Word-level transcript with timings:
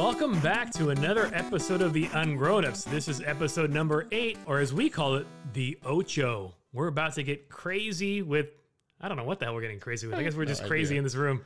welcome 0.00 0.40
back 0.40 0.70
to 0.70 0.88
another 0.88 1.30
episode 1.34 1.82
of 1.82 1.92
the 1.92 2.06
Ungrown 2.14 2.64
Ups. 2.64 2.84
This 2.84 3.06
is 3.06 3.20
episode 3.20 3.70
number 3.70 4.08
eight, 4.12 4.38
or 4.46 4.58
as 4.58 4.72
we 4.72 4.88
call 4.88 5.16
it, 5.16 5.26
the 5.52 5.78
Ocho. 5.84 6.54
We're 6.72 6.86
about 6.86 7.12
to 7.16 7.22
get 7.22 7.50
crazy 7.50 8.22
with, 8.22 8.46
I 8.98 9.08
don't 9.08 9.18
know 9.18 9.24
what 9.24 9.40
the 9.40 9.44
hell 9.44 9.54
we're 9.54 9.60
getting 9.60 9.78
crazy 9.78 10.06
with. 10.06 10.16
I 10.16 10.22
guess 10.22 10.34
we're 10.34 10.46
just 10.46 10.64
crazy 10.64 10.96
in 10.96 11.04
this 11.04 11.16
room. 11.16 11.42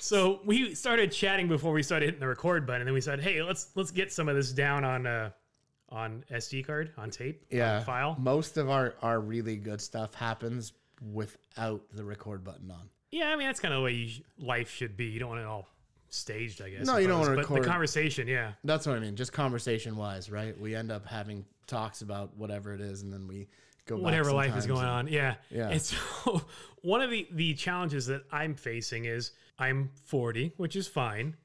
So 0.00 0.40
we 0.44 0.74
started 0.74 1.12
chatting 1.12 1.48
before 1.48 1.72
we 1.72 1.82
started 1.82 2.04
hitting 2.04 2.20
the 2.20 2.28
record 2.28 2.66
button, 2.66 2.82
and 2.82 2.88
then 2.88 2.94
we 2.94 3.00
said, 3.00 3.22
"Hey, 3.22 3.42
let's 3.42 3.70
let's 3.74 3.90
get 3.90 4.12
some 4.12 4.28
of 4.28 4.36
this 4.36 4.52
down 4.52 4.84
on 4.84 5.06
uh, 5.06 5.30
on 5.88 6.26
SD 6.30 6.66
card, 6.66 6.92
on 6.98 7.08
tape, 7.08 7.42
yeah 7.50 7.78
on 7.78 7.84
file." 7.84 8.16
most 8.20 8.58
of 8.58 8.68
our 8.68 8.96
our 9.00 9.18
really 9.18 9.56
good 9.56 9.80
stuff 9.80 10.12
happens 10.12 10.74
without 11.10 11.80
the 11.94 12.04
record 12.04 12.44
button 12.44 12.70
on 12.70 12.90
Yeah, 13.10 13.30
I 13.30 13.36
mean 13.36 13.46
that's 13.46 13.60
kind 13.60 13.72
of 13.72 13.78
the 13.80 13.84
way 13.84 13.92
you, 13.92 14.22
life 14.38 14.70
should 14.70 14.94
be. 14.94 15.06
You 15.06 15.20
don't 15.20 15.30
want 15.30 15.40
it 15.40 15.46
all 15.46 15.66
staged, 16.12 16.62
I 16.62 16.70
guess. 16.70 16.86
No, 16.86 16.96
you 16.98 17.06
don't 17.08 17.22
suppose, 17.22 17.36
wanna 17.36 17.48
but 17.48 17.62
the 17.62 17.68
conversation. 17.68 18.28
Yeah, 18.28 18.52
that's 18.64 18.86
what 18.86 18.96
i 18.96 19.00
mean 19.00 19.16
just 19.16 19.32
conversation 19.32 19.96
wise 19.96 20.30
right 20.30 20.58
we 20.58 20.74
end 20.74 20.92
up 20.92 21.06
having 21.06 21.44
talks 21.66 22.02
about 22.02 22.36
whatever 22.36 22.74
it 22.74 22.80
is 22.80 23.02
and 23.02 23.12
then 23.12 23.26
we 23.26 23.48
go 23.86 23.96
whatever 23.96 24.32
life 24.32 24.56
is 24.56 24.66
going 24.66 24.80
and- 24.80 24.88
on. 24.88 25.08
Yeah. 25.08 25.34
Yeah. 25.50 25.68
And 25.70 25.80
so 25.82 26.42
one 26.82 27.00
of 27.00 27.10
the 27.10 27.26
the 27.32 27.54
challenges 27.54 28.06
that 28.06 28.22
I'm 28.30 28.54
facing 28.54 29.06
is 29.06 29.32
I'm 29.58 29.90
40, 30.04 30.52
which 30.56 30.76
is 30.76 30.88
fine, 30.88 31.36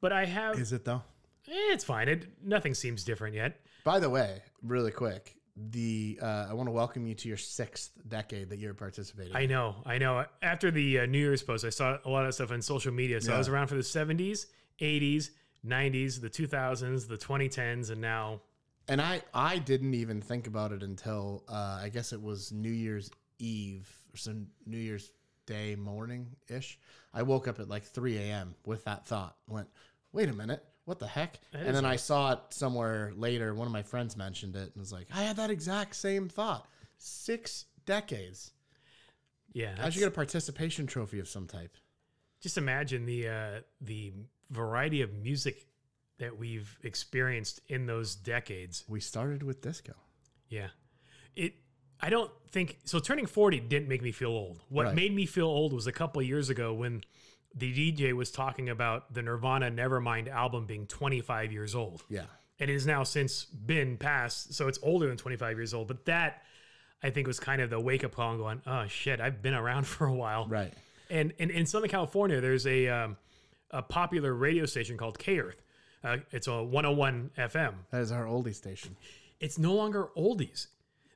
but 0.00 0.12
I 0.12 0.24
have 0.24 0.58
is 0.58 0.72
it 0.72 0.84
though 0.84 1.02
eh, 1.48 1.72
it's 1.72 1.84
fine. 1.84 2.08
It 2.08 2.26
nothing 2.42 2.74
seems 2.74 3.04
different 3.04 3.34
yet. 3.34 3.60
by 3.84 4.00
the 4.00 4.08
way 4.10 4.42
really 4.62 4.90
quick 4.90 5.36
the 5.56 6.18
uh, 6.20 6.46
i 6.50 6.52
want 6.52 6.66
to 6.66 6.72
welcome 6.72 7.06
you 7.06 7.14
to 7.14 7.28
your 7.28 7.36
sixth 7.36 7.92
decade 8.08 8.50
that 8.50 8.58
you're 8.58 8.74
participating 8.74 9.36
I 9.36 9.46
know, 9.46 9.76
I 9.86 9.98
know. 9.98 10.24
After 10.42 10.70
the 10.70 11.00
uh, 11.00 11.06
New 11.06 11.18
Year's 11.18 11.42
post, 11.42 11.64
I 11.64 11.70
saw 11.70 11.98
a 12.04 12.10
lot 12.10 12.26
of 12.26 12.34
stuff 12.34 12.50
on 12.50 12.60
social 12.60 12.92
media. 12.92 13.20
So 13.20 13.32
I 13.32 13.38
was 13.38 13.48
around 13.48 13.68
for 13.68 13.76
the 13.76 13.80
70s, 13.80 14.46
80s, 14.80 15.30
90s, 15.66 16.20
the 16.20 16.28
2000s, 16.28 17.08
the 17.08 17.16
2010s, 17.16 17.90
and 17.90 18.00
now 18.00 18.40
and 18.88 19.00
i 19.00 19.22
i 19.32 19.58
didn't 19.58 19.94
even 19.94 20.20
think 20.20 20.46
about 20.46 20.72
it 20.72 20.82
until 20.82 21.42
uh, 21.48 21.80
i 21.82 21.88
guess 21.88 22.12
it 22.12 22.22
was 22.22 22.52
new 22.52 22.70
year's 22.70 23.10
eve 23.38 23.88
or 24.12 24.16
some 24.16 24.46
new 24.66 24.78
year's 24.78 25.12
day 25.46 25.74
morning 25.74 26.26
ish 26.48 26.78
i 27.12 27.22
woke 27.22 27.48
up 27.48 27.58
at 27.60 27.68
like 27.68 27.84
3 27.84 28.18
a.m 28.18 28.54
with 28.64 28.84
that 28.84 29.06
thought 29.06 29.36
went 29.48 29.68
wait 30.12 30.28
a 30.28 30.32
minute 30.32 30.64
what 30.84 30.98
the 30.98 31.06
heck 31.06 31.38
and 31.52 31.74
then 31.74 31.84
i 31.84 31.96
saw 31.96 32.32
it 32.32 32.38
somewhere 32.50 33.12
later 33.16 33.54
one 33.54 33.66
of 33.66 33.72
my 33.72 33.82
friends 33.82 34.16
mentioned 34.16 34.54
it 34.56 34.70
and 34.72 34.76
was 34.76 34.92
like 34.92 35.06
i 35.14 35.22
had 35.22 35.36
that 35.36 35.50
exact 35.50 35.94
same 35.96 36.28
thought 36.28 36.66
six 36.98 37.66
decades 37.86 38.50
yeah, 39.52 39.74
i 39.80 39.88
should 39.90 40.00
get 40.00 40.08
a 40.08 40.10
participation 40.10 40.86
trophy 40.86 41.20
of 41.20 41.28
some 41.28 41.46
type 41.46 41.76
just 42.40 42.58
imagine 42.58 43.06
the 43.06 43.28
uh, 43.28 43.60
the 43.80 44.12
variety 44.50 45.00
of 45.00 45.12
music 45.14 45.66
that 46.18 46.36
we've 46.38 46.76
experienced 46.84 47.60
in 47.68 47.86
those 47.86 48.14
decades. 48.14 48.84
we 48.88 49.00
started 49.00 49.42
with 49.42 49.60
disco 49.62 49.94
Yeah. 50.48 50.68
It 51.34 51.54
I 52.00 52.10
don't 52.10 52.30
think 52.50 52.78
so 52.84 52.98
turning 52.98 53.26
40 53.26 53.60
didn't 53.60 53.88
make 53.88 54.02
me 54.02 54.12
feel 54.12 54.30
old. 54.30 54.60
What 54.68 54.86
Right. 54.86 54.94
made 54.94 55.14
me 55.14 55.24
feel 55.26 55.46
old 55.46 55.72
was 55.72 55.86
a 55.86 55.92
couple 55.92 56.20
of 56.20 56.26
years 56.28 56.50
ago 56.50 56.74
when 56.74 57.02
the 57.54 57.72
DJ 57.72 58.12
was 58.12 58.30
talking 58.30 58.68
about 58.68 59.12
the 59.14 59.22
Nirvana 59.22 59.70
Nevermind 59.70 60.28
album 60.28 60.66
being 60.66 60.86
25 60.86 61.52
years 61.52 61.74
old. 61.74 62.02
yeah 62.08 62.24
And 62.58 62.70
it 62.70 62.74
has 62.74 62.86
now 62.86 63.02
since 63.04 63.44
been 63.44 63.96
passed, 63.96 64.54
so 64.54 64.68
it's 64.68 64.78
older 64.82 65.08
than 65.08 65.16
25 65.16 65.56
years 65.56 65.74
old, 65.74 65.88
but 65.88 66.04
that 66.06 66.42
I 67.02 67.10
think 67.10 67.26
was 67.26 67.38
kind 67.38 67.60
of 67.60 67.70
the 67.70 67.78
wake 67.78 68.02
up 68.04 68.14
call 68.14 68.30
and 68.30 68.40
going, 68.40 68.62
"Oh 68.66 68.86
shit, 68.86 69.20
I've 69.20 69.42
been 69.42 69.54
around 69.54 69.86
for 69.94 70.06
a 70.06 70.14
while." 70.14 70.46
right 70.48 70.72
And, 71.10 71.32
and 71.38 71.50
in 71.50 71.66
Southern 71.66 71.90
California, 71.90 72.40
there's 72.40 72.66
a 72.66 72.88
um, 72.88 73.16
a 73.70 73.82
popular 73.82 74.32
radio 74.34 74.66
station 74.66 74.96
called 74.96 75.18
K 75.18 75.38
Earth. 75.38 75.60
Uh, 76.02 76.18
it's 76.32 76.46
a 76.48 76.62
101 76.62 77.30
FM. 77.38 77.74
that 77.90 78.00
is 78.02 78.12
our 78.12 78.24
oldie 78.24 78.54
station 78.54 78.96
It's 79.40 79.58
no 79.58 79.74
longer 79.74 80.08
oldies. 80.16 80.66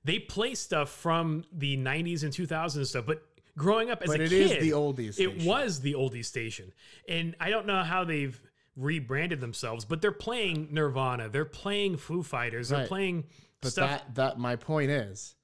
They 0.04 0.19
play 0.19 0.54
stuff 0.54 0.88
from 0.91 1.44
the 1.53 1.77
90s 1.77 2.22
and 2.22 2.32
2000s 2.32 2.77
and 2.77 2.87
stuff, 2.87 3.04
but 3.06 3.22
growing 3.58 3.91
up 3.91 4.00
as 4.02 4.08
but 4.08 4.20
a 4.20 4.24
it 4.24 4.30
kid, 4.30 4.50
is 4.52 4.58
the 4.62 4.70
oldies 4.70 5.19
it 5.20 5.44
was 5.44 5.80
the 5.80 5.92
oldies 5.94 6.24
station. 6.26 6.72
And 7.08 7.34
I 7.41 7.50
don't 7.50 7.66
know 7.66 7.82
how 7.82 8.04
they've 8.04 8.41
rebranded 8.76 9.41
themselves, 9.41 9.84
but 9.84 10.00
they're 10.00 10.12
playing 10.12 10.69
Nirvana, 10.70 11.28
they're 11.28 11.44
playing 11.44 11.97
Foo 11.98 12.22
Fighters, 12.22 12.68
they're 12.70 12.78
Right. 12.80 12.88
playing 12.88 13.24
but 13.60 13.72
stuff. 13.72 13.91
that 14.06 14.14
that 14.14 14.38
my 14.38 14.56
point 14.56 14.91
is 14.91 15.34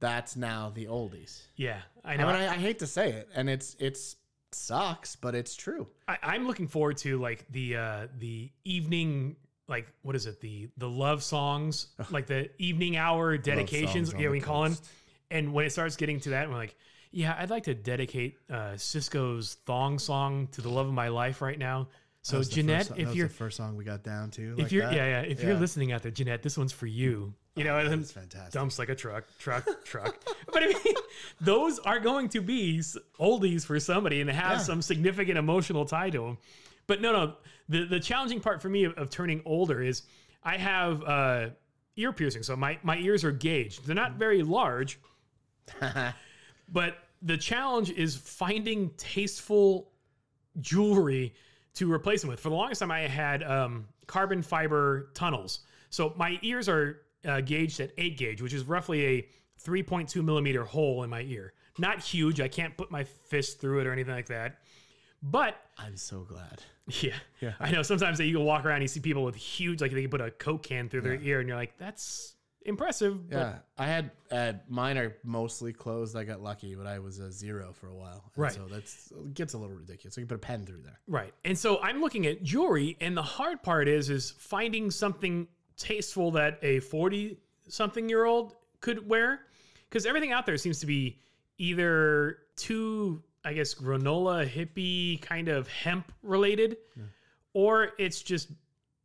that's 0.00 0.34
now 0.36 0.70
the 0.74 0.86
oldies 0.86 1.42
yeah, 1.56 1.80
I 2.04 2.14
I 2.14 2.16
know. 2.16 2.26
mean, 2.26 2.34
I, 2.36 2.48
I 2.54 2.56
hate 2.56 2.80
to 2.80 2.86
say 2.88 3.12
it, 3.12 3.28
and 3.34 3.48
it's 3.48 3.76
it's 3.78 4.16
sucks, 4.50 5.16
but 5.16 5.34
it's 5.34 5.54
true. 5.54 5.86
I, 6.08 6.18
I'm 6.22 6.46
looking 6.46 6.66
forward 6.68 6.96
to 6.98 7.18
like 7.18 7.46
the 7.50 7.76
uh 7.76 8.06
the 8.18 8.50
evening 8.64 9.36
like 9.68 9.86
what 10.02 10.16
is 10.16 10.26
it 10.26 10.40
the 10.40 10.68
the 10.76 10.88
love 10.90 11.22
songs 11.22 11.86
like 12.10 12.26
the 12.26 12.50
evening 12.60 12.96
hour 12.96 13.38
dedications 13.38 14.12
yeah 14.18 14.28
we 14.28 14.40
call 14.40 14.64
them 14.64 14.76
and 15.30 15.52
when 15.54 15.64
it 15.64 15.70
starts 15.70 15.94
getting 15.96 16.18
to 16.20 16.30
that 16.30 16.48
we're 16.50 16.56
like 16.56 16.74
yeah 17.12 17.36
I'd 17.38 17.50
like 17.50 17.64
to 17.64 17.74
dedicate 17.74 18.36
uh 18.50 18.74
Sisqo's 18.76 19.54
thong 19.66 19.98
song 19.98 20.48
to 20.52 20.60
the 20.60 20.68
love 20.68 20.86
of 20.88 20.92
my 20.94 21.08
life 21.08 21.40
right 21.42 21.58
now 21.58 21.88
so 22.22 22.32
That 22.32 22.38
was 22.38 22.48
the 22.48 22.54
Jeanette 22.56 22.86
first, 22.88 23.00
if 23.00 23.14
you're 23.14 23.28
the 23.28 23.34
first 23.34 23.56
song 23.56 23.76
we 23.76 23.84
got 23.84 24.02
down 24.04 24.30
to, 24.32 24.52
if 24.52 24.58
like 24.58 24.72
you're 24.72 24.86
that. 24.86 24.94
yeah 24.94 25.06
yeah 25.06 25.20
if 25.20 25.42
you're 25.42 25.54
listening 25.56 25.92
out 25.92 26.02
there 26.02 26.10
Jeanette 26.12 26.42
this 26.42 26.56
one's 26.58 26.72
for 26.72 26.86
you 26.86 27.34
you 27.56 27.64
know 27.64 27.78
and 27.78 27.90
then 27.90 28.02
fantastic. 28.02 28.52
dumps 28.52 28.78
like 28.78 28.88
a 28.88 28.94
truck, 28.94 29.24
truck, 29.38 29.66
truck. 29.84 30.16
But 30.52 30.62
I 30.62 30.66
mean, 30.68 30.94
those 31.40 31.78
are 31.80 32.00
going 32.00 32.30
to 32.30 32.40
be 32.40 32.78
oldies 33.20 33.64
for 33.66 33.78
somebody 33.78 34.20
and 34.22 34.30
have 34.30 34.52
Yeah. 34.52 34.58
some 34.58 34.80
significant 34.80 35.36
emotional 35.36 35.84
tie 35.84 36.08
to 36.10 36.18
them. 36.18 36.38
But 36.86 37.02
no, 37.02 37.12
no. 37.12 37.34
The 37.68 37.84
the 37.84 38.00
challenging 38.00 38.40
part 38.40 38.62
for 38.62 38.70
me 38.70 38.84
of, 38.84 38.94
of 38.94 39.10
turning 39.10 39.42
older 39.44 39.82
is 39.82 40.02
I 40.42 40.56
have 40.56 41.02
uh, 41.04 41.48
ear 41.96 42.12
piercing, 42.14 42.42
so 42.42 42.56
my 42.56 42.78
my 42.82 42.96
ears 42.96 43.22
are 43.22 43.32
gauged. 43.32 43.84
They're 43.86 43.94
not 43.94 44.14
very 44.14 44.42
large, 44.42 44.98
but 46.72 46.96
the 47.22 47.36
challenge 47.36 47.90
is 47.90 48.16
finding 48.16 48.90
tasteful 48.96 49.92
jewelry 50.60 51.34
to 51.74 51.90
replace 51.90 52.20
them 52.20 52.30
with. 52.30 52.40
For 52.40 52.48
the 52.48 52.54
longest 52.54 52.80
time, 52.80 52.90
I 52.90 53.00
had 53.00 53.42
um, 53.42 53.86
carbon 54.06 54.42
fiber 54.42 55.10
tunnels. 55.14 55.60
So 55.90 56.12
my 56.16 56.38
ears 56.42 56.68
are 56.68 57.02
uh, 57.24 57.40
gauged 57.40 57.80
at 57.80 57.92
8 57.96 58.18
gauge, 58.18 58.42
which 58.42 58.52
is 58.52 58.64
roughly 58.64 59.06
a 59.06 59.28
3.2 59.64 60.22
millimeter 60.24 60.64
hole 60.64 61.04
in 61.04 61.10
my 61.10 61.22
ear. 61.22 61.52
Not 61.78 62.00
huge. 62.00 62.40
I 62.40 62.48
can't 62.48 62.76
put 62.76 62.90
my 62.90 63.04
fist 63.04 63.60
through 63.60 63.80
it 63.80 63.86
or 63.86 63.92
anything 63.92 64.14
like 64.14 64.26
that. 64.26 64.58
But 65.22 65.56
I'm 65.78 65.96
so 65.96 66.20
glad. 66.20 66.62
yeah, 66.86 67.14
Yeah. 67.40 67.52
I 67.60 67.70
know 67.70 67.82
sometimes 67.82 68.18
that 68.18 68.24
you 68.24 68.36
can 68.36 68.44
walk 68.44 68.64
around 68.64 68.76
and 68.76 68.82
you 68.82 68.88
see 68.88 69.00
people 69.00 69.22
with 69.22 69.36
huge, 69.36 69.80
like 69.80 69.92
they 69.92 70.02
can 70.02 70.10
put 70.10 70.20
a 70.20 70.30
Coke 70.32 70.64
can 70.64 70.88
through 70.88 71.02
their 71.02 71.14
ear 71.14 71.38
and 71.38 71.48
you're 71.48 71.56
like, 71.56 71.78
that's 71.78 72.34
impressive. 72.66 73.28
But 73.30 73.36
Yeah, 73.36 73.58
I 73.78 73.86
had 73.86 74.10
uh, 74.30 74.52
mine 74.68 74.98
are 74.98 75.16
mostly 75.24 75.72
closed. 75.72 76.16
I 76.16 76.24
got 76.24 76.42
lucky, 76.42 76.74
but 76.74 76.86
I 76.86 76.98
was 76.98 77.18
a 77.18 77.30
zero 77.30 77.72
for 77.72 77.88
a 77.88 77.94
while. 77.94 78.30
And 78.34 78.42
Right. 78.42 78.52
So 78.52 78.66
that's 78.70 79.12
it 79.12 79.34
gets 79.34 79.54
a 79.54 79.58
little 79.58 79.76
ridiculous. 79.76 80.14
So 80.14 80.20
you 80.20 80.26
can 80.26 80.36
put 80.36 80.44
a 80.44 80.46
pen 80.46 80.66
through 80.66 80.82
there. 80.82 81.00
Right. 81.06 81.32
And 81.44 81.58
so 81.58 81.80
I'm 81.82 82.00
looking 82.00 82.26
at 82.26 82.42
jewelry, 82.42 82.96
and 83.00 83.16
the 83.16 83.22
hard 83.22 83.62
part 83.62 83.88
is 83.88 84.10
is 84.10 84.32
finding 84.38 84.90
something 84.90 85.46
tasteful 85.76 86.30
that 86.32 86.58
a 86.62 86.80
40 86.80 87.38
something 87.68 88.08
year 88.08 88.24
old 88.24 88.54
could 88.80 89.08
wear. 89.08 89.40
Because 89.88 90.06
everything 90.06 90.32
out 90.32 90.46
there 90.46 90.56
seems 90.56 90.80
to 90.80 90.86
be 90.86 91.18
either 91.58 92.38
too, 92.56 93.22
I 93.44 93.52
guess, 93.52 93.74
granola 93.74 94.48
hippie 94.48 95.20
kind 95.20 95.48
of 95.48 95.68
hemp 95.68 96.10
related, 96.22 96.78
or 97.52 97.90
it's 97.98 98.22
just 98.22 98.50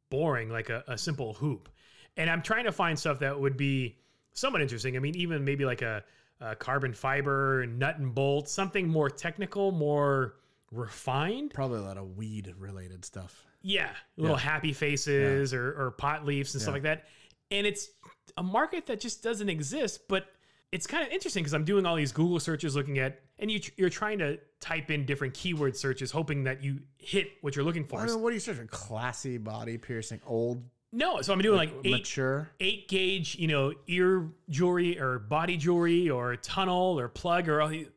boring, 0.09 0.49
like 0.49 0.69
a, 0.69 0.83
a 0.87 0.97
simple 0.97 1.33
hoop. 1.33 1.69
And 2.17 2.29
I'm 2.29 2.41
trying 2.41 2.65
to 2.65 2.71
find 2.71 2.97
stuff 2.97 3.19
that 3.19 3.39
would 3.39 3.55
be 3.57 3.97
somewhat 4.33 4.61
interesting. 4.61 4.95
I 4.97 4.99
mean, 4.99 5.15
even 5.15 5.45
maybe 5.45 5.65
like 5.65 5.81
a, 5.81 6.03
a 6.41 6.55
carbon 6.55 6.93
fiber, 6.93 7.65
nut 7.67 7.99
and 7.99 8.13
bolt, 8.13 8.49
something 8.49 8.87
more 8.87 9.09
technical, 9.09 9.71
more 9.71 10.35
refined. 10.71 11.53
Probably 11.53 11.79
a 11.79 11.83
lot 11.83 11.97
of 11.97 12.17
weed 12.17 12.53
related 12.57 13.05
stuff. 13.05 13.45
Yeah, 13.61 13.89
little 14.17 14.35
Yeah. 14.35 14.41
happy 14.41 14.73
faces 14.73 15.53
or, 15.53 15.79
or 15.79 15.91
pot 15.91 16.25
leaves 16.25 16.53
and 16.53 16.61
stuff 16.61 16.73
like 16.73 16.83
that. 16.83 17.05
And 17.51 17.65
it's 17.65 17.89
a 18.35 18.43
market 18.43 18.85
that 18.87 18.99
just 18.99 19.23
doesn't 19.23 19.49
exist, 19.49 20.07
but 20.07 20.27
it's 20.71 20.85
kind 20.85 21.05
of 21.05 21.11
interesting 21.13 21.43
because 21.43 21.53
I'm 21.53 21.63
doing 21.63 21.85
all 21.85 21.95
these 21.95 22.11
Google 22.11 22.39
searches 22.39 22.75
looking 22.75 22.99
at, 22.99 23.21
and 23.39 23.49
you, 23.49 23.61
you're 23.77 23.89
trying 23.89 24.19
to 24.19 24.37
type 24.59 24.91
in 24.91 25.05
different 25.05 25.33
keyword 25.33 25.77
searches, 25.77 26.11
hoping 26.11 26.43
that 26.43 26.61
you 26.61 26.79
hit 26.97 27.29
what 27.41 27.55
you're 27.55 27.63
looking 27.65 27.85
for. 27.85 28.01
I 28.01 28.05
mean, 28.05 28.21
what 28.21 28.31
are 28.31 28.33
you 28.33 28.39
searching? 28.41 28.67
Classy 28.67 29.37
body 29.37 29.77
piercing, 29.77 30.19
old, 30.25 30.63
no, 30.91 31.21
so 31.21 31.33
I'm 31.33 31.39
doing 31.39 31.57
like 31.57 31.73
eight, 31.83 31.91
mature. 31.91 32.49
eight 32.59 32.87
gauge, 32.87 33.35
you 33.35 33.47
know, 33.47 33.73
ear 33.87 34.27
jewelry 34.49 34.99
or 34.99 35.19
body 35.19 35.57
jewelry 35.57 36.09
or 36.09 36.35
tunnel 36.37 36.99
or 36.99 37.07
plug 37.09 37.49
or 37.49 37.61
all 37.61 37.67
these. 37.69 37.87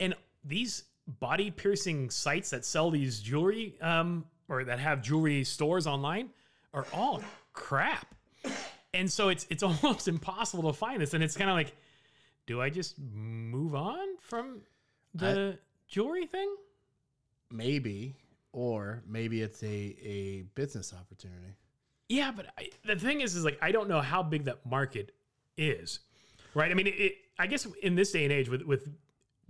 And 0.00 0.14
these 0.44 0.84
body 1.06 1.50
piercing 1.50 2.10
sites 2.10 2.50
that 2.50 2.64
sell 2.64 2.90
these 2.90 3.20
jewelry 3.20 3.74
um, 3.80 4.24
or 4.48 4.64
that 4.64 4.78
have 4.78 5.02
jewelry 5.02 5.44
stores 5.44 5.86
online 5.86 6.30
are 6.72 6.86
all 6.92 7.22
crap. 7.52 8.14
And 8.92 9.10
so 9.10 9.28
it's 9.28 9.46
it's 9.50 9.62
almost 9.82 10.06
impossible 10.08 10.72
to 10.72 10.78
find 10.78 11.00
this. 11.02 11.14
And 11.14 11.22
it's 11.24 11.36
kind 11.36 11.50
of 11.50 11.56
like, 11.56 11.74
do 12.46 12.60
I 12.60 12.70
just 12.70 12.96
move 12.98 13.74
on 13.74 14.16
from 14.20 14.60
the 15.14 15.58
jewelry 15.88 16.26
thing? 16.26 16.54
Maybe. 17.50 18.16
or 18.52 19.02
maybe 19.06 19.42
it's 19.42 19.62
a 19.62 19.96
a 20.02 20.42
business 20.54 20.92
opportunity. 20.94 21.54
Yeah, 22.08 22.30
but 22.34 22.46
I, 22.58 22.68
the 22.84 22.96
thing 22.96 23.20
is, 23.20 23.34
is 23.34 23.44
like 23.44 23.58
I 23.62 23.72
don't 23.72 23.88
know 23.88 24.00
how 24.00 24.22
big 24.22 24.44
that 24.44 24.64
market 24.66 25.14
is, 25.56 26.00
right? 26.54 26.70
I 26.70 26.74
mean, 26.74 26.86
it, 26.86 26.94
it, 27.00 27.12
I 27.38 27.46
guess 27.46 27.66
in 27.82 27.94
this 27.94 28.12
day 28.12 28.24
and 28.24 28.32
age, 28.32 28.48
with 28.48 28.62
with 28.62 28.88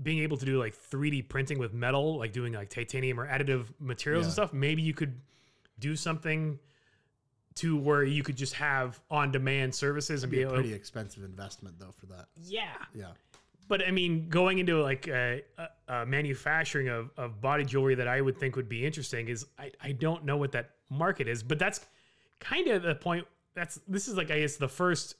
being 0.02 0.20
able 0.20 0.36
to 0.36 0.44
do 0.44 0.58
like 0.58 0.76
3D 0.76 1.28
printing 1.28 1.58
with 1.58 1.72
metal, 1.72 2.18
like 2.18 2.32
doing 2.32 2.52
like 2.52 2.68
titanium 2.70 3.18
or 3.20 3.26
additive 3.28 3.66
materials 3.78 4.24
and 4.26 4.32
stuff, 4.32 4.52
maybe 4.52 4.82
you 4.82 4.94
could 4.94 5.20
do 5.78 5.94
something 5.96 6.58
to 7.56 7.76
where 7.76 8.02
you 8.02 8.22
could 8.24 8.36
just 8.36 8.54
have 8.54 9.00
on 9.10 9.30
demand 9.30 9.72
services 9.72 10.24
and 10.24 10.30
Be 10.32 10.38
be 10.38 10.42
a 10.42 10.50
pretty 10.50 10.72
expensive 10.74 11.22
investment 11.22 11.78
though 11.78 11.92
for 11.96 12.06
that. 12.06 12.26
yeah, 12.42 12.72
Yeah. 12.92 13.12
but 13.68 13.86
I 13.86 13.92
mean, 13.92 14.28
going 14.28 14.58
into 14.58 14.82
like 14.82 15.06
a, 15.06 15.42
a, 15.58 15.68
a 16.02 16.06
manufacturing 16.06 16.88
of, 16.88 17.10
of 17.16 17.40
body 17.40 17.64
jewelry 17.64 17.94
that 17.94 18.08
I 18.08 18.20
would 18.20 18.36
think 18.38 18.56
would 18.56 18.68
be 18.68 18.84
interesting 18.84 19.28
is 19.28 19.46
I, 19.56 19.70
I 19.80 19.92
don't 19.92 20.24
know 20.24 20.36
what 20.36 20.50
that 20.52 20.70
market 20.90 21.28
is, 21.28 21.44
but 21.44 21.60
that's 21.60 21.78
kind 22.44 22.68
of 22.68 22.82
the 22.82 22.94
point. 22.94 23.26
That's 23.54 23.80
this 23.88 24.08
is 24.08 24.16
like 24.16 24.30
I 24.30 24.40
guess 24.40 24.56
the 24.56 24.68
first 24.68 25.16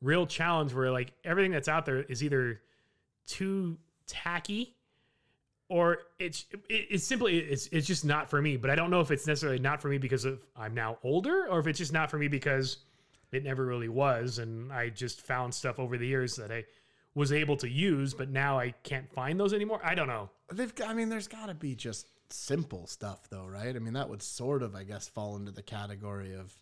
real 0.00 0.26
challenge 0.26 0.74
where 0.74 0.90
like 0.90 1.12
everything 1.24 1.52
that's 1.52 1.68
out 1.68 1.86
there 1.86 2.02
is 2.02 2.22
either 2.22 2.60
too 3.26 3.78
tacky 4.06 4.76
or 5.68 5.98
it's 6.18 6.46
it, 6.68 6.86
it's 6.90 7.04
simply 7.04 7.38
it's 7.38 7.68
it's 7.68 7.86
just 7.86 8.04
not 8.04 8.28
for 8.28 8.42
me. 8.42 8.56
But 8.56 8.70
I 8.70 8.74
don't 8.74 8.90
know 8.90 9.00
if 9.00 9.10
it's 9.10 9.26
necessarily 9.26 9.58
not 9.58 9.80
for 9.80 9.88
me 9.88 9.98
because 9.98 10.24
of 10.24 10.40
I'm 10.56 10.74
now 10.74 10.98
older 11.02 11.46
or 11.48 11.60
if 11.60 11.66
it's 11.66 11.78
just 11.78 11.92
not 11.92 12.10
for 12.10 12.18
me 12.18 12.28
because 12.28 12.78
it 13.30 13.44
never 13.44 13.64
really 13.64 13.88
was 13.88 14.38
and 14.38 14.72
I 14.72 14.90
just 14.90 15.22
found 15.22 15.54
stuff 15.54 15.78
over 15.78 15.96
the 15.96 16.06
years 16.06 16.36
that 16.36 16.52
I 16.52 16.64
was 17.14 17.32
able 17.32 17.56
to 17.58 17.68
use, 17.68 18.14
but 18.14 18.30
now 18.30 18.58
I 18.58 18.70
can't 18.82 19.10
find 19.12 19.38
those 19.38 19.52
anymore. 19.52 19.80
I 19.84 19.94
don't 19.94 20.08
know. 20.08 20.30
They've 20.52 20.72
I 20.84 20.94
mean, 20.94 21.08
there's 21.08 21.28
got 21.28 21.46
to 21.46 21.54
be 21.54 21.74
just 21.74 22.06
simple 22.32 22.86
stuff 22.86 23.28
though, 23.30 23.46
right? 23.46 23.74
I 23.74 23.78
mean, 23.78 23.94
that 23.94 24.08
would 24.08 24.22
sort 24.22 24.62
of, 24.62 24.74
I 24.74 24.84
guess, 24.84 25.08
fall 25.08 25.36
into 25.36 25.50
the 25.52 25.62
category 25.62 26.34
of 26.34 26.52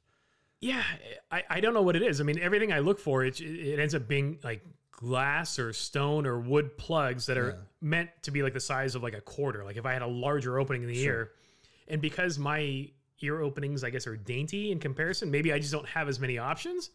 Yeah, 0.60 0.82
I, 1.30 1.42
I 1.48 1.60
don't 1.60 1.74
know 1.74 1.82
what 1.82 1.96
it 1.96 2.02
is. 2.02 2.20
I 2.20 2.24
mean, 2.24 2.38
everything 2.38 2.72
I 2.72 2.80
look 2.80 2.98
for, 2.98 3.24
it, 3.24 3.40
it 3.40 3.78
ends 3.78 3.94
up 3.94 4.06
being 4.08 4.38
like 4.44 4.62
glass 4.92 5.58
or 5.58 5.72
stone 5.72 6.26
or 6.26 6.38
wood 6.38 6.76
plugs 6.76 7.26
that 7.26 7.38
are 7.38 7.50
Yeah. 7.50 7.56
meant 7.80 8.10
to 8.22 8.30
be 8.30 8.42
like 8.42 8.52
the 8.52 8.60
size 8.60 8.94
of 8.94 9.02
like 9.02 9.14
a 9.14 9.20
quarter. 9.22 9.64
Like 9.64 9.76
if 9.76 9.86
I 9.86 9.92
had 9.94 10.02
a 10.02 10.06
larger 10.06 10.58
opening 10.58 10.82
in 10.82 10.88
the 10.88 11.00
ear, 11.02 11.30
and 11.88 12.00
because 12.02 12.38
my 12.38 12.90
ear 13.22 13.40
openings, 13.40 13.82
I 13.84 13.90
guess, 13.90 14.06
are 14.06 14.16
dainty 14.16 14.70
in 14.72 14.78
comparison, 14.78 15.30
maybe 15.30 15.52
I 15.52 15.58
just 15.58 15.72
don't 15.72 15.88
have 15.88 16.08
as 16.08 16.20
many 16.20 16.38
options. 16.38 16.90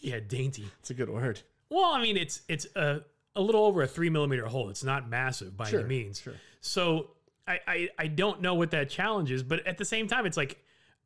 Yeah, 0.00 0.20
dainty. 0.20 0.64
it's 0.80 0.90
a 0.90 0.94
good 0.94 1.08
word. 1.08 1.40
Well, 1.70 1.84
I 1.92 2.02
mean, 2.02 2.16
it's 2.18 2.42
it's 2.48 2.66
a 2.76 3.00
a 3.36 3.40
little 3.40 3.64
over 3.64 3.82
a 3.82 3.86
three 3.86 4.10
millimeter 4.10 4.44
hole. 4.46 4.68
It's 4.70 4.84
not 4.84 5.08
massive 5.08 5.56
by 5.56 5.68
Sure, 5.70 5.80
any 5.80 5.88
means. 5.88 6.20
sure. 6.20 6.34
So 6.60 7.10
I, 7.46 7.60
I 7.66 7.88
I 7.98 8.06
don't 8.06 8.40
know 8.40 8.54
what 8.54 8.70
that 8.72 8.90
challenge 8.90 9.30
is, 9.30 9.42
but 9.42 9.66
at 9.66 9.78
the 9.78 9.84
same 9.84 10.06
time, 10.08 10.26
it's 10.26 10.36
like 10.36 10.58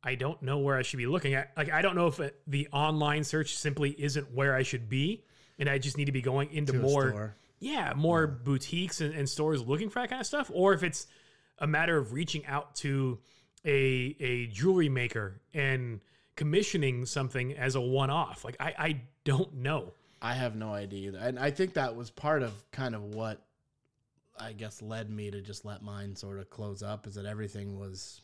I 0.03 0.15
don't 0.15 0.41
know 0.41 0.59
where 0.59 0.77
I 0.77 0.81
should 0.81 0.97
be 0.97 1.07
looking 1.07 1.33
at. 1.33 1.51
Like 1.57 1.71
I 1.71 1.81
don't 1.81 1.95
know 1.95 2.07
if 2.07 2.19
it, 2.19 2.39
the 2.47 2.67
online 2.71 3.23
search 3.23 3.55
simply 3.55 3.91
isn't 3.91 4.33
where 4.33 4.55
I 4.55 4.63
should 4.63 4.89
be, 4.89 5.23
and 5.57 5.69
I 5.69 5.77
just 5.77 5.97
need 5.97 6.05
to 6.05 6.11
be 6.11 6.21
going 6.21 6.51
into 6.51 6.73
To 6.73 6.79
more 6.79 7.35
yeah 7.59 7.93
more 7.95 8.25
boutiques 8.25 9.01
and, 9.01 9.13
and 9.13 9.27
stores 9.27 9.61
looking 9.61 9.89
for 9.89 9.99
that 9.99 10.09
kind 10.09 10.21
of 10.21 10.27
stuff, 10.27 10.49
or 10.53 10.73
if 10.73 10.83
it's 10.83 11.07
a 11.57 11.67
matter 11.67 11.97
of 11.97 12.13
reaching 12.13 12.45
out 12.45 12.75
to 12.75 13.19
a 13.65 14.15
a 14.19 14.47
jewelry 14.47 14.89
maker 14.89 15.41
and 15.53 15.99
commissioning 16.35 17.05
something 17.05 17.57
as 17.57 17.75
a 17.75 17.81
one 17.81 18.09
off. 18.09 18.45
Like 18.45 18.55
I 18.59 18.73
I 18.77 19.01
don't 19.25 19.55
know. 19.55 19.93
I 20.21 20.33
have 20.33 20.55
no 20.55 20.73
idea 20.73 21.09
either. 21.09 21.17
And 21.19 21.39
I 21.39 21.51
think 21.51 21.73
that 21.73 21.95
was 21.95 22.09
part 22.09 22.43
of 22.43 22.53
kind 22.71 22.95
of 22.95 23.03
what 23.03 23.41
I 24.39 24.53
guess 24.53 24.81
led 24.81 25.09
me 25.09 25.31
to 25.31 25.41
just 25.41 25.65
let 25.65 25.81
mine 25.81 26.15
sort 26.15 26.39
of 26.39 26.49
close 26.49 26.81
up 26.81 27.05
is 27.07 27.15
that 27.15 27.25
everything 27.25 27.77
was 27.77 28.21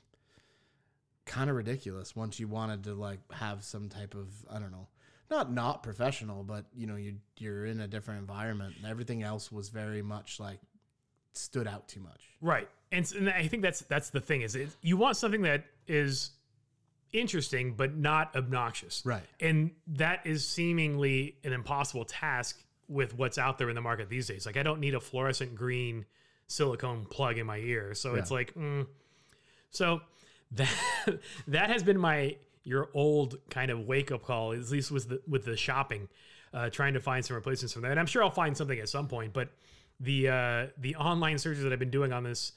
kind 1.25 1.49
of 1.49 1.55
ridiculous 1.55 2.15
once 2.15 2.39
you 2.39 2.47
wanted 2.47 2.83
to 2.83 2.93
like 2.93 3.19
have 3.31 3.63
some 3.63 3.89
type 3.89 4.15
of 4.15 4.27
I 4.49 4.59
don't 4.59 4.71
know, 4.71 4.87
not 5.29 5.51
not 5.51 5.83
professional, 5.83 6.43
but 6.43 6.65
you 6.73 6.87
know, 6.87 6.95
you 6.95 7.15
you're 7.37 7.65
in 7.65 7.79
a 7.79 7.87
different 7.87 8.21
environment 8.21 8.75
and 8.77 8.89
everything 8.89 9.23
else 9.23 9.51
was 9.51 9.69
very 9.69 10.01
much 10.01 10.39
like 10.39 10.59
stood 11.33 11.67
out 11.67 11.87
too 11.87 11.99
much. 11.99 12.29
Right. 12.41 12.69
And, 12.91 13.11
and 13.17 13.29
I 13.29 13.47
think 13.47 13.61
that's 13.63 13.81
that's 13.81 14.09
the 14.09 14.21
thing 14.21 14.41
is 14.41 14.55
it, 14.55 14.69
you 14.81 14.97
want 14.97 15.17
something 15.17 15.41
that 15.41 15.65
is 15.87 16.31
interesting 17.11 17.73
but 17.73 17.95
not 17.95 18.35
obnoxious. 18.35 19.01
Right. 19.05 19.23
And 19.39 19.71
that 19.87 20.25
is 20.25 20.47
seemingly 20.47 21.37
an 21.43 21.53
impossible 21.53 22.05
task 22.05 22.64
with 22.87 23.17
what's 23.17 23.37
out 23.37 23.57
there 23.57 23.69
in 23.69 23.75
the 23.75 23.81
market 23.81 24.09
these 24.09 24.27
days. 24.27 24.45
Like 24.45 24.57
I 24.57 24.63
don't 24.63 24.79
need 24.79 24.93
a 24.93 24.99
fluorescent 24.99 25.55
green 25.55 26.05
silicone 26.47 27.05
plug 27.05 27.37
in 27.37 27.47
my 27.47 27.57
ear. 27.57 27.93
So 27.93 28.15
it's 28.15 28.31
like 28.31 28.53
mm. 28.55 28.85
so 29.71 30.01
that 30.51 30.69
that 31.47 31.69
has 31.69 31.83
been 31.83 31.97
my 31.97 32.37
your 32.63 32.89
old 32.93 33.37
kind 33.49 33.71
of 33.71 33.81
wake 33.81 34.11
up 34.11 34.23
call 34.23 34.53
at 34.53 34.69
least 34.69 34.91
with 34.91 35.09
the 35.09 35.21
with 35.27 35.45
the 35.45 35.57
shopping 35.57 36.07
uh, 36.53 36.69
trying 36.69 36.93
to 36.93 36.99
find 36.99 37.23
some 37.23 37.35
replacements 37.35 37.73
from 37.73 37.81
that. 37.81 37.91
And 37.91 37.99
I'm 37.99 38.05
sure 38.05 38.23
I'll 38.23 38.29
find 38.29 38.55
something 38.55 38.79
at 38.79 38.89
some 38.89 39.07
point, 39.07 39.33
but 39.33 39.49
the 39.99 40.29
uh, 40.29 40.67
the 40.77 40.95
online 40.95 41.37
searches 41.37 41.63
that 41.63 41.73
I've 41.73 41.79
been 41.79 41.89
doing 41.89 42.13
on 42.13 42.23
this 42.23 42.53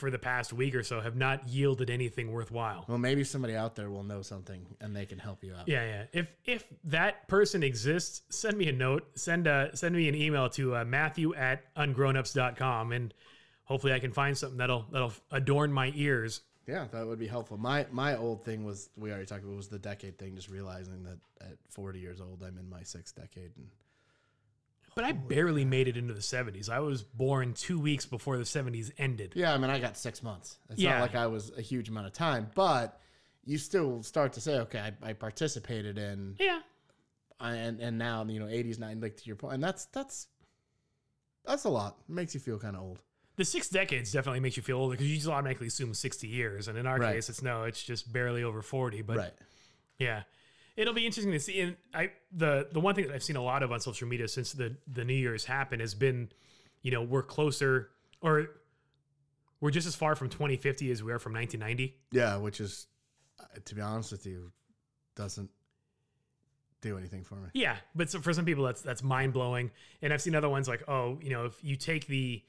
for 0.00 0.10
the 0.10 0.18
past 0.18 0.52
week 0.52 0.74
or 0.74 0.82
so 0.82 1.00
have 1.00 1.14
not 1.14 1.46
yielded 1.46 1.90
anything 1.90 2.32
worthwhile. 2.32 2.84
Well, 2.88 2.98
maybe 2.98 3.22
somebody 3.22 3.54
out 3.54 3.76
there 3.76 3.90
will 3.90 4.02
know 4.02 4.22
something 4.22 4.66
and 4.80 4.96
they 4.96 5.06
can 5.06 5.18
help 5.18 5.44
you 5.44 5.54
out. 5.54 5.68
Yeah, 5.68 5.84
yeah. 5.84 6.04
If 6.12 6.34
if 6.44 6.64
that 6.84 7.28
person 7.28 7.62
exists, 7.62 8.22
send 8.30 8.58
me 8.58 8.68
a 8.68 8.72
note. 8.72 9.06
Send 9.14 9.46
uh 9.46 9.74
send 9.74 9.94
me 9.94 10.08
an 10.08 10.14
email 10.14 10.48
to 10.50 10.76
uh, 10.76 10.84
Matthew 10.84 11.34
at 11.34 11.72
ungrownups.com 11.76 12.92
and 12.92 13.14
hopefully 13.64 13.92
I 13.92 14.00
can 14.00 14.12
find 14.12 14.36
something 14.36 14.58
that'll 14.58 14.86
that'll 14.90 15.12
adorn 15.30 15.72
my 15.72 15.92
ears. 15.94 16.40
Yeah, 16.66 16.86
that 16.92 17.06
would 17.06 17.18
be 17.18 17.26
helpful. 17.26 17.56
My 17.58 17.86
my 17.90 18.16
old 18.16 18.44
thing 18.44 18.64
was 18.64 18.90
we 18.96 19.10
already 19.10 19.26
talked 19.26 19.44
about 19.44 19.56
was 19.56 19.68
the 19.68 19.78
decade 19.78 20.18
thing. 20.18 20.34
Just 20.34 20.48
realizing 20.48 21.04
that 21.04 21.18
at 21.40 21.56
40 21.68 21.98
years 21.98 22.20
old, 22.20 22.42
I'm 22.42 22.58
in 22.58 22.68
my 22.68 22.82
sixth 22.82 23.14
decade, 23.14 23.50
and 23.56 23.68
But 24.94 25.04
I 25.04 25.12
barely 25.12 25.64
made 25.64 25.88
it 25.88 25.96
into 25.96 26.12
the 26.14 26.20
70s. 26.20 26.68
I 26.68 26.80
was 26.80 27.02
born 27.02 27.54
2 27.54 27.78
weeks 27.80 28.06
before 28.06 28.36
the 28.36 28.44
70s 28.44 28.90
ended. 28.98 29.32
yeah, 29.36 29.54
I 29.54 29.58
mean, 29.58 29.70
I 29.70 29.78
got 29.78 29.96
six 29.96 30.22
months. 30.22 30.58
It's 30.68 30.80
Yeah. 30.80 30.92
not 30.94 31.00
like 31.00 31.14
I 31.14 31.26
was 31.28 31.52
a 31.56 31.62
huge 31.62 31.88
amount 31.88 32.06
of 32.08 32.12
time, 32.12 32.50
but 32.54 33.00
you 33.44 33.56
still 33.56 34.02
start 34.02 34.32
to 34.34 34.40
say, 34.40 34.58
okay, 34.60 34.78
I, 35.02 35.10
I 35.10 35.12
participated 35.14 35.96
in, 35.96 36.36
Yeah. 36.38 36.60
and 37.40 37.80
and 37.80 37.96
now 37.98 38.24
you 38.24 38.38
know, 38.40 38.46
80s, 38.46 38.78
90s, 38.78 39.02
like 39.02 39.16
to 39.16 39.26
your 39.26 39.36
point, 39.36 39.54
and 39.54 39.64
that's 39.64 39.86
that's 39.86 40.26
that's 41.44 41.64
a 41.64 41.70
lot. 41.70 41.96
It 42.08 42.12
makes 42.12 42.34
you 42.34 42.40
feel 42.40 42.58
kind 42.58 42.76
of 42.76 42.82
old. 42.82 42.98
The 43.36 43.44
six 43.44 43.68
decades 43.70 44.12
definitely 44.12 44.40
makes 44.40 44.56
you 44.58 44.62
feel 44.62 44.76
older 44.76 44.92
because 44.92 45.08
you 45.08 45.16
just 45.16 45.28
automatically 45.28 45.68
assume 45.68 45.94
60 45.94 46.26
years. 46.28 46.68
And 46.68 46.76
in 46.76 46.86
our 46.86 46.98
Right. 46.98 47.14
case, 47.14 47.30
it's 47.30 47.42
no, 47.42 47.62
it's 47.64 47.82
just 47.82 48.12
barely 48.12 48.42
over 48.42 48.60
40. 48.60 49.00
But 49.02 49.16
right. 49.16 49.32
Yeah. 49.98 50.24
It'll 50.80 50.94
be 50.94 51.04
interesting 51.04 51.32
to 51.32 51.40
see. 51.40 51.60
And 51.60 51.76
I 51.92 52.12
the 52.32 52.68
the 52.72 52.80
one 52.80 52.94
thing 52.94 53.06
that 53.06 53.14
I've 53.14 53.22
seen 53.22 53.36
a 53.36 53.42
lot 53.42 53.62
of 53.62 53.70
on 53.70 53.80
social 53.80 54.08
media 54.08 54.26
since 54.28 54.52
the 54.52 54.76
the 54.90 55.04
New 55.04 55.14
Year's 55.14 55.44
happened 55.44 55.82
has 55.82 55.94
been, 55.94 56.30
you 56.82 56.90
know, 56.90 57.02
we're 57.02 57.22
closer 57.22 57.90
or 58.22 58.48
we're 59.60 59.70
just 59.70 59.86
as 59.86 59.94
far 59.94 60.14
from 60.14 60.30
2050 60.30 60.90
as 60.90 61.02
we 61.02 61.12
are 61.12 61.18
from 61.18 61.34
1990. 61.34 61.98
Yeah, 62.12 62.38
which 62.38 62.60
is, 62.60 62.86
uh, 63.38 63.44
to 63.62 63.74
be 63.74 63.82
honest 63.82 64.10
with 64.10 64.24
you, 64.24 64.52
doesn't 65.16 65.50
do 66.80 66.96
anything 66.96 67.24
for 67.24 67.34
me. 67.34 67.50
Yeah, 67.52 67.76
but 67.94 68.10
so 68.10 68.20
for 68.20 68.32
some 68.32 68.46
people 68.46 68.64
that's 68.64 68.80
that's 68.80 69.02
mind 69.02 69.34
blowing. 69.34 69.70
And 70.00 70.14
I've 70.14 70.22
seen 70.22 70.34
other 70.34 70.48
ones 70.48 70.66
like, 70.66 70.88
oh, 70.88 71.18
you 71.20 71.28
know, 71.28 71.44
if 71.44 71.62
you 71.62 71.76
take 71.76 72.06
the 72.06 72.42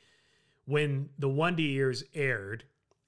when 0.66 1.10
the 1.20 1.28
Wonder 1.28 1.64
Years 1.64 2.06
aired, 2.14 2.64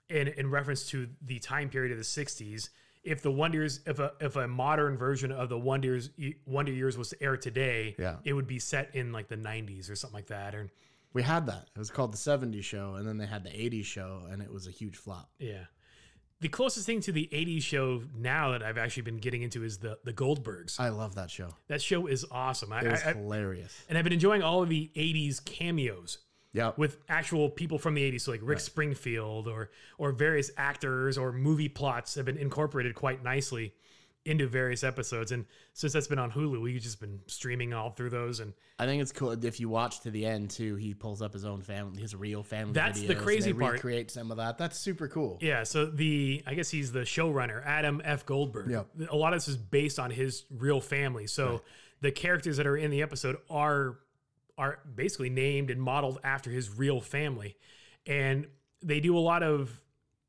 in 0.10 0.27
in 0.27 0.50
reference 0.50 0.88
to 0.89 1.08
the 1.22 1.39
time 1.39 1.70
period 1.70 1.92
of 1.92 1.98
the 1.98 2.03
'60s, 2.03 2.70
if 3.03 3.22
the 3.22 3.31
Wonder 3.31 3.60
Years, 3.60 3.81
if 3.86 4.00
a 4.00 4.13
if 4.19 4.36
a 4.36 4.48
modern 4.48 4.98
version 4.98 5.31
of 5.31 5.50
the 5.50 5.57
Wonder 5.60 5.89
Years 5.89 6.10
Wonder 6.45 6.72
Years 6.72 6.98
was 6.98 7.10
to 7.10 7.22
air 7.24 7.38
today, 7.38 7.95
Yeah. 8.00 8.17
it 8.24 8.33
would 8.33 8.48
be 8.48 8.60
set 8.60 8.95
in 8.95 9.12
like 9.12 9.27
the 9.27 9.38
'90s 9.38 9.89
or 9.89 9.95
something 9.95 10.15
like 10.15 10.27
that. 10.27 10.55
Or 10.55 10.72
We 11.13 11.22
had 11.24 11.45
that. 11.48 11.69
It 11.75 11.79
was 11.79 11.91
called 11.91 12.12
the 12.13 12.17
70s 12.17 12.63
show, 12.63 12.95
and 12.95 13.07
then 13.07 13.17
they 13.17 13.25
had 13.27 13.43
the 13.43 13.51
80s 13.51 13.86
show, 13.86 14.24
and 14.31 14.41
it 14.41 14.51
was 14.51 14.67
a 14.67 14.72
huge 14.72 14.95
flop. 14.98 15.29
yeah. 15.39 15.65
The 16.41 16.50
closest 16.50 16.86
thing 16.86 17.00
to 17.01 17.13
the 17.13 17.29
'80s 17.31 17.62
show 17.63 18.01
now 18.15 18.51
that 18.51 18.62
I've 18.63 18.77
actually 18.77 19.03
been 19.03 19.17
getting 19.17 19.43
into 19.43 19.63
is 19.63 19.77
the 19.77 19.98
the 20.03 20.12
Goldbergs. 20.13 20.77
I 20.79 20.89
love 20.89 21.15
that 21.15 21.31
show. 21.31 21.55
that 21.67 21.81
show 21.81 22.07
is 22.07 22.25
awesome. 22.31 22.74
I, 22.74 22.81
It 22.81 22.91
was 22.91 23.01
I, 23.03 23.12
I- 23.12 23.13
hilarious. 23.13 23.81
and 23.88 23.98
I've 23.98 24.03
been 24.03 24.12
enjoying 24.13 24.43
all 24.43 24.62
of 24.62 24.67
the 24.69 24.91
'80s 24.95 25.39
cameos. 25.45 26.17
Yeah. 26.53 26.72
with 26.77 27.00
actual 27.10 27.50
people 27.50 27.79
from 27.79 27.95
the 27.95 28.12
80s 28.12 28.22
so 28.22 28.31
like 28.31 28.41
rick 28.43 28.60
springfield 28.60 29.48
or 29.48 29.72
or 29.98 30.12
various 30.12 30.51
actors 30.55 31.17
or 31.17 31.31
movie 31.31 31.69
plots 31.69 32.15
have 32.15 32.25
been 32.25 32.38
incorporated 32.38 32.93
quite 32.95 33.24
nicely 33.24 33.74
into 34.25 34.48
various 34.48 34.83
episodes 34.83 35.31
and 35.33 35.45
since 35.74 35.91
that's 35.93 36.07
been 36.07 36.19
on 36.19 36.31
hulu 36.31 36.62
we've 36.62 36.79
just 36.81 37.00
been 37.01 37.19
streaming 37.27 37.74
all 37.74 37.89
through 37.89 38.10
those 38.10 38.39
and 38.39 38.53
I 38.79 38.86
think 38.86 39.01
it's 39.01 39.12
cool 39.12 39.31
if 39.45 39.60
you 39.60 39.69
watch 39.69 40.01
to 40.01 40.12
the 40.12 40.25
end 40.25 40.50
too. 40.50 40.75
He 40.75 40.93
pulls 40.95 41.22
up 41.22 41.31
his 41.31 41.45
own 41.45 41.62
family, 41.62 42.01
his 42.01 42.15
real 42.15 42.41
family. 42.41 42.74
That's 42.74 43.00
the 43.00 43.10
videos, 43.10 43.12
and 43.12 43.19
crazy 43.22 43.53
part. 43.53 43.74
Recreate 43.74 44.10
some 44.10 44.31
of 44.31 44.38
that. 44.38 44.57
That's 44.57 44.77
super 44.77 45.07
cool. 45.07 45.38
yeah 45.41 45.63
so 45.63 45.86
the 45.86 46.41
i 46.48 46.53
guess 46.55 46.69
he's 46.69 46.91
the 46.91 47.01
showrunner 47.01 47.63
adam 47.65 48.01
f 48.03 48.25
goldberg 48.25 48.69
Yep. 48.72 48.88
a 49.12 49.15
lot 49.15 49.33
of 49.33 49.38
this 49.38 49.48
is 49.48 49.57
based 49.57 50.00
on 50.00 50.10
his 50.12 50.43
real 50.50 50.81
family 50.81 51.27
so 51.27 51.62
the 52.01 52.12
characters 52.12 52.57
that 52.57 52.65
are 52.67 52.75
in 52.75 52.89
the 52.91 53.01
episode 53.01 53.38
are 53.50 54.00
are 54.57 54.79
basically 54.95 55.29
named 55.29 55.69
and 55.69 55.81
modeled 55.81 56.19
after 56.24 56.50
his 56.50 56.69
real 56.69 57.01
family 57.01 57.55
and 58.05 58.48
they 58.81 59.00
do 59.00 59.17
a 59.17 59.19
lot 59.19 59.43
of 59.43 59.79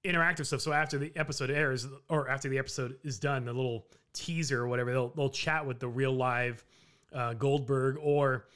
interactive 0.04 0.46
stuff. 0.46 0.60
So 0.60 0.72
after 0.72 0.98
the 0.98 1.12
episode 1.16 1.50
airs, 1.50 1.86
or 2.08 2.28
after 2.28 2.48
the 2.48 2.58
episode 2.58 2.96
is 3.02 3.18
done, 3.18 3.44
the 3.44 3.52
little 3.52 3.86
teaser 4.12 4.62
or 4.62 4.68
whatever, 4.68 4.92
they'll 4.92 5.08
they'll 5.10 5.30
chat 5.30 5.66
with 5.66 5.80
the 5.80 5.88
real 5.88 6.12
live 6.12 6.64
uh, 7.12 7.34
Goldberg, 7.34 7.96
or 8.00 8.46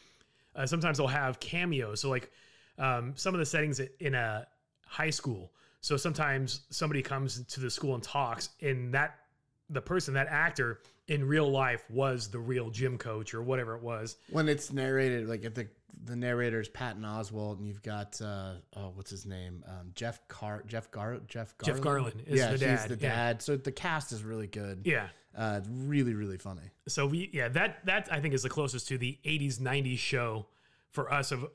uh, 0.54 0.66
sometimes 0.66 0.98
they'll 0.98 1.06
have 1.06 1.40
cameos. 1.40 2.00
So 2.00 2.10
like 2.10 2.30
um, 2.78 3.12
some 3.16 3.34
of 3.34 3.40
the 3.40 3.46
settings 3.46 3.80
in 4.00 4.14
a 4.14 4.46
high 4.86 5.10
school. 5.10 5.52
So 5.80 5.96
sometimes 5.96 6.62
somebody 6.70 7.02
comes 7.02 7.44
to 7.44 7.60
the 7.60 7.70
school 7.70 7.94
and 7.94 8.02
talks, 8.02 8.50
and 8.60 8.92
that 8.94 9.18
the 9.70 9.82
person, 9.82 10.14
that 10.14 10.28
actor 10.28 10.80
in 11.08 11.26
real 11.26 11.50
life 11.50 11.84
was 11.90 12.28
the 12.28 12.38
real 12.38 12.70
gym 12.70 12.98
coach 12.98 13.34
or 13.34 13.42
whatever 13.42 13.74
it 13.74 13.82
was. 13.82 14.16
When 14.30 14.48
it's 14.48 14.72
narrated, 14.72 15.28
like 15.28 15.44
at 15.44 15.54
the 15.54 15.68
the 16.04 16.16
narrator's 16.16 16.68
Patton 16.68 17.02
Oswalt, 17.02 17.58
and 17.58 17.66
you've 17.66 17.82
got 17.82 18.20
uh, 18.20 18.54
oh, 18.76 18.92
what's 18.94 19.10
his 19.10 19.26
name? 19.26 19.64
Um, 19.66 19.90
Jeff 19.94 20.26
Car 20.28 20.62
Jeff 20.66 20.90
Gar 20.90 21.20
Jeff 21.26 21.56
Garlin. 21.58 21.66
Jeff 21.66 21.80
Garlin 21.80 22.26
is 22.26 22.38
yeah, 22.38 22.50
the 22.52 22.58
dad. 22.58 22.78
he's 22.78 22.98
the 22.98 23.04
yeah. 23.04 23.14
dad. 23.14 23.42
So 23.42 23.56
the 23.56 23.72
cast 23.72 24.12
is 24.12 24.22
really 24.22 24.46
good. 24.46 24.82
Yeah. 24.84 25.08
Uh, 25.36 25.60
really, 25.68 26.14
really 26.14 26.38
funny. 26.38 26.62
So 26.88 27.06
we 27.06 27.30
yeah 27.32 27.48
that 27.48 27.84
that 27.86 28.08
I 28.10 28.20
think 28.20 28.34
is 28.34 28.42
the 28.42 28.48
closest 28.48 28.88
to 28.88 28.98
the 28.98 29.18
80s 29.24 29.58
90s 29.58 29.98
show 29.98 30.46
for 30.90 31.12
us 31.12 31.32
of 31.32 31.46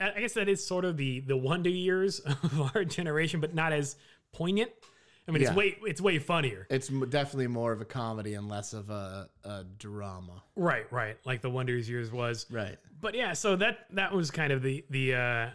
I 0.00 0.20
guess 0.20 0.34
that 0.34 0.48
is 0.48 0.64
sort 0.66 0.84
of 0.84 0.96
the 0.96 1.20
the 1.20 1.36
wonder 1.36 1.70
years 1.70 2.20
of 2.20 2.74
our 2.74 2.84
generation 2.84 3.40
but 3.40 3.54
not 3.54 3.72
as 3.72 3.96
poignant. 4.32 4.70
I 5.28 5.30
mean 5.30 5.42
Yeah. 5.42 5.48
it's 5.48 5.56
way 5.56 5.78
it's 5.82 6.00
way 6.00 6.18
funnier. 6.18 6.66
It's 6.70 6.90
m- 6.90 7.08
definitely 7.08 7.46
more 7.48 7.72
of 7.72 7.80
a 7.80 7.84
comedy 7.84 8.34
and 8.34 8.48
less 8.48 8.72
of 8.72 8.90
a, 8.90 9.28
a 9.44 9.64
drama. 9.78 10.42
Right, 10.56 10.90
right. 10.92 11.16
Like 11.24 11.42
the 11.42 11.50
Wonders 11.50 11.88
years 11.88 12.10
was. 12.10 12.46
Right. 12.50 12.76
But 13.00 13.14
yeah, 13.14 13.32
so 13.32 13.56
that 13.56 13.86
that 13.92 14.12
was 14.12 14.30
kind 14.30 14.52
of 14.52 14.62
the 14.62 14.84
the 14.90 15.14
uh 15.14 15.50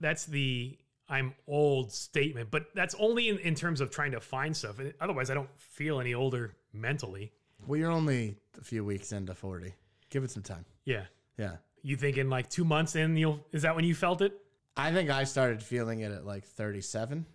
that's 0.00 0.24
the 0.26 0.78
I'm 1.08 1.34
old 1.46 1.92
statement, 1.92 2.50
but 2.50 2.66
that's 2.74 2.94
only 2.98 3.28
in, 3.28 3.38
in 3.38 3.54
terms 3.54 3.82
of 3.82 3.90
trying 3.90 4.12
to 4.12 4.20
find 4.20 4.56
stuff. 4.56 4.78
And 4.78 4.94
Otherwise, 5.00 5.28
I 5.30 5.34
don't 5.34 5.50
feel 5.58 6.00
any 6.00 6.14
older 6.14 6.54
mentally. 6.72 7.32
Well, 7.66 7.78
you're 7.78 7.90
only 7.90 8.36
a 8.58 8.64
few 8.64 8.82
weeks 8.84 9.12
into 9.12 9.34
40. 9.34 9.74
Give 10.08 10.24
it 10.24 10.30
some 10.30 10.42
time. 10.42 10.64
Yeah. 10.86 11.04
Yeah. 11.36 11.56
You 11.82 11.96
think 11.96 12.16
in 12.16 12.30
like 12.30 12.48
two 12.48 12.64
months 12.64 12.96
in, 12.96 13.16
you'll 13.16 13.44
is 13.52 13.62
that 13.62 13.76
when 13.76 13.84
you 13.84 13.94
felt 13.94 14.22
it? 14.22 14.32
I 14.76 14.90
think 14.90 15.10
I 15.10 15.24
started 15.24 15.62
feeling 15.62 16.00
it 16.00 16.12
at 16.12 16.24
like 16.24 16.44
37. 16.44 17.26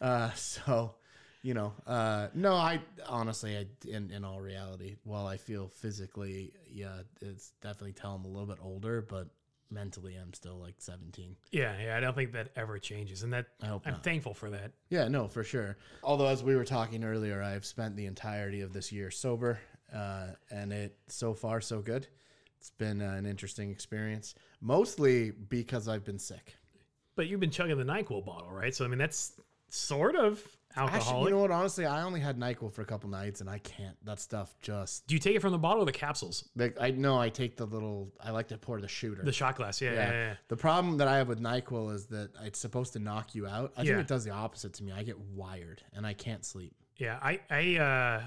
Uh, 0.00 0.30
so, 0.34 0.94
you 1.42 1.54
know, 1.54 1.72
uh, 1.86 2.28
no, 2.34 2.54
I 2.54 2.80
honestly, 3.06 3.56
I, 3.56 3.66
in, 3.88 4.10
in 4.10 4.24
all 4.24 4.40
reality, 4.40 4.96
while 5.04 5.26
I 5.26 5.36
feel 5.36 5.68
physically, 5.68 6.52
yeah, 6.68 7.00
it's 7.20 7.52
definitely 7.62 7.92
telling 7.92 8.20
I'm 8.20 8.24
a 8.24 8.28
little 8.28 8.46
bit 8.46 8.58
older, 8.62 9.02
but 9.02 9.28
mentally 9.70 10.16
I'm 10.16 10.32
still 10.32 10.56
like 10.56 10.74
17. 10.78 11.36
Yeah, 11.52 11.74
yeah. 11.80 11.96
I 11.96 12.00
don't 12.00 12.14
think 12.14 12.32
that 12.32 12.50
ever 12.56 12.78
changes, 12.78 13.22
and 13.22 13.32
that 13.32 13.46
I 13.62 13.66
hope 13.66 13.82
I'm 13.86 13.94
not. 13.94 14.04
thankful 14.04 14.34
for 14.34 14.50
that. 14.50 14.72
Yeah, 14.90 15.08
no, 15.08 15.28
for 15.28 15.44
sure. 15.44 15.76
Although, 16.02 16.26
as 16.26 16.42
we 16.42 16.56
were 16.56 16.64
talking 16.64 17.04
earlier, 17.04 17.42
I've 17.42 17.64
spent 17.64 17.96
the 17.96 18.06
entirety 18.06 18.60
of 18.62 18.72
this 18.72 18.92
year 18.92 19.10
sober, 19.10 19.58
uh, 19.94 20.28
and 20.50 20.72
it 20.72 20.96
so 21.08 21.34
far 21.34 21.60
so 21.60 21.80
good. 21.80 22.06
It's 22.58 22.70
been 22.70 23.00
uh, 23.00 23.14
an 23.16 23.26
interesting 23.26 23.70
experience, 23.70 24.34
mostly 24.60 25.30
because 25.30 25.86
I've 25.86 26.04
been 26.04 26.18
sick. 26.18 26.56
But 27.14 27.28
you've 27.28 27.40
been 27.40 27.50
chugging 27.50 27.78
the 27.78 27.84
Nyquil 27.84 28.24
bottle, 28.24 28.50
right? 28.50 28.74
So 28.74 28.84
I 28.84 28.88
mean, 28.88 28.98
that's 28.98 29.32
sort 29.70 30.16
of 30.16 30.42
alcoholic. 30.76 31.02
Actually, 31.06 31.24
you 31.24 31.30
know 31.30 31.38
what? 31.38 31.50
Honestly, 31.50 31.86
I 31.86 32.02
only 32.02 32.20
had 32.20 32.38
Nyquil 32.38 32.72
for 32.72 32.82
a 32.82 32.84
couple 32.84 33.10
nights, 33.10 33.40
and 33.40 33.48
I 33.50 33.58
can't. 33.58 33.96
That 34.04 34.20
stuff 34.20 34.54
just. 34.60 35.06
Do 35.06 35.14
you 35.14 35.18
take 35.18 35.36
it 35.36 35.40
from 35.40 35.52
the 35.52 35.58
bottle 35.58 35.82
or 35.82 35.86
the 35.86 35.92
capsules? 35.92 36.48
Like, 36.56 36.76
I 36.80 36.90
know 36.90 37.18
I 37.18 37.28
take 37.28 37.56
the 37.56 37.66
little. 37.66 38.12
I 38.20 38.30
like 38.30 38.48
to 38.48 38.58
pour 38.58 38.80
the 38.80 38.88
shooter. 38.88 39.22
The 39.22 39.32
shot 39.32 39.56
glass. 39.56 39.80
Yeah, 39.80 39.92
yeah. 39.92 39.96
yeah. 39.96 40.12
yeah. 40.12 40.34
The 40.48 40.56
problem 40.56 40.98
that 40.98 41.08
I 41.08 41.18
have 41.18 41.28
with 41.28 41.40
Nyquil 41.40 41.94
is 41.94 42.06
that 42.06 42.30
it's 42.42 42.58
supposed 42.58 42.92
to 42.94 42.98
knock 42.98 43.34
you 43.34 43.46
out. 43.46 43.72
I 43.76 43.82
Yeah. 43.82 43.92
think 43.92 44.00
it 44.00 44.08
does 44.08 44.24
the 44.24 44.30
opposite 44.32 44.74
to 44.74 44.84
me. 44.84 44.92
I 44.92 45.02
get 45.02 45.18
wired 45.18 45.82
and 45.94 46.06
I 46.06 46.12
can't 46.14 46.44
sleep. 46.44 46.74
Yeah, 46.96 47.18
I, 47.22 47.38
I, 47.48 47.76
uh, 47.76 48.22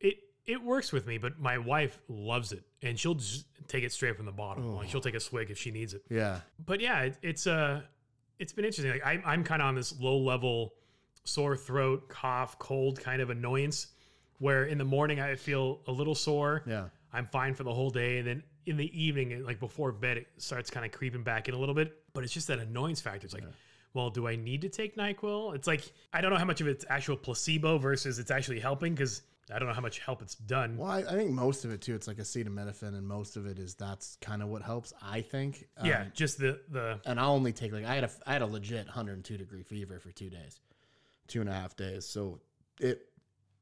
it, 0.00 0.14
it 0.46 0.62
works 0.62 0.92
with 0.92 1.06
me, 1.06 1.18
but 1.18 1.38
my 1.38 1.58
wife 1.58 1.98
loves 2.08 2.52
it, 2.52 2.64
and 2.82 2.98
she'll 2.98 3.14
just 3.14 3.46
take 3.68 3.84
it 3.84 3.92
straight 3.92 4.16
from 4.16 4.24
the 4.24 4.32
bottle. 4.32 4.64
Like 4.76 4.88
she'll 4.88 5.02
take 5.02 5.14
a 5.14 5.20
swig 5.20 5.50
if 5.50 5.58
she 5.58 5.70
needs 5.70 5.92
it. 5.92 6.02
Yeah. 6.08 6.40
But 6.64 6.80
yeah, 6.80 7.02
it, 7.02 7.18
it's 7.22 7.46
uh, 7.46 7.82
it's 8.38 8.52
been 8.54 8.64
interesting. 8.64 8.92
Like 8.92 9.04
I, 9.04 9.22
I'm 9.30 9.44
kind 9.44 9.60
of 9.60 9.68
on 9.68 9.74
this 9.74 9.98
low 10.00 10.16
level 10.18 10.72
sore 11.24 11.56
throat, 11.56 12.08
cough, 12.08 12.58
cold 12.58 13.00
kind 13.00 13.20
of 13.20 13.30
annoyance, 13.30 13.88
where 14.38 14.64
in 14.64 14.78
the 14.78 14.84
morning 14.84 15.20
I 15.20 15.34
feel 15.34 15.80
a 15.86 15.92
little 15.92 16.14
sore. 16.14 16.62
Yeah. 16.66 16.86
I'm 17.12 17.26
fine 17.26 17.54
for 17.54 17.62
the 17.62 17.72
whole 17.72 17.90
day, 17.90 18.18
and 18.18 18.26
then 18.26 18.42
in 18.66 18.76
the 18.76 19.00
evening, 19.00 19.44
like 19.44 19.60
before 19.60 19.92
bed, 19.92 20.18
it 20.18 20.26
starts 20.38 20.70
kind 20.70 20.84
of 20.84 20.92
creeping 20.92 21.22
back 21.22 21.48
in 21.48 21.54
a 21.54 21.58
little 21.58 21.74
bit. 21.74 21.92
But 22.12 22.24
it's 22.24 22.32
just 22.32 22.48
that 22.48 22.58
annoyance 22.58 23.00
factor. 23.00 23.24
It's 23.24 23.34
like, 23.34 23.44
well, 23.92 24.10
do 24.10 24.26
I 24.26 24.36
need 24.36 24.62
to 24.62 24.68
take 24.68 24.96
Nyquil? 24.96 25.54
It's 25.54 25.66
like 25.66 25.90
I 26.12 26.20
don't 26.20 26.32
know 26.32 26.38
how 26.38 26.44
much 26.44 26.60
of 26.60 26.66
it's 26.68 26.84
actual 26.88 27.16
placebo 27.16 27.78
versus 27.78 28.18
it's 28.18 28.30
actually 28.30 28.60
helping 28.60 28.94
because 28.94 29.22
I 29.52 29.58
don't 29.58 29.68
know 29.68 29.74
how 29.74 29.80
much 29.80 29.98
help 29.98 30.22
it's 30.22 30.34
done. 30.34 30.76
Well, 30.76 30.90
I, 30.90 30.98
I 31.00 31.12
think 31.14 31.30
most 31.30 31.64
of 31.64 31.70
it 31.70 31.80
too. 31.80 31.94
It's 31.94 32.08
like 32.08 32.16
acetaminophen, 32.16 32.88
and 32.88 33.06
most 33.06 33.36
of 33.36 33.46
it 33.46 33.58
is 33.58 33.74
that's 33.74 34.16
kind 34.20 34.42
of 34.42 34.48
what 34.48 34.62
helps. 34.62 34.92
I 35.02 35.20
think. 35.20 35.68
Um, 35.78 35.86
yeah, 35.86 36.06
just 36.14 36.38
the 36.38 36.60
the 36.70 37.00
And 37.06 37.20
I 37.20 37.26
only 37.26 37.52
take 37.52 37.72
like 37.72 37.84
I 37.84 37.94
had 37.94 38.04
a 38.04 38.10
I 38.26 38.32
had 38.32 38.42
a 38.42 38.46
legit 38.46 38.86
102 38.86 39.36
degree 39.36 39.62
fever 39.62 40.00
for 40.00 40.10
two 40.10 40.30
days, 40.30 40.60
two 41.28 41.40
and 41.40 41.48
a 41.48 41.52
half 41.52 41.76
days. 41.76 42.06
So 42.06 42.40
it 42.80 43.06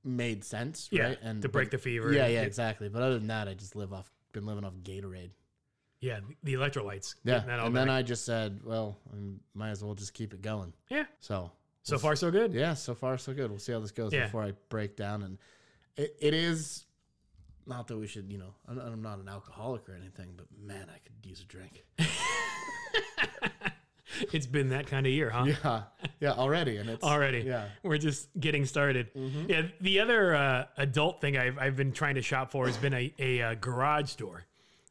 made 0.05 0.45
sense, 0.45 0.89
yeah 0.91 1.03
right? 1.09 1.19
And 1.23 1.43
to 1.43 1.49
break 1.49 1.71
but- 1.71 1.79
the 1.79 1.83
fever. 1.83 2.13
Yeah, 2.13 2.27
yeah, 2.27 2.43
it- 2.43 2.47
exactly. 2.47 2.89
But 2.89 3.03
other 3.03 3.19
than 3.19 3.29
that, 3.29 3.49
I 3.49 3.55
just 3.55 3.77
live 3.77 3.93
off. 3.93 4.11
Been 4.33 4.47
living 4.47 4.65
off 4.65 4.73
Gatorade. 4.83 5.31
yeah. 6.01 6.21
The 6.43 6.55
electrolytes. 6.55 7.15
Yeah, 7.25 7.43
and 7.47 7.77
then. 7.77 7.91
I 7.91 8.03
just 8.03 8.25
said, 8.25 8.61
well, 8.65 8.97
I 9.13 9.17
might 9.55 9.71
as 9.71 9.85
well 9.85 9.95
just 9.95 10.15
keep 10.15 10.33
it 10.35 10.41
going. 10.43 10.73
yeah. 10.89 11.05
So 11.21 11.53
So 11.83 11.99
far, 11.99 12.17
so 12.17 12.31
good. 12.31 12.53
yeah, 12.55 12.75
so 12.75 12.95
far 12.95 13.19
so 13.19 13.35
good. 13.35 13.51
We'll 13.51 13.59
see 13.61 13.73
how 13.73 13.81
this 13.81 13.91
goes 13.93 14.13
Yeah. 14.13 14.25
before 14.25 14.43
I 14.43 14.53
break 14.71 14.97
down. 14.97 15.23
And 15.23 15.39
it, 15.97 16.17
it 16.21 16.33
is 16.35 16.87
not 17.67 17.87
that 17.89 17.97
we 17.99 18.07
should, 18.07 18.33
you 18.33 18.39
know, 18.39 18.55
I'm, 18.67 18.79
I'm 18.79 19.03
not 19.03 19.19
an 19.19 19.29
alcoholic 19.29 19.87
or 19.89 19.95
anything, 19.95 20.31
but 20.37 20.47
man, 20.59 20.87
I 20.89 20.99
could 20.99 21.15
use 21.29 21.41
a 21.43 21.45
drink. 21.45 21.85
It's 24.33 24.47
been 24.47 24.71
that 24.71 24.87
kind 24.87 25.07
of 25.07 25.13
year, 25.13 25.31
huh? 25.31 25.45
Yeah, 25.47 25.83
yeah, 26.21 26.33
already, 26.33 26.77
and 26.77 26.89
it's 26.91 27.03
Already. 27.13 27.41
Yeah, 27.41 27.67
We're 27.83 27.99
just 27.99 28.29
getting 28.39 28.67
started. 28.67 29.09
Yeah. 29.15 29.63
The 29.81 30.01
other 30.01 30.35
uh, 30.35 30.65
adult 30.77 31.21
thing 31.21 31.37
I've, 31.37 31.59
I've 31.59 31.77
been 31.77 31.93
trying 31.93 32.17
to 32.17 32.23
shop 32.23 32.51
for 32.51 32.67
has 32.67 32.77
been 32.77 32.95
a, 32.95 33.15
a, 33.19 33.43
uh 33.43 33.55
garage 33.55 34.15
door. 34.15 34.45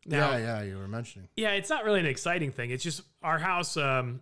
Now, 0.05 0.31
yeah, 0.31 0.37
yeah. 0.37 0.61
You 0.63 0.77
were 0.77 0.87
mentioning. 0.87 1.27
Yeah, 1.35 1.51
it's 1.51 1.69
not 1.69 1.85
really 1.85 1.99
an 1.99 2.05
exciting 2.07 2.51
thing. 2.51 2.71
It's 2.71 2.83
just 2.83 3.03
our 3.21 3.37
house 3.37 3.77
um, 3.77 4.21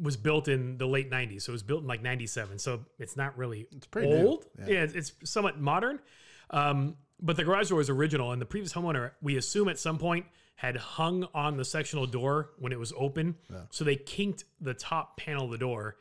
was 0.00 0.16
built 0.16 0.48
in 0.48 0.78
the 0.78 0.86
late 0.86 1.10
'90s, 1.10 1.42
so 1.42 1.50
it 1.50 1.54
was 1.54 1.62
built 1.62 1.82
in 1.82 1.86
like 1.86 2.02
'97. 2.02 2.58
So 2.58 2.84
it's 2.98 3.16
not 3.16 3.38
really 3.38 3.66
it's 3.70 3.86
pretty 3.86 4.08
new. 4.08 4.26
old. 4.26 4.46
Yeah. 4.58 4.64
Yeah, 4.66 4.82
it's, 4.82 4.94
it's 4.94 5.12
somewhat 5.30 5.60
modern. 5.60 6.00
Um, 6.50 6.96
but 7.20 7.36
the 7.36 7.44
garage 7.44 7.68
door 7.68 7.80
is 7.80 7.88
original, 7.88 8.32
and 8.32 8.42
the 8.42 8.46
previous 8.46 8.72
homeowner, 8.72 9.12
we 9.22 9.36
assume 9.36 9.68
at 9.68 9.78
some 9.78 9.98
point, 9.98 10.26
had 10.62 10.76
hung 10.76 11.26
on 11.34 11.56
the 11.56 11.64
sectional 11.64 12.06
door 12.06 12.50
when 12.60 12.70
it 12.70 12.78
was 12.78 12.92
open. 12.96 13.34
So 13.70 13.82
they 13.82 13.96
kinked 13.96 14.44
the 14.60 14.74
top 14.74 15.16
panel 15.16 15.46
of 15.46 15.50
the 15.50 15.58
door, 15.58 15.96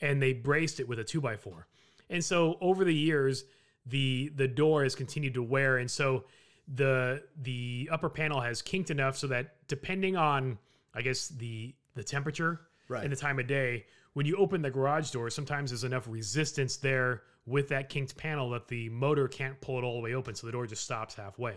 and 0.00 0.22
they 0.22 0.32
braced 0.32 0.78
it 0.78 0.86
with 0.86 1.00
a 1.00 1.04
two 1.04 1.20
by 1.20 1.36
four. 1.36 1.66
And 2.08 2.24
so 2.24 2.56
over 2.60 2.84
the 2.84 2.94
years, 2.94 3.44
the 3.86 4.30
the 4.36 4.46
door 4.46 4.84
has 4.84 4.94
continued 4.94 5.34
to 5.34 5.42
wear, 5.42 5.78
and 5.78 5.90
so 5.90 6.26
the 6.72 7.24
the 7.42 7.88
upper 7.90 8.08
panel 8.08 8.40
has 8.40 8.62
kinked 8.62 8.92
enough 8.92 9.16
so 9.18 9.26
that 9.26 9.56
depending 9.66 10.16
on 10.16 10.58
I 10.94 11.02
guess 11.02 11.26
the 11.28 11.74
the 11.96 12.04
temperature 12.04 12.60
Right. 12.86 13.02
and 13.02 13.10
the 13.10 13.16
time 13.16 13.40
of 13.40 13.48
day, 13.48 13.86
when 14.12 14.26
you 14.26 14.36
open 14.36 14.62
the 14.62 14.70
garage 14.70 15.10
door, 15.10 15.28
sometimes 15.28 15.70
there's 15.70 15.82
enough 15.84 16.06
resistance 16.06 16.76
there 16.76 17.22
with 17.46 17.68
that 17.70 17.88
kinked 17.88 18.16
panel 18.16 18.50
that 18.50 18.68
the 18.68 18.90
motor 18.90 19.26
can't 19.26 19.60
pull 19.60 19.78
it 19.78 19.82
all 19.84 19.94
the 19.96 20.00
way 20.02 20.14
open, 20.14 20.36
so 20.36 20.46
the 20.46 20.52
door 20.52 20.66
just 20.68 20.84
stops 20.84 21.14
halfway. 21.16 21.54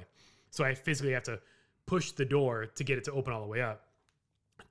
So 0.50 0.64
I 0.64 0.74
physically 0.74 1.12
have 1.14 1.24
to 1.24 1.40
push 1.88 2.12
the 2.12 2.26
door 2.26 2.68
to 2.68 2.84
get 2.84 3.00
it 3.00 3.04
to 3.06 3.12
open 3.12 3.34
all 3.34 3.42
the 3.42 3.48
way 3.48 3.62
up. 3.62 3.84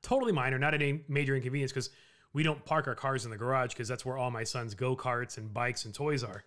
Totally 0.02 0.32
minor, 0.32 0.58
not 0.58 0.74
any 0.74 1.02
major 1.08 1.34
inconvenience 1.34 1.72
because 1.72 1.90
we 2.32 2.44
don't 2.44 2.64
park 2.64 2.86
our 2.86 2.94
cars 2.94 3.24
in 3.24 3.30
the 3.30 3.36
garage 3.36 3.70
because 3.70 3.88
that's 3.88 4.04
where 4.04 4.16
all 4.16 4.30
my 4.30 4.44
son's 4.44 4.74
go 4.74 4.94
karts 4.94 5.38
and 5.38 5.52
bikes 5.52 5.84
and 5.84 5.94
toys 5.94 6.22
are. 6.22 6.44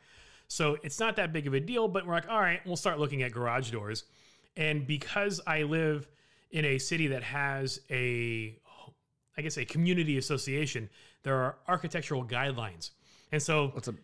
So 0.48 0.78
it's 0.84 1.00
not 1.00 1.16
that 1.18 1.34
big 1.34 1.48
of 1.48 1.54
a 1.54 1.60
deal, 1.60 1.88
but 1.88 2.06
we're 2.08 2.14
like, 2.14 2.30
all 2.30 2.40
right, 2.40 2.60
we'll 2.66 2.78
start 2.78 3.00
looking 3.00 3.24
at 3.24 3.32
garage 3.32 3.72
doors. 3.72 4.06
And 4.56 4.86
because 4.88 5.42
I 5.46 5.64
live 5.64 6.08
in 6.52 6.66
a 6.66 6.78
city 6.78 7.08
that 7.08 7.24
has 7.24 7.82
a, 7.90 8.58
I 9.38 9.42
guess, 9.42 9.58
a 9.58 9.66
community 9.66 10.18
association, 10.18 10.90
there 11.24 11.36
are 11.36 11.58
architectural 11.68 12.24
guidelines. 12.24 12.92
And 13.32 13.42
so, 13.42 13.74
It's 13.76 13.88
a. 13.88 13.96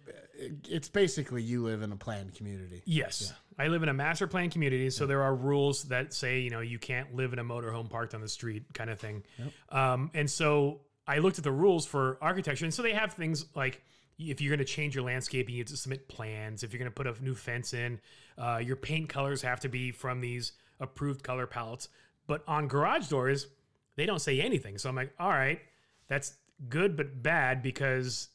It's 0.69 0.89
basically 0.89 1.41
you 1.41 1.63
live 1.63 1.81
in 1.81 1.91
a 1.91 1.95
planned 1.95 2.35
community. 2.35 2.81
yes, 2.85 3.33
I 3.57 3.67
live 3.67 3.83
in 3.83 3.89
a 3.89 3.93
master 3.93 4.27
plan 4.27 4.49
community. 4.49 4.89
So 4.89 5.05
there 5.05 5.23
are 5.23 5.33
rules 5.33 5.83
that 5.83 6.13
say, 6.13 6.39
you 6.39 6.49
know, 6.49 6.59
you 6.59 6.79
can't 6.79 7.15
live 7.15 7.33
in 7.33 7.39
a 7.39 7.43
motorhome 7.43 7.89
parked 7.89 8.13
on 8.13 8.21
the 8.21 8.27
street 8.27 8.63
kind 8.73 8.89
of 8.89 8.99
thing. 8.99 9.23
Um, 9.69 10.11
and 10.13 10.29
so 10.29 10.81
I 11.07 11.19
looked 11.19 11.37
at 11.37 11.43
the 11.43 11.51
rules 11.51 11.85
for 11.85 12.17
architecture. 12.21 12.65
And 12.65 12.73
so 12.73 12.81
they 12.81 12.93
have 12.93 13.13
things 13.13 13.45
like, 13.55 13.81
if 14.17 14.39
you're 14.39 14.49
going 14.55 14.65
to 14.65 14.71
change 14.71 14.95
your 14.95 15.03
landscaping, 15.03 15.55
you 15.55 15.61
have 15.61 15.67
to 15.67 15.77
submit 15.77 16.07
plans. 16.07 16.63
If 16.63 16.71
you're 16.71 16.79
going 16.79 16.91
to 16.91 16.95
put 16.95 17.07
a 17.07 17.23
new 17.23 17.35
fence 17.35 17.73
in, 17.73 17.99
uh, 18.37 18.61
your 18.63 18.77
paint 18.77 19.09
colors 19.09 19.41
have 19.41 19.59
to 19.61 19.69
be 19.69 19.91
from 19.91 20.21
these 20.21 20.53
approved 20.79 21.23
color 21.23 21.47
palettes. 21.47 21.89
But 22.27 22.41
on 22.47 22.67
garage 22.67 23.07
doors, 23.07 23.47
they 23.95 24.05
don't 24.05 24.19
say 24.19 24.41
anything. 24.41 24.77
So 24.77 24.89
I'm 24.89 24.95
like, 24.95 25.13
all 25.19 25.29
right, 25.29 25.59
that's 26.07 26.33
good 26.69 26.95
but 26.95 27.21
bad 27.21 27.61
because 27.61 28.29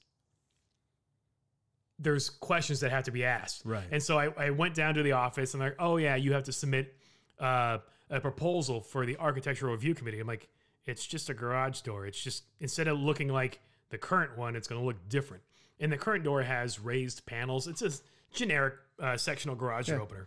there's 2.00 2.30
questions 2.30 2.80
that 2.80 2.90
have 2.90 3.04
to 3.04 3.11
be 3.11 3.25
asked. 3.25 3.62
Right. 3.64 3.85
And 3.90 4.02
so 4.02 4.19
I, 4.19 4.30
I 4.37 4.50
went 4.50 4.75
down 4.75 4.95
to 4.95 5.02
the 5.02 5.12
office 5.12 5.54
and 5.54 5.62
like, 5.62 5.76
oh 5.78 5.99
yeah, 5.99 6.16
you 6.16 6.33
have 6.33 6.45
to 6.45 6.52
submit 6.52 6.95
uh, 7.38 7.78
a 8.09 8.21
proposal 8.21 8.80
for 8.80 9.04
the 9.07 9.16
architectural 9.19 9.73
review 9.73 9.95
committee. 9.95 10.19
I'm 10.19 10.26
like, 10.26 10.49
it's 10.87 11.07
just 11.07 11.28
a 11.28 11.35
garage 11.35 11.80
door. 11.83 12.07
It's 12.07 12.21
just 12.21 12.45
instead 12.59 12.88
of 12.88 12.99
looking 12.99 13.28
like 13.28 13.61
the 13.90 13.99
current 13.99 14.37
one, 14.37 14.57
it's 14.57 14.66
going 14.66 14.80
to 14.80 14.87
look 14.87 15.09
different. 15.09 15.42
And 15.78 15.92
the 15.92 15.99
current 15.99 16.25
door 16.25 16.42
has 16.42 16.80
raised 16.80 17.26
panels. 17.26 17.69
It's 17.69 17.83
a 17.83 17.90
generic 18.33 18.75
uh, 18.99 19.16
sectional 19.16 19.57
garage 19.57 19.88
door 19.88 20.00
opener. 20.00 20.26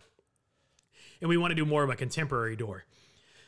And 1.20 1.28
we 1.28 1.36
want 1.36 1.50
to 1.50 1.54
do 1.54 1.64
more 1.64 1.82
of 1.82 1.90
a 1.90 1.96
contemporary 1.96 2.56
door. 2.56 2.84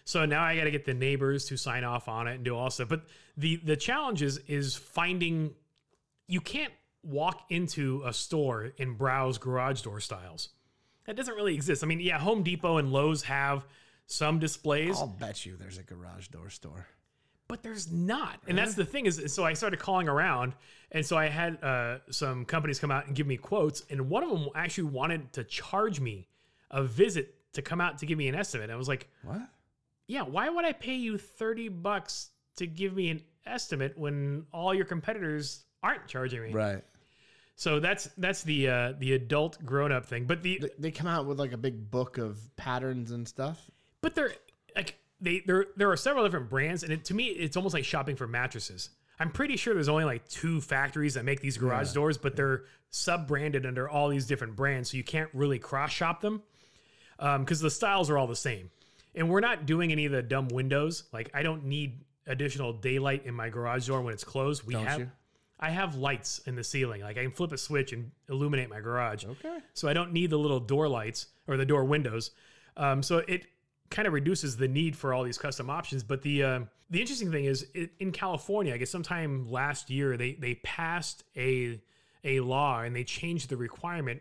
So 0.04 0.24
now 0.24 0.42
I 0.42 0.56
got 0.56 0.64
to 0.64 0.70
get 0.70 0.84
the 0.84 0.94
neighbors 0.94 1.46
to 1.46 1.56
sign 1.56 1.82
off 1.82 2.08
on 2.08 2.28
it 2.28 2.36
and 2.36 2.44
do 2.44 2.56
all 2.56 2.70
stuff. 2.70 2.88
But 2.88 3.02
the 3.36 3.56
the 3.56 3.76
challenge 3.76 4.22
is 4.22 4.38
is 4.46 4.76
finding. 4.76 5.52
You 6.28 6.40
can't 6.40 6.72
walk 7.06 7.46
into 7.50 8.02
a 8.04 8.12
store 8.12 8.72
and 8.78 8.98
browse 8.98 9.38
garage 9.38 9.82
door 9.82 10.00
styles. 10.00 10.50
That 11.06 11.16
doesn't 11.16 11.34
really 11.34 11.54
exist. 11.54 11.84
I 11.84 11.86
mean, 11.86 12.00
yeah, 12.00 12.18
Home 12.18 12.42
Depot 12.42 12.78
and 12.78 12.92
Lowe's 12.92 13.22
have 13.24 13.64
some 14.06 14.38
displays, 14.38 14.96
I'll 14.98 15.06
bet 15.06 15.44
you 15.46 15.56
there's 15.56 15.78
a 15.78 15.82
garage 15.82 16.28
door 16.28 16.48
store. 16.50 16.86
but 17.48 17.62
there's 17.62 17.90
not. 17.90 18.40
And 18.46 18.56
that's 18.58 18.74
the 18.74 18.84
thing 18.84 19.06
is, 19.06 19.32
so 19.32 19.44
I 19.44 19.52
started 19.54 19.78
calling 19.80 20.08
around, 20.08 20.54
and 20.92 21.04
so 21.04 21.16
I 21.16 21.26
had 21.26 21.62
uh, 21.62 21.98
some 22.10 22.44
companies 22.44 22.78
come 22.78 22.90
out 22.92 23.06
and 23.06 23.14
give 23.16 23.26
me 23.26 23.36
quotes, 23.36 23.82
and 23.90 24.08
one 24.08 24.22
of 24.22 24.30
them 24.30 24.48
actually 24.54 24.84
wanted 24.90 25.32
to 25.34 25.44
charge 25.44 26.00
me 26.00 26.28
a 26.70 26.82
visit 26.84 27.34
to 27.54 27.62
come 27.62 27.80
out 27.80 27.98
to 27.98 28.06
give 28.06 28.18
me 28.18 28.28
an 28.28 28.34
estimate. 28.34 28.70
I 28.70 28.76
was 28.76 28.88
like, 28.88 29.08
What? 29.22 29.40
yeah, 30.08 30.22
why 30.22 30.48
would 30.48 30.64
I 30.64 30.72
pay 30.72 30.94
you 30.96 31.18
30 31.18 31.68
bucks 31.68 32.30
to 32.56 32.66
give 32.66 32.94
me 32.94 33.10
an 33.10 33.22
estimate 33.44 33.96
when 33.98 34.46
all 34.52 34.72
your 34.74 34.84
competitors 34.84 35.64
aren't 35.82 36.06
charging 36.08 36.42
me? 36.42 36.52
Right. 36.52 36.82
So 37.56 37.80
that's 37.80 38.04
that's 38.18 38.42
the 38.42 38.68
uh, 38.68 38.92
the 38.98 39.14
adult 39.14 39.64
grown 39.64 39.90
up 39.90 40.04
thing. 40.04 40.26
But 40.26 40.42
the 40.42 40.70
They, 40.78 40.90
come 40.90 41.06
out 41.06 41.26
with 41.26 41.38
like 41.38 41.52
a 41.52 41.56
big 41.56 41.90
book 41.90 42.18
of 42.18 42.38
patterns 42.56 43.10
and 43.10 43.26
stuff. 43.26 43.70
but 44.02 44.14
they're 44.14 44.34
like 44.76 44.98
they 45.22 45.42
there 45.46 45.66
there 45.74 45.90
are 45.90 45.96
several 45.96 46.22
different 46.22 46.50
brands, 46.50 46.82
and 46.82 46.92
it, 46.92 47.06
to 47.06 47.14
me 47.14 47.28
it's 47.28 47.56
almost 47.56 47.72
like 47.72 47.84
shopping 47.84 48.14
for 48.14 48.26
mattresses. 48.26 48.90
I'm 49.18 49.30
pretty 49.30 49.56
sure 49.56 49.72
there's 49.72 49.88
only 49.88 50.04
like 50.04 50.28
two 50.28 50.60
factories 50.60 51.14
that 51.14 51.24
make 51.24 51.40
these 51.40 51.56
garage 51.56 51.92
doors, 51.94 52.18
but 52.18 52.36
they're 52.36 52.64
sub 52.90 53.26
branded 53.26 53.64
under 53.64 53.88
all 53.88 54.10
these 54.10 54.26
different 54.26 54.54
brands, 54.54 54.90
so 54.90 54.98
you 54.98 55.04
can't 55.04 55.30
really 55.32 55.58
cross 55.58 55.90
shop 55.90 56.20
them 56.20 56.42
because 57.18 57.60
the 57.60 57.70
styles 57.70 58.10
are 58.10 58.18
all 58.18 58.26
the 58.26 58.36
same. 58.36 58.70
And 59.14 59.30
we're 59.30 59.40
not 59.40 59.64
doing 59.64 59.92
any 59.92 60.04
of 60.04 60.12
the 60.12 60.22
dumb 60.22 60.48
windows. 60.48 61.04
Like 61.10 61.30
I 61.32 61.42
don't 61.42 61.64
need 61.64 62.04
additional 62.26 62.74
daylight 62.74 63.24
in 63.24 63.32
my 63.32 63.48
garage 63.48 63.86
door 63.86 64.02
when 64.02 64.12
it's 64.12 64.24
closed. 64.24 64.64
We 64.66 64.74
Don't 64.74 64.84
have 64.84 65.00
you? 65.00 65.10
I 65.58 65.70
have 65.70 65.96
lights 65.96 66.40
in 66.46 66.54
the 66.54 66.64
ceiling. 66.64 67.02
Like 67.02 67.16
I 67.16 67.22
can 67.22 67.32
flip 67.32 67.52
a 67.52 67.58
switch 67.58 67.92
and 67.92 68.10
illuminate 68.28 68.68
my 68.68 68.80
garage. 68.80 69.24
Okay. 69.24 69.58
So 69.74 69.88
I 69.88 69.94
don't 69.94 70.12
need 70.12 70.30
the 70.30 70.38
little 70.38 70.60
door 70.60 70.88
lights 70.88 71.26
or 71.46 71.56
the 71.56 71.64
door 71.64 71.84
windows. 71.84 72.32
Um, 72.76 73.02
so 73.02 73.18
it 73.26 73.46
kind 73.90 74.06
of 74.06 74.12
reduces 74.12 74.56
the 74.56 74.68
need 74.68 74.96
for 74.96 75.14
all 75.14 75.24
these 75.24 75.38
custom 75.38 75.70
options. 75.70 76.02
But 76.02 76.22
the 76.22 76.42
uh, 76.42 76.60
the 76.90 77.00
interesting 77.00 77.30
thing 77.30 77.46
is 77.46 77.66
it, 77.74 77.90
in 77.98 78.12
California, 78.12 78.74
I 78.74 78.76
guess 78.76 78.90
sometime 78.90 79.50
last 79.50 79.90
year 79.90 80.16
they 80.16 80.32
they 80.34 80.56
passed 80.56 81.24
a 81.36 81.80
a 82.24 82.40
law 82.40 82.82
and 82.82 82.94
they 82.94 83.04
changed 83.04 83.48
the 83.48 83.56
requirement. 83.56 84.20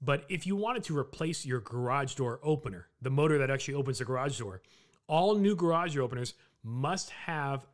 But 0.00 0.24
if 0.28 0.48
you 0.48 0.56
wanted 0.56 0.82
to 0.84 0.98
replace 0.98 1.46
your 1.46 1.60
garage 1.60 2.14
door 2.14 2.40
opener, 2.42 2.88
the 3.00 3.10
motor 3.10 3.38
that 3.38 3.50
actually 3.50 3.74
opens 3.74 3.98
the 3.98 4.04
garage 4.04 4.36
door, 4.38 4.62
all 5.06 5.36
new 5.36 5.54
garage 5.54 5.94
door 5.94 6.02
openers 6.02 6.34
must 6.64 7.10
have 7.10 7.66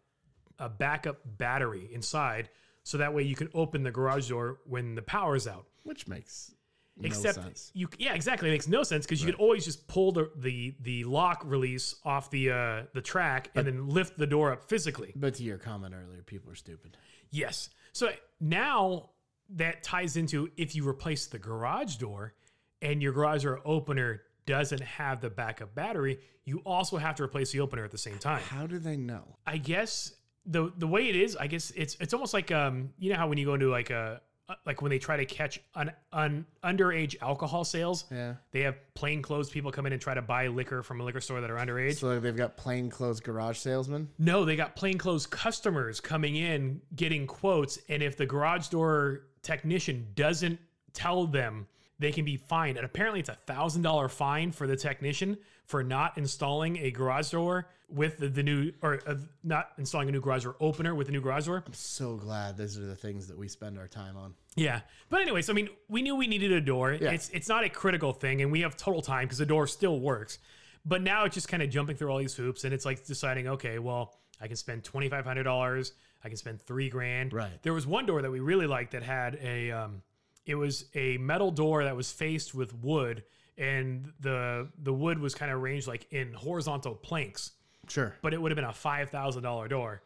a 0.59 0.69
backup 0.69 1.21
battery 1.25 1.89
inside 1.93 2.51
so 2.89 2.97
that 2.97 3.13
way 3.13 3.23
you 3.23 3.37
can 3.37 3.51
open 3.53 3.83
the 3.83 3.91
garage 3.91 4.31
door 4.31 4.61
when 4.65 4.95
the 4.95 5.03
power's 5.03 5.47
out. 5.47 5.67
Which 5.83 6.09
makes 6.09 6.55
Except 7.03 7.37
no 7.37 7.43
sense. 7.43 7.71
you, 7.75 7.87
yeah, 7.99 8.15
exactly. 8.15 8.49
It 8.49 8.53
makes 8.53 8.67
no 8.67 8.83
sense 8.83 9.05
because 9.05 9.21
you 9.21 9.27
could 9.27 9.39
always 9.39 9.67
just 9.67 9.87
pull 9.89 10.11
the, 10.11 10.31
the 10.37 10.75
the 10.81 11.05
lock 11.05 11.43
release 11.45 11.97
off 12.07 12.31
the 12.31 12.51
uh, 12.51 12.83
the 12.95 13.03
track 13.03 13.51
and 13.55 13.67
then 13.67 13.89
lift 13.91 14.17
the 14.17 14.27
door 14.27 14.53
up 14.53 14.71
physically. 14.71 15.13
But 15.15 15.35
to 15.35 15.43
your 15.43 15.59
comment 15.59 15.95
earlier, 15.95 16.23
people 16.23 16.51
are 16.51 16.55
stupid. 16.55 16.97
Yes. 17.31 17.69
So 17.93 18.09
now 18.41 19.11
that 19.51 19.83
ties 19.83 20.17
into 20.17 20.49
if 20.57 20.75
you 20.75 20.89
replace 20.89 21.27
the 21.27 21.39
garage 21.39 21.97
door 21.97 22.33
and 22.81 23.03
your 23.03 23.13
garage 23.13 23.43
door 23.43 23.61
opener 23.67 24.23
doesn't 24.47 24.81
have 24.81 25.21
the 25.21 25.29
backup 25.29 25.75
battery, 25.75 26.21
you 26.47 26.63
also 26.65 26.97
have 26.97 27.17
to 27.17 27.23
replace 27.23 27.53
the 27.53 27.61
opener 27.61 27.85
at 27.85 27.91
the 27.91 27.99
same 27.99 28.17
time. 28.17 28.41
How 28.49 28.67
do 28.67 28.79
they 28.79 28.97
know? 28.97 29.37
I 29.47 29.59
guess 29.59 30.15
the 30.51 30.73
the 30.79 30.87
way 30.89 31.09
it 31.09 31.15
is, 31.17 31.37
I 31.37 31.47
guess 31.47 31.71
it's 31.77 31.97
it's 32.01 32.15
almost 32.15 32.33
like 32.35 32.51
um 32.51 32.91
you 32.99 33.11
know 33.13 33.17
how 33.17 33.29
when 33.29 33.39
you 33.39 33.45
go 33.47 33.55
into 33.55 33.71
like 33.71 33.91
a 33.91 34.21
uh, 34.49 34.55
like 34.65 34.81
when 34.81 34.89
they 34.89 34.99
try 34.99 35.15
to 35.19 35.27
catch 35.27 35.61
un, 35.75 35.93
un 36.11 36.47
underage 36.65 37.17
alcohol 37.21 37.65
sales, 37.65 38.07
Yeah. 38.11 38.37
they 38.51 38.63
have 38.63 38.77
plainclothes 38.95 39.51
people 39.51 39.71
come 39.71 39.85
in 39.85 39.93
and 39.93 40.01
try 40.01 40.15
to 40.15 40.23
buy 40.23 40.47
liquor 40.47 40.83
from 40.83 41.03
a 41.03 41.05
liquor 41.05 41.21
store 41.21 41.43
that 41.43 41.51
are 41.51 41.57
underage. 41.59 41.97
So 41.99 42.09
like, 42.09 42.23
they've 42.23 42.35
got 42.35 42.57
plain 42.57 42.89
clothes 42.89 43.21
garage 43.21 43.59
salesmen. 43.59 44.09
No, 44.19 44.47
they 44.47 44.57
got 44.57 44.75
plainclothes 44.75 45.27
customers 45.27 46.01
coming 46.01 46.37
in 46.37 46.81
getting 46.97 47.27
quotes, 47.27 47.79
and 47.91 48.03
if 48.03 48.17
the 48.17 48.25
garage 48.25 48.69
door 48.69 49.25
technician 49.43 50.07
doesn't 50.15 50.59
tell 50.95 51.27
them, 51.27 51.67
they 51.99 52.13
can 52.13 52.25
be 52.25 52.37
fined. 52.37 52.77
And 52.77 52.85
apparently, 52.85 53.21
it's 53.21 53.29
a 53.29 53.39
thousand 53.47 53.83
dollar 53.83 54.09
fine 54.09 54.53
for 54.53 54.67
the 54.67 54.77
technician 54.77 55.39
for 55.65 55.83
not 55.83 56.17
installing 56.17 56.79
a 56.79 56.91
garage 56.91 57.31
door 57.31 57.69
with 57.91 58.19
the, 58.19 58.29
the 58.29 58.43
new 58.43 58.73
or 58.83 59.01
uh, 59.07 59.15
not 59.43 59.71
installing 59.79 60.09
a 60.09 60.13
new 60.13 60.21
garage 60.21 60.45
door 60.45 60.57
opener 60.61 60.95
with 60.95 61.07
the 61.07 61.13
new 61.13 61.21
garage 61.21 61.47
door. 61.47 61.63
I'm 61.67 61.73
so 61.73 62.17
glad 62.17 62.57
these 62.57 62.79
are 62.79 62.85
the 62.85 62.97
things 62.97 63.27
that 63.29 63.39
we 63.39 63.49
spend 63.49 63.79
our 63.79 63.89
time 63.89 64.17
on. 64.17 64.35
Yeah, 64.57 64.81
but 65.09 65.21
anyways, 65.21 65.49
I 65.49 65.53
mean, 65.53 65.69
we 65.89 66.03
knew 66.03 66.15
we 66.17 66.27
needed 66.27 66.53
a 66.53 66.61
door. 66.61 66.93
Yeah. 66.93 67.11
It's 67.11 67.31
it's 67.31 67.49
not 67.49 67.65
a 67.65 67.69
critical 67.69 68.13
thing, 68.13 68.43
and 68.43 68.53
we 68.53 68.61
have 68.61 68.77
total 68.77 69.03
time 69.03 69.25
because 69.25 69.39
the 69.39 69.47
door 69.47 69.67
still 69.67 70.01
works. 70.01 70.39
But 70.85 71.03
now 71.03 71.25
it's 71.25 71.35
just 71.35 71.49
kind 71.49 71.63
of 71.63 71.71
jumping 71.71 71.97
through 71.97 72.11
all 72.11 72.19
these 72.19 72.35
hoops, 72.35 72.65
and 72.65 72.73
it's 72.73 72.87
like 72.87 73.05
deciding, 73.05 73.49
okay, 73.49 73.79
well, 73.79 74.17
I 74.41 74.47
can 74.47 74.57
spend 74.57 74.85
twenty 74.85 75.09
five 75.09 75.25
hundred 75.25 75.43
dollars, 75.43 75.93
I 76.25 76.29
can 76.29 76.37
spend 76.37 76.63
three 76.63 76.89
grand. 76.89 77.33
Right. 77.33 77.63
There 77.63 77.75
was 77.75 77.87
one 77.87 78.07
door 78.07 78.23
that 78.23 78.31
we 78.31 78.41
really 78.41 78.67
liked 78.67 78.93
that 78.93 79.03
had 79.03 79.39
a, 79.43 79.71
um, 79.71 80.03
it 80.49 80.55
was 80.57 80.87
a 80.95 81.17
metal 81.19 81.51
door 81.53 81.85
that 81.85 81.95
was 81.95 82.11
faced 82.11 82.55
with 82.55 82.75
wood, 82.75 83.23
and 83.57 84.13
the 84.21 84.69
the 84.83 84.93
wood 84.93 85.19
was 85.21 85.35
kind 85.35 85.53
of 85.53 85.61
arranged 85.61 85.87
like 85.87 86.07
in 86.13 86.33
horizontal 86.33 86.95
planks, 86.95 87.53
Sure. 87.87 88.17
but 88.23 88.35
it 88.35 88.41
would 88.43 88.51
have 88.51 88.57
been 88.57 88.65
a 88.65 88.73
five 88.73 89.11
thousand 89.11 89.43
dollar 89.45 89.69
door, 89.69 90.03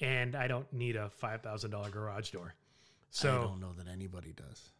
and 0.00 0.34
I 0.34 0.46
don't 0.46 0.72
need 0.72 0.96
a 0.96 1.10
five 1.10 1.42
thousand 1.42 1.70
dollar 1.72 1.90
garage 1.90 2.30
door. 2.30 2.54
So 3.10 3.28
I 3.38 3.42
don't 3.42 3.60
know 3.60 3.72
that 3.76 3.88
anybody 3.88 4.32
does. 4.32 4.70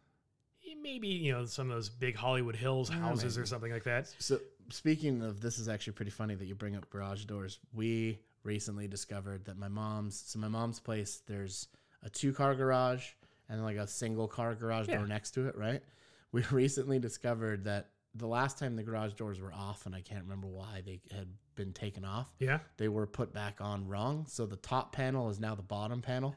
maybe 0.81 1.07
you 1.07 1.31
know 1.31 1.45
some 1.45 1.69
of 1.69 1.75
those 1.75 1.89
big 1.89 2.15
Hollywood 2.15 2.55
Hills 2.55 2.89
houses 2.89 3.37
or 3.37 3.45
something 3.45 3.71
like 3.71 3.83
that. 3.83 4.07
So 4.19 4.39
speaking 4.69 5.21
of 5.21 5.39
this 5.41 5.59
is 5.59 5.67
actually 5.69 5.93
pretty 5.93 6.11
funny 6.11 6.35
that 6.35 6.45
you 6.45 6.55
bring 6.55 6.75
up 6.75 6.89
garage 6.89 7.25
doors. 7.25 7.59
We 7.73 8.19
recently 8.43 8.87
discovered 8.87 9.45
that 9.45 9.57
my 9.57 9.67
mom's 9.69 10.21
so 10.25 10.39
my 10.39 10.47
mom's 10.49 10.79
place 10.79 11.21
there's 11.27 11.67
a 12.03 12.09
two 12.09 12.33
car 12.33 12.55
garage 12.55 13.11
and 13.49 13.63
like 13.63 13.77
a 13.77 13.87
single 13.87 14.27
car 14.27 14.55
garage 14.55 14.87
Yeah. 14.87 14.97
door 14.97 15.07
next 15.07 15.31
to 15.31 15.47
it, 15.47 15.57
right? 15.57 15.81
We 16.31 16.41
recently 16.51 16.99
discovered 16.99 17.65
that 17.65 17.89
the 18.15 18.27
last 18.27 18.57
time 18.59 18.75
the 18.75 18.83
garage 18.83 19.13
doors 19.13 19.39
were 19.41 19.53
off 19.53 19.85
and 19.85 19.95
I 19.95 20.01
can't 20.01 20.23
remember 20.23 20.47
why 20.47 20.81
they 20.85 21.01
had 21.11 21.27
been 21.55 21.73
taken 21.73 22.05
off, 22.05 22.31
Yeah, 22.39 22.59
they 22.77 22.87
were 22.87 23.07
put 23.07 23.33
back 23.33 23.57
on 23.59 23.87
wrong. 23.87 24.25
So 24.27 24.45
the 24.45 24.55
top 24.57 24.91
panel 24.93 25.29
is 25.29 25.39
now 25.39 25.55
the 25.55 25.63
bottom 25.63 26.01
panel. 26.01 26.35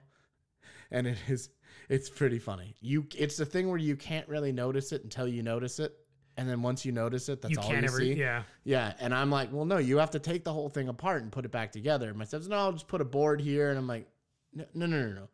And 0.90 1.06
it 1.06 1.18
is 1.28 1.50
it's 1.88 2.08
pretty 2.08 2.38
funny. 2.38 2.76
You 2.80 3.06
it's 3.16 3.36
the 3.36 3.44
thing 3.46 3.68
where 3.68 3.78
you 3.78 3.96
can't 3.96 4.28
really 4.28 4.52
notice 4.52 4.92
it 4.92 5.02
until 5.04 5.26
you 5.28 5.42
notice 5.42 5.78
it. 5.78 5.94
And 6.38 6.48
then 6.48 6.60
once 6.62 6.84
you 6.84 6.92
notice 6.92 7.28
it, 7.30 7.40
that's 7.42 7.52
you 7.54 7.58
all 7.60 7.70
you 7.70 7.76
ever. 7.78 7.98
see. 7.98 8.12
Yeah, 8.12 8.42
Yeah, 8.64 8.92
and 9.00 9.14
I'm 9.14 9.30
like, 9.30 9.50
well, 9.52 9.64
no, 9.64 9.78
you 9.78 9.96
have 9.98 10.10
to 10.10 10.18
take 10.18 10.44
the 10.44 10.52
whole 10.52 10.68
thing 10.68 10.88
apart 10.88 11.22
and 11.22 11.32
put 11.32 11.44
it 11.46 11.50
back 11.50 11.72
together. 11.72 12.08
And 12.10 12.18
my 12.18 12.24
says, 12.26 12.46
no, 12.46 12.56
I'll 12.56 12.72
just 12.72 12.88
put 12.88 13.00
a 13.00 13.06
board 13.06 13.40
here. 13.40 13.70
And 13.70 13.78
I'm 13.78 13.86
like, 13.86 14.06
no, 14.52 14.64
no, 14.74 14.86
no, 14.86 15.00
no, 15.00 15.12
no. 15.14 15.28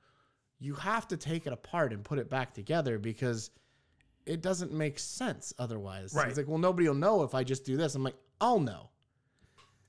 You 0.62 0.74
have 0.74 1.08
to 1.08 1.16
take 1.16 1.46
it 1.46 1.52
apart 1.52 1.92
and 1.92 2.04
put 2.04 2.18
it 2.18 2.30
back 2.30 2.54
together 2.54 2.98
because 2.98 3.50
it 4.26 4.40
doesn't 4.42 4.72
make 4.72 4.98
sense 4.98 5.52
otherwise. 5.58 6.14
Right. 6.14 6.28
It's 6.28 6.36
like, 6.36 6.46
well, 6.46 6.58
nobody 6.58 6.86
will 6.86 6.94
know 6.94 7.24
if 7.24 7.34
I 7.34 7.42
just 7.42 7.64
do 7.64 7.76
this. 7.76 7.96
I'm 7.96 8.04
like, 8.04 8.14
I'll 8.40 8.60
know. 8.60 8.88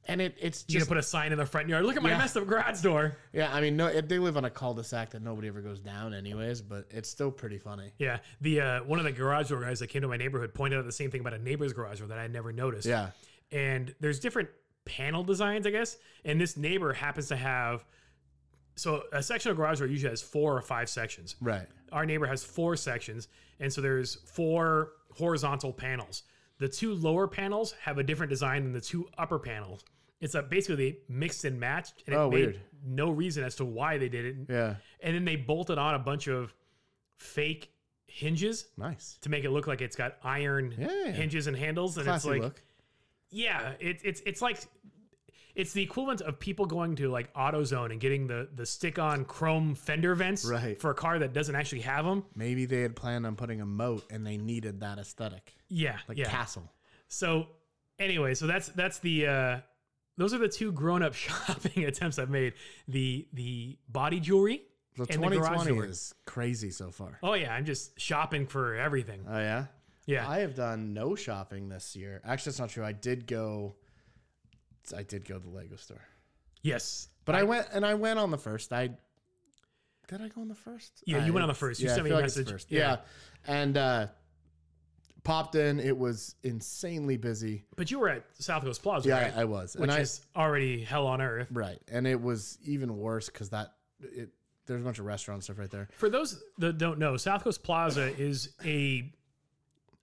And 0.05 0.19
it, 0.19 0.35
it's 0.41 0.65
you 0.67 0.73
just, 0.73 0.87
gonna 0.89 0.97
put 0.97 1.05
a 1.05 1.07
sign 1.07 1.31
in 1.31 1.37
the 1.37 1.45
front 1.45 1.69
yard. 1.69 1.85
Look 1.85 1.95
at 1.95 2.01
my 2.03 2.09
Yeah. 2.09 2.17
messed 2.17 2.35
up 2.35 2.45
garage 2.47 2.81
door. 2.81 3.15
yeah, 3.31 3.53
I 3.53 3.61
mean, 3.61 3.77
no, 3.77 3.87
it, 3.87 4.09
they 4.09 4.19
live 4.19 4.35
on 4.35 4.43
a 4.45 4.49
cul-de-sac 4.49 5.11
that 5.11 5.21
nobody 5.21 5.47
ever 5.47 5.61
goes 5.61 5.79
down 5.79 6.13
anyways, 6.13 6.61
but 6.61 6.87
it's 6.89 7.07
still 7.07 7.31
pretty 7.31 7.57
funny. 7.57 7.93
Yeah, 7.99 8.17
the 8.41 8.59
uh, 8.59 8.83
one 8.83 8.99
of 8.99 9.05
the 9.05 9.13
garage 9.13 9.49
door 9.49 9.61
guys 9.61 9.79
that 9.79 9.87
came 9.87 10.01
to 10.01 10.07
my 10.09 10.17
neighborhood 10.17 10.53
pointed 10.53 10.77
out 10.79 10.85
the 10.85 10.91
same 10.91 11.09
thing 11.09 11.21
about 11.21 11.33
a 11.35 11.37
neighbor's 11.37 11.71
garage 11.71 11.99
door 11.99 12.07
that 12.09 12.17
I 12.17 12.23
had 12.23 12.33
never 12.33 12.51
noticed. 12.51 12.85
Yeah. 12.87 13.11
and 13.51 13.93
there's 14.01 14.19
different 14.19 14.49
panel 14.85 15.23
designs, 15.23 15.65
I 15.65 15.69
guess. 15.69 15.97
And 16.25 16.41
this 16.41 16.57
neighbor 16.57 16.91
happens 16.93 17.27
to 17.29 17.35
have. 17.37 17.85
So 18.75 19.03
a 19.11 19.21
sectional 19.21 19.55
garage 19.55 19.79
door 19.79 19.87
usually 19.87 20.09
has 20.09 20.21
four 20.21 20.55
or 20.57 20.61
five 20.61 20.89
sections. 20.89 21.35
Right. 21.41 21.67
our 21.91 22.05
neighbor 22.05 22.25
has 22.25 22.43
four 22.43 22.75
sections 22.75 23.27
and 23.59 23.71
so 23.71 23.81
there's 23.81 24.15
four 24.15 24.93
horizontal 25.11 25.71
panels 25.71 26.23
the 26.57 26.67
two 26.67 26.93
lower 26.95 27.27
panels 27.27 27.73
have 27.81 27.97
a 27.99 28.03
different 28.03 28.29
design 28.31 28.63
than 28.63 28.73
the 28.73 28.81
two 28.81 29.07
upper 29.17 29.37
panels 29.37 29.83
it's 30.21 30.33
a 30.35 30.41
basically 30.41 30.97
mixed 31.07 31.45
and 31.45 31.59
matched 31.59 32.01
and 32.07 32.15
it 32.15 32.17
Oh, 32.17 32.29
made 32.31 32.35
weird. 32.45 32.59
no 32.83 33.11
reason 33.11 33.43
as 33.43 33.55
to 33.57 33.65
why 33.65 33.97
they 33.99 34.09
did 34.09 34.25
it 34.25 34.35
Yeah. 34.49 34.75
and 35.01 35.13
then 35.15 35.23
they 35.25 35.35
bolted 35.35 35.77
on 35.77 35.93
a 35.93 35.99
bunch 35.99 36.27
of 36.27 36.51
fake 37.17 37.71
hinges 38.07 38.65
Nice. 38.77 39.17
to 39.21 39.29
make 39.29 39.43
it 39.43 39.51
look 39.51 39.67
like 39.67 39.81
it's 39.81 39.95
got 39.95 40.17
iron 40.23 40.73
Yeah. 40.77 41.11
hinges 41.11 41.45
and 41.47 41.55
handles, 41.55 41.97
and 41.97 42.05
Classy 42.05 42.29
it's 42.29 42.33
like 42.33 42.41
look. 42.41 42.61
yeah, 43.29 43.73
it, 43.79 44.01
it's 44.03 44.21
it's 44.25 44.41
like 44.41 44.59
it's 45.55 45.73
the 45.73 45.81
equivalent 45.83 46.21
of 46.21 46.39
people 46.39 46.65
going 46.65 46.95
to 46.95 47.09
like 47.09 47.33
AutoZone 47.33 47.91
and 47.91 47.99
getting 48.01 48.27
the 48.27 48.49
the 48.55 48.65
stick-on 48.65 49.25
chrome 49.25 49.75
fender 49.75 50.15
vents 50.15 50.45
Right. 50.45 50.79
for 50.81 50.91
a 50.91 50.95
car 50.95 51.19
that 51.19 51.33
doesn't 51.33 51.55
actually 51.55 51.81
have 51.81 52.05
them. 52.05 52.23
Maybe 52.35 52.65
they 52.65 52.81
had 52.81 52.95
planned 52.95 53.25
on 53.25 53.35
putting 53.35 53.61
a 53.61 53.65
moat 53.65 54.03
and 54.11 54.25
they 54.25 54.37
needed 54.37 54.79
that 54.81 54.97
aesthetic, 54.97 55.53
Yeah, 55.69 55.97
like 56.07 56.17
yeah. 56.17 56.29
castle. 56.29 56.71
So 57.07 57.47
anyway, 57.99 58.33
so 58.33 58.47
that's 58.47 58.67
that's 58.69 58.99
the 58.99 59.27
uh 59.27 59.59
those 60.17 60.33
are 60.33 60.37
the 60.39 60.47
two 60.49 60.71
grown-up 60.71 61.13
shopping 61.25 61.85
attempts 61.85 62.19
I've 62.19 62.29
made. 62.29 62.53
The 62.87 63.27
the 63.33 63.77
body 63.89 64.19
jewelry. 64.19 64.61
And 64.95 65.07
the 65.07 65.17
garage 65.17 65.29
2020 65.31 65.71
door. 65.71 65.85
is 65.85 66.13
crazy 66.27 66.69
so 66.69 66.91
far. 66.91 67.17
Oh 67.23 67.33
yeah, 67.33 67.51
I'm 67.53 67.65
just 67.65 67.99
shopping 67.99 68.45
for 68.45 68.75
everything. 68.75 69.25
Oh 69.27 69.39
yeah. 69.39 69.65
Yeah. 70.05 70.29
I 70.29 70.39
have 70.39 70.53
done 70.53 70.93
no 70.93 71.15
shopping 71.15 71.69
this 71.69 71.95
year. 71.95 72.21
Actually, 72.25 72.51
that's 72.51 72.59
not 72.59 72.69
true. 72.69 72.83
I 72.83 72.91
did 72.91 73.25
go. 73.25 73.75
I 74.95 75.03
did 75.03 75.27
go 75.27 75.35
to 75.35 75.39
the 75.39 75.49
Lego 75.49 75.75
store, 75.75 76.01
yes. 76.61 77.07
but 77.25 77.35
I, 77.35 77.43
went 77.43 77.67
and 77.71 77.85
I 77.85 77.93
went 77.93 78.19
on 78.19 78.31
the 78.31 78.37
first. 78.37 78.73
I 78.73 78.89
did 80.07 80.21
I 80.21 80.27
go 80.27 80.41
on 80.41 80.47
the 80.47 80.55
first? 80.55 81.03
Yeah, 81.05 81.25
you 81.25 81.31
went 81.31 81.43
on 81.43 81.47
the 81.47 81.53
first. 81.53 81.79
You 81.79 81.87
yeah, 81.87 81.93
sent 81.93 82.05
me 82.05 82.11
a 82.11 82.15
like 82.15 82.23
message. 82.23 82.49
first. 82.49 82.71
Yeah. 82.71 82.79
Yeah. 82.79 82.97
and 83.47 83.77
uh, 83.77 84.07
popped 85.23 85.55
in. 85.55 85.79
It 85.79 85.97
was 85.97 86.35
insanely 86.43 87.17
busy. 87.17 87.65
But 87.75 87.89
you 87.89 87.99
were 87.99 88.09
at 88.09 88.25
South 88.37 88.63
Coast 88.63 88.83
Plaza, 88.83 89.07
Yeah, 89.09 89.21
right? 89.21 89.37
I, 89.37 89.41
I 89.41 89.45
was, 89.45 89.75
Which 89.75 89.83
and 89.83 89.91
I 89.91 90.01
is 90.01 90.21
already 90.35 90.83
hell 90.83 91.07
on 91.07 91.21
earth. 91.21 91.47
right, 91.51 91.79
and 91.91 92.05
it 92.05 92.21
was 92.21 92.57
even 92.65 92.97
worse 92.97 93.27
because 93.27 93.49
that 93.49 93.73
it. 94.01 94.29
There's 94.65 94.81
a 94.81 94.85
bunch 94.85 94.99
of 94.99 95.05
restaurant 95.05 95.43
stuff 95.43 95.59
right 95.59 95.69
there. 95.69 95.89
For 95.91 96.09
those 96.09 96.41
that 96.59 96.77
don't 96.77 96.97
know, 96.97 97.17
South 97.17 97.43
Coast 97.43 97.63
Plaza 97.63 98.17
is 98.17 98.53
a 98.63 99.11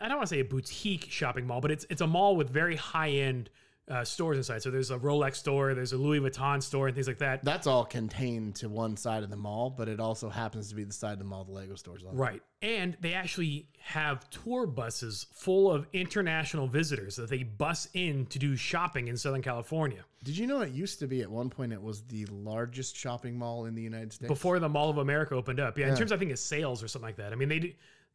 I 0.00 0.08
don't 0.08 0.18
want 0.18 0.28
to 0.28 0.34
say 0.34 0.40
a 0.40 0.44
boutique 0.44 1.06
shopping 1.10 1.46
mall, 1.46 1.60
but 1.60 1.70
it's 1.70 1.86
it's 1.88 2.00
a 2.00 2.06
mall 2.06 2.36
with 2.36 2.50
very 2.50 2.76
high 2.76 3.10
end 3.10 3.48
uh, 3.90 4.04
stores 4.04 4.36
inside. 4.36 4.62
So 4.62 4.70
there's 4.70 4.90
a 4.90 4.98
Rolex 4.98 5.36
store, 5.36 5.74
there's 5.74 5.92
a 5.92 5.96
Louis 5.96 6.20
Vuitton 6.20 6.62
store, 6.62 6.86
and 6.86 6.94
things 6.94 7.08
like 7.08 7.18
that. 7.18 7.44
That's 7.44 7.66
all 7.66 7.84
contained 7.84 8.54
to 8.56 8.68
one 8.68 8.96
side 8.96 9.22
of 9.22 9.30
the 9.30 9.36
mall, 9.36 9.70
but 9.70 9.88
it 9.88 10.00
also 10.00 10.28
happens 10.28 10.68
to 10.68 10.74
be 10.74 10.84
the 10.84 10.92
side 10.92 11.14
of 11.14 11.18
the 11.18 11.24
mall 11.24 11.44
the 11.44 11.52
Lego 11.52 11.74
stores 11.74 12.04
on. 12.04 12.16
Right. 12.16 12.40
And 12.62 12.96
they 13.00 13.14
actually 13.14 13.66
have 13.80 14.28
tour 14.30 14.66
buses 14.66 15.26
full 15.32 15.70
of 15.70 15.86
international 15.92 16.68
visitors 16.68 17.16
that 17.16 17.30
they 17.30 17.42
bus 17.42 17.88
in 17.94 18.26
to 18.26 18.38
do 18.38 18.54
shopping 18.54 19.08
in 19.08 19.16
Southern 19.16 19.42
California. 19.42 20.04
Did 20.22 20.36
you 20.36 20.46
know 20.46 20.60
it 20.60 20.72
used 20.72 20.98
to 20.98 21.06
be 21.06 21.22
at 21.22 21.30
one 21.30 21.48
point 21.48 21.72
it 21.72 21.82
was 21.82 22.02
the 22.02 22.26
largest 22.26 22.94
shopping 22.96 23.38
mall 23.38 23.64
in 23.64 23.74
the 23.74 23.82
United 23.82 24.12
States? 24.12 24.28
Before 24.28 24.58
the 24.58 24.68
Mall 24.68 24.90
of 24.90 24.98
America 24.98 25.34
opened 25.34 25.58
up. 25.58 25.78
Yeah, 25.78 25.88
in 25.88 25.96
terms 25.96 26.12
I 26.12 26.18
think 26.18 26.30
of 26.30 26.38
sales 26.38 26.82
or 26.82 26.88
something 26.88 27.08
like 27.08 27.16
that. 27.16 27.32
I 27.32 27.36
mean 27.36 27.48
they 27.48 27.58
do 27.58 27.72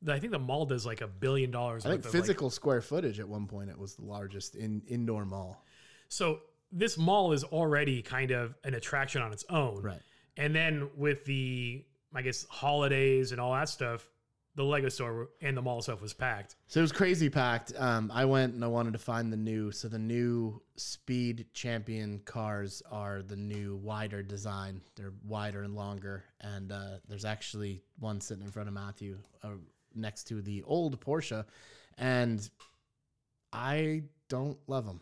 I 0.08 0.19
think 0.19 0.31
the 0.31 0.39
mall 0.39 0.65
does 0.65 0.86
like 0.86 1.01
a 1.01 1.08
billion 1.08 1.51
dollars. 1.51 1.86
I 1.86 1.89
think 1.89 1.99
of, 1.99 2.13
like, 2.13 2.21
physical 2.21 2.49
square 2.49 2.81
footage 2.81 3.19
at 3.19 3.27
one 3.27 3.47
point 3.47 3.69
it 3.69 3.77
was 3.77 3.95
the 3.95 4.05
largest 4.05 4.55
in 4.55 4.81
indoor 4.88 5.25
mall. 5.25 5.63
So 6.10 6.39
this 6.71 6.97
mall 6.97 7.31
is 7.31 7.43
already 7.43 8.01
kind 8.01 8.31
of 8.31 8.55
an 8.63 8.73
attraction 8.73 9.21
on 9.21 9.31
its 9.31 9.45
own. 9.49 9.81
Right. 9.81 10.01
And 10.38 10.53
then 10.53 10.89
with 10.95 11.25
the, 11.25 11.86
I 12.13 12.21
guess, 12.21 12.45
holidays 12.49 13.31
and 13.31 13.39
all 13.39 13.53
that 13.53 13.69
stuff, 13.69 14.08
the 14.55 14.63
Lego 14.63 14.88
store 14.88 15.29
and 15.41 15.55
the 15.55 15.62
mall 15.62 15.79
itself 15.79 16.01
was 16.01 16.13
packed. 16.13 16.55
So 16.67 16.79
it 16.79 16.84
was 16.84 16.91
crazy 16.91 17.29
packed. 17.29 17.73
Um, 17.77 18.10
I 18.13 18.23
went 18.23 18.53
and 18.53 18.63
I 18.63 18.67
wanted 18.67 18.93
to 18.93 18.99
find 18.99 19.31
the 19.31 19.38
new. 19.38 19.71
So 19.71 19.89
the 19.89 19.99
new 19.99 20.62
Speed 20.77 21.47
Champion 21.53 22.21
cars 22.23 22.81
are 22.89 23.21
the 23.21 23.36
new 23.36 23.75
wider 23.77 24.23
design. 24.23 24.81
They're 24.95 25.13
wider 25.25 25.63
and 25.63 25.75
longer, 25.75 26.23
and 26.39 26.71
uh, 26.71 26.99
there's 27.08 27.25
actually 27.25 27.84
one 27.99 28.21
sitting 28.21 28.45
in 28.45 28.51
front 28.51 28.69
of 28.69 28.73
Matthew 28.73 29.17
uh, 29.43 29.49
next 29.95 30.25
to 30.25 30.41
the 30.41 30.63
old 30.63 30.99
Porsche, 30.99 31.45
and 31.97 32.47
I 33.51 34.03
don't 34.29 34.58
love 34.67 34.86
them. 34.86 34.99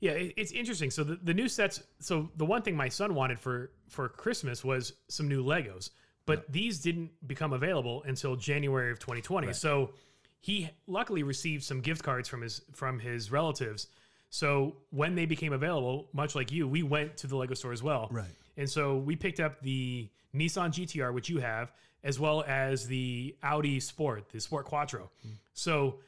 Yeah, 0.00 0.12
it's 0.12 0.50
interesting. 0.50 0.90
So 0.90 1.04
the, 1.04 1.18
the 1.22 1.32
new 1.32 1.48
sets. 1.48 1.80
So 2.00 2.28
the 2.36 2.44
one 2.44 2.62
thing 2.62 2.76
my 2.76 2.88
son 2.88 3.14
wanted 3.14 3.38
for 3.38 3.70
for 3.88 4.08
Christmas 4.08 4.64
was 4.64 4.94
some 5.08 5.28
new 5.28 5.44
Legos, 5.44 5.90
but 6.26 6.50
these 6.50 6.80
didn't 6.80 7.10
become 7.28 7.52
available 7.52 8.02
until 8.04 8.34
January 8.34 8.90
of 8.90 8.98
2020. 8.98 9.52
So 9.52 9.92
he 10.40 10.68
luckily 10.88 11.22
received 11.22 11.62
some 11.62 11.80
gift 11.80 12.02
cards 12.02 12.28
from 12.28 12.42
his 12.42 12.62
from 12.72 12.98
his 12.98 13.30
relatives. 13.30 13.86
So 14.28 14.78
when 14.90 15.14
they 15.14 15.26
became 15.26 15.52
available, 15.52 16.08
much 16.12 16.34
like 16.34 16.50
you, 16.50 16.66
we 16.66 16.82
went 16.82 17.16
to 17.18 17.26
the 17.28 17.36
Lego 17.36 17.54
store 17.54 17.72
as 17.72 17.82
well. 17.82 18.08
Right. 18.10 18.26
And 18.56 18.68
so 18.68 18.96
we 18.96 19.14
picked 19.14 19.40
up 19.40 19.60
the 19.62 20.08
Nissan 20.34 20.70
GTR, 20.70 21.12
which 21.12 21.28
you 21.28 21.38
have, 21.38 21.70
as 22.04 22.18
well 22.18 22.42
as 22.46 22.86
the 22.86 23.36
Audi 23.42 23.80
Sport, 23.80 24.28
the 24.30 24.40
Sport 24.40 24.66
Quattro. 24.66 25.10
So 25.54 26.00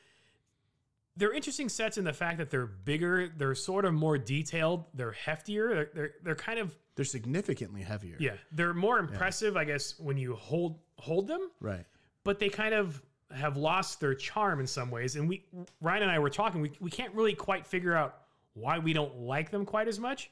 they're 1.16 1.32
interesting 1.32 1.68
sets 1.68 1.96
in 1.98 2.04
the 2.04 2.12
fact 2.12 2.38
that 2.38 2.50
they're 2.50 2.66
bigger, 2.66 3.28
they're 3.36 3.54
sort 3.54 3.84
of 3.84 3.94
more 3.94 4.18
detailed, 4.18 4.84
they're 4.94 5.12
heftier, 5.26 5.68
they're 5.74 5.90
they're, 5.94 6.10
they're 6.22 6.34
kind 6.34 6.58
of 6.58 6.76
They're 6.96 7.04
significantly 7.04 7.82
heavier. 7.82 8.16
yeah, 8.18 8.32
they're 8.52 8.74
more 8.74 8.98
impressive, 8.98 9.56
I 9.56 9.64
guess, 9.64 9.98
when 9.98 10.16
you 10.18 10.34
hold 10.34 10.80
hold 10.98 11.28
them, 11.28 11.50
Right. 11.60 11.84
but 12.24 12.38
they 12.40 12.48
kind 12.48 12.74
of 12.74 13.00
have 13.34 13.56
lost 13.56 14.00
their 14.00 14.14
charm 14.14 14.60
in 14.60 14.66
some 14.66 14.90
ways. 14.90 15.16
And 15.16 15.28
we 15.28 15.44
Ryan 15.80 16.02
and 16.02 16.10
I 16.10 16.18
were 16.18 16.30
talking, 16.30 16.60
we 16.60 16.72
we 16.80 16.90
can't 16.90 17.14
really 17.14 17.34
quite 17.34 17.66
figure 17.66 17.94
out 17.94 18.16
why 18.54 18.78
we 18.78 18.92
don't 18.92 19.16
like 19.20 19.50
them 19.50 19.64
quite 19.64 19.86
as 19.88 19.98
much. 20.00 20.30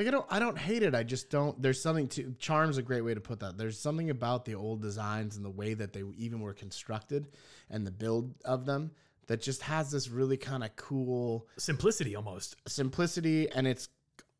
Like 0.00 0.08
I 0.08 0.12
don't 0.12 0.26
I 0.30 0.38
don't 0.38 0.56
hate 0.56 0.82
it. 0.82 0.94
I 0.94 1.02
just 1.02 1.28
don't 1.28 1.60
there's 1.60 1.78
something 1.82 2.08
to 2.08 2.34
charm's 2.38 2.78
a 2.78 2.82
great 2.82 3.02
way 3.02 3.12
to 3.12 3.20
put 3.20 3.40
that. 3.40 3.58
There's 3.58 3.78
something 3.78 4.08
about 4.08 4.46
the 4.46 4.54
old 4.54 4.80
designs 4.80 5.36
and 5.36 5.44
the 5.44 5.50
way 5.50 5.74
that 5.74 5.92
they 5.92 6.02
even 6.16 6.40
were 6.40 6.54
constructed 6.54 7.28
and 7.68 7.86
the 7.86 7.90
build 7.90 8.34
of 8.46 8.64
them 8.64 8.92
that 9.26 9.42
just 9.42 9.60
has 9.60 9.90
this 9.90 10.08
really 10.08 10.38
kind 10.38 10.64
of 10.64 10.74
cool 10.76 11.46
Simplicity 11.58 12.16
almost. 12.16 12.56
simplicity 12.66 13.50
and 13.50 13.66
it's 13.66 13.90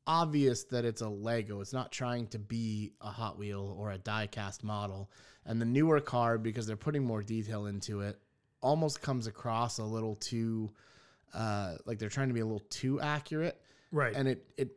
obvious 0.07 0.65
that 0.65 0.87
it's 0.87 1.03
a 1.03 1.09
Lego. 1.11 1.61
It's 1.61 1.75
not 1.75 1.93
trying 1.93 2.29
to 2.29 2.39
be 2.39 2.93
a 3.03 3.11
Hot 3.11 3.39
Wheel 3.39 3.77
or 3.79 3.93
a 3.93 3.99
die 3.99 4.29
cast 4.29 4.65
model. 4.65 5.11
And 5.45 5.61
the 5.61 5.67
newer 5.67 6.01
car 6.01 6.39
because 6.39 6.67
they're 6.67 6.77
putting 6.77 7.05
more 7.05 7.23
detail 7.23 7.67
into 7.67 8.01
it 8.01 8.19
almost 8.63 9.03
comes 9.03 9.27
across 9.27 9.77
a 9.77 9.85
little 9.85 10.15
too 10.17 10.71
uh 11.35 11.75
like 11.85 11.99
they're 11.99 12.09
trying 12.09 12.29
to 12.29 12.35
be 12.35 12.41
a 12.41 12.47
little 12.47 12.67
too 12.71 12.99
accurate 13.03 13.61
Right. 13.93 14.15
and 14.17 14.27
it 14.27 14.45
it 14.57 14.71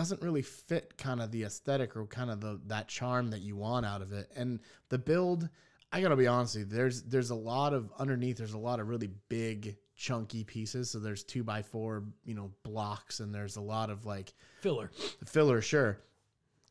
doesn't 0.00 0.22
really 0.22 0.40
fit 0.40 0.96
kind 0.96 1.20
of 1.20 1.30
the 1.30 1.44
aesthetic 1.44 1.94
or 1.94 2.06
kind 2.06 2.30
of 2.30 2.40
the 2.40 2.58
that 2.68 2.88
charm 2.88 3.28
that 3.30 3.40
you 3.40 3.54
want 3.54 3.84
out 3.84 4.00
of 4.00 4.12
it. 4.12 4.30
And 4.34 4.60
the 4.88 4.98
build, 4.98 5.46
I 5.92 6.00
gotta 6.00 6.16
be 6.16 6.26
honest 6.26 6.56
with 6.56 6.70
you, 6.70 6.76
there's 6.76 7.02
there's 7.02 7.28
a 7.28 7.34
lot 7.34 7.74
of 7.74 7.90
underneath. 7.98 8.38
There's 8.38 8.54
a 8.54 8.58
lot 8.58 8.80
of 8.80 8.88
really 8.88 9.10
big 9.28 9.76
chunky 9.96 10.42
pieces. 10.42 10.90
So 10.90 11.00
there's 11.00 11.22
two 11.22 11.44
by 11.44 11.60
four, 11.60 12.04
you 12.24 12.34
know, 12.34 12.50
blocks, 12.62 13.20
and 13.20 13.34
there's 13.34 13.56
a 13.56 13.60
lot 13.60 13.90
of 13.90 14.06
like 14.06 14.32
filler. 14.60 14.90
filler, 15.26 15.60
sure. 15.60 15.98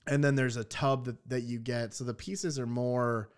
And 0.07 0.23
then 0.23 0.33
there's 0.33 0.57
a 0.57 0.63
tub 0.63 1.05
that, 1.05 1.29
that 1.29 1.41
you 1.43 1.59
get. 1.59 1.93
So 1.93 2.03
the 2.05 2.15
pieces 2.15 2.57
are 2.57 2.65
more 2.65 3.29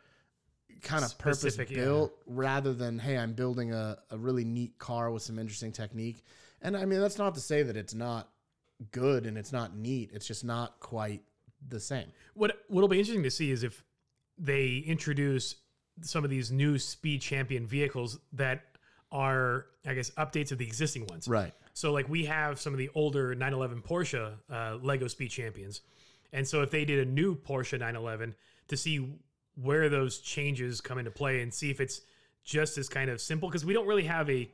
kind 0.82 1.04
of 1.04 1.18
purpose 1.18 1.42
Specific, 1.42 1.72
yeah. 1.72 1.84
built 1.84 2.14
rather 2.26 2.74
than, 2.74 2.98
hey, 2.98 3.18
I'm 3.18 3.34
building 3.34 3.74
a, 3.74 3.98
a 4.10 4.18
really 4.18 4.46
neat 4.46 4.80
car 4.80 5.12
with 5.12 5.22
some 5.22 5.38
interesting 5.38 5.74
technique. 5.74 6.24
And 6.62 6.78
I 6.78 6.86
mean, 6.86 7.02
that's 7.02 7.18
not 7.18 7.36
to 7.36 7.42
say 7.42 7.64
that 7.64 7.76
it's 7.76 7.94
not 7.94 8.30
good 8.92 9.26
and 9.26 9.38
it's 9.38 9.52
not 9.52 9.76
neat. 9.76 10.12
It's 10.14 10.28
just 10.28 10.44
not 10.44 10.80
quite 10.80 11.24
the 11.68 11.80
same. 11.80 12.08
What 12.34 12.64
what'll 12.68 12.90
be 12.90 13.00
interesting 13.00 13.24
to 13.24 13.32
see 13.32 13.52
is 13.52 13.64
if 13.64 13.84
they 14.38 14.84
introduce 14.86 15.56
some 16.02 16.24
of 16.24 16.30
these 16.30 16.52
new 16.52 16.78
speed 16.80 17.22
champion 17.22 17.68
vehicles 17.68 18.20
that 18.34 18.64
are, 19.12 19.68
I 19.86 19.94
guess, 19.94 20.10
updates 20.12 20.52
of 20.52 20.58
the 20.58 20.66
existing 20.66 21.06
ones. 21.08 21.28
Right. 21.28 21.54
So 21.74 21.92
like 21.92 22.10
we 22.10 22.26
have 22.26 22.60
some 22.60 22.74
of 22.74 22.80
the 22.80 22.90
older 22.96 23.36
911 23.36 23.82
Porsche 23.82 24.34
uh, 24.50 24.78
Lego 24.82 25.08
Speed 25.08 25.30
Champions, 25.30 25.82
and 26.34 26.48
so 26.48 26.62
if 26.62 26.72
they 26.72 26.86
did 26.86 27.08
a 27.08 27.10
new 27.10 27.36
Porsche 27.36 27.74
911 27.74 28.36
to 28.70 28.78
see 28.78 29.14
where 29.56 29.90
those 29.90 30.20
changes 30.20 30.82
come 30.82 30.98
into 30.98 31.12
play 31.12 31.42
and 31.42 31.54
see 31.54 31.70
if 31.70 31.80
it's 31.80 32.02
just 32.44 32.78
as 32.78 32.90
kind 32.90 33.10
of 33.10 33.22
simple 33.22 33.50
because 33.50 33.66
we 33.66 33.74
don't 33.74 33.88
really 33.88 34.04
have 34.04 34.30
a 34.30 34.50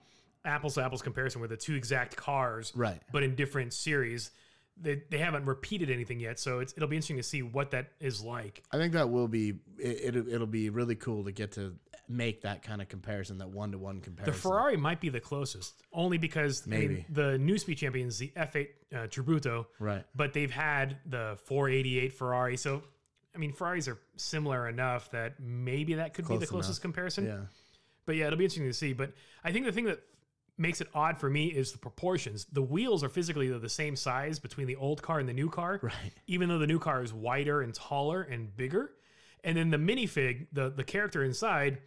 apples 0.47 0.75
to 0.75 0.83
apples 0.83 1.01
comparison 1.01 1.41
with 1.41 1.49
the 1.51 1.57
two 1.57 1.75
exact 1.75 2.15
cars, 2.15 2.71
Right. 2.75 3.01
But 3.11 3.23
in 3.23 3.35
different 3.35 3.73
series, 3.73 4.31
they, 4.79 5.01
they 5.09 5.17
haven't 5.17 5.45
repeated 5.45 5.89
anything 5.89 6.19
yet, 6.19 6.39
so 6.39 6.59
it's, 6.59 6.73
it'll 6.77 6.87
be 6.89 6.95
interesting 6.95 7.17
to 7.17 7.23
see 7.23 7.41
what 7.41 7.71
that 7.71 7.91
is 7.99 8.21
like. 8.21 8.63
I 8.71 8.77
think 8.77 8.93
that 8.93 9.09
will 9.09 9.27
be, 9.27 9.55
it, 9.79 10.15
it'll, 10.15 10.27
it'll 10.27 10.47
be 10.47 10.69
really 10.69 10.95
cool 10.95 11.23
to 11.25 11.31
get 11.31 11.53
to 11.53 11.75
make 12.09 12.41
that 12.43 12.61
kind 12.63 12.81
of 12.81 12.87
comparison, 12.87 13.39
that 13.39 13.49
one 13.49 13.71
to 13.71 13.77
one 13.77 13.99
comparison. 14.01 14.33
The. 14.33 14.39
Ferrari 14.39 14.77
might 14.77 15.01
be 15.01 15.09
the 15.09 15.19
closest, 15.19 15.73
only 15.91 16.17
because 16.17 16.63
I 16.65 16.69
mean, 16.69 16.79
Maybe. 16.79 17.05
the 17.09 17.37
new 17.37 17.57
speed 17.57 17.79
champion 17.79 18.07
is 18.07 18.17
the 18.17 18.31
F8 18.37 18.67
uh, 18.93 18.97
Tributo, 19.07 19.65
Right. 19.79 20.05
but 20.15 20.33
they've 20.33 20.51
had 20.51 20.97
the 21.05 21.37
488 21.45 22.13
Ferrari. 22.13 22.55
So, 22.55 22.83
I 23.35 23.39
mean, 23.39 23.51
Ferraris 23.51 23.87
are 23.87 23.97
similar 24.15 24.69
enough 24.69 25.11
that 25.11 25.39
maybe 25.39 25.95
that 25.95 26.13
could 26.13 26.27
be 26.27 26.37
the 26.37 26.47
closest 26.47 26.81
comparison. 26.81 27.25
Yeah. 27.25 27.37
But 28.05 28.15
yeah, 28.15 28.27
it'll 28.27 28.37
be 28.37 28.45
interesting 28.45 28.67
to 28.67 28.73
see. 28.73 28.93
But 28.93 29.11
I 29.43 29.51
think 29.51 29.65
the 29.65 29.71
thing 29.73 29.85
that 29.85 29.99
makes 30.57 30.81
it 30.81 30.87
odd 30.95 31.17
for 31.19 31.29
me 31.29 31.47
is 31.47 31.71
the 31.71 31.77
proportions. 31.77 32.45
The 32.51 32.61
wheels 32.61 33.03
are 33.03 33.09
physically 33.09 33.47
the 33.49 33.69
same 33.69 33.95
size 33.95 34.39
between 34.39 34.67
the 34.67 34.75
old 34.75 35.01
car 35.01 35.19
and 35.19 35.29
the 35.29 35.33
new 35.33 35.49
car, 35.49 35.79
Right. 35.83 35.93
even 36.25 36.49
though 36.49 36.57
the 36.57 36.67
new 36.67 36.79
car 36.79 37.03
is 37.03 37.13
wider 37.13 37.61
and 37.61 37.73
taller 37.73 38.23
and 38.23 38.55
bigger. 38.57 38.91
And 39.43 39.55
then 39.57 39.69
the 39.69 39.77
minifig, 39.77 40.47
the 40.51 40.69
the 40.69 40.83
character 40.83 41.23
inside, 41.23 41.79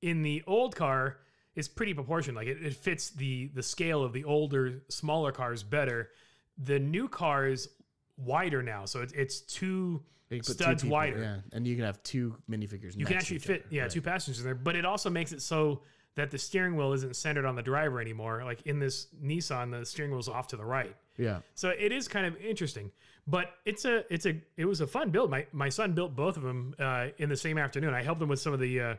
in 0.00 0.22
the 0.22 0.42
old 0.46 0.76
car 0.76 1.18
is 1.56 1.68
pretty 1.68 1.92
proportioned. 1.94 2.36
Like 2.36 2.46
it, 2.46 2.62
it 2.64 2.74
fits 2.76 3.10
the 3.10 3.48
the 3.54 3.62
scale 3.62 4.02
of 4.04 4.12
the 4.12 4.24
older, 4.24 4.82
smaller 4.88 5.32
cars 5.32 5.62
better. 5.62 6.10
The 6.56 6.78
new 6.78 7.08
car 7.08 7.48
is 7.48 7.68
wider 8.16 8.62
now, 8.62 8.84
so 8.84 9.02
it's 9.02 9.12
it's 9.12 9.40
two 9.40 10.02
put 10.30 10.44
two 10.46 10.52
studs 10.52 10.82
people- 10.82 10.94
wider. 10.96 11.18
Yeah, 11.20 11.36
and 11.52 11.66
you 11.66 11.74
can 11.74 11.84
have 11.84 12.00
two 12.04 12.36
minifigures. 12.48 12.96
You 12.96 13.06
can 13.06 13.16
actually 13.16 13.40
fit 13.40 13.66
yeah 13.70 13.88
two 13.88 14.00
passengers 14.00 14.38
in 14.38 14.44
there, 14.44 14.54
but 14.54 14.76
it 14.76 14.84
also 14.84 15.10
makes 15.10 15.32
it 15.32 15.42
so 15.42 15.82
that 16.16 16.30
the 16.30 16.38
steering 16.38 16.76
wheel 16.76 16.92
isn't 16.92 17.16
centered 17.16 17.44
on 17.44 17.56
the 17.56 17.62
driver 17.62 18.00
anymore. 18.00 18.42
Like 18.44 18.62
in 18.62 18.78
this 18.78 19.08
Nissan, 19.22 19.70
the 19.70 19.84
steering 19.84 20.10
wheel's 20.10 20.28
off 20.28 20.48
to 20.48 20.56
the 20.56 20.64
right. 20.64 20.94
Yeah. 21.16 21.40
So 21.54 21.70
it 21.70 21.92
is 21.92 22.08
kind 22.08 22.26
of 22.26 22.36
interesting, 22.36 22.90
but 23.26 23.54
it's 23.64 23.84
a 23.84 24.04
it's 24.12 24.26
a 24.26 24.40
it 24.56 24.64
was 24.64 24.80
a 24.80 24.86
fun 24.86 25.10
build. 25.10 25.30
My 25.30 25.46
my 25.52 25.68
son 25.68 25.92
built 25.92 26.14
both 26.14 26.36
of 26.36 26.42
them 26.42 26.74
uh, 26.78 27.08
in 27.18 27.28
the 27.28 27.36
same 27.36 27.58
afternoon. 27.58 27.94
I 27.94 28.02
helped 28.02 28.22
him 28.22 28.28
with 28.28 28.40
some 28.40 28.52
of 28.52 28.60
the 28.60 28.80
uh, 28.80 28.94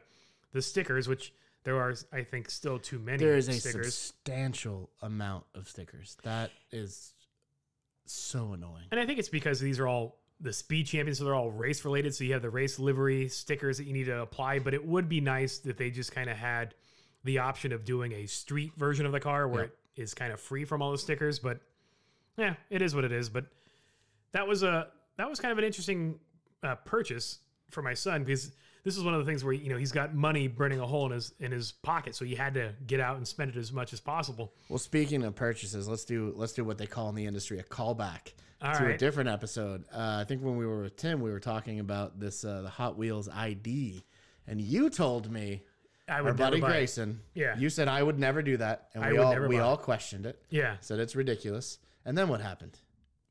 the 0.52 0.62
stickers, 0.62 1.08
which 1.08 1.34
there 1.64 1.78
are 1.78 1.94
I 2.14 2.24
think 2.24 2.50
still 2.50 2.80
too 2.80 3.00
many 3.00 3.18
There 3.18 3.36
is 3.36 3.48
a 3.48 3.54
substantial 3.54 4.90
amount 5.02 5.46
of 5.56 5.68
stickers. 5.68 6.18
That 6.24 6.52
is 6.72 7.14
so 8.06 8.54
annoying. 8.54 8.86
And 8.92 9.00
I 9.00 9.06
think 9.06 9.20
it's 9.20 9.30
because 9.30 9.60
these 9.60 9.80
are 9.80 9.88
all 9.88 10.18
the 10.40 10.54
speed 10.54 10.86
champions, 10.86 11.18
so 11.20 11.26
they're 11.26 11.36
all 11.36 11.52
race 11.52 11.84
related. 11.86 12.14
So 12.14 12.24
you 12.24 12.34
have 12.34 12.42
the 12.42 12.50
race 12.50 12.78
livery 12.78 13.30
stickers 13.30 13.78
that 13.78 13.86
you 13.86 13.94
need 13.94 14.06
to 14.06 14.22
apply. 14.22 14.60
But 14.60 14.74
it 14.74 14.86
would 14.86 15.10
be 15.10 15.22
nice 15.22 15.60
that 15.60 15.78
they 15.78 15.90
just 15.90 16.12
kind 16.12 16.30
of 16.30 16.38
had 16.38 16.76
the 17.26 17.40
option 17.40 17.74
of 17.74 17.84
doing 17.84 18.14
a 18.14 18.26
street 18.26 18.72
version 18.78 19.06
of 19.06 19.12
the 19.12 19.20
car 19.20 19.48
where 19.48 19.66
it 19.66 19.78
is 19.98 20.14
kind 20.14 20.32
of 20.32 20.40
free 20.40 20.64
from 20.64 20.82
all 20.82 20.92
the 20.92 20.98
stickers. 20.98 21.40
But 21.40 21.60
yeah, 22.38 22.56
it 22.70 22.82
is 22.82 22.96
what 22.96 23.04
it 23.04 23.12
is. 23.12 23.30
But 23.30 23.46
that 24.32 24.48
was 24.48 24.64
a 24.64 24.88
that 25.18 25.30
was 25.30 25.40
kind 25.40 25.52
of 25.52 25.58
an 25.58 25.64
interesting 25.64 26.20
uh, 26.64 26.76
purchase 26.76 27.40
for 27.72 27.82
my 27.82 27.94
son 27.94 28.24
because 28.24 28.52
this 28.84 28.96
is 28.96 29.04
one 29.04 29.16
of 29.16 29.20
the 29.20 29.30
things 29.30 29.44
where 29.44 29.54
you 29.54 29.70
know 29.70 29.78
he's 29.78 29.92
got 29.92 30.14
money 30.14 30.48
burning 30.48 30.80
a 30.80 30.86
hole 30.86 31.08
in 31.08 31.12
his 31.12 31.34
in 31.40 31.52
his 31.52 31.72
pocket, 31.72 32.16
so 32.16 32.24
he 32.24 32.36
had 32.36 32.54
to 32.54 32.74
get 32.86 33.00
out 33.00 33.18
and 33.18 33.28
spend 33.28 33.50
it 33.50 33.58
as 33.58 33.74
much 33.74 33.92
as 33.92 34.00
possible. 34.00 34.54
Well, 34.70 34.80
speaking 34.80 35.24
of 35.24 35.36
purchases, 35.36 35.88
let's 35.88 36.06
do 36.06 36.32
let's 36.36 36.54
do 36.54 36.64
what 36.64 36.78
they 36.78 36.88
call 36.88 37.10
in 37.10 37.16
the 37.16 37.26
industry 37.26 37.60
a 37.60 37.64
callback 37.64 38.34
All 38.62 38.76
to 38.76 38.94
a 38.94 38.98
different 38.98 39.30
episode. 39.30 39.86
Uh, 39.92 40.20
I 40.22 40.26
think 40.26 40.44
when 40.44 40.58
we 40.58 40.68
were 40.68 40.84
with 40.84 40.98
Tim, 40.98 41.20
we 41.20 41.32
were 41.32 41.40
talking 41.40 41.80
about 41.80 42.20
this 42.20 42.46
uh, 42.46 42.62
the 42.62 42.70
Hot 42.70 42.96
Wheels 42.96 43.28
ID, 43.28 44.04
and 44.48 44.62
you 44.62 44.92
told 44.92 45.32
me 45.32 45.64
I 46.08 46.16
our 46.18 46.24
would 46.26 46.38
buddy 46.38 46.60
buy 46.62 46.68
it. 46.68 46.72
Grayson. 46.72 47.20
Yeah. 47.34 47.58
You 47.58 47.70
said 47.70 47.88
I 47.88 48.04
would 48.04 48.20
never 48.20 48.42
do 48.42 48.58
that, 48.58 48.90
and 48.94 49.04
I 49.04 49.12
we 49.12 49.18
would 49.18 49.24
all 49.26 49.34
never 49.34 49.48
we 49.48 49.56
buy 49.58 49.62
all 49.64 49.78
questioned 49.78 50.26
it. 50.26 50.40
Yeah, 50.50 50.76
Said 50.82 51.00
it's 51.00 51.16
ridiculous. 51.16 51.80
And 52.06 52.18
then 52.18 52.28
what 52.30 52.42
happened? 52.42 52.78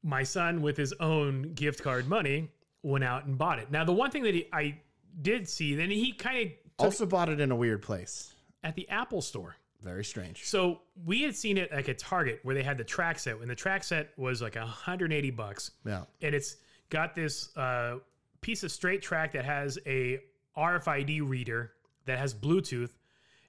my 0.07 0.23
son 0.23 0.61
with 0.61 0.77
his 0.77 0.93
own 1.01 1.55
gift 1.55 1.83
card 1.83 2.07
money 2.07 2.51
went 2.83 3.03
out 3.05 3.25
and 3.25 3.39
bought 3.39 3.59
it. 3.59 3.71
Now 3.71 3.85
the 3.85 3.93
one 3.93 4.11
thing 4.11 4.23
that 4.25 4.35
he, 4.35 4.47
I 4.53 4.79
did 5.23 5.49
see, 5.49 5.75
then 5.75 5.89
he 5.91 6.13
kind 6.13 6.47
of 6.47 6.53
Also 6.85 7.07
bought 7.07 7.31
it 7.31 7.41
in 7.41 7.51
a 7.51 7.57
weird 7.57 7.81
place. 7.81 8.35
at 8.63 8.75
the 8.75 8.87
Apple 8.91 9.23
store. 9.23 9.57
Very 9.81 10.05
strange. 10.05 10.45
So 10.45 10.81
we 11.07 11.23
had 11.23 11.35
seen 11.35 11.57
it 11.57 11.73
like 11.73 11.89
at 11.89 11.99
Target 11.99 12.41
where 12.43 12.55
they 12.55 12.63
had 12.63 12.77
the 12.77 12.85
track 12.85 13.19
set, 13.19 13.37
and 13.39 13.49
the 13.49 13.55
track 13.55 13.83
set 13.85 14.11
was 14.19 14.43
like 14.43 14.57
180 14.57 15.31
bucks, 15.31 15.71
Yeah. 15.87 16.03
and 16.21 16.35
it's 16.35 16.57
got 16.91 17.15
this 17.15 17.57
uh, 17.57 17.99
piece 18.43 18.63
of 18.63 18.73
straight 18.73 19.01
track 19.01 19.33
that 19.33 19.45
has 19.47 19.79
a 19.87 20.19
RFID 20.57 21.27
reader 21.27 21.73
that 22.07 22.19
has 22.19 22.35
Bluetooth, 22.35 22.91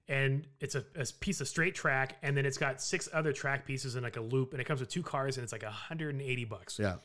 and 0.08 0.46
it's 0.60 0.76
a, 0.76 0.84
a 0.96 1.06
piece 1.20 1.42
of 1.42 1.48
straight 1.48 1.76
track, 1.76 2.18
and 2.22 2.36
then 2.38 2.46
it's 2.46 2.58
got 2.58 2.82
six 2.82 3.10
other 3.14 3.34
track 3.34 3.66
pieces 3.66 3.96
in 3.96 4.04
like 4.04 4.18
a 4.18 4.22
loop, 4.22 4.52
and 4.54 4.62
it 4.62 4.66
comes 4.66 4.80
with 4.80 4.90
two 4.90 5.04
cars, 5.04 5.38
and 5.38 5.44
it's 5.44 5.52
like 5.54 5.64
180 5.64 6.46
bucks. 6.46 6.78
Yeah. 6.80 6.96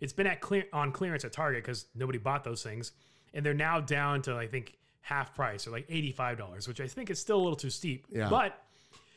it's 0.00 0.12
been 0.12 0.26
at 0.26 0.40
clear 0.40 0.64
on 0.72 0.92
clearance 0.92 1.24
at 1.24 1.32
Target 1.32 1.62
because 1.64 1.86
nobody 1.94 2.18
bought 2.18 2.44
those 2.44 2.62
things, 2.62 2.92
and 3.32 3.44
they're 3.44 3.54
now 3.54 3.80
down 3.80 4.22
to 4.22 4.36
I 4.36 4.46
think 4.46 4.76
half 5.00 5.34
price 5.34 5.66
or 5.66 5.70
like 5.70 5.86
eighty 5.88 6.12
five 6.12 6.38
dollars, 6.38 6.66
which 6.68 6.80
I 6.80 6.86
think 6.86 7.10
is 7.10 7.18
still 7.20 7.36
a 7.36 7.42
little 7.42 7.56
too 7.56 7.70
steep. 7.70 8.06
Yeah. 8.10 8.28
But 8.30 8.58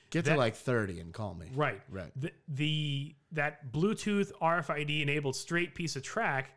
Get 0.10 0.24
That- 0.24 0.32
to 0.34 0.38
like 0.38 0.56
30 0.56 1.02
and 1.02 1.14
call 1.14 1.34
me. 1.34 1.48
right, 1.54 1.82
Right. 1.90 2.12
The, 2.16 2.32
the 2.48 3.16
that 3.34 3.74
Bluetooth 3.74 4.32
RFID 4.42 5.02
enabled 5.02 5.36
straight 5.36 5.76
piece 5.76 5.98
of 5.98 6.02
track 6.04 6.52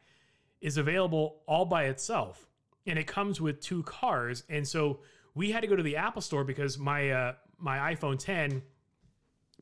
is 0.60 0.76
available 0.76 1.42
all 1.46 1.64
by 1.64 1.86
itself, 1.86 2.46
and 2.86 2.96
it 2.96 3.08
comes 3.08 3.40
with 3.40 3.60
two 3.60 3.82
cars. 3.82 4.44
And 4.48 4.66
so 4.68 5.00
we 5.34 5.50
had 5.50 5.60
to 5.60 5.66
go 5.66 5.76
to 5.76 5.82
the 5.82 5.96
Apple 5.96 6.22
store 6.22 6.44
because 6.44 6.78
my 6.78 7.10
uh, 7.10 7.32
my 7.58 7.94
iPhone 7.94 8.18
10, 8.18 8.62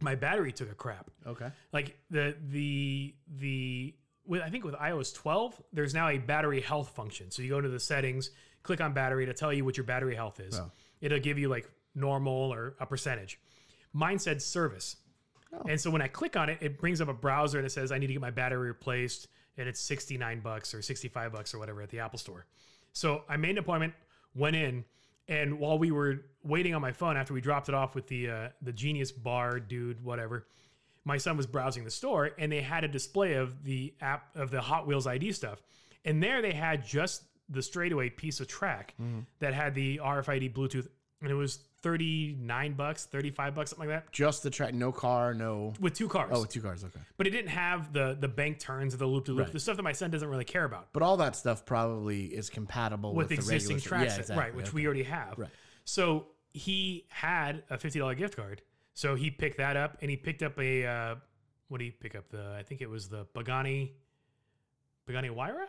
my 0.00 0.14
battery 0.14 0.52
took 0.52 0.70
a 0.70 0.74
crap. 0.74 1.10
Okay. 1.26 1.50
like 1.72 1.98
the 2.10 2.36
the 2.48 3.14
the 3.38 3.94
with 4.26 4.42
I 4.42 4.50
think 4.50 4.64
with 4.64 4.74
iOS 4.74 5.14
12, 5.14 5.60
there's 5.72 5.94
now 5.94 6.08
a 6.08 6.18
battery 6.18 6.60
health 6.60 6.90
function. 6.90 7.30
So 7.30 7.42
you 7.42 7.50
go 7.50 7.58
into 7.58 7.70
the 7.70 7.80
settings, 7.80 8.30
click 8.62 8.80
on 8.80 8.92
battery 8.92 9.26
to 9.26 9.34
tell 9.34 9.52
you 9.52 9.64
what 9.64 9.76
your 9.76 9.84
battery 9.84 10.14
health 10.14 10.40
is. 10.40 10.58
Oh. 10.58 10.70
It'll 11.00 11.18
give 11.18 11.38
you 11.38 11.48
like 11.48 11.70
normal 11.94 12.52
or 12.52 12.76
a 12.80 12.86
percentage. 12.86 13.40
Mine 13.92 14.18
said 14.18 14.42
service. 14.42 14.96
And 15.66 15.80
so 15.80 15.90
when 15.90 16.02
I 16.02 16.08
click 16.08 16.36
on 16.36 16.50
it, 16.50 16.58
it 16.60 16.78
brings 16.78 17.00
up 17.00 17.08
a 17.08 17.14
browser 17.14 17.56
and 17.56 17.66
it 17.66 17.70
says 17.70 17.90
I 17.90 17.96
need 17.96 18.08
to 18.08 18.12
get 18.12 18.20
my 18.20 18.30
battery 18.30 18.68
replaced 18.68 19.28
and 19.56 19.66
it's 19.66 19.80
69 19.80 20.40
bucks 20.40 20.74
or 20.74 20.82
65 20.82 21.32
bucks 21.32 21.54
or 21.54 21.58
whatever 21.58 21.80
at 21.80 21.88
the 21.88 22.00
Apple 22.00 22.18
store. 22.18 22.46
So 22.92 23.22
I 23.28 23.38
made 23.38 23.52
an 23.52 23.58
appointment, 23.58 23.94
went 24.34 24.56
in, 24.56 24.84
and 25.28 25.58
while 25.58 25.78
we 25.78 25.90
were 25.90 26.24
waiting 26.42 26.74
on 26.74 26.80
my 26.80 26.92
phone 26.92 27.16
after 27.16 27.34
we 27.34 27.40
dropped 27.40 27.68
it 27.68 27.74
off 27.74 27.94
with 27.94 28.06
the 28.08 28.30
uh, 28.30 28.48
the 28.62 28.72
Genius 28.72 29.12
Bar 29.12 29.60
dude, 29.60 30.02
whatever, 30.02 30.46
my 31.04 31.18
son 31.18 31.36
was 31.36 31.46
browsing 31.46 31.84
the 31.84 31.90
store 31.90 32.30
and 32.38 32.50
they 32.50 32.60
had 32.62 32.84
a 32.84 32.88
display 32.88 33.34
of 33.34 33.64
the 33.64 33.94
app 34.00 34.34
of 34.36 34.50
the 34.50 34.60
Hot 34.60 34.86
Wheels 34.86 35.06
ID 35.06 35.32
stuff. 35.32 35.62
And 36.04 36.22
there 36.22 36.40
they 36.42 36.52
had 36.52 36.84
just 36.86 37.22
the 37.48 37.62
straightaway 37.62 38.10
piece 38.10 38.40
of 38.40 38.46
track 38.46 38.94
that 39.40 39.54
had 39.54 39.74
the 39.74 40.00
RFID 40.02 40.54
Bluetooth 40.54 40.88
and 41.20 41.30
it 41.30 41.34
was 41.34 41.58
39 41.82 42.74
bucks, 42.74 43.06
35 43.06 43.54
bucks, 43.54 43.70
something 43.70 43.88
like 43.88 44.04
that, 44.04 44.12
Just 44.12 44.42
the 44.42 44.50
track, 44.50 44.74
no 44.74 44.92
car, 44.92 45.34
no. 45.34 45.72
with 45.80 45.94
two 45.94 46.08
cars. 46.08 46.30
Oh, 46.32 46.40
with 46.40 46.50
two 46.50 46.60
cars. 46.60 46.84
Okay. 46.84 47.00
But 47.16 47.26
it 47.26 47.30
didn't 47.30 47.50
have 47.50 47.92
the 47.92 48.16
the 48.18 48.28
bank 48.28 48.58
turns 48.58 48.94
or 48.94 48.98
the 48.98 49.06
loop 49.06 49.26
to 49.26 49.32
loop, 49.32 49.52
the 49.52 49.60
stuff 49.60 49.76
that 49.76 49.82
my 49.82 49.92
son 49.92 50.10
doesn't 50.10 50.28
really 50.28 50.44
care 50.44 50.64
about 50.64 50.88
But 50.92 51.02
all 51.02 51.16
that 51.18 51.36
stuff 51.36 51.64
probably 51.64 52.26
is 52.26 52.50
compatible 52.50 53.14
with, 53.14 53.24
with, 53.24 53.28
the 53.28 53.34
existing 53.36 53.76
regular 53.76 53.88
track 53.88 54.08
yeah, 54.08 54.20
exactly. 54.20 54.36
right? 54.44 54.54
Which 54.54 54.72
we 54.72 54.86
already 54.86 55.04
have. 55.04 55.38
Right. 55.38 55.50
So 55.84 56.26
he 56.52 57.06
had 57.08 57.62
a 57.70 57.78
fifty 57.78 57.98
dollar 57.98 58.14
gift 58.14 58.36
card, 58.36 58.62
so 58.94 59.14
he 59.14 59.30
picked 59.30 59.58
that 59.58 59.76
up, 59.76 59.98
and 60.00 60.10
he 60.10 60.16
picked 60.16 60.42
up 60.42 60.58
a 60.58 60.86
uh, 60.86 61.14
what 61.68 61.78
did 61.78 61.84
he 61.84 61.90
pick 61.90 62.14
up? 62.14 62.28
The 62.30 62.56
I 62.58 62.62
think 62.62 62.80
it 62.80 62.90
was 62.90 63.08
the 63.08 63.24
Pagani, 63.26 63.92
Pagani 65.06 65.28
Huayra. 65.28 65.66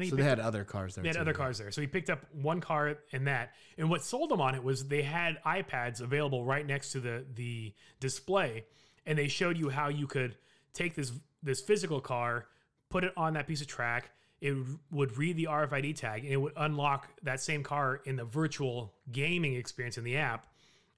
Think 0.00 0.04
he 0.04 0.10
So 0.10 0.16
they 0.16 0.24
had 0.24 0.40
other 0.40 0.64
cars 0.64 0.94
there. 0.94 1.02
they 1.02 1.08
had 1.08 1.14
too, 1.14 1.20
other 1.20 1.30
yeah. 1.30 1.36
cars 1.36 1.58
there. 1.58 1.70
So 1.70 1.80
he 1.80 1.86
picked 1.86 2.10
up 2.10 2.24
one 2.32 2.60
car 2.60 2.98
and 3.12 3.26
that. 3.26 3.52
And 3.78 3.88
what 3.88 4.02
sold 4.02 4.30
them 4.30 4.40
on 4.40 4.54
it 4.54 4.62
was 4.62 4.88
they 4.88 5.02
had 5.02 5.38
iPads 5.44 6.00
available 6.00 6.44
right 6.44 6.66
next 6.66 6.92
to 6.92 7.00
the 7.00 7.24
the 7.34 7.72
display, 8.00 8.64
and 9.06 9.16
they 9.16 9.28
showed 9.28 9.56
you 9.56 9.68
how 9.68 9.88
you 9.88 10.06
could 10.06 10.36
take 10.72 10.94
this 10.94 11.12
this 11.42 11.60
physical 11.60 12.00
car, 12.00 12.46
put 12.90 13.04
it 13.04 13.12
on 13.16 13.34
that 13.34 13.46
piece 13.46 13.60
of 13.60 13.66
track. 13.66 14.10
It 14.40 14.56
would 14.90 15.16
read 15.16 15.36
the 15.36 15.44
RFID 15.44 15.96
tag 15.96 16.24
and 16.24 16.32
it 16.32 16.36
would 16.36 16.52
unlock 16.56 17.08
that 17.22 17.40
same 17.40 17.62
car 17.62 18.02
in 18.04 18.16
the 18.16 18.24
virtual 18.24 18.92
gaming 19.10 19.54
experience 19.54 19.96
in 19.96 20.04
the 20.04 20.18
app. 20.18 20.46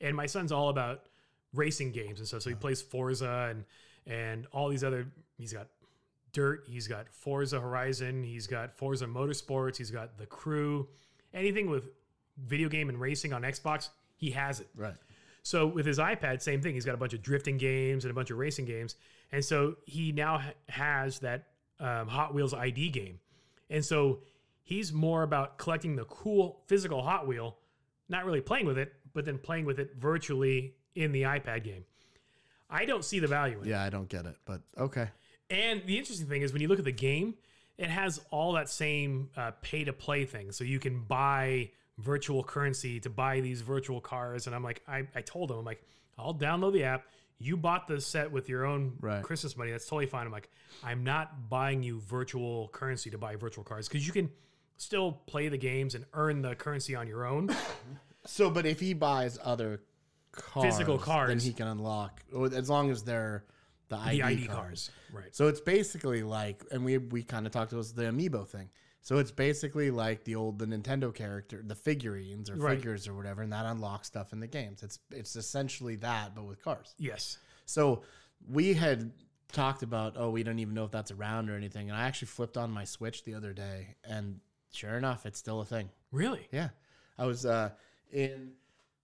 And 0.01 0.17
my 0.17 0.27
son's 0.27 0.51
all 0.51 0.69
about 0.69 1.03
racing 1.55 1.93
games 1.93 2.19
and 2.19 2.27
stuff. 2.27 2.43
So 2.43 2.51
he 2.51 2.57
plays 2.57 2.83
Forza 2.83 3.49
and 3.51 3.65
and 4.07 4.47
all 4.53 4.69
these 4.69 4.85
other. 4.85 5.09
He's 5.37 5.53
got 5.53 5.69
Dirt. 6.37 6.65
He's 6.69 6.87
got 6.87 7.09
Forza 7.09 7.59
Horizon. 7.59 8.23
He's 8.23 8.47
got 8.47 8.77
Forza 8.77 9.07
Motorsports. 9.07 9.79
He's 9.79 9.91
got 9.91 10.19
The 10.19 10.27
Crew. 10.27 10.87
Anything 11.33 11.71
with 11.71 11.89
video 12.45 12.69
game 12.69 12.91
and 12.91 13.01
racing 13.01 13.33
on 13.33 13.41
Xbox, 13.41 13.89
he 14.17 14.33
has 14.33 14.61
it. 14.61 14.69
Right. 14.77 14.93
So 15.43 15.67
with 15.67 15.87
his 15.87 15.99
iPad, 15.99 16.43
same 16.43 16.61
thing. 16.61 16.75
He's 16.75 16.85
got 16.85 16.95
a 16.95 16.99
bunch 16.99 17.15
of 17.15 17.23
drifting 17.23 17.57
games 17.57 18.05
and 18.05 18.11
a 18.11 18.15
bunch 18.15 18.31
of 18.31 18.37
racing 18.37 18.67
games, 18.67 18.97
and 19.33 19.43
so 19.43 19.77
he 19.87 20.13
now 20.13 20.37
ha- 20.37 20.53
has 20.69 21.21
that 21.21 21.47
um, 21.81 22.07
Hot 22.07 22.35
Wheels 22.35 22.53
ID 22.53 22.91
game, 22.91 23.19
and 23.71 23.83
so 23.83 24.19
he's 24.63 24.93
more 24.93 25.23
about 25.23 25.57
collecting 25.57 25.97
the 25.97 26.05
cool 26.05 26.61
physical 26.67 27.01
Hot 27.01 27.27
Wheel, 27.27 27.57
not 28.11 28.27
really 28.27 28.43
playing 28.43 28.67
with 28.67 28.77
it, 28.77 28.93
but 29.15 29.25
then 29.25 29.39
playing 29.39 29.65
with 29.65 29.79
it 29.79 29.95
virtually 29.99 30.75
in 30.97 31.13
the 31.13 31.23
iPad 31.23 31.65
game. 31.65 31.85
I 32.69 32.85
don't 32.85 33.05
see 33.05 33.21
the 33.21 33.29
value 33.29 33.59
in 33.61 33.67
it. 33.67 33.71
Yeah, 33.71 33.83
I 33.83 33.89
don't 33.89 34.09
get 34.09 34.27
it, 34.27 34.37
but 34.45 34.61
okay. 34.77 35.09
And 35.51 35.83
the 35.87 35.99
interesting 35.99 36.27
thing 36.27 36.43
is 36.43 36.53
when 36.53 36.63
you 36.63 36.69
look 36.69 36.79
at 36.79 36.85
the 36.85 36.93
game, 36.93 37.35
it 37.79 37.89
has 37.89 38.21
all 38.31 38.53
that 38.55 38.69
same 38.69 39.31
uh, 39.37 39.53
pay 39.63 39.85
to 39.85 39.93
play 39.93 40.25
thing. 40.25 40.53
So 40.53 40.65
you 40.65 40.79
can 40.79 41.03
buy 41.03 41.71
virtual 41.99 42.43
currency 42.43 43.01
to 43.01 43.11
buy 43.11 43.41
these 43.41 43.61
virtual 43.61 44.01
cars. 44.01 44.47
And 44.47 44.57
I'm 44.57 44.65
like, 44.65 44.83
I, 44.89 45.07
I 45.15 45.21
told 45.21 45.51
him, 45.51 45.59
I'm 45.59 45.65
like, 45.65 45.83
I'll 46.19 46.35
download 46.35 46.73
the 46.73 46.85
app. 46.85 47.05
You 47.39 47.57
bought 47.57 47.87
the 47.87 48.01
set 48.01 48.33
with 48.33 48.49
your 48.49 48.65
own 48.65 48.95
Right. 49.01 49.23
Christmas 49.23 49.57
money. 49.57 49.71
That's 49.71 49.85
totally 49.87 50.07
fine. 50.07 50.27
I'm 50.27 50.33
like, 50.33 50.49
I'm 50.83 51.05
not 51.05 51.51
buying 51.51 51.83
you 51.83 52.01
virtual 52.01 52.69
currency 52.69 53.11
to 53.11 53.19
buy 53.19 53.37
virtual 53.37 53.63
cars 53.63 53.89
because 53.89 54.07
you 54.07 54.13
can 54.13 54.31
still 54.79 55.13
play 55.27 55.49
the 55.49 55.59
games 55.59 55.95
and 55.95 56.07
earn 56.15 56.43
the 56.43 56.55
currency 56.55 56.95
on 56.95 57.07
your 57.07 57.27
own. 57.27 57.55
So, 58.25 58.51
but 58.51 58.67
if 58.67 58.81
he 58.81 58.95
buys 58.95 59.39
other 59.45 59.83
cars, 60.33 60.65
Physical 60.65 60.99
then 60.99 61.39
he 61.39 61.53
can 61.53 61.69
unlock 61.69 62.23
as 62.53 62.69
long 62.69 62.91
as 62.91 63.03
they're 63.05 63.45
the 63.89 63.97
ID, 63.97 64.17
the 64.19 64.27
ID 64.27 64.47
cars. 64.47 64.57
cars. 64.57 64.91
Right. 65.13 65.35
So 65.35 65.49
it's 65.49 65.61
basically 65.61 66.23
like, 66.23 66.65
and 66.71 66.85
we 66.85 66.99
we 66.99 67.23
kind 67.23 67.47
of 67.47 67.53
talked 67.53 67.73
about 67.73 67.87
the 67.95 68.03
amiibo 68.05 68.47
thing. 68.47 68.71
So 69.03 69.19
it's 69.19 69.31
basically 69.31 69.93
like 69.93 70.25
the 70.25 70.35
old 70.35 70.59
the 70.59 70.67
Nintendo 70.67 71.15
character, 71.15 71.63
the 71.65 71.77
figurines 71.77 72.51
or 72.51 72.57
Right. 72.57 72.77
figures 72.77 73.07
or 73.07 73.15
whatever, 73.15 73.43
and 73.43 73.53
that 73.53 73.65
unlocks 73.67 74.09
stuff 74.09 74.33
in 74.33 74.41
the 74.41 74.49
games. 74.49 74.83
It's 74.83 74.99
it's 75.11 75.37
essentially 75.37 75.97
that, 75.97 76.35
but 76.35 76.45
with 76.45 76.63
cars. 76.63 76.95
Yes. 76.99 77.39
So 77.67 78.03
we 78.49 78.75
had 78.75 79.13
talked 79.53 79.83
about, 79.85 80.15
oh, 80.17 80.31
we 80.31 80.43
don't 80.43 80.59
even 80.59 80.75
know 80.75 80.85
if 80.85 80.91
that's 80.91 81.13
around 81.13 81.49
or 81.51 81.55
anything. 81.55 81.89
And 81.89 81.97
I 81.97 82.03
actually 82.03 82.27
flipped 82.29 82.57
on 82.57 82.71
my 82.73 82.85
Switch 82.85 83.23
the 83.23 83.35
other 83.35 83.53
day, 83.53 83.95
and 84.05 84.41
sure 84.73 84.97
enough, 84.99 85.25
it's 85.25 85.39
still 85.39 85.61
a 85.61 85.65
thing. 85.65 85.89
Really? 86.11 86.49
Yeah, 86.51 86.71
I 87.17 87.27
was 87.27 87.47
uh, 87.47 87.71
in 88.13 88.53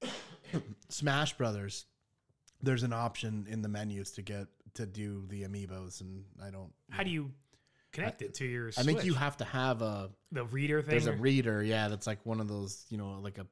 Smash 0.89 1.37
Brothers. 1.37 1.87
There's 2.61 2.83
an 2.83 2.93
option 2.93 3.47
in 3.49 3.63
the 3.63 3.69
menus 3.69 4.11
to 4.13 4.23
get 4.23 4.47
to 4.75 4.87
do 4.87 5.25
the 5.29 5.43
amiibos, 5.43 6.01
and 6.01 6.25
I 6.43 6.51
don't. 6.51 6.73
How 6.91 7.03
do 7.03 7.11
you 7.11 7.31
connect 7.93 8.23
it 8.23 8.35
to 8.35 8.45
your? 8.47 8.69
I 8.79 8.83
think 8.83 9.05
you 9.05 9.15
have 9.15 9.37
to 9.39 9.45
have 9.45 9.83
a. 9.83 10.11
the 10.31 10.45
reader 10.45 10.81
thing. 10.83 10.91
There's 10.91 11.07
a 11.07 11.13
reader, 11.13 11.63
yeah, 11.63 11.89
that's 11.89 12.07
like 12.07 12.25
one 12.25 12.41
of 12.41 12.49
those, 12.49 12.85
you 12.89 12.99
know, 12.99 13.19
like 13.21 13.39
a. 13.39 13.47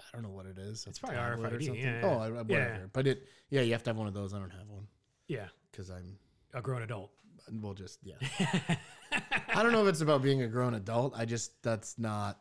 I 0.00 0.04
don't 0.12 0.22
know 0.22 0.30
what 0.30 0.46
it 0.46 0.58
is. 0.58 0.86
It's 0.86 0.98
probably 1.00 1.16
tablet 1.18 1.52
or 1.52 1.56
RFID, 1.58 1.64
something. 1.66 1.82
yeah, 1.84 2.00
Oh. 2.04 2.18
I- 2.18 2.26
I- 2.26 2.28
Yeah. 2.28 2.34
whatever. 2.42 2.90
But 2.92 3.06
it, 3.08 3.26
yeah, 3.50 3.62
you 3.62 3.72
have 3.72 3.82
to 3.82 3.90
have 3.90 3.96
one 3.96 4.06
of 4.06 4.14
those. 4.14 4.32
I 4.32 4.38
don't 4.38 4.50
have 4.50 4.68
one 4.68 4.86
yeah, 5.26 5.48
because 5.70 5.90
I'm. 5.90 6.16
a 6.54 6.62
grown 6.62 6.82
adult. 6.82 7.10
We'll 7.50 7.74
just 7.74 7.98
yeah. 8.02 8.14
I 9.54 9.62
don't 9.62 9.72
know 9.72 9.82
if 9.82 9.88
it's 9.88 10.00
about 10.02 10.22
being 10.22 10.42
a 10.42 10.48
grown 10.48 10.74
adult. 10.74 11.14
I 11.16 11.24
just 11.24 11.62
that's 11.62 11.98
not 11.98 12.38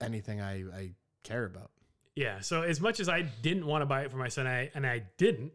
anything 0.00 0.40
I 0.40 0.62
I 0.76 0.90
care 1.22 1.44
about. 1.44 1.70
Yeah. 2.14 2.40
So 2.40 2.62
as 2.62 2.80
much 2.80 3.00
as 3.00 3.08
I 3.08 3.22
didn't 3.22 3.66
want 3.66 3.82
to 3.82 3.86
buy 3.86 4.02
it 4.02 4.10
for 4.10 4.16
my 4.18 4.28
son, 4.28 4.46
I 4.46 4.70
and 4.74 4.86
I 4.86 5.02
didn't, 5.16 5.52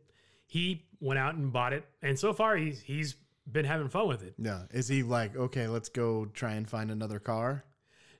he 0.51 0.83
went 0.99 1.17
out 1.17 1.35
and 1.35 1.53
bought 1.53 1.71
it, 1.71 1.85
and 2.01 2.19
so 2.19 2.33
far 2.33 2.57
he's 2.57 2.81
he's 2.81 3.15
been 3.49 3.63
having 3.63 3.87
fun 3.87 4.09
with 4.09 4.21
it. 4.21 4.33
Yeah. 4.37 4.63
Is 4.71 4.89
he 4.89 5.01
like 5.01 5.33
okay? 5.33 5.69
Let's 5.69 5.87
go 5.87 6.25
try 6.25 6.55
and 6.55 6.69
find 6.69 6.91
another 6.91 7.19
car. 7.19 7.63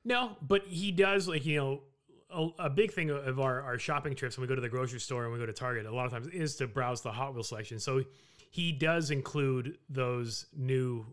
No, 0.05 0.37
but 0.41 0.65
he 0.65 0.93
does 0.93 1.27
like 1.27 1.45
you 1.45 1.57
know. 1.57 1.81
A, 2.33 2.47
a 2.59 2.69
big 2.69 2.93
thing 2.93 3.09
of 3.09 3.41
our, 3.41 3.61
our 3.61 3.77
shopping 3.77 4.15
trips 4.15 4.37
when 4.37 4.43
we 4.43 4.47
go 4.47 4.55
to 4.55 4.61
the 4.61 4.69
grocery 4.69 5.01
store 5.01 5.25
and 5.25 5.33
we 5.33 5.39
go 5.39 5.45
to 5.45 5.51
Target 5.51 5.85
a 5.85 5.93
lot 5.93 6.05
of 6.05 6.13
times 6.13 6.27
is 6.27 6.55
to 6.55 6.67
browse 6.67 7.01
the 7.01 7.11
Hot 7.11 7.33
Wheels 7.33 7.49
selection. 7.49 7.77
So 7.77 8.05
he 8.51 8.71
does 8.71 9.11
include 9.11 9.77
those 9.89 10.45
new 10.55 11.05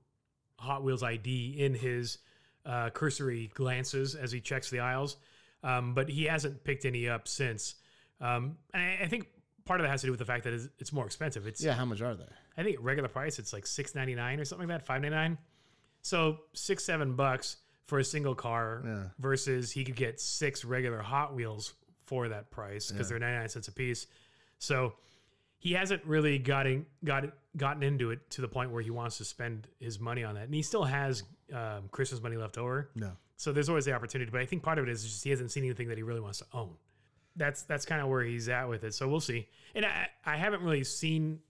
Hot 0.61 0.85
Wheels 0.85 1.03
ID 1.03 1.57
in 1.59 1.75
his 1.75 2.19
uh, 2.65 2.91
cursory 2.91 3.51
glances 3.55 4.15
as 4.15 4.31
he 4.31 4.41
checks 4.41 4.71
the 4.71 4.79
aisles, 4.79 5.17
um, 5.65 5.93
but 5.93 6.09
he 6.09 6.27
hasn't 6.27 6.63
picked 6.63 6.85
any 6.85 7.09
up 7.09 7.27
since. 7.27 7.75
Um, 8.21 8.59
and 8.73 8.81
I, 8.81 8.99
I 9.03 9.09
think 9.09 9.27
part 9.69 9.81
of 9.81 9.85
that 9.85 9.91
has 9.91 10.01
to 10.01 10.07
do 10.09 10.11
with 10.11 10.19
the 10.19 10.25
fact 10.25 10.43
that 10.45 10.53
it's, 10.53 10.69
it's 10.79 10.93
more 10.93 11.07
expensive. 11.07 11.47
It's 11.47 11.63
Yeah. 11.63 11.75
How 11.75 11.85
much 11.85 12.01
are 12.03 12.15
they? 12.15 12.25
I 12.57 12.63
think 12.65 12.77
at 12.77 12.83
regular 12.83 13.09
price 13.09 13.39
it's 13.39 13.53
like 13.53 13.67
six 13.67 13.95
ninety 13.95 14.15
nine 14.17 14.41
or 14.41 14.45
something 14.45 14.67
like 14.69 14.81
that, 14.81 14.87
five 14.87 15.01
ninety 15.03 15.17
nine. 15.17 15.39
So 16.03 16.39
six 16.55 16.85
seven 16.85 17.15
bucks 17.15 17.57
for 17.87 17.99
a 18.01 18.05
single 18.05 18.35
car 18.35 18.83
Yeah. 18.85 19.03
versus 19.19 19.71
he 19.71 19.85
could 19.85 19.97
get 19.97 20.21
six 20.21 20.65
regular 20.65 20.99
Hot 20.99 21.35
Wheels 21.35 21.75
for 22.07 22.29
that 22.31 22.51
price 22.51 22.91
because 22.91 23.09
they're 23.09 23.19
ninety 23.19 23.39
nine 23.39 23.49
cents 23.49 23.69
a 23.69 23.73
piece. 23.73 24.07
So 24.59 24.95
he 25.59 25.73
hasn't 25.73 26.05
really 26.05 26.39
gotten 26.39 26.87
got 27.05 27.25
gotten 27.57 27.83
into 27.83 28.11
it 28.11 28.29
to 28.31 28.41
the 28.41 28.49
point 28.49 28.71
where 28.71 28.83
he 28.83 28.91
wants 28.91 29.19
to 29.19 29.25
spend 29.25 29.67
his 29.81 29.99
money 30.01 30.25
on 30.25 30.35
that, 30.37 30.45
and 30.45 30.55
he 30.55 30.63
still 30.63 30.85
has 30.85 31.23
um, 31.53 31.89
Christmas 31.91 32.23
money 32.23 32.37
left 32.37 32.59
over. 32.59 32.91
No. 32.95 33.13
So 33.37 33.53
there's 33.53 33.69
always 33.69 33.85
the 33.85 33.93
opportunity, 33.93 34.31
but 34.31 34.41
I 34.41 34.47
think 34.47 34.63
part 34.63 34.79
of 34.79 34.87
it 34.89 34.91
is 34.91 35.05
just 35.05 35.23
he 35.25 35.31
hasn't 35.31 35.51
seen 35.53 35.65
anything 35.65 35.89
that 35.89 35.97
he 35.97 36.03
really 36.03 36.21
wants 36.21 36.39
to 36.39 36.47
own. 36.53 36.75
That's 37.39 37.63
that's 37.63 37.87
kind 37.87 38.03
of 38.03 38.09
where 38.09 38.23
he's 38.23 38.49
at 38.51 38.69
with 38.69 38.85
it. 38.85 38.93
So 38.95 39.09
we'll 39.09 39.21
see. 39.21 39.49
And 39.75 39.87
I 39.87 40.09
I 40.27 40.37
haven't 40.37 40.63
really 40.63 40.85
seen 40.85 41.41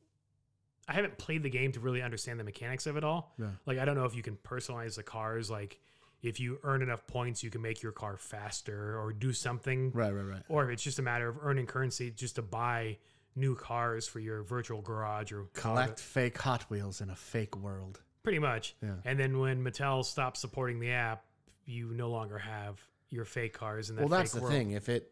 I 0.86 0.92
haven't 0.92 1.18
played 1.18 1.42
the 1.42 1.50
game 1.50 1.72
to 1.72 1.80
really 1.80 2.00
understand 2.02 2.38
the 2.38 2.44
mechanics 2.44 2.86
of 2.86 2.96
it 2.96 3.02
all. 3.04 3.34
Yeah. 3.38 3.46
Like 3.66 3.78
I 3.78 3.84
don't 3.84 3.96
know 3.96 4.04
if 4.04 4.14
you 4.14 4.22
can 4.22 4.36
personalize 4.36 4.94
the 4.96 5.02
cars 5.02 5.50
like 5.50 5.80
if 6.22 6.40
you 6.40 6.58
earn 6.62 6.82
enough 6.82 7.06
points 7.06 7.42
you 7.42 7.50
can 7.50 7.62
make 7.62 7.82
your 7.82 7.92
car 7.92 8.16
faster 8.16 8.98
or 9.00 9.12
do 9.12 9.32
something 9.32 9.90
Right. 9.92 10.10
Right. 10.12 10.22
Right. 10.26 10.42
or 10.48 10.64
if 10.64 10.70
it's 10.70 10.82
just 10.82 10.98
a 10.98 11.02
matter 11.02 11.28
of 11.28 11.38
earning 11.42 11.66
currency 11.66 12.10
just 12.10 12.36
to 12.36 12.42
buy 12.42 12.98
new 13.36 13.54
cars 13.54 14.08
for 14.08 14.18
your 14.18 14.42
virtual 14.42 14.82
garage 14.82 15.30
or 15.32 15.44
Collect 15.54 16.00
fake 16.00 16.38
Hot 16.38 16.62
Wheels 16.70 17.00
in 17.00 17.08
a 17.10 17.14
fake 17.16 17.56
world. 17.56 18.00
pretty 18.24 18.40
much. 18.40 18.74
Yeah. 18.82 18.94
And 19.04 19.18
then 19.18 19.38
when 19.38 19.62
Mattel 19.64 20.04
stops 20.04 20.40
supporting 20.40 20.80
the 20.80 20.90
app, 20.90 21.24
you 21.64 21.92
no 21.92 22.10
longer 22.10 22.36
have 22.38 22.80
your 23.10 23.24
fake 23.24 23.52
cars 23.54 23.88
in 23.90 23.96
that 23.96 24.02
Well, 24.02 24.08
that's 24.08 24.32
the 24.32 24.40
world. 24.40 24.52
thing. 24.52 24.72
If 24.72 24.88
it, 24.88 25.08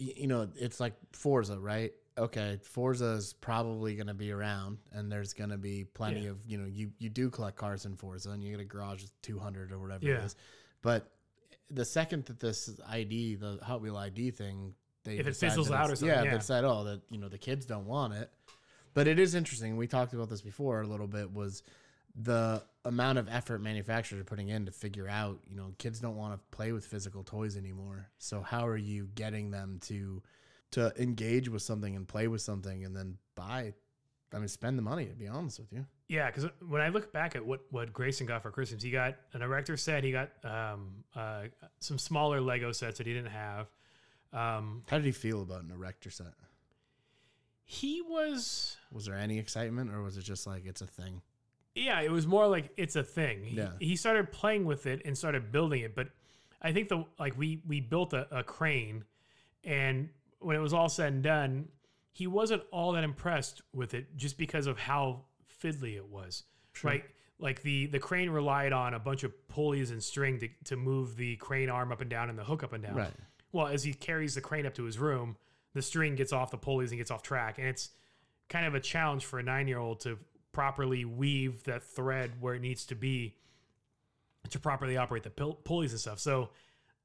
you 0.00 0.26
know, 0.26 0.48
it's 0.56 0.80
like 0.80 0.94
Forza, 1.12 1.58
right? 1.58 1.92
Okay, 2.18 2.58
Forza 2.62 3.12
is 3.12 3.32
probably 3.32 3.94
going 3.94 4.06
to 4.08 4.14
be 4.14 4.30
around, 4.32 4.78
and 4.92 5.10
there's 5.10 5.32
going 5.32 5.50
to 5.50 5.56
be 5.56 5.84
plenty 5.84 6.22
Yeah. 6.22 6.30
of, 6.30 6.38
you 6.46 6.58
know, 6.58 6.66
you 6.66 6.90
you 6.98 7.08
do 7.08 7.30
collect 7.30 7.56
cars 7.56 7.86
in 7.86 7.96
Forza, 7.96 8.30
and 8.30 8.42
you 8.42 8.50
get 8.50 8.60
a 8.60 8.64
garage 8.64 9.02
with 9.02 9.22
200 9.22 9.72
or 9.72 9.78
whatever 9.78 10.04
it 10.06 10.08
Yeah. 10.10 10.24
is. 10.24 10.36
But 10.82 11.10
the 11.70 11.84
second 11.84 12.24
that 12.26 12.40
this 12.40 12.68
ID, 12.88 13.36
the 13.36 13.58
Hot 13.62 13.80
Wheel 13.80 13.96
ID 13.96 14.32
thing, 14.32 14.74
they 15.04 15.18
If 15.18 15.26
it 15.26 15.36
fizzles 15.36 15.70
out 15.70 15.90
or 15.90 15.96
something, 15.96 16.08
yeah, 16.08 16.24
yeah. 16.24 16.32
they 16.32 16.38
decide, 16.38 16.64
oh, 16.64 16.84
that 16.84 17.00
you 17.10 17.18
know 17.18 17.28
the 17.28 17.38
kids 17.38 17.64
don't 17.64 17.86
want 17.86 18.14
it. 18.14 18.30
But 18.92 19.06
it 19.06 19.18
is 19.18 19.34
interesting. 19.34 19.76
We 19.76 19.86
talked 19.86 20.12
about 20.12 20.28
this 20.28 20.42
before 20.42 20.80
a 20.82 20.86
little 20.86 21.06
bit. 21.06 21.32
Was 21.32 21.62
the 22.16 22.62
amount 22.84 23.18
of 23.18 23.28
effort 23.28 23.60
manufacturers 23.60 24.20
are 24.20 24.24
putting 24.24 24.48
in 24.48 24.66
to 24.66 24.72
figure 24.72 25.08
out, 25.08 25.38
you 25.48 25.56
know, 25.56 25.74
kids 25.78 26.00
don't 26.00 26.16
want 26.16 26.32
to 26.34 26.56
play 26.56 26.72
with 26.72 26.84
physical 26.86 27.22
toys 27.22 27.56
anymore. 27.56 28.08
So 28.18 28.40
how 28.40 28.66
are 28.66 28.76
you 28.76 29.08
getting 29.14 29.50
them 29.50 29.78
to 29.82 30.22
to 30.72 30.92
engage 31.02 31.48
with 31.48 31.62
something 31.62 31.96
and 31.96 32.06
play 32.06 32.28
with 32.28 32.40
something 32.40 32.84
and 32.84 32.94
then 32.94 33.18
buy 33.34 33.74
I 34.32 34.38
mean 34.38 34.46
spend 34.46 34.78
the 34.78 34.82
money 34.82 35.06
to 35.06 35.14
be 35.14 35.26
honest 35.26 35.58
with 35.58 35.72
you. 35.72 35.84
Yeah, 36.08 36.30
because 36.30 36.46
when 36.66 36.80
I 36.80 36.88
look 36.88 37.12
back 37.12 37.36
at 37.36 37.44
what 37.44 37.60
what 37.70 37.92
Grayson 37.92 38.26
got 38.26 38.42
for 38.42 38.50
Christmas, 38.50 38.82
he 38.82 38.90
got 38.90 39.16
an 39.32 39.42
erector 39.42 39.76
set. 39.76 40.02
He 40.04 40.12
got 40.12 40.30
um, 40.44 41.04
uh, 41.14 41.44
some 41.80 41.98
smaller 41.98 42.40
Lego 42.40 42.72
sets 42.72 42.98
that 42.98 43.06
he 43.06 43.12
didn't 43.12 43.30
have. 43.30 43.66
Um, 44.32 44.82
How 44.88 44.96
did 44.96 45.06
he 45.06 45.12
feel 45.12 45.42
about 45.42 45.64
an 45.64 45.70
erector 45.72 46.10
set? 46.10 46.34
he 47.64 48.00
was, 48.02 48.76
Was 48.90 49.06
there 49.06 49.14
any 49.14 49.38
excitement 49.38 49.92
or 49.92 50.02
was 50.02 50.16
it 50.16 50.22
just 50.22 50.44
like 50.46 50.66
it's 50.66 50.80
a 50.80 50.86
thing? 50.86 51.22
Yeah, 51.74 52.00
it 52.00 52.10
was 52.10 52.26
more 52.26 52.46
like 52.46 52.70
it's 52.76 52.96
a 52.96 53.02
thing. 53.04 53.44
He, 53.44 53.56
Yeah. 53.56 53.70
he 53.78 53.96
started 53.96 54.32
playing 54.32 54.64
with 54.64 54.86
it 54.86 55.02
and 55.04 55.16
started 55.16 55.52
building 55.52 55.82
it, 55.82 55.94
but 55.94 56.08
I 56.62 56.72
think 56.72 56.88
the 56.88 57.04
like 57.18 57.36
we 57.38 57.62
we 57.66 57.80
built 57.80 58.12
a, 58.12 58.26
a 58.38 58.42
crane, 58.42 59.04
and 59.64 60.08
when 60.40 60.56
it 60.56 60.60
was 60.60 60.72
all 60.72 60.88
said 60.88 61.12
and 61.12 61.22
done, 61.22 61.68
he 62.12 62.26
wasn't 62.26 62.62
all 62.72 62.92
that 62.92 63.04
impressed 63.04 63.62
with 63.74 63.94
it 63.94 64.16
just 64.16 64.36
because 64.38 64.66
of 64.66 64.78
how 64.78 65.24
fiddly 65.62 65.96
it 65.96 66.08
was. 66.08 66.44
Right? 66.82 67.04
Like 67.38 67.62
the 67.62 67.86
the 67.86 67.98
crane 67.98 68.30
relied 68.30 68.72
on 68.72 68.92
a 68.94 68.98
bunch 68.98 69.22
of 69.24 69.32
pulleys 69.48 69.90
and 69.90 70.02
string 70.02 70.38
to, 70.40 70.48
to 70.64 70.76
move 70.76 71.16
the 71.16 71.36
crane 71.36 71.70
arm 71.70 71.92
up 71.92 72.00
and 72.00 72.10
down 72.10 72.28
and 72.28 72.38
the 72.38 72.44
hook 72.44 72.62
up 72.62 72.72
and 72.72 72.82
down. 72.84 72.94
Right. 72.94 73.12
Well, 73.52 73.66
as 73.66 73.82
he 73.82 73.94
carries 73.94 74.34
the 74.34 74.40
crane 74.40 74.66
up 74.66 74.74
to 74.74 74.84
his 74.84 74.98
room, 74.98 75.36
the 75.74 75.82
string 75.82 76.14
gets 76.14 76.32
off 76.32 76.50
the 76.50 76.58
pulleys 76.58 76.90
and 76.90 76.98
gets 76.98 77.10
off 77.10 77.22
track, 77.22 77.58
and 77.58 77.66
it's 77.66 77.90
kind 78.48 78.66
of 78.66 78.74
a 78.74 78.80
challenge 78.80 79.24
for 79.24 79.38
a 79.38 79.42
nine 79.42 79.66
year 79.68 79.78
old 79.78 80.00
to 80.00 80.18
properly 80.52 81.04
weave 81.04 81.64
that 81.64 81.82
thread 81.82 82.32
where 82.40 82.54
it 82.54 82.60
needs 82.60 82.84
to 82.86 82.94
be 82.94 83.36
to 84.48 84.58
properly 84.58 84.96
operate 84.96 85.22
the 85.22 85.30
pul- 85.30 85.54
pulleys 85.64 85.92
and 85.92 86.00
stuff. 86.00 86.18
So 86.18 86.50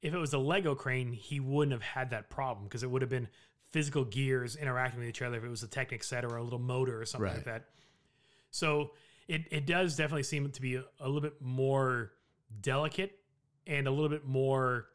if 0.02 0.14
it 0.14 0.18
was 0.18 0.32
a 0.32 0.38
Lego 0.38 0.74
crane, 0.74 1.12
he 1.12 1.40
wouldn't 1.40 1.72
have 1.72 1.82
had 1.82 2.10
that 2.10 2.30
problem 2.30 2.64
because 2.66 2.82
it 2.82 2.90
would 2.90 3.02
have 3.02 3.10
been 3.10 3.28
physical 3.70 4.04
gears 4.04 4.56
interacting 4.56 5.00
with 5.00 5.08
each 5.08 5.22
other 5.22 5.36
if 5.36 5.44
it 5.44 5.48
was 5.48 5.62
a 5.62 5.68
Technic 5.68 6.02
set 6.02 6.24
or 6.24 6.36
a 6.36 6.42
little 6.42 6.58
motor 6.58 7.00
or 7.00 7.04
something 7.04 7.28
like 7.36 7.44
that. 7.44 7.64
So 8.50 8.92
it, 9.28 9.42
it 9.50 9.66
does 9.66 9.96
definitely 9.96 10.22
seem 10.22 10.48
to 10.50 10.62
be 10.62 10.76
a, 10.76 10.84
a 11.00 11.06
little 11.06 11.20
bit 11.20 11.40
more 11.40 12.12
delicate 12.60 13.18
and 13.66 13.86
a 13.86 13.90
little 13.90 14.08
bit 14.08 14.24
more 14.24 14.86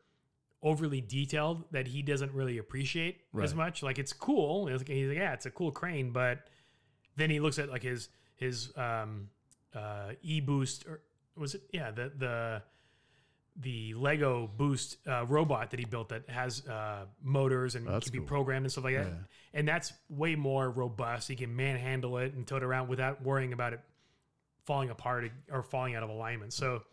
overly 0.64 1.02
detailed 1.02 1.66
that 1.72 1.88
he 1.88 2.02
doesn't 2.02 2.32
really 2.34 2.58
appreciate 2.58 3.22
as 3.44 3.56
much. 3.56 3.84
Like 3.84 4.00
it's 4.00 4.14
cool. 4.14 4.68
He's 4.68 4.80
like, 4.80 4.88
he's 4.88 5.10
like, 5.10 5.18
yeah, 5.18 5.34
it's 5.34 5.46
a 5.46 5.52
cool 5.52 5.72
crane, 5.72 6.12
but 6.12 6.48
then 7.18 7.30
he 7.30 7.40
looks 7.40 7.60
at 7.60 7.70
like 7.70 7.84
his 7.84 8.10
his 8.42 8.76
um 8.76 9.30
uh 9.74 10.12
e 10.22 10.42
boost 10.42 10.86
or 10.86 11.00
was 11.38 11.56
it 11.56 11.62
yeah 11.72 11.92
the 11.92 12.12
the 12.18 12.62
the 13.60 13.94
Lego 13.96 14.50
Boost 14.58 14.98
uh, 15.08 15.26
robot 15.26 15.72
that 15.72 15.80
he 15.80 15.86
built 15.86 16.10
that 16.10 16.30
has 16.30 16.66
uh, 16.68 17.06
motors 17.22 17.76
and 17.76 17.86
That's 17.86 18.06
can 18.06 18.14
be 18.14 18.20
cool. 18.20 18.28
programmed 18.28 18.66
and 18.66 18.72
stuff 18.72 18.86
like 18.86 18.96
that. 18.96 19.08
Yeah. 19.08 19.14
And 19.54 19.68
that's 19.68 19.92
way 20.10 20.36
more 20.36 20.70
robust. 20.70 21.28
He 21.28 21.36
can 21.36 21.54
manhandle 21.54 22.18
it 22.18 22.34
and 22.34 22.48
tow 22.48 22.56
it 22.56 22.64
around 22.64 22.88
without 22.88 23.22
worrying 23.22 23.52
about 23.52 23.74
it 23.74 23.82
falling 24.66 24.90
apart 24.90 25.30
or 25.52 25.64
falling 25.64 25.96
out 25.96 26.04
of 26.04 26.10
alignment. 26.10 26.54
So 26.54 26.84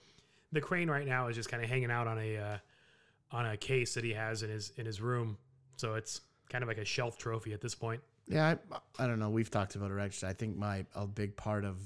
the 0.51 0.61
crane 0.61 0.91
right 0.91 1.07
now 1.07 1.29
is 1.29 1.37
just 1.37 1.49
kind 1.49 1.63
of 1.63 1.71
hanging 1.71 1.93
out 1.93 2.09
on 2.09 2.19
a 2.19 2.37
uh, 2.37 2.57
on 3.31 3.47
a 3.47 3.57
case 3.57 3.95
that 3.95 4.03
he 4.03 4.13
has 4.15 4.43
in 4.43 4.51
his 4.51 4.73
in 4.77 4.85
his 4.85 5.01
room. 5.01 5.39
So 5.77 5.95
it's 5.95 6.23
kind 6.51 6.63
of 6.63 6.69
like 6.69 6.79
a 6.79 6.85
shelf 6.85 7.19
trophy 7.19 7.53
at 7.53 7.61
this 7.61 7.75
point. 7.77 8.01
Yeah, 8.29 8.57
I, 8.99 9.03
I 9.05 9.07
don't 9.07 9.19
know. 9.19 9.31
We've 9.31 9.51
talked 9.51 9.75
about 9.75 9.91
erector. 9.91 10.27
I 10.27 10.33
think 10.33 10.57
my 10.57 10.85
a 10.95 11.07
big 11.07 11.37
part 11.37 11.65
of 11.65 11.77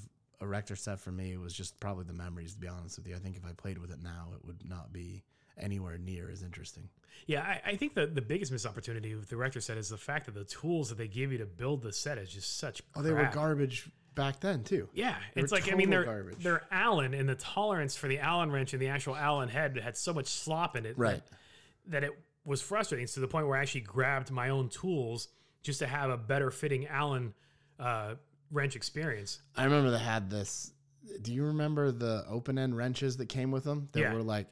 erector 0.41 0.75
set 0.75 0.99
for 0.99 1.11
me 1.11 1.37
was 1.37 1.53
just 1.53 1.79
probably 1.79 2.03
the 2.03 2.13
memories. 2.13 2.53
To 2.53 2.59
be 2.59 2.67
honest 2.67 2.97
with 2.97 3.07
you, 3.07 3.15
I 3.15 3.19
think 3.19 3.37
if 3.37 3.45
I 3.45 3.53
played 3.53 3.77
with 3.77 3.91
it 3.91 4.03
now, 4.03 4.29
it 4.35 4.45
would 4.45 4.67
not 4.67 4.91
be 4.91 5.23
anywhere 5.57 5.97
near 5.97 6.29
as 6.29 6.43
interesting. 6.43 6.89
Yeah, 7.27 7.41
I, 7.41 7.61
I 7.71 7.75
think 7.75 7.93
the, 7.93 8.07
the 8.07 8.21
biggest 8.21 8.51
missed 8.51 8.65
opportunity 8.65 9.15
with 9.15 9.29
the 9.29 9.35
Erector 9.35 9.61
set 9.61 9.77
is 9.77 9.87
the 9.87 9.97
fact 9.97 10.25
that 10.25 10.33
the 10.35 10.43
tools 10.43 10.89
that 10.89 10.97
they 10.97 11.07
give 11.07 11.31
you 11.31 11.37
to 11.37 11.45
build 11.45 11.81
the 11.83 11.93
set 11.93 12.17
is 12.17 12.29
just 12.29 12.57
such. 12.57 12.81
Oh, 12.95 13.01
they 13.01 13.11
were 13.13 13.29
garbage 13.31 13.89
back 14.15 14.39
then 14.41 14.63
too. 14.63 14.89
Yeah, 14.93 15.15
They 15.33 15.41
it's 15.41 15.51
like 15.51 15.71
I 15.71 15.75
mean 15.75 15.89
they're 15.89 16.03
garbage. 16.03 16.39
they're 16.43 16.63
Allen, 16.71 17.13
and 17.13 17.29
the 17.29 17.35
tolerance 17.35 17.95
for 17.95 18.07
the 18.07 18.19
Allen 18.19 18.51
wrench 18.51 18.73
and 18.73 18.81
the 18.81 18.89
actual 18.89 19.15
Allen 19.15 19.47
head 19.49 19.77
had 19.77 19.95
so 19.95 20.13
much 20.13 20.27
slop 20.27 20.75
in 20.75 20.85
it, 20.85 20.97
Right. 20.97 21.21
That, 21.87 22.01
that 22.01 22.03
it 22.03 22.11
was 22.45 22.61
frustrating 22.61 23.07
to 23.07 23.19
the 23.19 23.27
point 23.27 23.47
where 23.47 23.57
I 23.57 23.61
actually 23.61 23.81
grabbed 23.81 24.29
my 24.31 24.49
own 24.49 24.69
tools 24.69 25.29
just 25.63 25.79
to 25.79 25.87
have 25.87 26.09
a 26.09 26.17
better 26.17 26.51
fitting 26.51 26.87
Allen 26.87 27.33
uh, 27.79 28.15
wrench 28.51 28.75
experience. 28.75 29.41
I 29.55 29.63
remember 29.63 29.89
they 29.91 29.97
had 29.99 30.29
this. 30.29 30.71
Do 31.21 31.33
you 31.33 31.45
remember 31.45 31.91
the 31.91 32.23
open 32.29 32.57
end 32.57 32.77
wrenches 32.77 33.17
that 33.17 33.27
came 33.27 33.51
with 33.51 33.63
them? 33.63 33.89
That 33.93 33.99
Yeah. 34.01 34.13
were 34.13 34.23
like, 34.23 34.47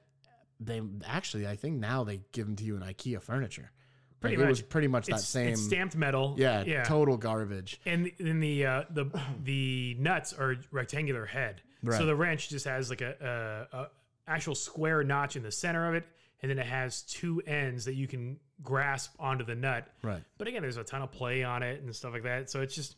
they 0.60 0.82
actually, 1.06 1.48
I 1.48 1.56
think 1.56 1.80
now 1.80 2.04
they 2.04 2.22
give 2.32 2.46
them 2.46 2.56
to 2.58 2.64
you 2.64 2.76
in 2.76 2.82
IKEA 2.82 3.22
furniture. 3.22 3.72
Pretty 4.20 4.38
Like, 4.38 4.46
It 4.46 4.50
was 4.50 4.62
pretty 4.62 4.88
much 4.88 5.08
that 5.08 5.20
same. 5.22 5.50
it's 5.54 5.62
stamped 5.64 5.96
metal. 5.96 6.36
yeah, 6.38 6.64
yeah. 6.64 6.84
total 6.84 7.18
garbage. 7.18 7.80
and 7.86 8.12
then 8.20 8.40
the 8.40 8.66
uh, 8.66 8.84
the 8.92 9.06
the 9.44 9.96
nuts 10.00 10.34
are 10.34 10.58
rectangular 10.72 11.26
head. 11.26 11.62
Right. 11.84 11.98
So 11.98 12.06
the 12.06 12.16
wrench 12.16 12.50
just 12.50 12.66
has 12.66 12.90
like 12.92 13.02
a, 13.02 13.68
a, 13.74 13.78
a 13.78 13.88
actual 14.28 14.54
square 14.54 15.04
notch 15.04 15.36
in 15.36 15.42
the 15.42 15.52
center 15.52 15.88
of 15.90 15.96
it, 15.96 16.06
and 16.42 16.52
then 16.52 16.60
it 16.60 16.68
has 16.68 17.02
two 17.04 17.42
ends 17.48 17.86
that 17.86 17.96
you 17.96 18.08
can 18.08 18.40
grasp 18.64 19.14
onto 19.20 19.44
the 19.44 19.56
nut. 19.56 19.88
Right. 20.02 20.24
But 20.38 20.48
again, 20.48 20.62
there's 20.62 20.78
a 20.78 20.84
ton 20.84 21.02
of 21.02 21.12
play 21.12 21.44
on 21.44 21.64
it 21.64 21.82
and 21.82 21.96
stuff 21.96 22.14
like 22.14 22.24
that. 22.24 22.50
So 22.50 22.62
it's 22.62 22.76
just 22.76 22.96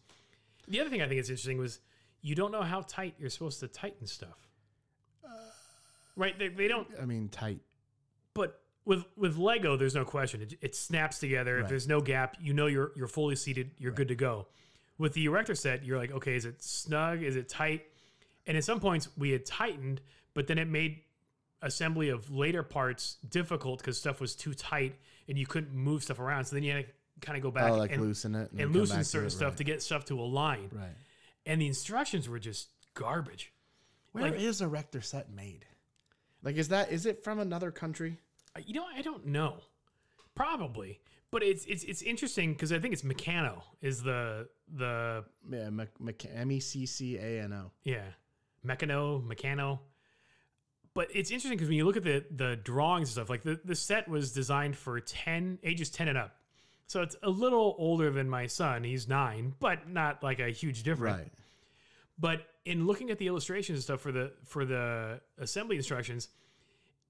the 0.68 0.80
other 0.80 0.89
thing 0.89 1.01
I 1.01 1.07
think 1.07 1.20
is 1.20 1.30
interesting 1.30 1.57
was 1.57 1.80
you 2.22 2.36
don't 2.36 2.51
know 2.51 2.61
how 2.61 2.82
tight 2.82 3.16
you're 3.20 3.30
supposed 3.30 3.59
to 3.59 3.68
tighten 3.68 4.07
stuff. 4.07 4.47
Uh, 5.24 5.30
right? 6.16 6.38
They, 6.38 6.47
they 6.49 6.68
don't. 6.68 6.88
I 7.01 7.05
mean, 7.05 7.30
tight. 7.30 7.59
But 8.34 8.59
with 8.86 9.05
with 9.16 9.38
Lego, 9.38 9.78
there's 9.78 9.95
no 9.95 10.05
question. 10.05 10.41
It, 10.41 10.55
it 10.61 10.76
snaps 10.76 11.20
together. 11.20 11.59
If 11.59 11.70
there's 11.70 11.88
no 11.88 12.01
gap, 12.01 12.38
you 12.39 12.53
know 12.53 12.68
you're 12.68 12.91
you're 12.95 13.07
fully 13.07 13.36
seated. 13.36 13.72
You're 13.78 13.91
good 13.91 14.07
to 14.09 14.16
go. 14.16 14.47
With 14.97 15.14
the 15.14 15.26
erector 15.26 15.55
set, 15.55 15.84
you're 15.84 15.97
like, 15.97 16.11
okay, 16.11 16.36
is 16.36 16.45
it 16.45 16.64
snug? 16.64 17.24
Is 17.24 17.36
it 17.36 17.49
tight? 17.49 17.84
And 18.45 18.57
at 18.57 18.64
some 18.64 18.80
points, 18.80 19.09
we 19.18 19.32
had 19.32 19.45
tightened, 19.45 20.01
but 20.34 20.47
then 20.47 20.57
it 20.57 20.68
made 20.68 21.01
assembly 21.61 22.09
of 22.09 22.30
later 22.30 22.61
parts 22.61 23.18
difficult 23.30 23.80
because 23.80 23.97
stuff 23.97 24.20
was 24.20 24.36
too 24.36 24.53
tight 24.53 24.95
and 25.28 25.38
you 25.38 25.46
couldn't 25.46 25.74
move 25.74 26.04
stuff 26.04 26.20
around. 26.20 26.46
So 26.46 26.56
then 26.56 26.64
you 26.64 26.72
had 26.74 26.86
to 26.86 26.92
kind 27.26 27.38
of 27.38 27.44
go 27.44 27.52
back 27.52 27.72
Oh, 27.72 27.76
like 27.78 27.92
and, 27.92 28.02
loosen 28.02 28.36
it 28.36 28.52
and 28.52 28.60
come 28.60 28.74
loosen 28.74 28.98
back 28.98 29.04
to 29.04 29.10
certain 29.10 29.28
it, 29.28 29.32
stuff 29.32 29.56
to 29.58 29.64
get 29.64 29.82
stuff 29.82 30.06
to 30.06 30.20
align. 30.20 30.70
Right. 30.74 30.90
And 31.46 31.62
the 31.62 31.68
instructions 31.68 32.28
were 32.30 32.40
just 32.40 32.70
garbage. 32.94 33.52
Where 34.12 34.34
is 34.34 34.62
like- 34.62 34.68
a 34.68 34.70
erector 34.70 35.02
set 35.02 35.30
made? 35.32 35.66
Like, 36.44 36.58
is 36.58 36.68
that 36.70 36.92
is 36.92 37.06
it 37.06 37.24
from 37.24 37.40
another 37.40 37.72
country? 37.72 38.18
Uh, 38.56 38.60
You 38.66 38.74
know, 38.76 38.86
I 38.96 39.02
don't 39.02 39.26
know. 39.28 39.58
Probably, 40.36 41.00
but 41.32 41.44
it's 41.44 41.66
it's 41.66 41.84
it's 41.84 42.02
interesting 42.02 42.54
because 42.54 42.72
I 42.74 42.80
think 42.80 42.94
it's 42.94 43.04
Meccano 43.04 43.62
is 43.82 44.02
the 44.02 44.50
the 44.68 45.24
Yeah, 45.50 45.70
M 46.34 46.52
E 46.52 46.60
C 46.60 46.86
C 46.86 47.18
A 47.18 47.42
N 47.44 47.54
O. 47.54 47.72
yeah 47.84 48.04
Meccano 48.66 49.24
Meccano. 49.26 49.80
But 50.96 51.10
it's 51.14 51.32
interesting 51.32 51.58
because 51.58 51.70
when 51.70 51.78
you 51.78 51.86
look 51.86 51.98
at 51.98 52.04
the 52.04 52.24
the 52.30 52.56
drawings 52.56 53.10
and 53.10 53.14
stuff, 53.14 53.30
like 53.30 53.44
the 53.44 53.60
the 53.66 53.76
set 53.76 54.08
was 54.08 54.32
designed 54.32 54.76
for 54.76 55.00
ten 55.00 55.58
ages 55.64 55.89
ten 55.89 56.08
and 56.08 56.18
up, 56.18 56.36
so 56.88 57.02
it's 57.02 57.16
a 57.24 57.30
little 57.30 57.76
older 57.80 58.12
than 58.12 58.30
my 58.30 58.48
son. 58.48 58.84
He's 58.84 59.08
nine, 59.08 59.56
but 59.60 59.89
not 59.89 60.22
like 60.22 60.39
a 60.39 60.50
huge 60.50 60.84
difference. 60.84 61.18
Right. 61.18 61.32
But 62.20 62.41
in 62.66 62.86
looking 62.86 63.10
at 63.10 63.18
the 63.18 63.28
illustrations 63.28 63.78
and 63.78 63.84
stuff 63.84 64.02
for 64.02 64.12
the 64.12 64.32
for 64.46 64.66
the 64.66 65.20
assembly 65.39 65.78
instructions, 65.78 66.30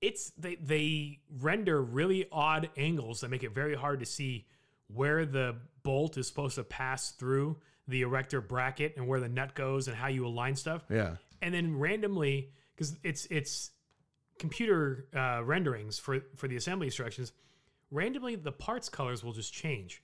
it's 0.02 0.30
they 0.32 0.56
they 0.56 1.20
render 1.40 1.82
really 1.82 2.28
odd 2.32 2.70
angles 2.78 3.22
that 3.22 3.30
make 3.30 3.44
it 3.44 3.54
very 3.54 3.76
hard 3.76 4.00
to 4.00 4.06
see 4.06 4.46
where 4.88 5.26
the 5.26 5.56
bolt 5.84 6.18
is 6.18 6.28
supposed 6.28 6.56
to 6.56 6.64
pass 6.64 7.12
through 7.12 7.58
the 7.88 8.02
erector 8.02 8.40
bracket 8.40 8.96
and 8.96 9.08
where 9.08 9.20
the 9.20 9.28
nut 9.28 9.56
goes 9.56 9.88
and 9.88 9.98
how 9.98 10.08
you 10.08 10.26
align 10.26 10.56
stuff. 10.56 10.84
Yeah. 10.90 11.16
And 11.42 11.54
then 11.54 11.78
randomly, 11.78 12.52
because 12.76 12.96
it's 13.04 13.26
it's 13.28 13.72
computer 14.40 15.08
uh, 15.16 15.42
renderings 15.44 16.00
for 16.00 16.22
for 16.36 16.48
the 16.48 16.56
assembly 16.56 16.88
instructions, 16.88 17.32
randomly 17.92 18.36
the 18.36 18.52
parts 18.52 18.90
colors 18.90 19.24
will 19.24 19.34
just 19.34 19.54
change. 19.54 20.04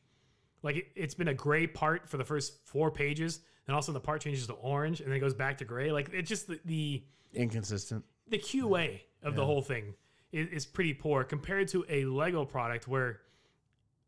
Like 0.62 0.76
it, 0.78 0.88
it's 0.96 1.14
been 1.16 1.30
a 1.30 1.34
gray 1.34 1.68
part 1.68 2.10
for 2.10 2.18
the 2.18 2.26
first 2.26 2.66
four 2.66 2.92
pages, 2.92 3.40
then 3.66 3.74
all 3.74 3.80
of 3.80 3.84
a 3.84 3.86
sudden 3.86 3.94
the 3.96 4.06
part 4.06 4.22
changes 4.22 4.48
to 4.48 4.54
orange, 4.54 5.00
and 5.00 5.10
then 5.10 5.18
it 5.18 5.20
goes 5.20 5.34
back 5.34 5.58
to 5.60 5.66
gray. 5.66 5.92
Like 5.92 6.10
it's 6.14 6.30
just 6.30 6.48
the 6.48 6.60
the, 6.66 7.04
Inconsistent. 7.34 8.04
the 8.28 8.40
QA 8.40 9.02
of 9.24 9.36
the 9.36 9.46
whole 9.46 9.62
thing 9.62 9.94
is, 10.32 10.48
is 10.50 10.66
pretty 10.66 10.94
poor 10.94 11.24
compared 11.24 11.68
to 11.70 11.86
a 11.90 12.06
Lego 12.06 12.46
product 12.46 12.88
where 12.88 13.22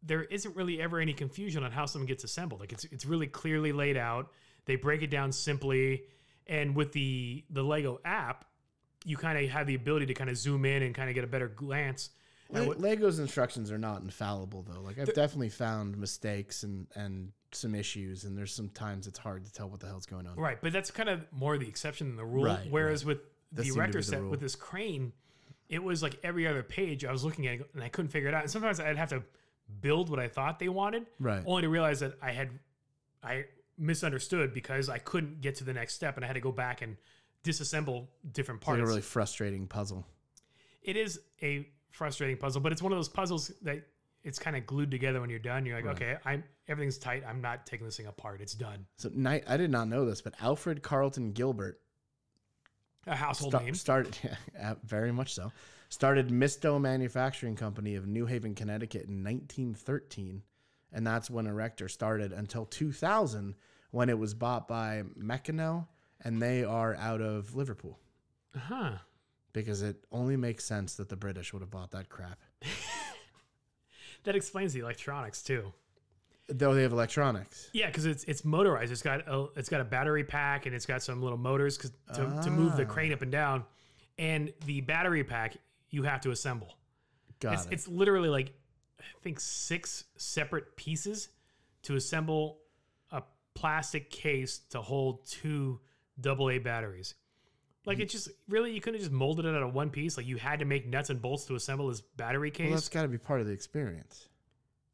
there 0.04 0.24
isn't 0.24 0.56
really 0.56 0.82
ever 0.82 1.00
any 1.00 1.14
confusion 1.14 1.64
on 1.64 1.72
how 1.72 1.86
something 1.86 2.08
gets 2.08 2.24
assembled. 2.24 2.60
Like 2.60 2.72
it's 2.72 2.86
it's 2.86 3.06
really 3.06 3.28
clearly 3.28 3.72
laid 3.72 3.98
out. 3.98 4.32
They 4.66 4.76
break 4.76 5.02
it 5.02 5.10
down 5.10 5.32
simply, 5.32 6.04
and 6.48 6.76
with 6.76 6.92
the 6.92 7.44
the 7.50 7.64
Lego 7.64 8.00
app, 8.04 8.46
you 9.06 9.18
kind 9.18 9.38
of 9.44 9.50
have 9.52 9.68
the 9.68 9.76
ability 9.76 10.06
to 10.08 10.14
kind 10.14 10.30
of 10.30 10.38
zoom 10.38 10.66
in 10.66 10.84
and 10.84 10.94
kind 10.94 11.10
of 11.10 11.16
get 11.16 11.24
a 11.24 11.28
better 11.28 11.48
glance. 11.48 12.10
Le- 12.50 12.66
what- 12.68 12.80
Lego's 12.80 13.20
instructions 13.20 13.72
are 13.72 13.78
not 13.78 14.02
infallible 14.02 14.62
though. 14.68 14.82
Like 14.82 15.00
I've 15.00 15.14
definitely 15.14 15.50
found 15.50 15.98
mistakes 15.98 16.64
and 16.64 16.88
and 16.96 17.32
some 17.54 17.76
issues, 17.76 18.24
and 18.24 18.38
there's 18.38 18.54
some 18.54 18.70
times 18.70 19.08
it's 19.08 19.20
hard 19.20 19.44
to 19.46 19.52
tell 19.52 19.70
what 19.70 19.80
the 19.82 19.88
hell's 19.88 20.06
going 20.06 20.26
on. 20.28 20.36
Right, 20.38 20.58
but 20.62 20.72
that's 20.72 20.90
kind 20.92 21.10
of 21.10 21.26
more 21.32 21.58
the 21.58 21.68
exception 21.68 22.08
than 22.08 22.16
the 22.16 22.26
rule. 22.26 22.46
Right, 22.46 22.68
Whereas 22.70 23.04
with 23.04 23.20
That 23.54 23.64
the 23.64 23.70
erector 23.70 24.02
set 24.02 24.24
with 24.24 24.40
this 24.40 24.56
crane, 24.56 25.12
it 25.68 25.84
was 25.84 26.02
like 26.02 26.18
every 26.24 26.48
other 26.48 26.64
page 26.64 27.04
I 27.04 27.12
was 27.12 27.24
looking 27.26 27.48
at 27.48 27.60
and 27.74 27.84
I 27.84 27.90
couldn't 27.90 28.10
figure 28.12 28.30
it 28.30 28.34
out. 28.34 28.44
And 28.44 28.52
sometimes 28.52 28.80
I'd 28.80 28.96
have 28.98 29.10
to 29.10 29.24
build 29.82 30.10
what 30.10 30.20
I 30.20 30.28
thought 30.30 30.60
they 30.60 30.70
wanted, 30.70 31.08
Right. 31.20 31.44
only 31.46 31.64
to 31.64 31.70
realize 31.70 32.00
that 32.02 32.14
I 32.22 32.32
had 32.32 32.50
I 33.24 33.46
misunderstood 33.78 34.54
because 34.54 34.90
I 34.90 34.98
couldn't 34.98 35.42
get 35.42 35.56
to 35.56 35.64
the 35.64 35.74
next 35.74 35.94
step 35.96 36.16
and 36.16 36.24
I 36.24 36.28
had 36.28 36.34
to 36.34 36.40
go 36.42 36.52
back 36.52 36.82
and 36.82 36.98
disassemble 37.44 38.08
different 38.32 38.62
parts. 38.62 38.78
It's 38.78 38.82
like 38.82 38.88
a 38.88 38.90
really 38.90 39.02
frustrating 39.02 39.68
puzzle. 39.68 40.06
it 40.84 40.96
is 40.98 41.20
a 41.42 41.68
frustrating 41.90 42.38
puzzle, 42.38 42.62
but 42.62 42.72
it's 42.72 42.82
one 42.82 42.92
of 42.92 42.98
those 42.98 43.10
puzzles 43.10 43.52
that 43.64 43.86
it's 44.24 44.38
kind 44.40 44.56
of 44.56 44.66
glued 44.68 44.92
together 44.92 45.20
when 45.22 45.30
you're 45.30 45.40
done. 45.40 45.66
You're 45.66 45.76
like, 45.82 45.88
okay, 45.96 46.18
I'm 46.26 46.44
everything's 46.68 46.98
tight. 47.00 47.24
I'm 47.28 47.42
not 47.42 47.66
taking 47.66 47.86
this 47.86 47.98
thing 47.98 48.06
apart. 48.06 48.40
It's 48.42 48.54
done. 48.54 48.86
So 48.98 49.10
night, 49.14 49.44
I 49.48 49.58
did 49.58 49.72
not 49.72 49.88
know 49.88 50.06
this, 50.06 50.22
but 50.22 50.36
Alfred 50.40 50.84
Carlton 50.84 51.32
Gilbert 51.32 51.82
A 53.08 53.16
household 53.16 53.54
sta- 53.54 53.64
name. 53.64 53.74
started 53.74 54.18
yeah, 54.54 54.76
very 54.84 55.12
much 55.12 55.34
so. 55.34 55.52
Started 55.90 56.30
Mysto 56.30 56.80
Manufacturing 56.80 57.56
Company 57.56 57.96
of 57.96 58.08
New 58.08 58.26
Haven, 58.26 58.56
Connecticut 58.56 59.08
in 59.08 59.24
1913, 59.24 60.42
and 60.94 61.06
that's 61.06 61.30
when 61.30 61.48
Erector 61.48 61.90
started 61.90 62.32
until 62.32 62.66
2000 62.66 63.56
when 63.90 64.08
it 64.10 64.18
was 64.18 64.34
bought 64.34 64.68
by 64.70 65.04
Meccano, 65.20 65.88
and 66.24 66.42
they 66.42 66.64
are 66.64 66.96
out 66.96 67.22
of 67.22 67.56
Liverpool 67.56 68.00
Huh. 68.58 68.98
because 69.54 69.82
it 69.82 70.04
only 70.12 70.36
makes 70.38 70.64
sense 70.66 70.96
that 70.96 71.10
the 71.10 71.16
British 71.16 71.54
would 71.54 71.62
have 71.62 71.72
bought 71.72 71.92
that 71.92 72.10
crap. 72.10 72.40
That 74.24 74.36
explains 74.36 74.74
the 74.74 74.82
electronics 74.82 75.42
too. 75.42 75.74
Though 76.48 76.74
they 76.76 76.84
have 76.84 76.92
electronics. 76.92 77.70
Yeah, 77.74 77.88
because 77.88 78.06
it's 78.06 78.24
it's 78.26 78.44
motorized. 78.46 78.92
It's 78.92 79.02
got 79.02 79.28
a 79.28 79.48
it's 79.56 79.70
got 79.70 79.82
a 79.82 79.86
battery 79.86 80.24
pack 80.24 80.66
and 80.66 80.76
it's 80.76 80.86
got 80.86 81.02
some 81.02 81.22
little 81.24 81.38
motors 81.38 81.78
'cause 81.78 81.92
to, 82.14 82.40
to 82.44 82.52
move 82.52 82.76
the 82.78 82.84
Ah. 82.84 82.90
crane 82.90 83.14
up 83.14 83.22
and 83.22 83.32
down. 83.32 83.66
And 84.20 84.54
the 84.66 84.82
battery 84.82 85.24
pack 85.24 85.58
you 85.90 86.04
have 86.04 86.22
to 86.22 86.32
assemble. 86.32 86.78
Got 87.40 87.54
It's, 87.56 87.66
it. 87.66 87.74
it's 87.74 87.88
literally 87.88 88.30
like 88.30 88.54
I 89.00 89.04
think 89.24 89.40
six 89.40 90.04
separate 90.18 90.76
pieces 90.76 91.30
to 91.84 91.96
assemble 91.96 92.60
a 93.12 93.24
plastic 93.56 94.12
case 94.12 94.60
to 94.70 94.82
hold 94.82 95.26
two 95.26 95.80
AA 96.26 96.60
batteries. 96.60 97.16
Like 97.86 98.00
it 98.00 98.10
just 98.10 98.30
really 98.48 98.74
you 98.74 98.82
couldn't 98.82 99.00
just 99.00 99.12
molded 99.12 99.46
it 99.46 99.56
out 99.56 99.64
of 99.64 99.74
one 99.74 99.90
piece. 99.90 100.18
Like 100.18 100.28
you 100.28 100.38
had 100.38 100.60
to 100.60 100.66
make 100.66 100.88
nuts 100.88 101.10
and 101.10 101.22
bolts 101.22 101.46
to 101.46 101.56
assemble 101.56 101.88
this 101.88 102.02
battery 102.02 102.52
case. 102.52 102.66
well, 102.66 102.76
that's 102.76 102.90
got 102.90 103.02
to 103.04 103.08
be 103.08 103.18
part 103.18 103.42
of 103.42 103.48
the 103.48 103.54
experience. 103.54 104.28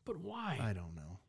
but 0.05 0.17
why? 0.19 0.57
I 0.61 0.73
don't 0.73 0.95
know. 0.95 1.19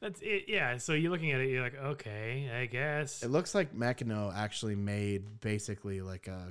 That's 0.00 0.20
it. 0.20 0.44
Yeah. 0.48 0.76
So 0.76 0.92
you're 0.92 1.10
looking 1.10 1.32
at 1.32 1.40
it, 1.40 1.48
you're 1.48 1.62
like, 1.62 1.74
okay, 1.74 2.50
I 2.54 2.66
guess. 2.66 3.22
It 3.22 3.30
looks 3.30 3.54
like 3.54 3.74
Meccano 3.74 4.30
actually 4.34 4.74
made 4.74 5.40
basically 5.40 6.02
like 6.02 6.28
a 6.28 6.32
uh, 6.32 6.50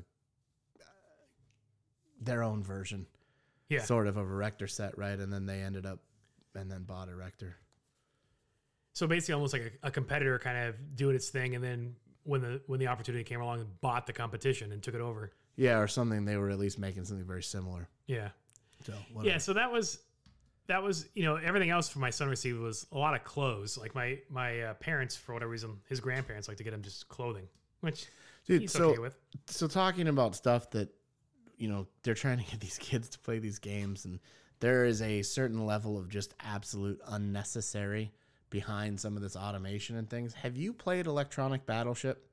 their 2.21 2.43
own 2.43 2.63
version, 2.63 3.05
Yeah. 3.69 3.83
sort 3.83 4.07
of 4.07 4.17
of 4.17 4.25
a 4.25 4.33
Erector 4.33 4.67
set, 4.67 4.97
right? 4.97 5.17
And 5.19 5.31
then 5.31 5.45
they 5.45 5.61
ended 5.61 5.85
up 5.85 5.99
and 6.55 6.71
then 6.71 6.83
bought 6.83 7.07
a 7.07 7.11
Erector. 7.11 7.53
So 8.93 9.07
basically, 9.07 9.33
almost 9.35 9.53
like 9.53 9.79
a, 9.83 9.87
a 9.87 9.91
competitor 9.91 10.39
kind 10.39 10.69
of 10.69 10.95
doing 10.95 11.15
its 11.15 11.29
thing, 11.29 11.53
and 11.53 11.63
then 11.63 11.95
when 12.25 12.41
the 12.41 12.61
when 12.67 12.79
the 12.79 12.87
opportunity 12.87 13.23
came 13.23 13.39
along, 13.41 13.61
and 13.61 13.81
bought 13.81 14.05
the 14.05 14.13
competition 14.13 14.71
and 14.71 14.83
took 14.83 14.93
it 14.95 15.01
over. 15.01 15.31
Yeah, 15.55 15.79
or 15.79 15.87
something. 15.87 16.25
They 16.25 16.35
were 16.35 16.49
at 16.49 16.59
least 16.59 16.77
making 16.77 17.05
something 17.05 17.25
very 17.25 17.43
similar. 17.43 17.87
Yeah. 18.07 18.29
So 18.85 18.93
Yeah. 19.23 19.37
So 19.37 19.53
that 19.53 19.71
was 19.71 19.99
that 20.67 20.81
was 20.83 21.07
you 21.13 21.23
know 21.23 21.35
everything 21.37 21.69
else 21.69 21.87
for 21.87 21.99
my 21.99 22.09
son 22.09 22.27
received 22.27 22.59
was 22.59 22.87
a 22.91 22.97
lot 22.97 23.15
of 23.15 23.23
clothes. 23.23 23.77
Like 23.77 23.95
my 23.95 24.19
my 24.29 24.61
uh, 24.61 24.73
parents, 24.75 25.15
for 25.15 25.33
whatever 25.33 25.51
reason, 25.51 25.77
his 25.87 25.99
grandparents 25.99 26.47
like 26.47 26.57
to 26.57 26.63
get 26.63 26.73
him 26.73 26.81
just 26.81 27.07
clothing, 27.07 27.47
which 27.81 28.07
dude. 28.47 28.61
he's 28.61 28.71
So 28.71 28.89
okay 28.89 28.99
with. 28.99 29.15
so 29.47 29.67
talking 29.67 30.07
about 30.07 30.35
stuff 30.35 30.69
that 30.71 30.89
you 31.57 31.69
know 31.69 31.87
they're 32.03 32.15
trying 32.15 32.39
to 32.39 32.43
get 32.51 32.59
these 32.59 32.77
kids 32.81 33.09
to 33.09 33.19
play 33.19 33.39
these 33.39 33.59
games, 33.59 34.05
and 34.05 34.19
there 34.59 34.85
is 34.85 35.01
a 35.01 35.21
certain 35.21 35.65
level 35.65 35.97
of 35.97 36.09
just 36.09 36.33
absolute 36.39 36.99
unnecessary 37.07 38.11
behind 38.55 38.97
some 38.97 39.17
of 39.17 39.21
this 39.21 39.35
automation 39.35 39.97
and 39.97 40.09
things. 40.09 40.33
Have 40.33 40.55
you 40.55 40.71
played 40.71 41.07
Electronic 41.07 41.65
Battleship? 41.65 42.25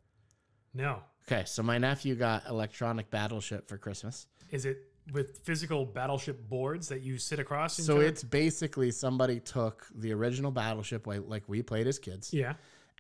No. 0.73 1.01
Okay, 1.27 1.43
so 1.47 1.65
my 1.65 1.79
nephew 1.79 2.15
got 2.15 2.47
Electronic 2.49 3.11
Battleship 3.11 3.69
for 3.69 3.77
Christmas. 3.77 4.29
Is 4.53 4.65
it 4.65 4.85
with 5.13 5.41
physical 5.41 5.85
battleship 5.85 6.49
boards 6.49 6.87
that 6.91 7.01
you 7.03 7.19
sit 7.19 7.41
across? 7.41 7.77
So 7.77 7.97
other? 7.97 8.05
it's 8.05 8.23
basically 8.23 8.93
somebody 8.93 9.41
took 9.41 9.89
the 9.97 10.13
original 10.13 10.53
Battleship 10.53 11.09
like 11.09 11.23
like 11.27 11.43
we 11.49 11.61
played 11.61 11.89
as 11.89 11.99
kids, 11.99 12.33
yeah. 12.33 12.53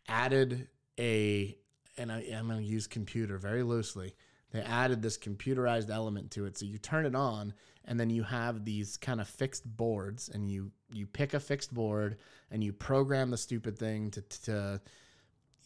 added 0.08 0.66
a, 0.98 1.56
and 1.96 2.10
I, 2.10 2.26
I'm 2.36 2.48
going 2.48 2.58
to 2.58 2.66
use 2.66 2.88
computer 2.88 3.38
very 3.38 3.62
loosely. 3.62 4.16
They 4.50 4.62
added 4.62 5.00
this 5.00 5.16
computerized 5.16 5.90
element 5.90 6.32
to 6.32 6.46
it, 6.46 6.58
so 6.58 6.66
you 6.66 6.78
turn 6.78 7.06
it 7.06 7.14
on, 7.14 7.54
and 7.84 7.98
then 7.98 8.10
you 8.10 8.22
have 8.22 8.64
these 8.64 8.96
kind 8.96 9.20
of 9.20 9.28
fixed 9.28 9.64
boards, 9.76 10.28
and 10.28 10.50
you 10.50 10.70
you 10.92 11.06
pick 11.06 11.34
a 11.34 11.40
fixed 11.40 11.72
board, 11.72 12.18
and 12.50 12.62
you 12.62 12.72
program 12.72 13.30
the 13.30 13.36
stupid 13.36 13.78
thing 13.78 14.10
to 14.12 14.22
to. 14.44 14.80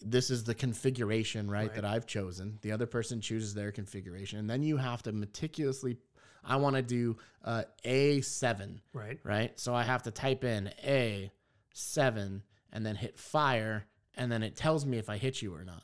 This 0.02 0.30
is 0.30 0.44
the 0.44 0.54
configuration, 0.54 1.50
right, 1.50 1.68
Right. 1.68 1.74
that 1.74 1.84
I've 1.86 2.06
chosen. 2.06 2.58
The 2.60 2.72
other 2.72 2.84
person 2.86 3.20
chooses 3.22 3.54
their 3.54 3.72
configuration, 3.72 4.38
and 4.38 4.48
then 4.50 4.62
you 4.62 4.76
have 4.76 5.02
to 5.04 5.12
meticulously. 5.12 5.96
I 6.44 6.56
want 6.56 6.76
to 6.76 6.82
do 6.82 7.16
uh, 7.44 7.64
A7, 7.84 8.80
Right. 8.92 9.18
right? 9.24 9.58
So 9.58 9.74
I 9.74 9.82
have 9.82 10.02
to 10.04 10.10
type 10.10 10.44
in 10.44 10.70
A 10.84 11.32
seven 11.72 12.42
and 12.72 12.84
then 12.86 12.94
hit 12.94 13.18
fire, 13.18 13.86
and 14.14 14.30
then 14.30 14.42
it 14.42 14.54
tells 14.54 14.84
me 14.86 14.98
if 14.98 15.08
I 15.08 15.16
hit 15.16 15.42
you 15.42 15.54
or 15.54 15.64
not. 15.64 15.82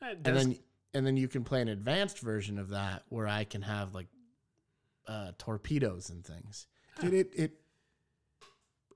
And 0.00 0.22
then 0.22 0.58
and 0.94 1.06
then 1.06 1.16
you 1.16 1.28
can 1.28 1.44
play 1.44 1.60
an 1.60 1.68
advanced 1.68 2.20
version 2.20 2.58
of 2.58 2.68
that 2.70 3.02
where 3.08 3.26
I 3.26 3.44
can 3.44 3.62
have 3.62 3.94
like 3.94 4.06
uh, 5.08 5.32
torpedoes 5.38 6.10
and 6.10 6.24
things. 6.24 6.66
Dude, 7.00 7.14
it, 7.14 7.30
it 7.34 7.52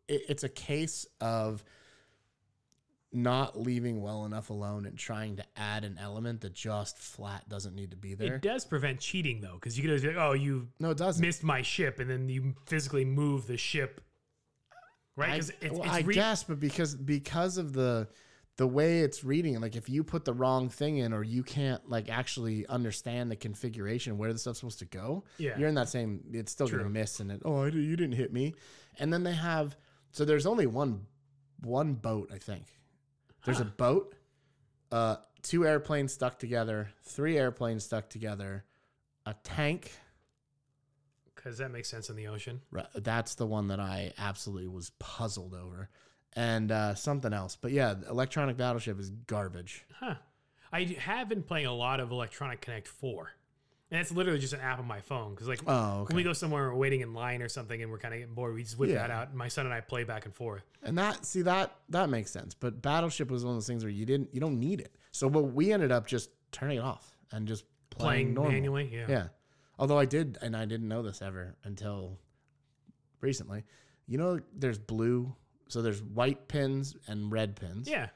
it 0.09 0.23
it's 0.29 0.45
a 0.45 0.49
case 0.49 1.07
of 1.21 1.65
not 3.13 3.61
leaving 3.61 4.01
well 4.01 4.25
enough 4.25 4.49
alone 4.51 4.87
and 4.87 4.97
trying 4.99 5.37
to 5.37 5.45
add 5.57 5.85
an 5.85 5.99
element 6.01 6.41
that 6.41 6.55
just 6.55 6.99
flat 6.99 7.47
doesn't 7.49 7.75
need 7.75 7.91
to 7.91 7.97
be 7.97 8.15
there. 8.15 8.37
it 8.37 8.43
does 8.43 8.65
prevent 8.65 9.01
cheating 9.01 9.41
though, 9.41 9.55
because 9.55 9.77
you 9.77 9.83
could 9.83 9.91
always 9.91 10.03
be 10.03 10.09
like, 10.09 10.17
"Oh, 10.17 10.33
you 10.33 10.69
no, 10.81 10.91
it 10.91 10.99
doesn't. 10.99 11.21
missed 11.21 11.43
my 11.43 11.63
ship," 11.63 11.99
and 12.01 12.09
then 12.09 12.29
you 12.29 12.55
physically 12.67 13.05
move 13.05 13.47
the 13.47 13.57
ship. 13.57 14.01
Right? 15.15 15.29
I, 15.29 15.33
Because 15.35 15.51
it's, 15.61 15.73
well, 15.73 15.83
it's 15.83 15.93
I 15.93 16.03
guess, 16.03 16.45
but 16.45 16.59
because 16.59 16.95
because 16.95 17.59
of 17.59 17.73
the 17.75 18.09
the 18.63 18.67
way 18.69 19.01
it's 19.01 19.25
reading, 19.25 19.61
like 19.61 19.75
if 19.75 19.89
you 19.89 20.05
put 20.05 20.25
the 20.25 20.33
wrong 20.33 20.69
thing 20.69 20.99
in, 20.99 21.13
or 21.13 21.25
you 21.25 21.43
can't 21.43 21.91
like 21.91 22.09
actually 22.09 22.65
understand 22.69 23.29
the 23.29 23.35
configuration 23.35 24.19
where 24.19 24.33
the 24.33 24.39
stuff's 24.39 24.61
supposed 24.61 24.79
to 24.79 24.85
go, 24.85 25.25
Yeah. 25.39 25.59
you're 25.59 25.69
in 25.69 25.75
that 25.75 25.89
same. 25.89 26.23
It's 26.33 26.53
still 26.53 26.69
True. 26.69 26.79
gonna 26.79 26.91
miss, 26.91 27.19
and 27.19 27.33
it. 27.33 27.43
Oh, 27.45 27.65
you 27.65 27.97
didn't 27.97 28.13
hit 28.15 28.33
me. 28.33 28.55
And 29.01 29.13
then 29.13 29.25
they 29.25 29.33
have. 29.35 29.77
So 30.13 30.25
there's 30.25 30.47
only 30.47 30.67
one 30.69 31.07
one 31.61 31.95
boat, 31.95 32.31
I 32.33 32.39
think. 32.39 32.67
There's 33.45 33.59
a 33.59 33.65
boat, 33.65 34.15
uh, 34.93 35.17
two 35.43 35.67
airplanes 35.67 36.13
stuck 36.13 36.39
together, 36.39 36.91
three 37.03 37.37
airplanes 37.37 37.83
stuck 37.85 38.09
together, 38.11 38.65
a 39.27 39.35
tank. 39.43 39.91
because 41.35 41.59
that 41.59 41.73
makes 41.73 41.89
sense 41.89 42.09
in 42.11 42.15
the 42.15 42.29
ocean. 42.29 42.61
Right, 42.71 42.87
That's 42.95 43.35
the 43.35 43.47
one 43.47 43.67
that 43.69 43.81
I 43.81 44.13
absolutely 44.19 44.69
was 44.69 44.91
puzzled 45.01 45.55
over. 45.55 45.89
And 46.35 46.73
uh, 46.73 46.95
something 46.95 47.33
else. 47.33 47.57
But 47.61 47.73
yeah, 47.73 47.95
Electronic 48.09 48.57
Battleship 48.57 48.99
is 48.99 49.11
garbage. 49.11 49.85
Huh. 50.01 50.15
I 50.73 50.85
have 51.01 51.29
been 51.29 51.43
playing 51.43 51.67
a 51.67 51.75
lot 51.75 52.01
of 52.01 52.11
Electronic 52.11 52.61
Connect 52.63 52.89
4. 52.89 53.31
And 53.91 54.01
it's 54.01 54.11
literally 54.11 54.39
just 54.39 54.55
an 54.55 54.61
app 54.61 54.79
on 54.79 54.87
my 54.87 55.03
phone. 55.03 55.35
Because, 55.35 55.47
like, 55.47 55.61
Oh, 55.67 56.05
when 56.09 56.17
we 56.17 56.23
go 56.23 56.33
somewhere 56.33 56.63
and 56.65 56.73
we're 56.73 56.79
waiting 56.81 57.03
in 57.03 57.13
line 57.13 57.43
or 57.43 57.49
something 57.51 57.83
and 57.83 57.91
we're 57.91 57.99
kind 57.99 58.15
of 58.15 58.21
getting 58.21 58.35
bored, 58.35 58.55
we 58.55 58.63
just 58.63 58.79
whip 58.79 58.89
Yeah. 58.89 58.97
that 59.07 59.11
out. 59.11 59.29
And 59.29 59.37
my 59.37 59.49
son 59.49 59.67
and 59.67 59.75
I 59.75 59.83
play 59.83 60.05
back 60.05 60.25
and 60.25 60.35
forth. 60.35 60.63
And 60.83 60.97
that 60.97 61.27
see 61.27 61.43
that 61.43 61.77
that 61.91 62.09
makes 62.09 62.31
sense. 62.31 62.55
But 62.55 62.81
Battleship 62.81 63.31
was 63.31 63.45
one 63.45 63.51
of 63.53 63.57
those 63.57 63.67
things 63.67 63.85
where 63.85 63.91
you 63.93 64.07
didn't 64.07 64.31
you 64.33 64.41
don't 64.41 64.59
need 64.59 64.81
it. 64.81 64.95
So 65.11 65.29
but 65.29 65.43
we 65.43 65.71
ended 65.75 65.93
up 65.93 66.07
just 66.07 66.31
turning 66.53 66.79
it 66.79 66.81
off 66.81 67.15
and 67.33 67.47
just 67.47 67.67
playing, 67.91 68.35
Playing 68.35 68.53
manually. 68.53 68.91
Yeah. 68.91 69.05
Yeah. 69.11 69.27
Although 69.79 69.99
I 69.99 70.07
did 70.07 70.39
and 70.41 70.57
I 70.57 70.65
didn't 70.65 70.89
know 70.89 71.03
this 71.03 71.21
ever 71.21 71.55
until 71.65 72.19
recently. 73.21 73.65
You 74.07 74.17
know 74.17 74.41
there's 74.55 74.79
blue 74.79 75.35
so 75.73 75.81
there's 75.81 76.03
white 76.03 76.49
pins 76.49 76.95
and 77.07 77.33
red 77.33 77.57
pins. 77.57 77.89
Yeah. 77.89 78.09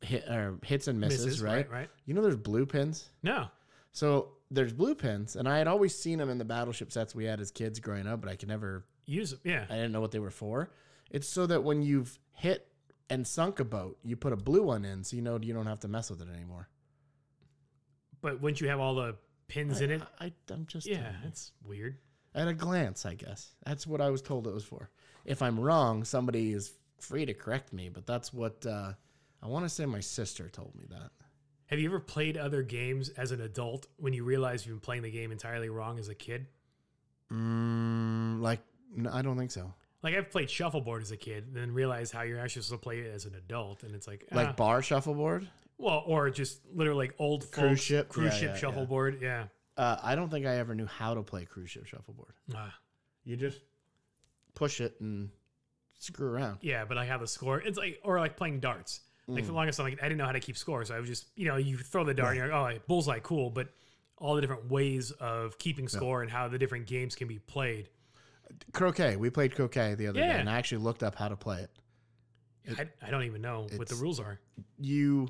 Hit, 0.00 0.24
or 0.28 0.58
hits 0.64 0.88
and 0.88 0.98
misses, 0.98 1.26
Misses, 1.26 1.42
right? 1.42 1.52
right? 1.52 1.70
Right. 1.70 1.90
You 2.06 2.14
know 2.14 2.22
there's 2.22 2.36
blue 2.36 2.64
pins? 2.64 3.10
No. 3.22 3.48
So 3.92 4.30
there's 4.50 4.72
blue 4.72 4.94
pins, 4.94 5.36
and 5.36 5.48
I 5.48 5.58
had 5.58 5.66
always 5.66 5.94
seen 5.94 6.18
them 6.18 6.30
in 6.30 6.38
the 6.38 6.44
battleship 6.44 6.90
sets 6.92 7.14
we 7.14 7.24
had 7.24 7.40
as 7.40 7.50
kids 7.50 7.78
growing 7.78 8.06
up, 8.06 8.20
but 8.22 8.30
I 8.30 8.36
could 8.36 8.48
never, 8.48 8.86
Use 9.04 9.30
them. 9.32 9.40
Yeah. 9.44 9.66
I 9.68 9.74
didn't 9.74 9.92
know 9.92 10.00
what 10.00 10.12
they 10.12 10.18
were 10.18 10.30
for. 10.30 10.70
It's 11.10 11.28
so 11.28 11.46
that 11.46 11.62
when 11.62 11.82
you've 11.82 12.18
hit 12.32 12.66
and 13.10 13.26
sunk 13.26 13.60
a 13.60 13.64
boat, 13.64 13.98
you 14.04 14.16
put 14.16 14.32
a 14.32 14.36
blue 14.36 14.62
one 14.62 14.84
in, 14.84 15.04
so 15.04 15.16
you 15.16 15.22
know 15.22 15.38
you 15.42 15.52
don't 15.52 15.66
have 15.66 15.80
to 15.80 15.88
mess 15.88 16.10
with 16.10 16.22
it 16.22 16.28
anymore. 16.34 16.68
But 18.20 18.40
wouldn't 18.40 18.60
you 18.60 18.68
have 18.68 18.80
all 18.80 18.94
the 18.94 19.16
pins 19.48 19.80
in 19.80 19.90
it? 19.90 20.02
I, 20.18 20.26
I, 20.26 20.32
am 20.52 20.66
just 20.66 20.86
Yeah. 20.86 21.12
That's 21.24 21.52
weird. 21.64 21.98
at 22.34 22.48
a 22.48 22.54
glance, 22.54 23.04
I 23.06 23.14
guess 23.14 23.54
that's 23.64 23.86
what 23.86 24.00
I 24.00 24.10
was 24.10 24.22
told 24.22 24.46
it 24.46 24.52
was 24.54 24.64
for. 24.64 24.90
If 25.28 25.42
I'm 25.42 25.58
wrong, 25.60 26.04
somebody 26.04 26.52
is 26.52 26.72
free 27.00 27.26
to 27.26 27.34
correct 27.34 27.72
me, 27.72 27.88
but 27.88 28.06
that's 28.06 28.32
what 28.32 28.64
uh, 28.66 28.92
I 29.42 29.46
want 29.46 29.64
to 29.64 29.68
say. 29.68 29.86
My 29.86 30.00
sister 30.00 30.48
told 30.48 30.74
me 30.74 30.84
that. 30.90 31.10
Have 31.66 31.78
you 31.78 31.88
ever 31.90 32.00
played 32.00 32.36
other 32.38 32.62
games 32.62 33.10
as 33.10 33.30
an 33.30 33.42
adult 33.42 33.86
when 33.98 34.14
you 34.14 34.24
realize 34.24 34.66
you've 34.66 34.76
been 34.76 34.80
playing 34.80 35.02
the 35.02 35.10
game 35.10 35.30
entirely 35.32 35.68
wrong 35.68 35.98
as 35.98 36.08
a 36.08 36.14
kid? 36.14 36.46
Mm, 37.32 38.40
like, 38.40 38.60
no, 38.96 39.10
I 39.12 39.22
don't 39.22 39.36
think 39.36 39.50
so. 39.50 39.72
Like 40.02 40.14
I've 40.14 40.30
played 40.30 40.48
shuffleboard 40.48 41.02
as 41.02 41.10
a 41.10 41.16
kid, 41.16 41.44
and 41.48 41.56
then 41.56 41.72
realized 41.72 42.12
how 42.12 42.22
you're 42.22 42.38
actually 42.40 42.62
supposed 42.62 42.82
to 42.82 42.84
play 42.84 43.00
it 43.00 43.12
as 43.14 43.26
an 43.26 43.34
adult, 43.34 43.82
and 43.82 43.94
it's 43.94 44.06
like, 44.06 44.24
Like 44.32 44.48
ah. 44.48 44.52
bar 44.52 44.80
shuffleboard. 44.80 45.48
well, 45.76 46.04
or 46.06 46.30
just 46.30 46.60
literally 46.72 47.06
like 47.08 47.14
old 47.18 47.50
Cruise 47.50 47.70
folks, 47.70 47.80
ship? 47.82 48.08
cruise 48.08 48.32
Yeah, 48.34 48.38
ship 48.38 48.42
yeah, 48.42 48.54
yeah. 48.54 48.60
shuffleboard. 48.60 49.18
Yeah. 49.20 49.44
Uh, 49.76 49.96
I 50.02 50.14
don't 50.14 50.30
think 50.30 50.46
I 50.46 50.56
ever 50.56 50.74
knew 50.74 50.86
how 50.86 51.14
to 51.14 51.22
play 51.22 51.44
cruise 51.44 51.70
ship 51.70 51.86
shuffleboard. 51.86 52.32
Ah. 52.54 52.74
You 53.24 53.36
just 53.36 53.60
push 54.58 54.80
it 54.80 54.96
and 55.00 55.30
screw 55.98 56.28
around. 56.28 56.58
Yeah, 56.62 56.84
but 56.84 56.98
I 56.98 57.04
have 57.04 57.20
the 57.20 57.26
score. 57.28 57.60
It's 57.60 57.78
like 57.78 58.00
or 58.02 58.18
like 58.18 58.36
playing 58.36 58.60
darts. 58.60 59.00
Like 59.26 59.42
Mm. 59.42 59.46
for 59.46 59.52
the 59.52 59.56
longest 59.56 59.76
time, 59.78 59.84
like, 59.90 59.98
I 60.02 60.06
didn't 60.06 60.16
know 60.18 60.24
how 60.24 60.32
to 60.32 60.40
keep 60.40 60.56
score, 60.56 60.84
so 60.84 60.94
I 60.96 61.00
was 61.00 61.08
just 61.08 61.26
you 61.36 61.46
know 61.46 61.56
you 61.56 61.76
throw 61.76 62.02
the 62.04 62.14
dart, 62.14 62.36
and 62.36 62.38
you're 62.38 62.60
like, 62.60 62.78
oh, 62.78 62.82
bullseye, 62.88 63.18
cool. 63.20 63.50
But 63.50 63.68
all 64.16 64.34
the 64.34 64.40
different 64.40 64.68
ways 64.70 65.10
of 65.12 65.58
keeping 65.58 65.86
score 65.86 66.22
and 66.22 66.30
how 66.30 66.48
the 66.48 66.58
different 66.58 66.86
games 66.86 67.14
can 67.14 67.28
be 67.28 67.38
played. 67.38 67.88
Croquet. 68.72 69.16
We 69.16 69.30
played 69.30 69.54
croquet 69.54 69.94
the 69.94 70.08
other 70.08 70.18
Yeah. 70.18 70.32
day, 70.34 70.40
and 70.40 70.48
I 70.50 70.56
actually 70.58 70.78
looked 70.82 71.02
up 71.02 71.14
how 71.14 71.28
to 71.28 71.36
play 71.36 71.60
it. 71.62 71.70
I, 72.78 72.88
I 73.06 73.10
don't 73.10 73.22
even 73.24 73.40
know 73.42 73.60
what 73.60 73.70
the 73.70 73.94
it's- 73.94 74.00
rules 74.00 74.18
are. 74.18 74.40
You, 74.78 75.28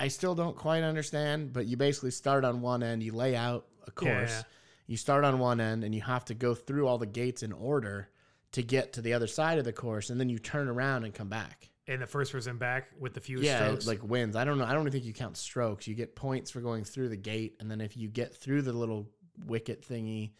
I 0.00 0.08
still 0.08 0.34
don't 0.34 0.56
quite 0.56 0.82
understand, 0.82 1.52
but 1.52 1.66
you 1.66 1.76
basically 1.76 2.10
start 2.12 2.44
on 2.44 2.60
one 2.62 2.82
end. 2.82 3.02
You 3.02 3.12
lay 3.12 3.36
out 3.36 3.66
a 3.86 3.90
course. 3.90 4.30
Yeah. 4.30 4.42
You 4.86 4.96
start 4.96 5.24
on 5.24 5.38
one 5.38 5.60
end, 5.60 5.84
and 5.84 5.94
you 5.94 6.00
have 6.00 6.24
to 6.26 6.34
go 6.34 6.54
through 6.54 6.86
all 6.86 6.98
the 6.98 7.06
gates 7.06 7.42
in 7.42 7.52
order 7.52 8.08
to 8.52 8.62
get 8.62 8.92
to 8.94 9.02
the 9.02 9.14
other 9.14 9.26
side 9.26 9.58
of 9.58 9.64
the 9.64 9.72
course, 9.72 10.10
and 10.10 10.20
then 10.20 10.28
you 10.28 10.38
turn 10.38 10.68
around 10.68 11.04
and 11.04 11.14
come 11.14 11.28
back. 11.28 11.70
And 11.88 12.00
the 12.00 12.06
first 12.06 12.30
person 12.30 12.58
back 12.58 12.90
with 13.00 13.12
the 13.12 13.20
fewest 13.20 13.44
yeah, 13.44 13.64
strokes. 13.64 13.86
like 13.86 14.02
wins. 14.04 14.36
I 14.36 14.44
don't 14.44 14.58
know. 14.58 14.64
I 14.64 14.72
don't 14.72 14.88
think 14.90 15.04
you 15.04 15.12
count 15.12 15.36
strokes. 15.36 15.86
You 15.88 15.94
get 15.94 16.14
points 16.14 16.50
for 16.50 16.60
going 16.60 16.84
through 16.84 17.08
the 17.08 17.16
gate, 17.16 17.56
and 17.60 17.70
then 17.70 17.80
if 17.80 17.96
you 17.96 18.08
get 18.08 18.34
through 18.34 18.62
the 18.62 18.72
little 18.72 19.08
wicket 19.46 19.86
thingy, 19.86 20.30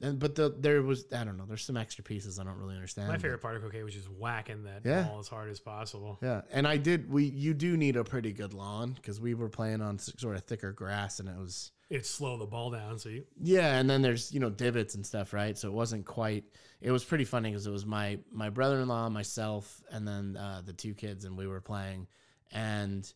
and 0.00 0.18
but 0.18 0.34
the 0.34 0.54
there 0.58 0.82
was 0.82 1.04
I 1.12 1.24
don't 1.24 1.36
know. 1.36 1.44
There's 1.46 1.64
some 1.64 1.76
extra 1.76 2.02
pieces 2.04 2.38
I 2.38 2.44
don't 2.44 2.58
really 2.58 2.74
understand. 2.74 3.08
My 3.08 3.18
favorite 3.18 3.40
part 3.40 3.56
of 3.56 3.62
croquet 3.62 3.82
was 3.82 3.94
just 3.94 4.10
whacking 4.10 4.64
that 4.64 4.82
Yeah. 4.84 5.02
ball 5.04 5.18
as 5.20 5.28
hard 5.28 5.50
as 5.50 5.60
possible. 5.60 6.18
Yeah, 6.22 6.42
and 6.50 6.66
I 6.66 6.76
did. 6.76 7.10
We 7.10 7.24
you 7.24 7.54
do 7.54 7.76
need 7.76 7.96
a 7.96 8.04
pretty 8.04 8.32
good 8.32 8.54
lawn 8.54 8.92
because 8.92 9.20
we 9.20 9.34
were 9.34 9.48
playing 9.48 9.80
on 9.82 9.98
sort 9.98 10.36
of 10.36 10.44
thicker 10.44 10.72
grass, 10.72 11.20
and 11.20 11.28
it 11.28 11.36
was 11.36 11.72
It'd 11.90 12.06
slow 12.06 12.36
the 12.38 12.46
ball 12.46 12.70
down, 12.70 12.98
so 13.00 13.08
you 13.08 13.24
yeah. 13.42 13.78
And 13.78 13.90
then 13.90 14.00
there's 14.00 14.32
you 14.32 14.38
know 14.40 14.50
divots 14.50 14.94
and 14.94 15.04
stuff, 15.04 15.32
right? 15.32 15.58
So 15.58 15.68
it 15.68 15.74
wasn't 15.74 16.06
quite. 16.06 16.44
It 16.80 16.92
was 16.92 17.04
pretty 17.04 17.24
funny 17.24 17.50
because 17.50 17.66
it 17.66 17.72
was 17.72 17.84
my 17.84 18.18
my 18.30 18.48
brother 18.48 18.80
in 18.80 18.88
law, 18.88 19.08
myself, 19.08 19.82
and 19.90 20.06
then 20.06 20.36
uh, 20.36 20.62
the 20.64 20.72
two 20.72 20.94
kids, 20.94 21.24
and 21.24 21.36
we 21.36 21.46
were 21.48 21.60
playing, 21.60 22.06
and 22.52 23.12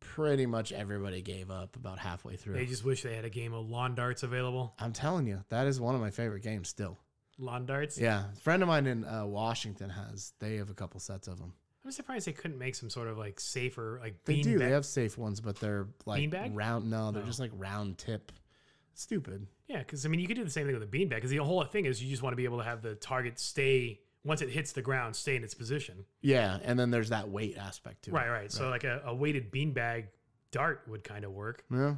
pretty 0.00 0.46
much 0.46 0.72
everybody 0.72 1.22
gave 1.22 1.50
up 1.50 1.76
about 1.76 1.98
halfway 1.98 2.36
through. 2.36 2.54
they 2.54 2.66
just 2.66 2.84
wish 2.84 3.02
they 3.02 3.14
had 3.14 3.24
a 3.24 3.30
game 3.30 3.52
of 3.52 3.68
lawn 3.68 3.94
darts 3.94 4.22
available. 4.22 4.74
I'm 4.78 4.92
telling 4.92 5.26
you, 5.26 5.42
that 5.48 5.66
is 5.66 5.80
one 5.80 5.94
of 5.94 6.00
my 6.00 6.10
favorite 6.10 6.42
games 6.42 6.68
still. 6.68 6.98
Lawn 7.38 7.66
darts. 7.66 7.98
Yeah, 7.98 8.24
a 8.32 8.36
friend 8.40 8.62
of 8.62 8.68
mine 8.68 8.86
in 8.86 9.04
uh, 9.04 9.26
Washington 9.26 9.90
has. 9.90 10.32
They 10.38 10.56
have 10.56 10.70
a 10.70 10.74
couple 10.74 11.00
sets 11.00 11.28
of 11.28 11.38
them. 11.38 11.52
I'm 11.84 11.92
surprised 11.92 12.26
they 12.26 12.32
couldn't 12.32 12.58
make 12.58 12.74
some 12.74 12.90
sort 12.90 13.08
of 13.08 13.16
like 13.18 13.38
safer 13.38 13.98
like 14.02 14.24
They 14.24 14.40
do. 14.40 14.58
They 14.58 14.70
have 14.70 14.84
safe 14.86 15.16
ones, 15.18 15.40
but 15.40 15.56
they're 15.60 15.86
like 16.04 16.20
Beanbag? 16.22 16.50
round. 16.54 16.90
No, 16.90 17.12
they're 17.12 17.22
Oh. 17.22 17.26
just 17.26 17.38
like 17.38 17.52
round 17.54 17.98
tip. 17.98 18.32
Stupid. 18.94 19.46
Yeah, 19.68 19.78
because 19.80 20.06
I 20.06 20.08
mean, 20.08 20.20
you 20.20 20.26
could 20.26 20.36
do 20.36 20.44
the 20.44 20.50
same 20.50 20.66
thing 20.66 20.74
with 20.78 20.82
a 20.82 20.86
beanbag. 20.86 21.16
Because 21.16 21.30
the 21.30 21.36
whole 21.38 21.62
thing 21.64 21.84
is, 21.84 22.02
you 22.02 22.08
just 22.08 22.22
want 22.22 22.32
to 22.32 22.36
be 22.36 22.44
able 22.44 22.58
to 22.58 22.64
have 22.64 22.80
the 22.82 22.94
target 22.94 23.38
stay 23.38 24.00
once 24.26 24.42
it 24.42 24.50
hits 24.50 24.72
the 24.72 24.82
ground, 24.82 25.16
stay 25.16 25.36
in 25.36 25.44
its 25.44 25.54
position. 25.54 26.04
Yeah, 26.20 26.58
and 26.64 26.78
then 26.78 26.90
there's 26.90 27.08
that 27.10 27.28
weight 27.28 27.56
aspect 27.56 28.04
too. 28.04 28.10
Right, 28.10 28.28
right. 28.28 28.52
So 28.52 28.68
like 28.68 28.84
a, 28.84 29.00
a 29.06 29.14
weighted 29.14 29.50
beanbag 29.50 30.08
dart 30.50 30.82
would 30.88 31.04
kind 31.04 31.24
of 31.24 31.32
work. 31.32 31.64
Yeah. 31.70 31.94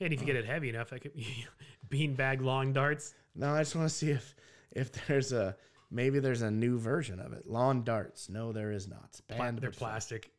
And 0.00 0.12
if 0.12 0.20
you 0.20 0.26
get 0.26 0.36
it 0.36 0.44
heavy 0.44 0.68
enough, 0.68 0.90
that 0.90 1.00
could 1.00 1.12
beanbag 1.88 2.42
long 2.42 2.72
darts. 2.72 3.14
No, 3.34 3.54
I 3.54 3.60
just 3.60 3.74
want 3.74 3.88
to 3.88 3.94
see 3.94 4.10
if 4.10 4.34
if 4.72 4.92
there's 5.06 5.32
a 5.32 5.56
Maybe 5.90 6.18
there's 6.18 6.42
a 6.42 6.50
new 6.50 6.78
version 6.78 7.18
of 7.18 7.32
it. 7.32 7.46
Lawn 7.46 7.82
darts. 7.82 8.28
No, 8.28 8.52
there 8.52 8.72
is 8.72 8.88
not. 8.88 9.06
It's 9.08 9.20
Pla- 9.22 9.38
banned. 9.38 9.58
they're 9.58 9.70
but 9.70 9.78
plastic. 9.78 10.30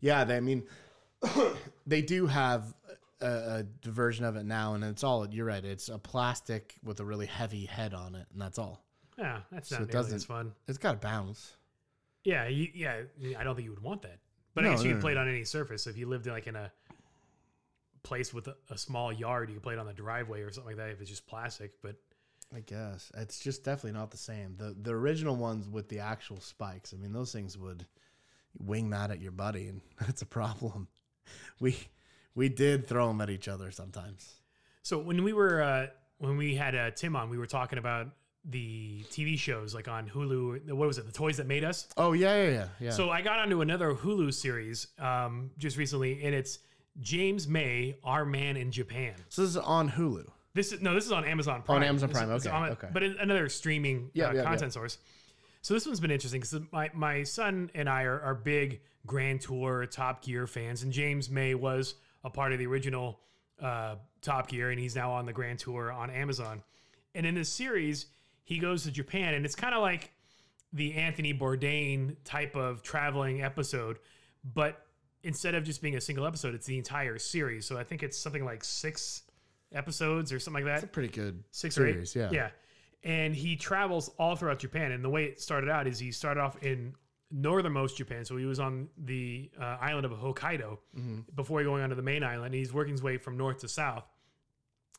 Yeah, 0.00 0.24
they, 0.24 0.36
I 0.36 0.40
mean, 0.40 0.64
they 1.86 2.02
do 2.02 2.26
have 2.26 2.74
a, 3.20 3.64
a 3.84 3.88
version 3.88 4.24
of 4.24 4.36
it 4.36 4.44
now, 4.44 4.74
and 4.74 4.82
it's 4.82 5.04
all. 5.04 5.26
You're 5.28 5.46
right. 5.46 5.64
It's 5.64 5.88
a 5.88 5.98
plastic 5.98 6.74
with 6.82 7.00
a 7.00 7.04
really 7.04 7.26
heavy 7.26 7.64
head 7.64 7.94
on 7.94 8.14
it, 8.14 8.26
and 8.32 8.42
that's 8.42 8.58
all. 8.58 8.82
Yeah, 9.18 9.40
that's 9.50 9.68
So 9.68 9.76
not 9.76 9.82
it 9.82 9.92
nearly 9.94 10.10
doesn't- 10.10 10.26
fun. 10.26 10.52
It's 10.68 10.78
got 10.78 10.94
a 10.96 10.98
bounce. 10.98 11.56
Yeah, 12.24 12.48
you, 12.48 12.68
yeah. 12.74 13.02
I 13.38 13.44
don't 13.44 13.54
think 13.54 13.64
you 13.64 13.70
would 13.70 13.82
want 13.82 14.02
that. 14.02 14.18
But 14.54 14.64
No, 14.64 14.70
I 14.70 14.72
guess 14.74 14.82
you 14.82 14.90
no, 14.90 14.96
could 14.96 15.02
play 15.02 15.14
no. 15.14 15.20
it 15.20 15.22
on 15.22 15.28
any 15.28 15.44
surface. 15.44 15.84
So 15.84 15.90
If 15.90 15.96
you 15.96 16.06
lived 16.08 16.26
in 16.26 16.32
like 16.32 16.46
in 16.46 16.56
a 16.56 16.72
place 18.02 18.32
with 18.32 18.48
a, 18.48 18.56
a 18.70 18.78
small 18.78 19.12
yard, 19.12 19.48
you 19.48 19.54
could 19.56 19.62
play 19.62 19.74
it 19.74 19.78
on 19.78 19.86
the 19.86 19.92
driveway 19.92 20.40
or 20.42 20.50
something 20.50 20.76
like 20.76 20.84
that. 20.84 20.90
If 20.92 21.00
it's 21.00 21.10
just 21.10 21.26
plastic, 21.26 21.72
but 21.82 21.96
I 22.54 22.60
guess 22.60 23.10
it's 23.16 23.38
just 23.40 23.64
definitely 23.64 23.98
not 23.98 24.10
the 24.10 24.16
same. 24.16 24.54
the 24.56 24.74
The 24.80 24.92
original 24.92 25.36
ones 25.36 25.68
with 25.68 25.88
the 25.88 26.00
actual 26.00 26.40
spikes. 26.40 26.92
I 26.94 26.96
mean, 26.96 27.12
those 27.12 27.32
things 27.32 27.56
would 27.58 27.86
wing 28.58 28.90
that 28.90 29.10
at 29.10 29.20
your 29.20 29.32
buddy, 29.32 29.68
and 29.68 29.80
that's 30.00 30.22
a 30.22 30.26
problem. 30.26 30.88
We 31.60 31.76
we 32.34 32.48
did 32.48 32.86
throw 32.86 33.08
them 33.08 33.20
at 33.20 33.30
each 33.30 33.48
other 33.48 33.70
sometimes. 33.70 34.34
So 34.82 34.98
when 34.98 35.22
we 35.24 35.32
were 35.32 35.62
uh, 35.62 35.86
when 36.18 36.36
we 36.36 36.54
had 36.54 36.74
uh, 36.74 36.90
Tim 36.92 37.16
on, 37.16 37.30
we 37.30 37.38
were 37.38 37.46
talking 37.46 37.78
about 37.78 38.08
the 38.48 39.04
TV 39.10 39.38
shows 39.38 39.74
like 39.74 39.88
on 39.88 40.08
Hulu. 40.08 40.72
What 40.72 40.86
was 40.86 40.98
it? 40.98 41.06
The 41.06 41.12
Toys 41.12 41.36
That 41.38 41.46
Made 41.46 41.64
Us. 41.64 41.88
Oh 41.96 42.12
yeah, 42.12 42.44
yeah, 42.44 42.50
yeah, 42.50 42.68
yeah. 42.80 42.90
So 42.90 43.10
I 43.10 43.20
got 43.22 43.38
onto 43.38 43.60
another 43.60 43.92
Hulu 43.94 44.32
series 44.32 44.86
um, 44.98 45.50
just 45.58 45.76
recently, 45.76 46.22
and 46.24 46.34
it's 46.34 46.60
James 47.00 47.46
May, 47.48 47.96
Our 48.04 48.24
Man 48.24 48.56
in 48.56 48.70
Japan. 48.70 49.14
So 49.28 49.42
this 49.42 49.50
is 49.50 49.56
on 49.56 49.90
Hulu. 49.90 50.26
This 50.54 50.72
is 50.72 50.80
no, 50.80 50.94
this 50.94 51.04
is 51.04 51.12
on 51.12 51.24
Amazon 51.24 51.62
Prime. 51.62 51.76
On 51.78 51.82
Amazon 51.82 52.08
Prime, 52.08 52.30
it's 52.30 52.46
okay, 52.46 52.54
on- 52.54 52.70
okay. 52.70 52.88
But 52.92 53.02
another 53.02 53.48
streaming 53.48 54.10
Yeah, 54.14 54.28
uh, 54.28 54.32
yeah. 54.32 54.42
content 54.44 54.72
source. 54.72 54.98
So 55.62 55.74
this 55.74 55.84
one's 55.84 55.98
been 55.98 56.12
interesting 56.12 56.40
because 56.40 56.60
my, 56.70 56.90
my 56.94 57.24
son 57.24 57.70
and 57.74 57.88
I 57.88 58.04
are, 58.04 58.20
are 58.20 58.34
big 58.36 58.80
Grand 59.04 59.40
Tour 59.40 59.84
Top 59.86 60.22
Gear 60.22 60.46
fans, 60.46 60.84
and 60.84 60.92
James 60.92 61.28
May 61.28 61.54
was 61.56 61.96
a 62.22 62.30
part 62.30 62.52
of 62.52 62.60
the 62.60 62.66
original 62.66 63.18
uh, 63.60 63.96
Top 64.22 64.48
Gear, 64.48 64.70
and 64.70 64.78
he's 64.78 64.94
now 64.94 65.10
on 65.10 65.26
the 65.26 65.32
Grand 65.32 65.58
Tour 65.58 65.90
on 65.90 66.08
Amazon. 66.08 66.62
And 67.16 67.26
in 67.26 67.34
this 67.34 67.48
series, 67.48 68.06
he 68.46 68.58
goes 68.58 68.84
to 68.84 68.90
Japan, 68.90 69.34
and 69.34 69.44
it's 69.44 69.54
kind 69.54 69.74
of 69.74 69.82
like 69.82 70.12
the 70.72 70.94
Anthony 70.94 71.34
Bourdain 71.34 72.16
type 72.24 72.56
of 72.56 72.82
traveling 72.82 73.42
episode, 73.42 73.98
but 74.54 74.86
instead 75.22 75.54
of 75.54 75.64
just 75.64 75.82
being 75.82 75.96
a 75.96 76.00
single 76.00 76.24
episode, 76.26 76.54
it's 76.54 76.66
the 76.66 76.78
entire 76.78 77.18
series. 77.18 77.66
So 77.66 77.76
I 77.76 77.84
think 77.84 78.02
it's 78.02 78.16
something 78.18 78.44
like 78.44 78.62
six 78.64 79.22
episodes 79.72 80.32
or 80.32 80.38
something 80.38 80.64
like 80.64 80.70
that 80.72 80.76
It's 80.76 80.84
a 80.84 80.94
pretty 80.94 81.08
good 81.12 81.42
six 81.50 81.74
series. 81.74 82.14
or 82.16 82.20
eight. 82.20 82.32
Yeah. 82.32 82.50
yeah. 83.04 83.10
And 83.24 83.34
he 83.34 83.56
travels 83.56 84.08
all 84.18 84.36
throughout 84.36 84.58
Japan. 84.60 84.92
And 84.92 85.04
the 85.04 85.10
way 85.10 85.24
it 85.24 85.40
started 85.40 85.68
out 85.68 85.86
is 85.86 85.98
he 85.98 86.12
started 86.12 86.40
off 86.40 86.62
in 86.62 86.94
northernmost 87.32 87.96
Japan. 87.96 88.24
So 88.24 88.36
he 88.36 88.44
was 88.44 88.60
on 88.60 88.88
the 88.96 89.50
uh, 89.60 89.76
island 89.80 90.04
of 90.06 90.12
Hokkaido 90.12 90.78
Mm-hmm. 90.96 91.18
before 91.34 91.62
going 91.64 91.82
onto 91.82 91.96
the 91.96 92.02
main 92.02 92.22
island. 92.22 92.54
He's 92.54 92.72
working 92.72 92.92
his 92.92 93.02
way 93.02 93.16
from 93.16 93.36
north 93.36 93.58
to 93.58 93.68
south. 93.68 94.04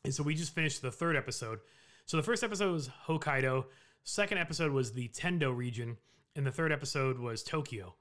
And 0.04 0.12
so 0.14 0.22
we 0.22 0.34
just 0.34 0.54
finished 0.54 0.82
the 0.82 0.90
third 0.92 1.16
episode. 1.16 1.60
So 2.08 2.16
the 2.16 2.22
first 2.22 2.42
episode 2.42 2.72
was 2.72 2.88
Hokkaido. 3.06 3.66
Second 4.02 4.38
episode 4.38 4.72
was 4.72 4.92
the 4.92 5.08
Tendo 5.08 5.54
region. 5.54 5.98
And 6.34 6.46
the 6.46 6.50
third 6.50 6.72
episode 6.72 7.18
was 7.18 7.42
Tokyo. 7.42 7.96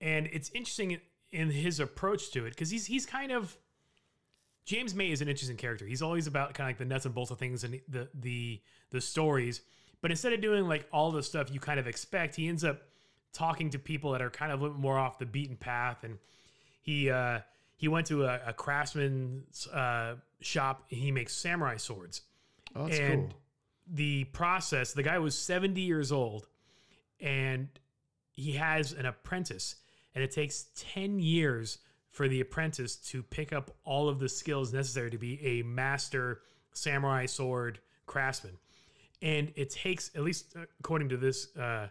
And 0.00 0.26
it's 0.32 0.50
interesting 0.52 1.00
in- 1.30 1.50
his 1.50 1.78
approach 1.78 2.32
to 2.32 2.44
it 2.44 2.50
because 2.50 2.70
he's 2.70 2.86
he's 2.86 3.06
kind 3.06 3.30
of 3.30 3.56
James 4.64 4.96
May 4.96 5.12
is 5.12 5.20
an 5.20 5.28
interesting 5.28 5.56
character. 5.56 5.86
He's 5.86 6.02
always 6.02 6.26
about 6.26 6.54
kind 6.54 6.66
of 6.66 6.70
like 6.70 6.78
the 6.78 6.84
nuts 6.86 7.06
and 7.06 7.14
bolts 7.14 7.30
of 7.30 7.38
things 7.38 7.62
and 7.62 7.80
the 7.88 8.08
the 8.14 8.60
the 8.90 9.00
stories. 9.00 9.60
But 10.00 10.10
instead 10.10 10.32
of 10.32 10.40
doing 10.40 10.66
like 10.66 10.88
all 10.92 11.12
the 11.12 11.22
stuff 11.22 11.52
you 11.52 11.60
kind 11.60 11.78
of 11.78 11.86
expect, 11.86 12.34
he 12.34 12.48
ends 12.48 12.64
up 12.64 12.82
talking 13.32 13.70
to 13.70 13.78
people 13.78 14.10
that 14.10 14.22
are 14.22 14.30
kind 14.30 14.50
of 14.50 14.58
a 14.58 14.62
little 14.64 14.78
more 14.78 14.98
off 14.98 15.20
the 15.20 15.26
beaten 15.26 15.56
path. 15.56 16.02
And 16.02 16.18
he 16.82 17.10
uh, 17.10 17.40
he 17.76 17.86
went 17.86 18.08
to 18.08 18.24
a, 18.24 18.40
a 18.48 18.52
craftsman's 18.52 19.68
uh, 19.68 20.16
shop. 20.40 20.86
He 20.88 21.12
makes 21.12 21.32
samurai 21.32 21.76
swords. 21.76 22.22
Oh, 22.76 22.86
and 22.86 23.30
cool. 23.30 23.40
the 23.88 24.24
process, 24.24 24.92
the 24.92 25.02
guy 25.02 25.18
was 25.18 25.36
70 25.36 25.80
years 25.80 26.12
old, 26.12 26.46
and 27.20 27.68
he 28.30 28.52
has 28.52 28.92
an 28.92 29.06
apprentice, 29.06 29.76
and 30.14 30.22
it 30.22 30.30
takes 30.30 30.66
10 30.76 31.18
years 31.18 31.78
for 32.10 32.28
the 32.28 32.40
apprentice 32.40 32.96
to 32.96 33.22
pick 33.22 33.52
up 33.52 33.70
all 33.84 34.08
of 34.08 34.18
the 34.18 34.28
skills 34.28 34.72
necessary 34.72 35.10
to 35.10 35.18
be 35.18 35.40
a 35.44 35.62
master 35.62 36.40
samurai 36.72 37.26
sword 37.26 37.78
craftsman. 38.06 38.56
And 39.22 39.52
it 39.56 39.70
takes, 39.70 40.10
at 40.14 40.22
least 40.22 40.54
according 40.80 41.08
to 41.10 41.16
this 41.16 41.54
uh, 41.56 41.88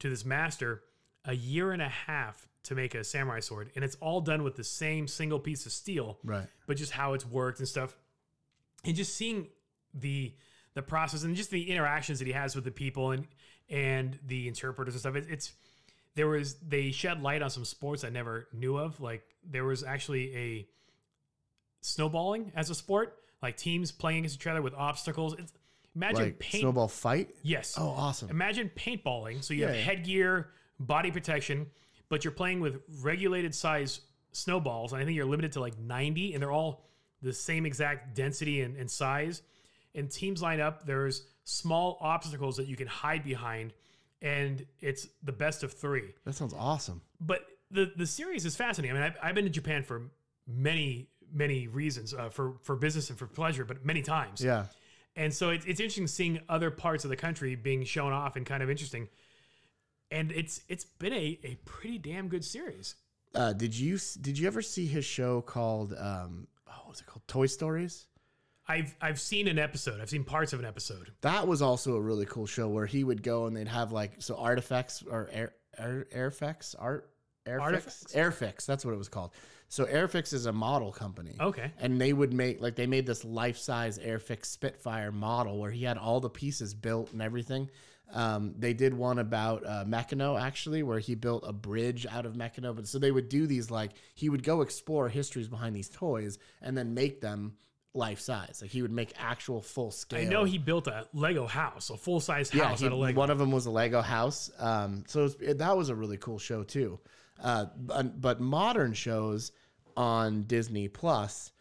to 0.00 0.10
this 0.10 0.24
master, 0.24 0.82
a 1.24 1.34
year 1.34 1.72
and 1.72 1.80
a 1.80 1.88
half 1.88 2.48
to 2.64 2.74
make 2.74 2.94
a 2.94 3.02
samurai 3.04 3.40
sword, 3.40 3.70
and 3.74 3.84
it's 3.84 3.96
all 3.96 4.20
done 4.20 4.42
with 4.42 4.56
the 4.56 4.64
same 4.64 5.06
single 5.08 5.38
piece 5.38 5.64
of 5.66 5.72
steel 5.72 6.18
Right. 6.24 6.46
but 6.66 6.76
just 6.76 6.92
how 6.92 7.14
it's 7.14 7.24
worked 7.26 7.58
and 7.58 7.68
stuff 7.68 7.96
and 8.84 8.94
just 8.96 9.14
seeing 9.16 9.48
the 9.94 10.34
the 10.74 10.82
process 10.82 11.22
and 11.22 11.36
just 11.36 11.50
the 11.50 11.70
interactions 11.70 12.18
that 12.18 12.26
he 12.26 12.32
has 12.32 12.54
with 12.54 12.64
the 12.64 12.70
people 12.70 13.10
and 13.10 13.26
and 13.68 14.18
the 14.26 14.48
interpreters 14.48 14.94
and 14.94 15.00
stuff 15.00 15.16
it, 15.16 15.26
it's 15.28 15.52
there 16.14 16.28
was 16.28 16.54
they 16.66 16.90
shed 16.90 17.22
light 17.22 17.42
on 17.42 17.50
some 17.50 17.64
sports 17.64 18.04
i 18.04 18.08
never 18.08 18.48
knew 18.52 18.76
of 18.78 18.98
like 19.00 19.22
there 19.44 19.64
was 19.64 19.82
actually 19.84 20.34
a 20.36 20.66
snowballing 21.80 22.52
as 22.54 22.70
a 22.70 22.74
sport 22.74 23.16
like 23.42 23.56
teams 23.56 23.90
playing 23.90 24.18
against 24.20 24.36
each 24.36 24.46
other 24.46 24.62
with 24.62 24.74
obstacles 24.74 25.34
it's 25.38 25.52
imagine 25.94 26.22
Like 26.24 26.38
paint 26.38 26.62
snowball 26.62 26.88
fight. 26.88 27.34
yes 27.42 27.74
Oh, 27.78 27.88
awesome. 27.90 28.30
Imagine 28.30 28.70
paintballing. 28.74 29.42
So 29.44 29.52
you 29.52 29.66
have 29.66 29.74
Yeah. 29.74 29.82
headgear, 29.82 30.50
body 30.80 31.10
protection, 31.10 31.66
but 32.08 32.24
you're 32.24 32.32
playing 32.32 32.60
with 32.60 32.80
regulated 33.02 33.54
size 33.54 34.00
snowballs. 34.32 34.92
And 34.94 35.02
I 35.02 35.04
think 35.04 35.16
you're 35.16 35.26
limited 35.26 35.52
to 35.52 35.60
like 35.60 35.78
90, 35.78 36.32
and 36.32 36.42
they're 36.42 36.50
all 36.52 36.86
the 37.20 37.32
same 37.34 37.66
exact 37.66 38.14
density 38.14 38.62
and, 38.62 38.74
and 38.78 38.90
size. 38.90 39.42
And 39.94 40.10
teams 40.10 40.40
line 40.40 40.60
up. 40.60 40.86
There's 40.86 41.26
small 41.44 41.98
obstacles 42.00 42.56
that 42.56 42.66
you 42.66 42.76
can 42.76 42.86
hide 42.86 43.24
behind, 43.24 43.74
and 44.22 44.64
it's 44.80 45.06
the 45.22 45.32
best 45.32 45.62
of 45.62 45.72
three. 45.72 46.14
That 46.24 46.34
sounds 46.34 46.54
awesome. 46.56 47.02
But 47.20 47.46
the 47.70 47.92
the 47.96 48.06
series 48.06 48.44
is 48.44 48.56
fascinating. 48.56 48.96
I 48.96 49.00
mean, 49.00 49.10
I've, 49.10 49.28
I've 49.28 49.34
been 49.34 49.44
to 49.44 49.50
Japan 49.50 49.82
for 49.82 50.10
many 50.46 51.08
many 51.32 51.66
reasons 51.68 52.14
uh, 52.14 52.28
for 52.28 52.54
for 52.62 52.76
business 52.76 53.10
and 53.10 53.18
for 53.18 53.26
pleasure, 53.26 53.64
but 53.64 53.84
many 53.84 54.02
times. 54.02 54.42
Yeah. 54.42 54.66
And 55.14 55.32
so 55.32 55.50
it's, 55.50 55.66
it's 55.66 55.78
interesting 55.78 56.06
seeing 56.06 56.40
other 56.48 56.70
parts 56.70 57.04
of 57.04 57.10
the 57.10 57.16
country 57.16 57.54
being 57.54 57.84
shown 57.84 58.12
off 58.12 58.36
and 58.36 58.46
kind 58.46 58.62
of 58.62 58.70
interesting. 58.70 59.08
And 60.10 60.32
it's 60.32 60.62
it's 60.68 60.84
been 60.84 61.12
a, 61.12 61.38
a 61.44 61.58
pretty 61.64 61.98
damn 61.98 62.28
good 62.28 62.44
series. 62.44 62.96
Uh, 63.34 63.52
did 63.52 63.78
you 63.78 63.98
did 64.20 64.38
you 64.38 64.46
ever 64.46 64.62
see 64.62 64.86
his 64.86 65.04
show 65.04 65.40
called 65.40 65.94
um 65.98 66.46
oh, 66.68 66.72
what 66.82 66.88
was 66.90 67.00
it 67.00 67.06
called 67.06 67.26
Toy 67.26 67.46
Stories? 67.46 68.06
I've 68.66 68.94
I've 69.00 69.20
seen 69.20 69.48
an 69.48 69.58
episode. 69.58 70.00
I've 70.00 70.10
seen 70.10 70.24
parts 70.24 70.52
of 70.52 70.60
an 70.60 70.66
episode. 70.66 71.12
That 71.22 71.46
was 71.46 71.62
also 71.62 71.96
a 71.96 72.00
really 72.00 72.26
cool 72.26 72.46
show 72.46 72.68
where 72.68 72.86
he 72.86 73.04
would 73.04 73.22
go 73.22 73.46
and 73.46 73.56
they'd 73.56 73.68
have 73.68 73.92
like 73.92 74.12
so 74.18 74.36
artifacts 74.36 75.02
or 75.02 75.28
air 75.32 75.54
air 75.78 76.06
airfix 76.14 76.74
art 76.78 77.10
airfix 77.46 77.60
Artifacts? 77.60 78.14
airfix 78.14 78.66
that's 78.66 78.84
what 78.84 78.94
it 78.94 78.98
was 78.98 79.08
called. 79.08 79.32
So 79.72 79.86
Airfix 79.86 80.34
is 80.34 80.44
a 80.44 80.52
model 80.52 80.92
company. 80.92 81.34
Okay. 81.40 81.72
And 81.80 81.98
they 81.98 82.12
would 82.12 82.34
make 82.34 82.60
like 82.60 82.76
they 82.76 82.86
made 82.86 83.06
this 83.06 83.24
life 83.24 83.56
size 83.56 83.98
Airfix 83.98 84.44
Spitfire 84.44 85.10
model 85.10 85.58
where 85.58 85.70
he 85.70 85.82
had 85.82 85.96
all 85.96 86.20
the 86.20 86.28
pieces 86.28 86.74
built 86.74 87.10
and 87.14 87.22
everything. 87.22 87.70
Um, 88.12 88.54
they 88.58 88.74
did 88.74 88.92
one 88.92 89.18
about 89.18 89.64
uh, 89.64 89.86
Meccano 89.86 90.38
actually, 90.38 90.82
where 90.82 90.98
he 90.98 91.14
built 91.14 91.44
a 91.46 91.54
bridge 91.54 92.04
out 92.04 92.26
of 92.26 92.34
Meccano. 92.34 92.76
But 92.76 92.86
so 92.86 92.98
they 92.98 93.10
would 93.10 93.30
do 93.30 93.46
these 93.46 93.70
like 93.70 93.92
he 94.14 94.28
would 94.28 94.42
go 94.42 94.60
explore 94.60 95.08
histories 95.08 95.48
behind 95.48 95.74
these 95.74 95.88
toys 95.88 96.38
and 96.60 96.76
then 96.76 96.92
make 96.92 97.22
them 97.22 97.54
life 97.94 98.20
size. 98.20 98.58
Like 98.62 98.70
he 98.70 98.82
would 98.82 98.90
make 98.90 99.12
actual 99.18 99.60
full 99.60 99.90
scale. 99.90 100.20
I 100.20 100.24
know 100.24 100.44
he 100.44 100.58
built 100.58 100.86
a 100.86 101.06
Lego 101.12 101.46
house, 101.46 101.90
a 101.90 101.96
full 101.96 102.20
size 102.20 102.52
Yeah, 102.54 102.64
house 102.68 102.80
he- 102.80 102.86
out 102.86 102.92
of 102.92 102.98
Lego. 102.98 103.18
one 103.18 103.30
of 103.30 103.38
them 103.38 103.50
was 103.50 103.66
a 103.66 103.70
Lego 103.70 104.00
house. 104.00 104.50
Um, 104.58 105.04
so 105.06 105.20
it 105.20 105.22
was, 105.24 105.34
it, 105.40 105.58
that 105.58 105.76
was 105.76 105.88
a 105.90 105.94
really 105.94 106.16
cool 106.16 106.38
show 106.38 106.62
too. 106.62 106.98
Uh, 107.42 107.66
but, 107.76 108.20
but 108.20 108.40
modern 108.40 108.92
shows 108.94 109.52
on 109.96 110.42
Disney 110.44 110.88
Plus, 110.88 111.52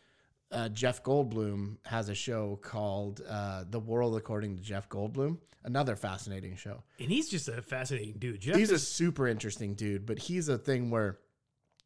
uh, 0.51 0.69
Jeff 0.69 1.03
Goldblum 1.03 1.77
has 1.85 2.07
a 2.09 2.15
show 2.15 2.59
called 2.61 3.21
uh, 3.27 3.63
The 3.69 3.79
World 3.79 4.15
According 4.15 4.57
to 4.57 4.61
Jeff 4.63 4.87
Goldblum. 4.89 5.37
Another 5.63 5.95
fascinating 5.95 6.55
show. 6.55 6.81
and 6.99 7.09
he's 7.09 7.29
just 7.29 7.47
a 7.47 7.61
fascinating 7.61 8.15
dude. 8.17 8.39
Jeff 8.41 8.55
He's 8.55 8.71
a 8.71 8.79
super 8.79 9.27
interesting 9.27 9.75
dude, 9.75 10.05
but 10.07 10.17
he's 10.17 10.49
a 10.49 10.57
thing 10.57 10.89
where 10.89 11.19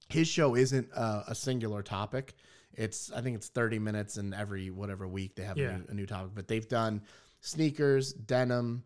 his 0.08 0.28
show 0.30 0.56
isn't 0.56 0.88
uh, 0.96 1.24
a 1.28 1.36
singular 1.36 1.82
topic. 1.84 2.36
It's 2.78 3.11
I 3.11 3.21
think 3.21 3.36
it's 3.36 3.47
30 3.47 3.80
minutes, 3.80 4.17
and 4.17 4.34
every 4.34 4.69
whatever 4.71 5.07
week 5.07 5.36
they 5.36 5.43
have 5.43 5.57
Yeah. 5.57 5.69
a, 5.69 5.78
new, 5.78 5.86
a 5.89 5.93
new 5.93 6.05
topic. 6.05 6.32
But 6.36 6.47
they've 6.47 6.67
done 6.67 7.01
sneakers, 7.41 8.13
denim. 8.13 8.84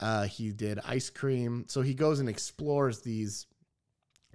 Uh, 0.00 0.24
he 0.24 0.50
did 0.50 0.80
ice 0.84 1.08
cream. 1.10 1.64
So 1.68 1.80
he 1.80 1.94
goes 1.94 2.20
and 2.20 2.28
explores 2.28 3.00
these 3.00 3.46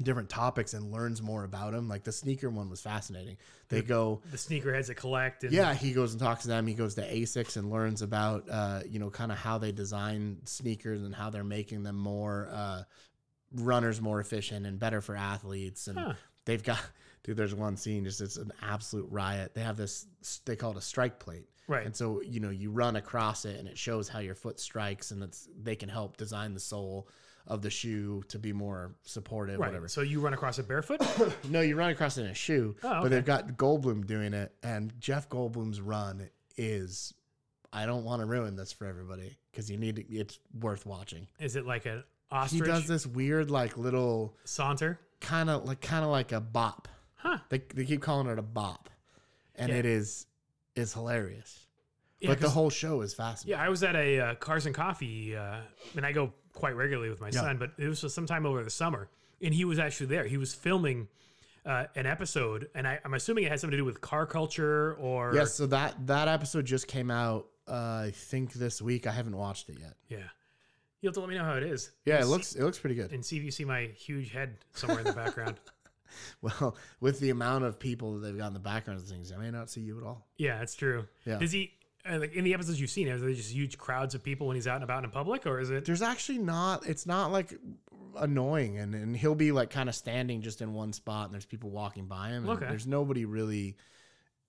different 0.01 0.29
topics 0.29 0.73
and 0.73 0.91
learns 0.91 1.21
more 1.21 1.43
about 1.43 1.73
them. 1.73 1.89
Like 1.89 2.03
the 2.05 2.13
sneaker 2.13 2.49
one 2.49 2.69
was 2.69 2.79
fascinating. 2.81 3.35
They 3.67 3.81
go, 3.81 4.21
The 4.31 4.37
sneakerheads 4.37 4.87
that 4.87 4.95
collect. 4.95 5.43
And 5.43 5.51
yeah, 5.51 5.73
he 5.73 5.91
goes 5.91 6.13
and 6.13 6.21
talks 6.21 6.43
to 6.43 6.47
them. 6.47 6.65
He 6.67 6.73
goes 6.73 6.95
to 6.95 7.01
Asics 7.01 7.57
and 7.57 7.69
learns 7.69 8.01
about, 8.01 8.45
uh, 8.49 8.81
you 8.89 8.97
know, 8.99 9.09
kind 9.09 9.31
of 9.31 9.37
how 9.37 9.57
they 9.57 9.73
design 9.73 10.37
sneakers 10.45 11.03
and 11.03 11.13
how 11.13 11.29
they're 11.29 11.43
making 11.43 11.83
them 11.83 11.97
more 11.97 12.47
uh, 12.51 12.83
runners 13.53 13.99
more 13.99 14.21
efficient 14.21 14.65
and 14.65 14.79
better 14.79 15.01
for 15.01 15.15
athletes. 15.17 15.87
And 15.89 15.99
Huh. 15.99 16.13
they've 16.45 16.63
got, 16.63 16.79
dude, 17.29 17.37
there's 17.37 17.53
one 17.53 17.77
scene 17.77 18.03
just 18.03 18.21
it's 18.21 18.37
an 18.37 18.51
absolute 18.63 19.05
riot. 19.11 19.53
They 19.53 19.61
have 19.61 19.77
this, 19.77 20.07
they 20.45 20.55
call 20.55 20.71
it 20.71 20.77
a 20.77 20.81
strike 20.81 21.19
plate. 21.19 21.45
Right. 21.67 21.85
And 21.85 21.95
so, 21.95 22.23
you 22.23 22.39
know, 22.39 22.49
you 22.49 22.71
run 22.71 22.95
across 22.95 23.45
it 23.45 23.59
and 23.59 23.67
it 23.67 23.77
shows 23.77 24.09
how 24.09 24.17
your 24.17 24.33
foot 24.33 24.59
strikes 24.59 25.11
and 25.11 25.21
it's, 25.21 25.47
they 25.61 25.75
can 25.75 25.89
help 25.89 26.17
design 26.17 26.55
the 26.55 26.59
sole 26.59 27.07
of 27.45 27.61
the 27.61 27.69
shoe 27.69 28.23
to 28.29 28.39
be 28.39 28.51
more 28.51 28.95
supportive, 29.03 29.59
right. 29.59 29.67
whatever. 29.67 29.87
So 29.87 30.01
you 30.01 30.21
run 30.21 30.33
across 30.33 30.57
it 30.57 30.67
barefoot? 30.67 31.01
No, 31.51 31.61
you 31.61 31.75
run 31.75 31.91
across 31.91 32.17
it 32.17 32.23
in 32.23 32.31
a 32.31 32.33
shoe, 32.33 32.75
Oh, 32.81 32.89
okay. 32.89 32.99
but 33.03 33.11
they've 33.11 33.23
got 33.23 33.49
Goldblum 33.49 34.07
doing 34.07 34.33
it, 34.33 34.51
and 34.63 34.91
Jeff 34.99 35.29
Goldblum's 35.29 35.79
run 35.81 36.27
is. 36.57 37.13
I 37.71 37.85
don't 37.85 38.03
want 38.03 38.21
to 38.21 38.25
ruin 38.25 38.55
this 38.55 38.71
for 38.71 38.87
everybody 38.87 39.37
because 39.51 39.69
you 39.69 39.77
need 39.77 39.97
to, 39.97 40.11
it's 40.11 40.39
worth 40.59 40.87
watching. 40.87 41.27
Is 41.39 41.55
it 41.55 41.67
like 41.67 41.85
an 41.85 42.03
He 42.49 42.61
does 42.61 42.87
this 42.87 43.05
weird, 43.05 43.51
like 43.51 43.77
little 43.77 44.35
saunter? 44.43 44.99
kind 45.21 45.49
of 45.49 45.65
like 45.65 45.81
kind 45.81 46.03
of 46.03 46.11
like 46.11 46.31
a 46.31 46.41
bop. 46.41 46.87
Huh. 47.21 47.37
They, 47.49 47.61
they 47.73 47.85
keep 47.85 48.01
calling 48.01 48.27
it 48.27 48.39
a 48.39 48.41
bop, 48.41 48.89
and 49.55 49.69
Yeah. 49.69 49.75
it 49.79 49.85
is 49.85 50.25
is 50.75 50.93
hilarious. 50.93 51.65
Yeah, 52.19 52.29
but 52.29 52.39
the 52.41 52.49
whole 52.49 52.69
show 52.69 53.01
is 53.01 53.13
fascinating. 53.13 53.57
Yeah, 53.59 53.65
I 53.65 53.69
was 53.69 53.81
at 53.83 53.95
a 53.95 54.19
uh, 54.19 54.35
Cars 54.35 54.65
and 54.65 54.75
Coffee, 54.75 55.35
uh, 55.35 55.57
and 55.95 56.05
I 56.05 56.11
go 56.11 56.33
quite 56.53 56.75
regularly 56.75 57.09
with 57.09 57.21
my 57.21 57.27
Yeah. 57.27 57.41
son, 57.41 57.57
but 57.57 57.71
it 57.77 57.87
was 57.87 57.99
sometime 58.13 58.45
over 58.45 58.63
the 58.63 58.69
summer, 58.69 59.09
and 59.41 59.53
he 59.53 59.63
was 59.65 59.79
actually 59.79 60.07
there. 60.07 60.25
He 60.25 60.37
was 60.37 60.53
filming 60.53 61.07
uh, 61.65 61.85
an 61.95 62.05
episode, 62.05 62.69
and 62.75 62.87
I, 62.87 62.99
I'm 63.03 63.13
assuming 63.13 63.43
it 63.45 63.51
had 63.51 63.59
something 63.59 63.71
to 63.71 63.77
do 63.77 63.85
with 63.85 63.99
car 64.01 64.25
culture 64.25 64.93
or 64.95 65.33
Yes, 65.35 65.53
so 65.55 65.65
that 65.67 66.07
that 66.07 66.27
episode 66.27 66.65
just 66.65 66.87
came 66.87 67.11
out. 67.11 67.47
Uh, 67.67 68.05
I 68.07 68.11
think 68.15 68.53
this 68.53 68.81
week. 68.81 69.05
I 69.07 69.11
haven't 69.11 69.35
watched 69.37 69.69
it 69.69 69.77
yet. 69.79 69.95
yeah. 70.07 70.17
You 71.01 71.07
have 71.07 71.13
to 71.13 71.19
let 71.21 71.29
me 71.29 71.35
know 71.35 71.45
how 71.45 71.53
it 71.53 71.63
is. 71.63 71.91
Yeah, 72.05 72.15
And 72.15 72.23
it 72.23 72.25
see- 72.25 72.31
looks 72.31 72.55
it 72.55 72.63
looks 72.63 72.79
pretty 72.79 72.95
good. 72.95 73.11
and 73.13 73.23
see 73.25 73.37
if 73.37 73.43
you 73.43 73.51
see 73.51 73.63
my 73.65 73.83
huge 73.95 74.31
head 74.31 74.57
somewhere 74.73 74.99
in 74.99 75.05
the 75.05 75.13
background. 75.13 75.59
Well, 76.41 76.75
with 76.99 77.19
the 77.19 77.29
amount 77.29 77.65
of 77.65 77.79
people 77.79 78.13
that 78.13 78.19
they've 78.19 78.37
got 78.37 78.47
in 78.47 78.53
the 78.53 78.59
background 78.59 78.99
of 78.99 79.07
things, 79.07 79.31
I 79.31 79.37
may 79.37 79.51
not 79.51 79.69
see 79.69 79.81
you 79.81 79.97
at 79.97 80.03
all. 80.03 80.27
Yeah, 80.37 80.59
that's 80.59 80.75
true. 80.75 81.07
Yeah. 81.25 81.37
Does 81.39 81.51
he? 81.51 81.73
Uh, 82.09 82.17
like 82.19 82.33
in 82.33 82.45
the 82.45 82.53
episodes 82.53 82.79
you've 82.79 82.89
seen, 82.89 83.09
are 83.09 83.17
there 83.17 83.33
just 83.33 83.51
huge 83.51 83.77
crowds 83.77 84.15
of 84.15 84.23
people 84.23 84.47
when 84.47 84.55
he's 84.55 84.67
out 84.67 84.75
and 84.75 84.83
about 84.85 85.03
in 85.03 85.09
public, 85.11 85.45
or 85.45 85.59
is 85.59 85.69
it? 85.69 85.83
There's 85.85 86.01
actually 86.01 86.37
not. 86.37 86.87
It's 86.87 87.05
not 87.05 87.31
like 87.31 87.53
annoying, 88.15 88.77
and 88.77 88.95
and 88.95 89.15
he'll 89.17 89.35
be 89.35 89.51
like 89.51 89.69
kind 89.69 89.89
of 89.89 89.95
standing 89.95 90.41
just 90.41 90.61
in 90.61 90.73
one 90.73 90.93
spot, 90.93 91.25
and 91.25 91.33
there's 91.33 91.45
people 91.45 91.69
walking 91.71 92.05
by 92.05 92.29
him. 92.29 92.43
And 92.47 92.57
Okay. 92.57 92.67
There's 92.69 92.87
nobody 92.87 93.25
really 93.25 93.75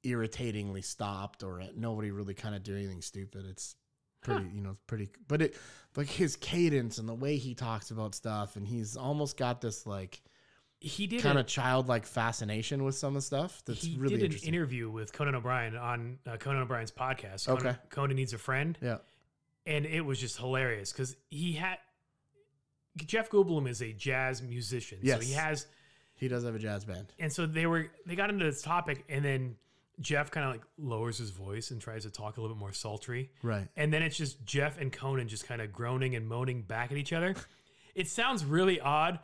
irritatingly 0.03 0.83
stopped, 0.83 1.43
or 1.43 1.63
nobody 1.77 2.11
really 2.11 2.35
kind 2.35 2.55
of 2.55 2.63
doing 2.63 2.79
anything 2.85 3.03
stupid. 3.03 3.45
It's 3.49 3.77
pretty, 4.23 4.47
you 4.55 4.61
know, 4.63 4.77
pretty. 4.87 5.09
But 5.29 5.43
it 5.43 5.57
like 5.97 6.09
his 6.09 6.37
cadence 6.37 6.99
and 6.99 7.09
the 7.09 7.15
way 7.15 7.37
he 7.37 7.55
talks 7.55 7.91
about 7.91 8.15
stuff, 8.15 8.57
and 8.57 8.67
he's 8.67 8.97
almost 8.97 9.37
got 9.37 9.61
this 9.61 9.87
like 9.87 10.23
He 10.83 11.07
did 11.07 11.21
kind 11.23 11.39
of 11.39 11.47
childlike 11.47 12.07
fascination 12.07 12.85
with 12.85 12.95
some 12.95 13.09
of 13.09 13.15
the 13.15 13.21
stuff. 13.23 13.63
That's 13.67 13.83
he 13.85 13.97
really 13.99 14.15
did 14.15 14.21
an 14.21 14.25
interesting. 14.27 14.55
interview 14.55 14.91
with 14.91 15.13
Conan 15.13 15.35
O'Brien 15.35 15.77
on 15.77 16.19
uh, 16.27 16.39
Conan 16.39 16.63
O'Brien's 16.63 16.91
podcast. 16.91 17.47
Conan, 17.47 17.67
Okay. 17.67 17.77
Conan 17.91 18.17
needs 18.17 18.33
a 18.33 18.39
friend. 18.39 18.79
yeah. 18.81 18.97
and 19.67 19.85
it 19.85 20.01
was 20.01 20.19
just 20.19 20.39
hilarious 20.39 20.91
because 20.93 21.17
he 21.29 21.53
had 21.53 21.77
Jeff 22.97 23.31
Goldblum 23.31 23.69
is 23.69 23.83
a 23.83 23.93
jazz 23.93 24.43
musician, 24.43 24.99
so 25.03 25.07
Yes. 25.07 25.23
he 25.27 25.33
has, 25.35 25.67
He 26.17 26.29
does 26.29 26.45
have 26.45 26.55
a 26.55 26.59
jazz 26.59 26.85
band. 26.85 27.13
and 27.19 27.33
so 27.33 27.47
they 27.47 27.67
were 27.67 27.89
they 28.07 28.15
got 28.17 28.31
into 28.31 28.45
this 28.45 28.63
topic, 28.63 29.05
and 29.09 29.25
then 29.25 29.57
Jeff 30.01 30.31
kind 30.31 30.47
of 30.47 30.53
like 30.53 30.63
lowers 30.79 31.19
his 31.19 31.31
voice 31.31 31.71
and 31.71 31.81
tries 31.81 32.05
to 32.05 32.11
talk 32.11 32.37
a 32.37 32.41
little 32.41 32.57
bit 32.57 32.61
more 32.61 32.73
sultry, 32.73 33.31
Right. 33.43 33.69
and 33.77 33.93
then 33.93 34.03
it's 34.03 34.17
just 34.17 34.45
Jeff 34.45 34.79
and 34.81 34.91
Conan 34.93 35.29
just 35.29 35.47
kind 35.47 35.61
of 35.61 35.73
groaning 35.73 36.15
and 36.17 36.27
moaning 36.27 36.63
back 36.63 36.91
at 36.91 36.97
each 36.99 37.13
other. 37.13 37.35
It 37.95 38.09
sounds 38.09 38.45
really 38.45 38.81
odd, 38.81 39.19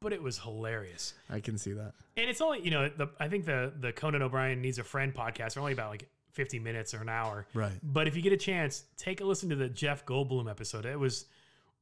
but 0.00 0.12
it 0.12 0.22
was 0.22 0.38
hilarious. 0.38 1.14
I 1.28 1.40
can 1.40 1.58
see 1.58 1.72
that. 1.72 1.92
And 2.16 2.28
it's 2.30 2.40
only 2.40 2.60
you 2.60 2.70
know 2.70 2.88
the 2.88 3.08
I 3.18 3.28
think 3.28 3.44
the 3.46 3.72
the 3.80 3.92
Conan 3.92 4.22
O'Brien 4.22 4.60
needs 4.60 4.78
a 4.78 4.84
friend 4.84 5.14
podcast 5.14 5.56
are 5.56 5.60
only 5.60 5.72
about 5.72 5.90
like 5.90 6.08
fifty 6.32 6.58
minutes 6.58 6.94
or 6.94 7.00
an 7.00 7.08
hour, 7.08 7.46
Right. 7.54 7.72
but 7.82 8.06
if 8.06 8.14
you 8.14 8.22
get 8.22 8.32
a 8.32 8.36
chance, 8.36 8.84
take 8.96 9.20
a 9.20 9.24
listen 9.24 9.48
to 9.48 9.56
the 9.56 9.68
Jeff 9.68 10.06
Goldblum 10.06 10.48
episode. 10.50 10.86
It 10.86 10.98
was 10.98 11.26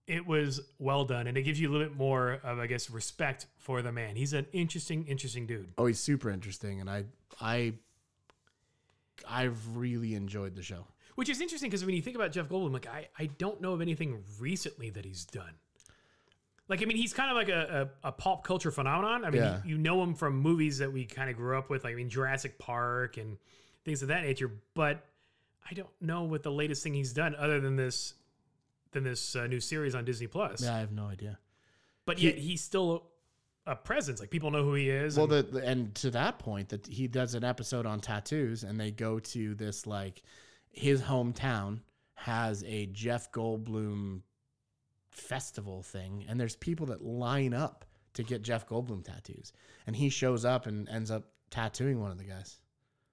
it 0.06 0.26
was 0.26 0.60
well 0.78 1.04
done, 1.04 1.26
and 1.26 1.36
it 1.36 1.42
gives 1.42 1.60
you 1.60 1.68
a 1.68 1.72
little 1.72 1.86
bit 1.88 1.96
more 1.96 2.34
of 2.44 2.58
I 2.58 2.66
guess 2.66 2.88
respect 2.90 3.46
for 3.58 3.82
the 3.82 3.92
man. 3.92 4.16
He's 4.16 4.32
an 4.32 4.46
interesting, 4.52 5.04
interesting 5.06 5.46
dude. 5.46 5.72
Oh, 5.78 5.86
he's 5.86 5.98
super 6.00 6.30
interesting, 6.30 6.80
and 6.80 6.88
I, 6.88 7.04
I, 7.40 7.74
I've 9.28 9.76
really 9.76 10.14
enjoyed 10.14 10.54
the 10.54 10.62
show. 10.62 10.86
Which 11.16 11.28
is 11.28 11.40
interesting 11.40 11.70
because 11.70 11.84
when 11.84 11.94
you 11.94 12.02
think 12.02 12.14
about 12.14 12.30
Jeff 12.32 12.48
Goldblum, 12.48 12.72
like 12.72 12.86
I 12.86 13.08
I 13.18 13.26
don't 13.26 13.60
know 13.60 13.72
of 13.72 13.80
anything 13.80 14.22
recently 14.38 14.90
that 14.90 15.04
he's 15.04 15.24
done. 15.24 15.54
Like 16.68 16.82
I 16.82 16.84
mean, 16.86 16.96
he's 16.96 17.12
kind 17.12 17.30
of 17.30 17.36
like 17.36 17.48
a, 17.48 17.90
a, 18.04 18.08
a 18.08 18.12
pop 18.12 18.44
culture 18.44 18.70
phenomenon. 18.70 19.24
I 19.24 19.30
mean, 19.30 19.42
Yeah. 19.42 19.60
you, 19.64 19.76
you 19.76 19.78
know 19.78 20.02
him 20.02 20.14
from 20.14 20.36
movies 20.38 20.78
that 20.78 20.92
we 20.92 21.04
kind 21.04 21.30
of 21.30 21.36
grew 21.36 21.56
up 21.56 21.70
with, 21.70 21.84
like 21.84 21.92
I 21.92 21.96
mean 21.96 22.08
Jurassic 22.10 22.58
Park 22.58 23.16
and 23.18 23.36
things 23.84 24.02
of 24.02 24.08
that 24.08 24.22
nature. 24.24 24.50
But 24.74 25.04
I 25.70 25.74
don't 25.74 25.88
know 26.00 26.24
what 26.24 26.42
the 26.42 26.50
latest 26.52 26.82
thing 26.82 26.94
he's 26.94 27.12
done 27.12 27.34
other 27.36 27.60
than 27.60 27.76
this 27.76 28.14
than 28.92 29.04
this 29.04 29.36
uh, 29.36 29.46
new 29.46 29.60
series 29.60 29.94
on 29.94 30.04
Disney 30.04 30.26
Plus. 30.26 30.62
Yeah, 30.62 30.74
I 30.74 30.78
have 30.80 30.92
no 30.92 31.06
idea. 31.06 31.38
but 32.04 32.18
yet 32.18 32.36
he's 32.38 32.62
still 32.62 33.04
a 33.66 33.74
presence. 33.76 34.20
Like 34.20 34.30
people 34.30 34.50
know 34.50 34.62
who 34.64 34.74
he 34.74 34.88
is. 34.90 35.16
Well, 35.16 35.30
and- 35.32 35.48
the, 35.48 35.60
the 35.60 35.66
and 35.66 35.94
to 35.96 36.10
that 36.12 36.38
point, 36.38 36.68
that 36.70 36.86
he 36.86 37.06
does 37.08 37.34
an 37.34 37.44
episode 37.44 37.84
on 37.86 38.00
tattoos, 38.00 38.62
and 38.64 38.78
they 38.80 38.90
go 38.90 39.18
to 39.18 39.54
this 39.54 39.86
like 39.86 40.22
his 40.70 41.00
hometown 41.02 41.80
has 42.14 42.64
a 42.64 42.86
Jeff 42.86 43.30
Goldblum 43.32 44.20
festival 45.16 45.82
thing, 45.82 46.24
and 46.28 46.38
there's 46.38 46.56
people 46.56 46.86
that 46.86 47.02
line 47.02 47.54
up 47.54 47.84
to 48.14 48.22
get 48.22 48.42
Jeff 48.42 48.66
Goldblum 48.68 49.04
tattoos, 49.04 49.52
and 49.86 49.94
he 49.96 50.08
shows 50.08 50.44
up 50.44 50.66
and 50.66 50.88
ends 50.88 51.10
up 51.10 51.24
tattooing 51.50 52.00
one 52.00 52.10
of 52.10 52.18
the 52.18 52.24
guys. 52.24 52.56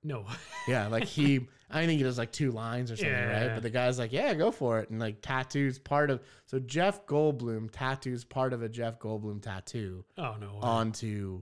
no, 0.04 0.26
Yeah, 0.68 0.88
like 0.88 1.06
he, 1.06 1.48
I 1.70 1.86
think 1.86 1.98
he 1.98 2.04
does 2.04 2.18
like 2.18 2.32
two 2.32 2.52
lines 2.52 2.92
or 2.92 2.96
something, 2.96 3.14
right? 3.14 3.52
But 3.54 3.64
the 3.64 3.70
guy's 3.70 4.00
like, 4.00 4.14
yeah, 4.14 4.34
go 4.34 4.52
for 4.52 4.80
it. 4.80 4.90
And 4.90 5.00
like 5.00 5.22
tattoos 5.22 5.80
part 5.80 6.10
of, 6.10 6.22
so 6.46 6.60
Jeff 6.60 7.06
Goldblum 7.06 7.70
tattoos 7.72 8.24
part 8.24 8.54
of 8.54 8.62
a 8.64 8.70
Jeff 8.70 9.00
Goldblum 9.00 9.42
tattoo 9.42 10.06
oh 10.18 10.36
no, 10.40 10.60
onto 10.62 11.42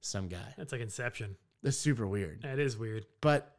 some 0.00 0.28
guy. 0.28 0.54
that's 0.56 0.72
like 0.72 0.80
Inception. 0.80 1.36
That's 1.62 1.76
super 1.76 2.06
weird. 2.06 2.42
That 2.42 2.58
is 2.58 2.76
weird. 2.78 3.06
But 3.20 3.54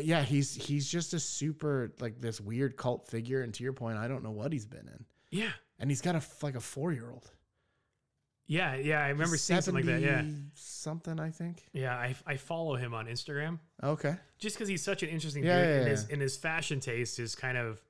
yeah, 0.00 0.22
he's 0.22 0.54
he's 0.54 0.88
just 0.88 1.14
a 1.14 1.20
super 1.20 1.92
like 2.00 2.20
this 2.20 2.40
weird 2.40 2.76
cult 2.76 3.08
figure. 3.08 3.42
And 3.42 3.52
to 3.54 3.64
your 3.64 3.72
point, 3.72 3.96
I 3.96 4.08
don't 4.08 4.22
know 4.22 4.30
what 4.30 4.52
he's 4.52 4.66
been 4.66 4.86
in. 4.88 5.04
Yeah, 5.30 5.50
And 5.78 5.90
he's 5.90 6.00
got 6.00 6.14
a 6.14 6.22
like 6.42 6.54
a 6.56 6.60
four 6.60 6.92
year 6.92 7.10
old. 7.10 7.30
yeah, 8.46 8.74
yeah. 8.76 9.00
I 9.02 9.08
remember 9.08 9.36
seeing 9.36 9.60
something 9.60 9.86
like 9.86 10.00
that. 10.00 10.02
Yeah, 10.02 10.22
something 10.54 11.18
I 11.18 11.30
think. 11.30 11.64
yeah. 11.72 11.94
I, 11.96 12.14
I 12.26 12.36
follow 12.36 12.76
him 12.76 12.92
on 12.94 13.06
Instagram 13.06 13.58
Okay. 13.82 14.14
just 14.38 14.56
because 14.56 14.68
he's 14.68 14.82
such 14.82 15.02
an 15.02 15.08
interesting 15.08 15.44
Yeah, 15.44 15.58
dude, 15.60 15.68
yeah, 15.68 15.74
and 15.76 15.84
yeah. 15.84 15.90
his 15.90 16.08
and 16.10 16.20
his 16.22 16.36
fashion 16.36 16.80
taste 16.80 17.18
is 17.18 17.34
kind 17.34 17.56
of 17.58 17.80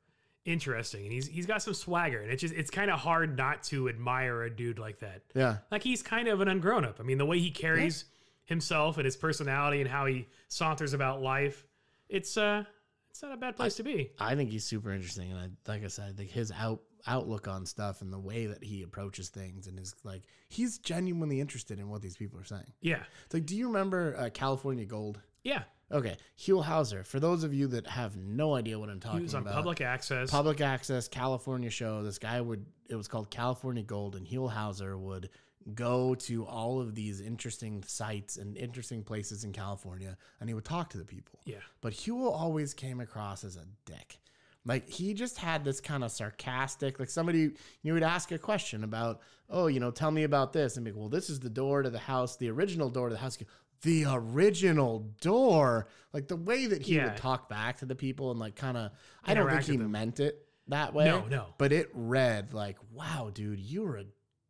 interesting, 0.44 1.04
and 1.04 1.12
he's 1.12 1.26
he's 1.26 1.46
got 1.46 1.62
some 1.62 1.74
swagger, 1.74 2.20
and 2.20 2.30
it's 2.30 2.40
just 2.40 2.54
it's 2.54 2.70
kind 2.70 2.90
of 2.90 2.98
hard 3.00 3.36
not 3.36 3.62
to 3.64 3.88
admire 3.88 4.42
a 4.44 4.50
dude 4.50 4.78
like 4.78 5.00
that. 5.00 5.22
Yeah. 5.34 5.58
Like 5.70 5.82
he's 5.82 6.02
kind 6.02 6.28
of 6.28 6.40
an 6.40 6.48
ungrown 6.48 6.84
up. 6.84 6.98
I 7.00 7.02
mean, 7.02 7.18
the 7.18 7.26
way 7.26 7.38
he 7.38 7.50
carries 7.50 8.04
himself 8.44 8.96
and 8.98 9.04
his 9.04 9.16
personality 9.16 9.80
and 9.80 9.88
how 9.90 10.06
he 10.06 10.28
saunters 10.48 10.92
about 10.92 11.20
life, 11.22 11.66
it's 12.08 12.36
uh, 12.36 12.64
it's 13.10 13.22
not 13.22 13.32
a 13.32 13.36
bad 13.36 13.56
place 13.56 13.74
to 13.76 13.82
be. 13.82 14.10
I 14.18 14.34
think 14.34 14.50
he's 14.50 14.64
super 14.64 14.92
interesting, 14.92 15.32
and 15.32 15.40
I 15.40 15.70
like 15.70 15.84
I 15.84 15.88
said, 15.88 16.10
I 16.10 16.12
think 16.12 16.30
his 16.30 16.52
out 16.52 16.80
outlook 17.06 17.48
on 17.48 17.66
stuff 17.66 18.00
and 18.02 18.12
the 18.12 18.18
way 18.18 18.46
that 18.46 18.62
he 18.64 18.82
approaches 18.82 19.28
things, 19.28 19.66
and 19.66 19.78
is 19.78 19.94
like, 20.04 20.22
he's 20.48 20.78
genuinely 20.78 21.40
interested 21.40 21.78
in 21.78 21.88
what 21.88 22.02
these 22.02 22.16
people 22.16 22.38
are 22.40 22.44
saying. 22.44 22.72
Yeah, 22.80 23.02
It's 23.24 23.34
like, 23.34 23.46
do 23.46 23.56
you 23.56 23.66
remember 23.66 24.16
uh, 24.18 24.30
California 24.32 24.84
Gold? 24.84 25.20
yeah. 25.42 25.62
Okay, 25.92 26.16
Huell 26.38 26.64
Howser. 26.64 27.06
For 27.06 27.20
those 27.20 27.44
of 27.44 27.52
you 27.52 27.66
that 27.68 27.86
have 27.86 28.16
no 28.16 28.54
idea 28.54 28.78
what 28.78 28.88
I'm 28.88 29.00
talking 29.00 29.18
about, 29.18 29.18
He 29.18 29.24
was 29.24 29.34
on 29.34 29.42
about, 29.42 29.54
public 29.54 29.80
access. 29.82 30.30
public 30.30 30.60
access 30.62 31.08
California 31.08 31.68
show. 31.68 32.02
This 32.02 32.18
guy 32.18 32.40
would 32.40 32.64
it 32.88 32.96
was 32.96 33.06
called 33.06 33.30
California 33.30 33.82
Gold, 33.82 34.16
and 34.16 34.26
Huell 34.26 34.50
Howser 34.52 34.98
would 34.98 35.28
go 35.74 36.14
to 36.14 36.46
all 36.46 36.80
of 36.80 36.94
these 36.94 37.20
interesting 37.20 37.82
sites 37.86 38.38
and 38.38 38.56
interesting 38.56 39.02
places 39.04 39.44
in 39.44 39.52
California, 39.52 40.16
and 40.40 40.48
he 40.48 40.54
would 40.54 40.64
talk 40.64 40.88
to 40.90 40.98
the 40.98 41.04
people. 41.04 41.38
yeah, 41.44 41.58
But 41.82 41.92
Huell 41.92 42.32
always 42.32 42.72
came 42.74 42.98
across 43.00 43.44
as 43.44 43.56
a 43.56 43.66
dick. 43.84 44.18
Like 44.66 44.88
he 44.88 45.12
just 45.14 45.38
had 45.38 45.64
this 45.64 45.80
kind 45.80 46.02
of 46.04 46.10
sarcastic, 46.10 46.98
like 46.98 47.10
somebody 47.10 47.50
you 47.82 47.92
would 47.92 48.02
ask 48.02 48.32
a 48.32 48.38
question 48.38 48.82
about, 48.84 49.20
oh, 49.50 49.66
you 49.66 49.78
know, 49.80 49.90
tell 49.90 50.10
me 50.10 50.22
about 50.22 50.52
this, 50.52 50.76
and 50.76 50.84
be 50.84 50.90
like, 50.92 50.98
well, 50.98 51.08
this 51.10 51.28
is 51.28 51.38
the 51.40 51.50
door 51.50 51.82
to 51.82 51.90
the 51.90 51.98
house, 51.98 52.36
the 52.36 52.48
original 52.50 52.88
door 52.88 53.08
to 53.08 53.14
the 53.14 53.20
house. 53.20 53.38
The 53.82 54.06
original 54.08 55.00
door, 55.20 55.88
like 56.14 56.26
the 56.28 56.36
way 56.36 56.64
that 56.66 56.80
he 56.80 56.94
Yeah. 56.96 57.04
would 57.08 57.18
talk 57.18 57.50
back 57.50 57.78
to 57.80 57.84
the 57.86 57.94
people 57.94 58.30
and 58.30 58.40
like 58.40 58.56
kind 58.56 58.78
of, 58.78 58.92
I 59.24 59.34
don't 59.34 59.50
think 59.50 59.64
he 59.64 59.76
them. 59.76 59.90
meant 59.92 60.20
it 60.20 60.46
that 60.68 60.94
way. 60.94 61.04
No, 61.04 61.26
no. 61.26 61.46
But 61.58 61.72
it 61.72 61.90
read 61.92 62.54
like, 62.54 62.78
wow, 62.92 63.30
dude, 63.34 63.60
you're 63.60 63.96
a 63.98 64.04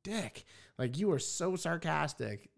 dick. 0.05 0.45
Like 0.79 0.99
you 0.99 1.11
are 1.11 1.19
so 1.19 1.57
sarcastic. 1.57 2.49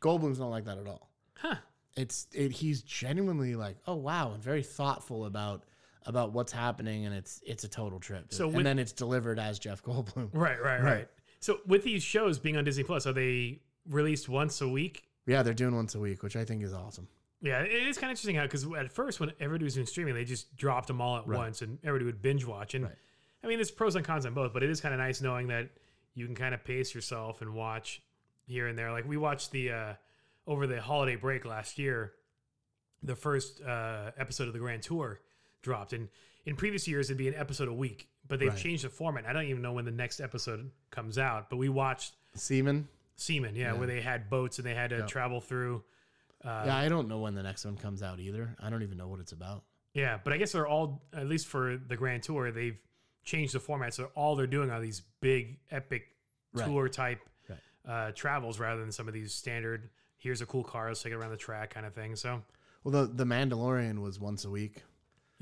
Goldblum's 0.00 0.40
not 0.40 0.48
like 0.50 0.64
that 0.64 0.78
at 0.78 0.88
all. 0.88 1.08
Huh. 1.36 1.56
It's 1.96 2.26
it, 2.32 2.50
he's 2.50 2.82
genuinely 2.82 3.54
like, 3.54 3.76
oh 3.86 3.94
wow, 3.94 4.32
and 4.32 4.42
very 4.42 4.64
thoughtful 4.64 5.26
about 5.26 5.62
about 6.06 6.32
what's 6.32 6.52
happening, 6.52 7.06
and 7.06 7.14
it's 7.14 7.40
it's 7.46 7.64
a 7.64 7.68
total 7.68 7.98
trip. 8.00 8.26
So 8.32 8.50
and 8.50 8.64
then 8.66 8.78
it's 8.78 8.92
delivered 8.92 9.38
as 9.38 9.58
Jeff 9.58 9.82
Goldblum. 9.82 10.30
Right, 10.32 10.60
right, 10.62 10.80
right, 10.80 10.82
Right. 10.82 11.08
So 11.40 11.58
with 11.66 11.84
these 11.84 12.02
shows 12.02 12.38
being 12.38 12.56
on 12.56 12.64
Disney 12.64 12.84
Plus, 12.84 13.06
are 13.06 13.12
they 13.12 13.60
released 13.88 14.28
once 14.28 14.60
a 14.62 14.68
week? 14.68 15.04
Yeah, 15.26 15.42
they're 15.42 15.52
doing 15.54 15.74
once 15.74 15.94
a 15.94 16.00
week, 16.00 16.22
which 16.22 16.36
I 16.36 16.44
think 16.44 16.62
is 16.62 16.72
awesome. 16.72 17.06
Yeah, 17.42 17.60
it 17.60 17.70
is 17.86 17.98
kind 17.98 18.08
of 18.10 18.12
interesting 18.12 18.36
how 18.36 18.44
because 18.44 18.66
at 18.78 18.90
first 18.90 19.20
when 19.20 19.30
everybody 19.40 19.64
was 19.64 19.74
doing 19.74 19.86
streaming, 19.86 20.14
they 20.14 20.24
just 20.24 20.56
dropped 20.56 20.86
them 20.86 21.00
all 21.02 21.18
at 21.18 21.26
Right. 21.26 21.36
once 21.38 21.60
and 21.60 21.78
everybody 21.84 22.06
would 22.06 22.22
binge 22.22 22.46
watch. 22.46 22.74
And 22.74 22.84
Right. 22.84 22.94
I 23.42 23.46
mean, 23.46 23.58
there's 23.58 23.70
pros 23.70 23.94
and 23.94 24.04
cons 24.04 24.24
on 24.24 24.32
both, 24.32 24.54
but 24.54 24.62
it 24.62 24.70
is 24.70 24.80
kind 24.80 24.94
of 24.94 25.00
nice 25.00 25.20
knowing 25.20 25.48
that 25.48 25.68
you 26.14 26.24
can 26.24 26.34
kind 26.34 26.54
of 26.54 26.64
pace 26.64 26.94
yourself 26.94 27.42
and 27.42 27.52
watch 27.54 28.00
here 28.46 28.66
and 28.68 28.78
there. 28.78 28.90
Like 28.90 29.06
we 29.06 29.18
watched 29.18 29.50
the 29.50 29.70
uh, 29.70 29.94
over 30.46 30.66
the 30.66 30.80
holiday 30.80 31.16
break 31.16 31.44
last 31.44 31.78
year, 31.78 32.14
the 33.02 33.16
first 33.16 33.60
uh, 33.60 34.12
episode 34.16 34.46
of 34.46 34.54
the 34.54 34.58
Grand 34.60 34.82
Tour 34.82 35.20
dropped, 35.64 35.92
and 35.92 36.08
in 36.46 36.54
previous 36.54 36.86
years 36.86 37.08
it'd 37.10 37.18
be 37.18 37.26
an 37.26 37.34
episode 37.34 37.66
a 37.68 37.72
week, 37.74 38.08
but 38.28 38.38
they've 38.38 38.50
Right. 38.50 38.58
changed 38.58 38.84
the 38.84 38.88
format. 38.90 39.26
I 39.26 39.32
don't 39.32 39.46
even 39.46 39.62
know 39.62 39.72
when 39.72 39.84
the 39.84 39.90
next 39.90 40.20
episode 40.20 40.70
comes 40.90 41.18
out, 41.18 41.50
but 41.50 41.56
we 41.56 41.68
watched 41.68 42.14
Seamen. 42.34 42.86
Seamen, 43.16 43.56
yeah, 43.56 43.72
where 43.72 43.86
they 43.86 44.00
had 44.00 44.28
boats 44.30 44.58
and 44.58 44.66
they 44.66 44.74
had 44.74 44.90
to 44.90 44.98
Yep. 44.98 45.08
travel 45.08 45.40
through. 45.40 45.82
Uh, 46.44 46.64
yeah, 46.66 46.76
I 46.76 46.88
don't 46.88 47.08
know 47.08 47.20
when 47.20 47.34
the 47.34 47.42
next 47.42 47.64
one 47.64 47.76
comes 47.76 48.02
out 48.02 48.20
either. 48.20 48.54
I 48.60 48.70
don't 48.70 48.82
even 48.82 48.98
know 48.98 49.08
what 49.08 49.20
it's 49.20 49.32
about. 49.32 49.64
Yeah, 49.94 50.18
but 50.22 50.32
I 50.32 50.36
guess 50.36 50.52
they're 50.52 50.66
all 50.66 51.02
at 51.12 51.26
least 51.26 51.46
for 51.46 51.76
the 51.78 51.96
Grand 51.96 52.22
Tour, 52.24 52.50
they've 52.50 52.78
changed 53.24 53.54
the 53.54 53.60
format. 53.60 53.94
So 53.94 54.10
all 54.14 54.34
they're 54.36 54.46
doing 54.46 54.70
are 54.70 54.80
these 54.80 55.00
big 55.20 55.58
epic 55.70 56.08
Right. 56.52 56.66
tour 56.66 56.88
type 56.88 57.20
Right. 57.48 57.58
uh, 57.86 58.12
travels 58.12 58.58
rather 58.58 58.80
than 58.80 58.92
some 58.92 59.08
of 59.08 59.14
these 59.14 59.32
standard. 59.32 59.88
Here's 60.16 60.40
a 60.40 60.46
cool 60.46 60.64
car, 60.64 60.88
let's 60.88 61.02
take 61.02 61.12
it 61.12 61.16
around 61.16 61.30
the 61.30 61.36
track 61.36 61.70
kind 61.70 61.86
of 61.86 61.94
thing. 61.94 62.16
So 62.16 62.42
Well, 62.82 63.06
the 63.06 63.12
the 63.12 63.24
Mandalorian 63.24 64.00
was 64.02 64.18
once 64.20 64.44
a 64.44 64.50
week. 64.50 64.82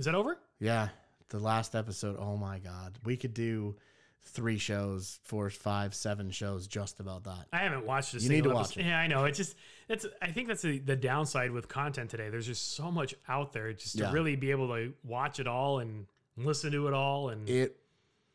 Is 0.03 0.07
that 0.07 0.17
over? 0.17 0.37
Yeah, 0.59 0.89
the 1.29 1.39
last 1.39 1.77
episode. 1.77 2.17
Oh 2.19 2.37
my 2.37 2.59
god, 2.59 2.99
we 3.05 3.17
could 3.17 3.35
do 3.35 3.77
three 4.25 4.59
shows, 4.59 5.21
four, 5.23 5.49
five, 5.49 5.95
seven 5.95 6.33
shows 6.33 6.67
just 6.67 6.99
about 6.99 7.23
that. 7.25 7.47
I 7.53 7.59
haven't 7.59 7.87
watched 7.87 8.15
a 8.15 8.17
You 8.17 8.21
single 8.21 8.37
need 8.37 8.43
to 8.43 8.49
episode. 8.61 8.77
watch 8.77 8.85
it. 8.85 8.89
Yeah, 8.89 8.99
I 8.99 9.07
know. 9.07 9.25
It's 9.27 9.39
just 9.39 9.55
that's 9.87 10.07
I 10.21 10.33
think 10.33 10.49
that's 10.49 10.63
the, 10.63 10.79
the 10.81 10.97
downside 10.97 11.53
with 11.53 11.69
content 11.69 12.11
today. 12.11 12.31
There's 12.31 12.47
just 12.47 12.75
so 12.75 12.91
much 12.91 13.15
out 13.29 13.53
there 13.53 13.73
just 13.73 13.97
to 13.99 14.03
Yeah. 14.05 14.13
really 14.13 14.35
be 14.35 14.51
able 14.51 14.67
to 14.75 14.93
watch 15.05 15.39
it 15.39 15.47
all 15.47 15.79
and 15.79 16.07
listen 16.37 16.73
to 16.73 16.89
it 16.89 16.95
all 16.95 17.29
and 17.29 17.49
It 17.49 17.77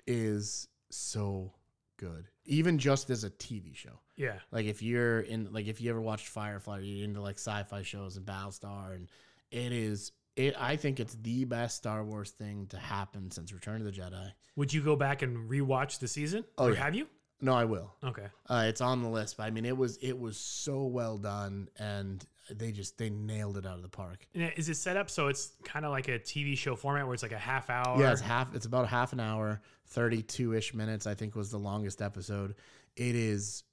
is 0.05 0.69
so 0.89 1.51
good, 1.97 2.27
even 2.45 2.77
just 2.77 3.09
as 3.09 3.23
a 3.25 3.29
TV 3.29 3.75
show. 3.75 3.99
yeah. 4.15 4.39
Like 4.51 4.67
if 4.67 4.81
you're 4.81 5.19
in, 5.21 5.51
like 5.51 5.67
if 5.67 5.81
you 5.81 5.89
ever 5.89 5.99
watched 6.01 6.27
Firefly, 6.27 6.79
you're 6.79 7.03
into 7.05 7.21
like 7.21 7.35
sci-fi 7.35 7.81
shows 7.83 8.15
and 8.17 8.25
Battlestar, 8.25 8.95
and 8.95 9.07
it 9.51 9.71
is. 9.71 10.11
It, 10.37 10.55
I 10.57 10.75
think 10.75 10.99
it's 10.99 11.15
the 11.15 11.45
best 11.45 11.77
Star 11.77 12.03
Wars 12.03 12.29
thing 12.29 12.67
to 12.67 12.77
happen 12.77 13.31
since 13.31 13.51
Return 13.51 13.81
of 13.81 13.85
the 13.85 13.91
Jedi. 13.91 14.31
Would 14.55 14.71
you 14.71 14.83
go 14.83 14.95
back 14.95 15.23
and 15.23 15.49
rewatch 15.49 15.97
the 15.97 16.07
season? 16.07 16.45
Oh, 16.59 16.67
or 16.67 16.73
yeah. 16.73 16.83
have 16.83 16.93
you? 16.93 17.07
No, 17.41 17.53
I 17.53 17.65
will. 17.65 17.91
Okay. 18.03 18.27
Uh, 18.47 18.65
it's 18.67 18.79
on 18.79 19.01
the 19.01 19.09
list. 19.09 19.37
But 19.37 19.43
I 19.43 19.51
mean, 19.51 19.65
it 19.65 19.75
was 19.75 19.97
it 19.97 20.17
was 20.17 20.37
so 20.37 20.85
well 20.85 21.17
done, 21.17 21.69
and 21.77 22.23
they 22.51 22.71
just 22.71 22.99
they 22.99 23.09
nailed 23.09 23.57
it 23.57 23.65
out 23.65 23.77
of 23.77 23.81
the 23.81 23.89
park. 23.89 24.27
And 24.35 24.51
Is 24.57 24.69
it 24.69 24.75
set 24.75 24.95
up 24.95 25.09
so 25.09 25.27
it's 25.27 25.53
kind 25.63 25.85
of 25.85 25.91
like 25.91 26.07
a 26.07 26.19
TV 26.19 26.55
show 26.55 26.75
format 26.75 27.05
where 27.05 27.15
it's 27.15 27.23
like 27.23 27.31
a 27.31 27.37
half 27.37 27.69
hour? 27.71 27.99
Yeah, 27.99 28.11
it's 28.11 28.21
half. 28.21 28.55
It's 28.55 28.67
about 28.67 28.87
half 28.87 29.13
an 29.13 29.19
hour, 29.19 29.61
thirty-two 29.87 30.53
ish 30.53 30.73
minutes. 30.75 31.07
I 31.07 31.15
think 31.15 31.35
was 31.35 31.49
the 31.49 31.59
longest 31.59 32.01
episode. 32.01 32.55
It 32.95 33.15
is 33.15 33.63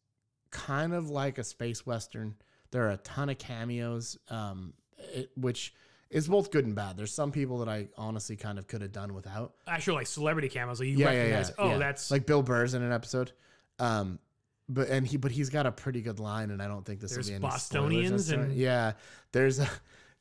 kind 0.50 0.94
of 0.94 1.10
like 1.10 1.38
a 1.38 1.44
space 1.44 1.84
western. 1.84 2.36
There 2.70 2.86
are 2.86 2.92
a 2.92 2.98
ton 2.98 3.28
of 3.28 3.38
cameos, 3.38 4.18
um, 4.28 4.74
it, 4.98 5.30
which 5.36 5.74
is 6.14 6.28
both 6.28 6.50
good 6.50 6.64
and 6.64 6.74
bad. 6.74 6.96
There's 6.96 7.12
some 7.12 7.30
people 7.32 7.58
that 7.58 7.68
I 7.68 7.88
honestly 7.98 8.36
kind 8.36 8.58
of 8.58 8.66
could 8.66 8.80
have 8.82 8.92
done 8.92 9.12
without. 9.14 9.52
actual 9.66 9.96
like 9.96 10.06
celebrity 10.06 10.48
cameos. 10.48 10.80
Like 10.80 10.88
you 10.88 10.96
Yeah, 10.98 11.06
recognize, 11.06 11.48
yeah. 11.50 11.54
oh, 11.64 11.68
yeah. 11.70 11.78
that's 11.78 12.10
like 12.10 12.24
Bill 12.24 12.42
Burr's 12.42 12.72
in 12.74 12.82
an 12.82 12.92
episode. 12.92 13.32
Um, 13.78 14.18
but 14.68 14.88
and 14.88 15.06
he 15.06 15.16
but 15.18 15.30
he's 15.32 15.50
got 15.50 15.66
a 15.66 15.72
pretty 15.72 16.00
good 16.00 16.20
line, 16.20 16.50
and 16.50 16.62
I 16.62 16.68
don't 16.68 16.86
think 16.86 17.00
this 17.00 17.12
There's 17.12 17.26
will 17.26 17.32
be 17.32 17.34
any 17.34 17.42
Bostonians 17.42 18.06
spoilers 18.06 18.20
as 18.22 18.28
to- 18.28 18.40
and- 18.52 18.52
yeah. 18.54 18.92
There's 19.32 19.58
a 19.58 19.68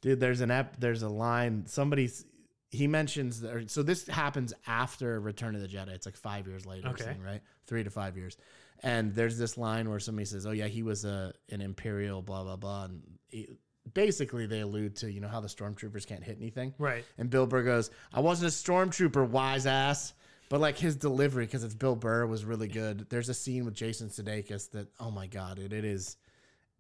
dude. 0.02 0.20
There's 0.20 0.42
an 0.42 0.52
ep. 0.52 0.78
There's 0.80 1.04
a 1.04 1.10
line. 1.10 1.66
Somebody's 1.68 2.26
he 2.72 2.88
mentions 2.88 3.42
that. 3.42 3.54
or- 3.56 3.68
So 3.68 3.84
this 3.84 4.08
happens 4.08 4.52
after 4.66 5.20
Return 5.22 5.54
of 5.56 5.62
the 5.62 5.68
Jedi. 5.68 5.90
It's 5.90 6.08
like 6.08 6.18
five 6.18 6.48
years 6.48 6.66
later, 6.66 6.88
or 6.88 6.92
Okay. 6.94 7.04
something, 7.04 7.22
right? 7.22 7.42
Three 7.68 7.84
to 7.84 7.90
five 7.92 8.18
years. 8.18 8.36
And 8.82 9.14
there's 9.14 9.38
this 9.38 9.58
line 9.58 9.90
where 9.90 10.00
somebody 10.00 10.26
says, 10.26 10.46
"Oh 10.48 10.52
yeah, 10.52 10.66
he 10.68 10.82
was 10.84 11.06
a 11.06 11.34
an 11.50 11.62
imperial 11.62 12.22
blah 12.24 12.44
blah 12.44 12.56
blah," 12.58 12.86
and 12.86 13.02
he, 13.30 13.48
basically 13.94 14.46
they 14.46 14.62
allude 14.62 14.96
to 14.98 15.12
you 15.12 15.20
know 15.20 15.28
how 15.28 15.40
the 15.42 15.48
stormtroopers 15.48 16.08
can't 16.08 16.24
hit 16.24 16.38
anything. 16.40 16.74
right. 16.78 17.04
And 17.18 17.30
Bill 17.30 17.46
Burr 17.46 17.64
goes, 17.64 17.90
I 18.14 18.20
wasn't 18.20 18.52
a 18.52 18.56
stormtrooper, 18.56 19.28
wise 19.30 19.66
ass. 19.66 20.14
But 20.50 20.62
like 20.62 20.78
his 20.78 20.96
delivery, 20.96 21.46
because 21.46 21.64
it's 21.64 21.74
Bill 21.74 21.96
Burr, 21.96 22.28
was 22.28 22.46
really 22.46 22.68
good. 22.68 23.08
There's 23.10 23.30
a 23.30 23.34
scene 23.34 23.66
with 23.66 23.74
Jason 23.74 24.10
Sudeikis 24.10 24.70
that, 24.72 24.88
oh 25.00 25.10
my 25.10 25.26
god, 25.26 25.58
it, 25.58 25.74
it 25.74 25.84
is, 25.84 26.18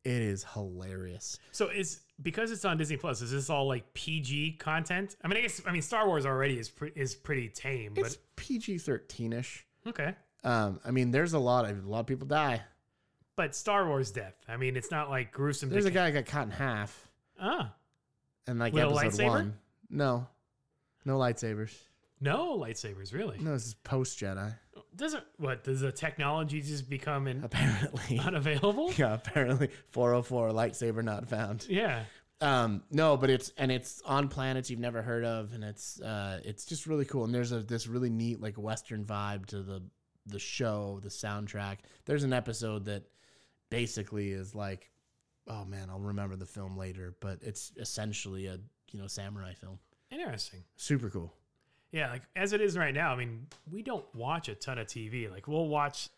it 0.04 0.22
is 0.22 0.46
hilarious. 0.54 1.40
So 1.54 1.70
it's 1.70 2.02
because 2.22 2.52
it's 2.52 2.66
on 2.66 2.78
Disney 2.78 2.98
Plus. 2.98 3.22
Is 3.22 3.32
this 3.32 3.50
all 3.50 3.68
like 3.68 3.92
PG 3.96 4.54
content? 4.60 5.16
I 5.24 5.28
mean, 5.28 5.38
I 5.38 5.42
guess 5.42 5.62
I 5.66 5.72
mean 5.72 5.82
Star 5.82 6.06
Wars 6.08 6.26
already 6.26 6.60
is 6.60 6.70
pre- 6.70 6.92
is 6.96 7.16
pretty 7.16 7.48
tame, 7.50 7.94
but 7.96 8.06
It's 8.06 8.18
PG 8.36 8.78
thirteen 8.80 9.34
ish. 9.34 9.66
okay. 9.88 10.14
Um, 10.44 10.80
I 10.86 10.92
mean, 10.92 11.10
there's 11.12 11.34
a 11.34 11.40
lot 11.40 11.68
of 11.68 11.84
a 11.86 11.90
lot 11.90 12.02
of 12.02 12.06
people 12.06 12.28
die. 12.28 12.62
But 13.36 13.56
Star 13.56 13.88
Wars 13.88 14.12
death. 14.12 14.36
I 14.48 14.58
mean, 14.58 14.76
it's 14.76 14.92
not 14.92 15.10
like 15.10 15.32
gruesome. 15.32 15.70
There's 15.70 15.86
a 15.86 15.92
guy 15.92 16.12
that 16.12 16.26
got 16.26 16.32
cut 16.32 16.44
in 16.44 16.52
half, 16.52 17.08
Ah, 17.40 17.74
and 18.48 18.60
like 18.60 18.74
With 18.74 18.84
episode 18.84 19.22
lightsaber? 19.24 19.30
one. 19.30 19.58
No, 19.90 20.28
no 21.06 21.18
lightsabers. 21.18 21.74
no 22.22 22.58
lightsabers, 22.58 23.14
really. 23.14 23.38
No, 23.40 23.54
this 23.54 23.66
is 23.68 23.74
post 23.74 24.20
Jedi. 24.20 24.54
Doesn't 24.96 25.24
what 25.38 25.64
does 25.64 25.82
the 25.82 25.92
technology 25.92 26.62
just 26.62 26.88
become 26.90 27.28
in, 27.28 27.44
Apparently, 27.44 28.20
unavailable? 28.24 28.92
yeah. 28.98 29.16
Apparently, 29.16 29.70
404 29.90 30.50
lightsaber 30.52 31.04
not 31.04 31.28
found. 31.28 31.66
yeah. 31.68 32.04
Um, 32.42 32.84
no, 32.92 33.16
but 33.18 33.30
it's 33.30 33.52
and 33.58 33.72
it's 33.72 34.02
on 34.06 34.28
planets 34.28 34.70
you've 34.70 34.80
never 34.80 35.02
heard 35.02 35.24
of, 35.24 35.54
and 35.54 35.64
it's 35.64 36.00
uh, 36.02 36.40
it's 36.44 36.66
just 36.66 36.86
really 36.88 37.06
cool. 37.06 37.24
And 37.24 37.34
there's 37.34 37.52
a 37.54 37.60
this 37.62 37.88
really 37.88 38.10
neat 38.10 38.42
like 38.42 38.58
Western 38.58 39.06
vibe 39.06 39.46
to 39.48 39.64
the 39.64 39.82
the 40.28 40.40
show, 40.40 41.00
the 41.02 41.10
soundtrack. 41.10 41.78
There's 42.06 42.24
an 42.24 42.34
episode 42.34 42.86
that 42.86 43.04
basically 43.74 44.32
is 44.32 44.56
like, 44.56 44.90
oh 45.48 45.66
man, 45.66 45.90
I'll 45.90 46.00
remember 46.00 46.36
the 46.36 46.46
film 46.46 46.78
later, 46.78 47.16
but 47.20 47.40
it's 47.42 47.72
essentially 47.78 48.48
a 48.48 48.58
you 48.92 49.00
know 49.00 49.08
samurai 49.08 49.54
film. 49.54 49.80
Interesting. 50.12 50.64
Super 50.76 51.10
cool. 51.10 51.34
Yeah, 51.92 52.10
like 52.12 52.24
as 52.36 52.54
it 52.54 52.62
is 52.62 52.78
right 52.78 52.94
now, 52.94 53.12
I 53.14 53.16
mean, 53.16 53.46
we 53.72 53.82
don't 53.84 54.06
watch 54.16 54.50
a 54.50 54.56
ton 54.56 54.78
of 54.80 54.88
TV. 54.88 55.30
Like 55.30 55.48
we'll 55.48 55.68
watch 55.68 56.10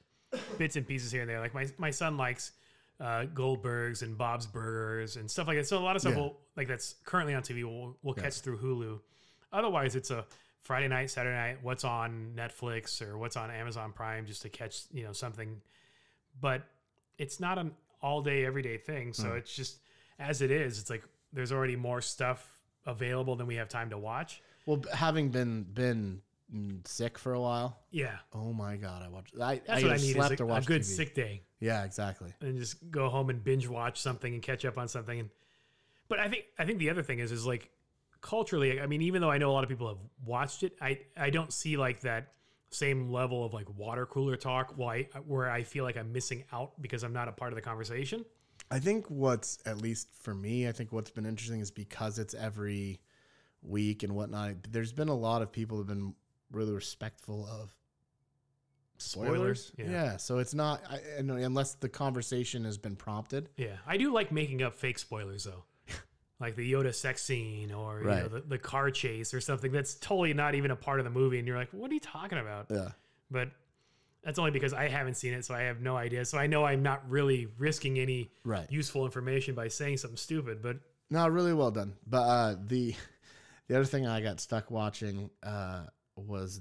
bits 0.57 0.75
and 0.75 0.87
pieces 0.87 1.11
here 1.11 1.21
and 1.21 1.29
there. 1.29 1.39
Like 1.39 1.53
my 1.53 1.67
my 1.77 1.91
son 1.91 2.17
likes 2.17 2.51
uh, 2.99 3.25
Goldbergs 3.33 4.01
and 4.01 4.17
Bob's 4.17 4.45
Burgers 4.47 5.17
and 5.17 5.29
stuff 5.29 5.47
like 5.47 5.57
that. 5.57 5.67
So 5.67 5.77
a 5.77 5.79
lot 5.79 5.95
of 5.97 6.01
stuff 6.01 6.13
Yeah. 6.15 6.21
will 6.21 6.37
like 6.55 6.67
that's 6.67 6.95
currently 7.03 7.33
on 7.33 7.41
TV. 7.43 7.63
We'll 7.63 7.97
we'll 8.03 8.15
Yeah. 8.17 8.23
catch 8.23 8.39
through 8.41 8.59
Hulu. 8.59 8.99
Otherwise, 9.51 9.95
it's 9.95 10.11
a 10.11 10.25
Friday 10.61 10.87
night, 10.87 11.09
Saturday 11.11 11.35
night. 11.35 11.57
What's 11.61 11.83
on 11.83 12.33
Netflix 12.35 13.01
or 13.01 13.17
what's 13.17 13.35
on 13.37 13.51
Amazon 13.51 13.91
Prime 13.93 14.25
just 14.25 14.41
to 14.43 14.49
catch 14.49 14.83
you 14.93 15.03
know 15.03 15.13
something. 15.13 15.61
But 16.39 16.63
it's 17.17 17.39
not 17.39 17.57
an 17.57 17.71
all 18.01 18.21
day 18.21 18.45
everyday 18.45 18.77
thing. 18.77 19.13
So 19.13 19.29
Mm. 19.29 19.37
it's 19.37 19.55
just 19.55 19.79
as 20.19 20.41
it 20.41 20.51
is. 20.51 20.79
It's 20.79 20.89
like 20.89 21.03
there's 21.33 21.51
already 21.51 21.75
more 21.75 22.01
stuff 22.01 22.59
available 22.85 23.35
than 23.35 23.47
we 23.47 23.55
have 23.55 23.67
time 23.69 23.89
to 23.89 23.97
watch. 23.97 24.41
Well, 24.65 24.83
having 24.93 25.29
been 25.29 25.63
been 25.63 26.21
mm, 26.53 26.85
sick 26.87 27.17
for 27.17 27.33
a 27.33 27.41
while, 27.41 27.79
Yeah. 27.91 28.17
oh 28.33 28.53
my 28.53 28.77
god, 28.77 29.01
I 29.03 29.07
watched. 29.09 29.33
I, 29.39 29.55
That's 29.65 29.83
I 29.83 29.87
what 29.87 29.91
I 29.93 29.97
need 29.97 30.13
slept 30.13 30.33
is 30.33 30.39
a 30.41 30.61
good 30.61 30.81
TV. 30.81 30.85
sick 30.85 31.15
day 31.15 31.43
Yeah, 31.59 31.83
exactly. 31.83 32.33
and 32.41 32.57
just 32.57 32.89
go 32.91 33.09
home 33.09 33.29
and 33.29 33.43
binge 33.43 33.67
watch 33.67 33.99
something 33.99 34.33
and 34.33 34.41
catch 34.43 34.63
up 34.65 34.77
on 34.77 34.87
something. 34.87 35.19
And 35.19 35.29
but 36.07 36.19
I 36.19 36.29
think 36.29 36.45
I 36.59 36.65
think 36.65 36.79
the 36.79 36.89
other 36.91 37.03
thing 37.03 37.19
is 37.19 37.31
is 37.31 37.45
like 37.45 37.69
culturally. 38.21 38.79
I 38.81 38.87
mean, 38.87 39.01
even 39.01 39.21
though 39.21 39.31
I 39.31 39.37
know 39.37 39.51
a 39.51 39.53
lot 39.53 39.63
of 39.63 39.69
people 39.69 39.87
have 39.87 39.97
watched 40.23 40.63
it, 40.63 40.73
I 40.81 40.99
I 41.17 41.29
don't 41.31 41.51
see 41.51 41.77
like 41.77 42.01
that 42.01 42.33
same 42.75 43.11
level 43.11 43.45
of 43.45 43.53
like 43.53 43.67
water 43.77 44.05
cooler 44.05 44.35
talk. 44.35 44.73
Why 44.75 45.07
where 45.25 45.49
I 45.49 45.63
feel 45.63 45.83
like 45.83 45.97
I'm 45.97 46.11
missing 46.11 46.43
out 46.51 46.79
because 46.81 47.03
I'm 47.03 47.13
not 47.13 47.27
a 47.27 47.31
part 47.31 47.51
of 47.51 47.55
the 47.55 47.61
conversation. 47.61 48.25
I 48.71 48.79
think 48.79 49.09
what's 49.09 49.59
at 49.65 49.77
least 49.77 50.09
for 50.21 50.33
me, 50.33 50.67
I 50.67 50.71
think 50.71 50.91
what's 50.91 51.11
been 51.11 51.25
interesting 51.25 51.59
is 51.59 51.71
because 51.71 52.19
it's 52.19 52.33
every 52.33 52.99
week 53.61 54.03
and 54.03 54.15
whatnot. 54.15 54.55
There's 54.71 54.91
been 54.91 55.09
a 55.09 55.15
lot 55.15 55.41
of 55.41 55.51
people 55.51 55.77
who've 55.77 55.87
been 55.87 56.13
really 56.51 56.73
respectful 56.73 57.47
of 57.47 57.73
spoilers. 58.97 59.71
Yeah. 59.77 59.89
Yeah, 59.89 60.17
so 60.17 60.39
it's 60.39 60.53
not 60.53 60.81
I, 60.89 60.95
I 60.95 61.19
unless 61.19 61.75
the 61.75 61.89
conversation 61.89 62.65
has 62.65 62.77
been 62.77 62.95
prompted. 62.95 63.49
Yeah, 63.57 63.77
I 63.85 63.97
do 63.97 64.13
like 64.13 64.31
making 64.31 64.63
up 64.63 64.75
fake 64.75 64.99
spoilers 64.99 65.43
though. 65.43 65.63
Like 66.39 66.55
the 66.57 66.69
Yoda 66.69 66.93
sex 66.93 67.21
scene 67.21 67.71
or 67.71 67.99
you 68.01 68.05
know, 68.07 68.27
the, 68.27 68.41
the 68.41 68.57
car 68.57 68.91
chase 68.91 69.33
or 69.33 69.39
something 69.39 69.71
that's 69.71 69.95
totally 69.95 70.33
not 70.33 70.53
even 70.53 70.69
a 70.71 70.75
part 70.75 70.99
of 70.99 71.05
the 71.05 71.09
movie. 71.09 71.39
And 71.39 71.47
you're 71.47 71.57
like, 71.57 71.69
what 71.71 71.89
are 71.89 71.93
you 71.93 71.99
talking 72.01 72.37
about? 72.39 72.65
Yeah, 72.69 72.89
But 73.31 73.51
That's 74.23 74.37
only 74.37 74.51
because 74.51 74.73
I 74.73 74.89
haven't 74.89 75.15
seen 75.15 75.33
it, 75.33 75.45
so 75.45 75.53
I 75.55 75.61
have 75.61 75.79
no 75.81 75.95
idea. 75.95 76.25
So 76.25 76.37
I 76.37 76.47
know 76.47 76.65
I'm 76.65 76.83
not 76.83 77.09
really 77.09 77.47
risking 77.57 77.99
any 77.99 78.31
Right. 78.43 78.69
useful 78.69 79.05
information 79.05 79.55
by 79.55 79.69
saying 79.69 79.97
something 79.97 80.17
stupid. 80.17 80.61
But 80.61 80.77
No, 81.09 81.25
really 81.27 81.53
well 81.53 81.71
done. 81.71 81.93
But 82.05 82.21
uh, 82.23 82.55
the 82.67 82.95
the 83.67 83.75
other 83.77 83.85
thing 83.85 84.05
I 84.05 84.19
got 84.21 84.39
stuck 84.41 84.69
watching 84.69 85.29
uh, 85.41 85.85
was 86.17 86.59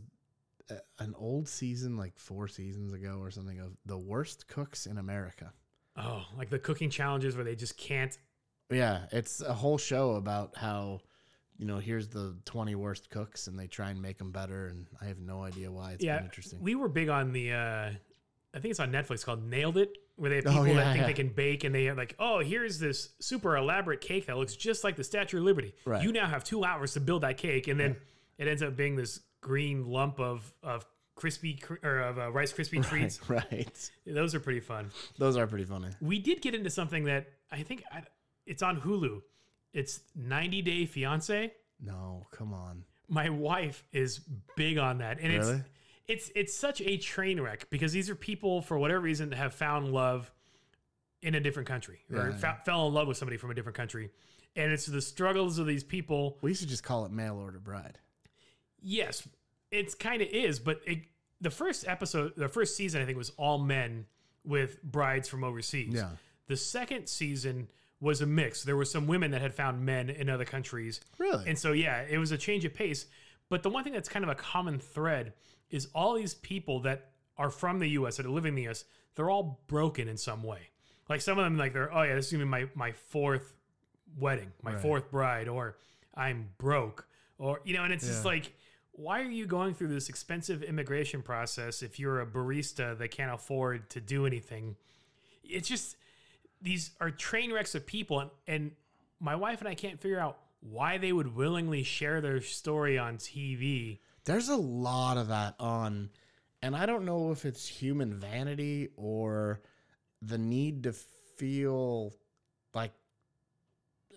a- 0.70 0.80
an 1.02 1.14
old 1.18 1.48
season, 1.48 1.96
like 1.96 2.16
four 2.16 2.46
seasons 2.48 2.92
ago 2.92 3.18
or 3.20 3.30
something, 3.32 3.58
of 3.58 3.72
the 3.86 3.98
worst 3.98 4.46
cooks 4.46 4.86
in 4.86 4.98
America. 4.98 5.52
oh, 5.96 6.24
like 6.38 6.50
the 6.50 6.58
cooking 6.60 6.90
challenges 6.90 7.34
where 7.34 7.44
they 7.44 7.56
just 7.56 7.76
can't. 7.76 8.16
Yeah, 8.70 9.06
it's 9.12 9.40
a 9.40 9.52
whole 9.52 9.78
show 9.78 10.12
about 10.12 10.56
how 10.56 11.00
you 11.58 11.66
know 11.66 11.78
here's 11.78 12.08
the 12.08 12.36
20 12.46 12.74
worst 12.74 13.10
cooks 13.10 13.46
and 13.46 13.58
they 13.58 13.66
try 13.68 13.90
and 13.90 14.02
make 14.02 14.18
them 14.18 14.32
better 14.32 14.66
and 14.66 14.88
i 15.00 15.04
have 15.04 15.20
no 15.20 15.40
idea 15.44 15.70
why 15.70 15.92
it's 15.92 16.02
yeah, 16.02 16.16
been 16.16 16.24
interesting 16.24 16.60
we 16.60 16.74
were 16.74 16.88
big 16.88 17.08
on 17.08 17.32
the. 17.32 17.52
uh 17.52 17.90
I 18.56 18.60
think 18.60 18.70
it's 18.70 18.78
on 18.78 18.92
Netflix 18.92 19.24
called 19.24 19.44
Nailed 19.44 19.76
It, 19.76 19.98
where 20.14 20.30
they 20.30 20.36
have 20.36 20.46
Oh, 20.46 20.50
people 20.50 20.68
yeah, 20.68 20.74
that 20.74 20.84
think 20.92 21.00
yeah. 21.00 21.06
they 21.08 21.12
can 21.12 21.28
bake, 21.28 21.64
and 21.64 21.74
they 21.74 21.86
have 21.86 21.96
like, 21.96 22.14
oh, 22.20 22.38
here's 22.38 22.78
this 22.78 23.08
super 23.18 23.56
elaborate 23.56 24.00
cake 24.00 24.26
that 24.26 24.36
looks 24.36 24.54
just 24.54 24.84
like 24.84 24.94
the 24.94 25.02
Statue 25.02 25.38
of 25.38 25.42
Liberty. 25.42 25.74
Right. 25.84 26.04
You 26.04 26.12
now 26.12 26.26
have 26.28 26.44
two 26.44 26.64
hours 26.64 26.92
to 26.92 27.00
build 27.00 27.22
that 27.22 27.36
cake, 27.36 27.66
and 27.66 27.80
then 27.80 27.96
it 28.38 28.46
ends 28.46 28.62
up 28.62 28.76
being 28.76 28.94
this 28.94 29.18
green 29.40 29.88
lump 29.88 30.20
of 30.20 30.52
of 30.62 30.86
crispy 31.16 31.60
or 31.82 31.98
of 31.98 32.18
uh, 32.20 32.30
Rice 32.30 32.52
Krispie 32.52 32.84
treats. 32.88 33.18
right 33.28 33.90
Those 34.06 34.36
are 34.36 34.40
pretty 34.40 34.60
fun. 34.60 34.90
those 35.18 35.36
are 35.36 35.46
pretty 35.48 35.64
funny 35.64 35.88
We 36.00 36.20
did 36.20 36.40
get 36.40 36.54
into 36.54 36.70
something 36.70 37.04
that 37.04 37.26
I 37.50 37.62
think 37.62 37.82
I, 37.92 38.02
it's 38.46 38.62
on 38.62 38.80
Hulu. 38.80 39.22
It's 39.72 40.00
90 40.14 40.62
Day 40.62 40.86
Fiance. 40.86 41.52
no 41.80 42.26
come 42.30 42.52
on 42.54 42.84
My 43.08 43.28
wife 43.28 43.84
is 43.92 44.20
big 44.56 44.78
on 44.78 44.98
that, 44.98 45.18
and 45.20 45.32
Really? 45.32 45.52
it's 45.56 45.64
it's 46.06 46.30
it's 46.34 46.56
such 46.56 46.80
a 46.80 46.96
train 46.98 47.40
wreck 47.40 47.68
because 47.70 47.92
these 47.92 48.08
are 48.10 48.14
people 48.14 48.60
for 48.62 48.78
whatever 48.78 49.00
reason 49.00 49.32
have 49.32 49.54
found 49.54 49.92
love 49.92 50.30
in 51.22 51.34
a 51.34 51.40
different 51.40 51.66
country 51.68 52.00
or 52.12 52.28
Yeah, 52.30 52.36
fa- 52.36 52.60
fell 52.64 52.86
in 52.88 52.94
love 52.94 53.08
with 53.08 53.16
somebody 53.16 53.36
from 53.38 53.50
a 53.50 53.54
different 53.54 53.76
country, 53.76 54.10
and 54.56 54.70
it's 54.72 54.86
the 54.86 55.00
struggles 55.02 55.58
of 55.58 55.66
these 55.66 55.82
people. 55.82 56.38
we 56.42 56.50
used 56.50 56.60
to 56.62 56.68
just 56.68 56.82
call 56.84 57.04
it 57.06 57.10
mail 57.12 57.36
order 57.38 57.58
bride 57.58 57.98
Yes, 58.86 59.26
it's 59.70 59.94
kind 59.94 60.20
of 60.20 60.28
is, 60.28 60.58
but 60.58 60.82
it, 60.86 60.98
the 61.40 61.50
first 61.50 61.88
episode, 61.88 62.34
the 62.36 62.48
first 62.48 62.76
season, 62.76 63.00
I 63.00 63.06
think 63.06 63.16
was 63.16 63.30
all 63.38 63.58
men 63.58 64.04
with 64.44 64.82
brides 64.82 65.26
from 65.26 65.42
overseas. 65.42 65.94
Yeah. 65.94 66.10
The 66.48 66.56
second 66.58 67.06
season 67.08 67.68
was 68.00 68.20
a 68.20 68.26
mix. 68.26 68.62
There 68.62 68.76
were 68.76 68.84
some 68.84 69.06
women 69.06 69.30
that 69.30 69.40
had 69.40 69.54
found 69.54 69.84
men 69.84 70.10
in 70.10 70.28
other 70.28 70.44
countries. 70.44 71.00
Really? 71.18 71.48
And 71.48 71.58
so, 71.58 71.72
yeah, 71.72 72.04
it 72.08 72.18
was 72.18 72.32
a 72.32 72.38
change 72.38 72.64
of 72.64 72.74
pace. 72.74 73.06
But 73.48 73.62
the 73.62 73.70
one 73.70 73.84
thing 73.84 73.92
that's 73.92 74.08
kind 74.08 74.24
of 74.24 74.28
a 74.30 74.34
common 74.34 74.78
thread 74.78 75.32
is 75.70 75.88
all 75.94 76.14
these 76.14 76.34
people 76.34 76.80
that 76.80 77.10
are 77.36 77.50
from 77.50 77.78
the 77.78 77.88
US, 77.90 78.16
that 78.16 78.26
are 78.26 78.30
living 78.30 78.50
in 78.50 78.54
the 78.56 78.68
US, 78.68 78.84
they're 79.14 79.30
all 79.30 79.60
broken 79.66 80.08
in 80.08 80.16
some 80.16 80.42
way. 80.42 80.70
Like 81.08 81.20
some 81.20 81.38
of 81.38 81.44
them, 81.44 81.56
like 81.58 81.72
they're, 81.72 81.92
oh 81.94 82.02
yeah, 82.02 82.14
this 82.14 82.26
is 82.26 82.32
gonna 82.32 82.44
be 82.44 82.48
my, 82.50 82.66
my 82.74 82.92
fourth 82.92 83.56
wedding, 84.18 84.52
my 84.62 84.72
Right. 84.72 84.80
fourth 84.82 85.10
bride, 85.10 85.48
or 85.48 85.76
I'm 86.14 86.50
broke, 86.58 87.06
or, 87.38 87.60
you 87.64 87.74
know, 87.74 87.84
and 87.84 87.92
it's 87.92 88.06
just 88.06 88.24
like, 88.24 88.52
why 88.92 89.20
are 89.20 89.30
you 89.30 89.46
going 89.46 89.74
through 89.74 89.88
this 89.88 90.08
expensive 90.08 90.62
immigration 90.62 91.20
process 91.20 91.82
if 91.82 91.98
you're 91.98 92.20
a 92.20 92.26
barista 92.26 92.96
that 92.98 93.10
can't 93.10 93.32
afford 93.32 93.90
to 93.90 94.00
do 94.00 94.24
anything? 94.24 94.76
It's 95.42 95.68
just 95.68 95.96
these 96.62 96.90
are 97.00 97.10
train 97.10 97.52
wrecks 97.52 97.74
of 97.74 97.86
people, 97.86 98.20
and, 98.20 98.30
and 98.46 98.70
my 99.20 99.34
wife 99.36 99.60
and 99.60 99.68
I 99.68 99.74
can't 99.74 100.00
figure 100.00 100.18
out 100.20 100.38
why 100.60 100.98
they 100.98 101.12
would 101.12 101.34
willingly 101.36 101.82
share 101.82 102.20
their 102.20 102.40
story 102.40 102.98
on 102.98 103.18
TV. 103.18 103.98
There's 104.24 104.48
a 104.48 104.56
lot 104.56 105.18
of 105.18 105.28
that 105.28 105.54
on, 105.60 106.08
and 106.62 106.74
I 106.74 106.86
don't 106.86 107.04
know 107.04 107.30
if 107.32 107.44
it's 107.44 107.66
human 107.66 108.14
vanity 108.14 108.88
or 108.96 109.60
the 110.22 110.38
need 110.38 110.84
to 110.84 110.94
feel 111.36 112.14
like 112.74 112.92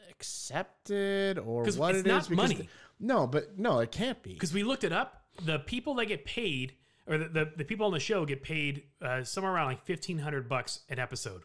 accepted 0.09 1.37
or 1.37 1.63
what 1.63 1.95
it's 1.95 2.05
it 2.05 2.05
is. 2.05 2.05
not 2.05 2.29
because 2.29 2.37
money. 2.37 2.55
the- 2.55 2.67
no, 2.99 3.27
but 3.27 3.57
no, 3.59 3.79
it 3.79 3.91
can't 3.91 4.21
be. 4.23 4.33
Because 4.33 4.53
we 4.53 4.63
looked 4.63 4.83
it 4.83 4.91
up, 4.91 5.23
the 5.45 5.59
people 5.59 5.93
that 5.95 6.05
get 6.07 6.25
paid, 6.25 6.73
or 7.05 7.17
the, 7.17 7.27
the, 7.27 7.51
the 7.57 7.63
people 7.63 7.85
on 7.85 7.91
the 7.93 7.99
show 7.99 8.25
get 8.25 8.41
paid 8.41 8.83
uh, 9.01 9.23
somewhere 9.23 9.53
around 9.53 9.67
like 9.67 9.83
fifteen 9.85 10.17
hundred 10.19 10.49
bucks 10.49 10.79
an 10.89 10.97
episode, 10.99 11.43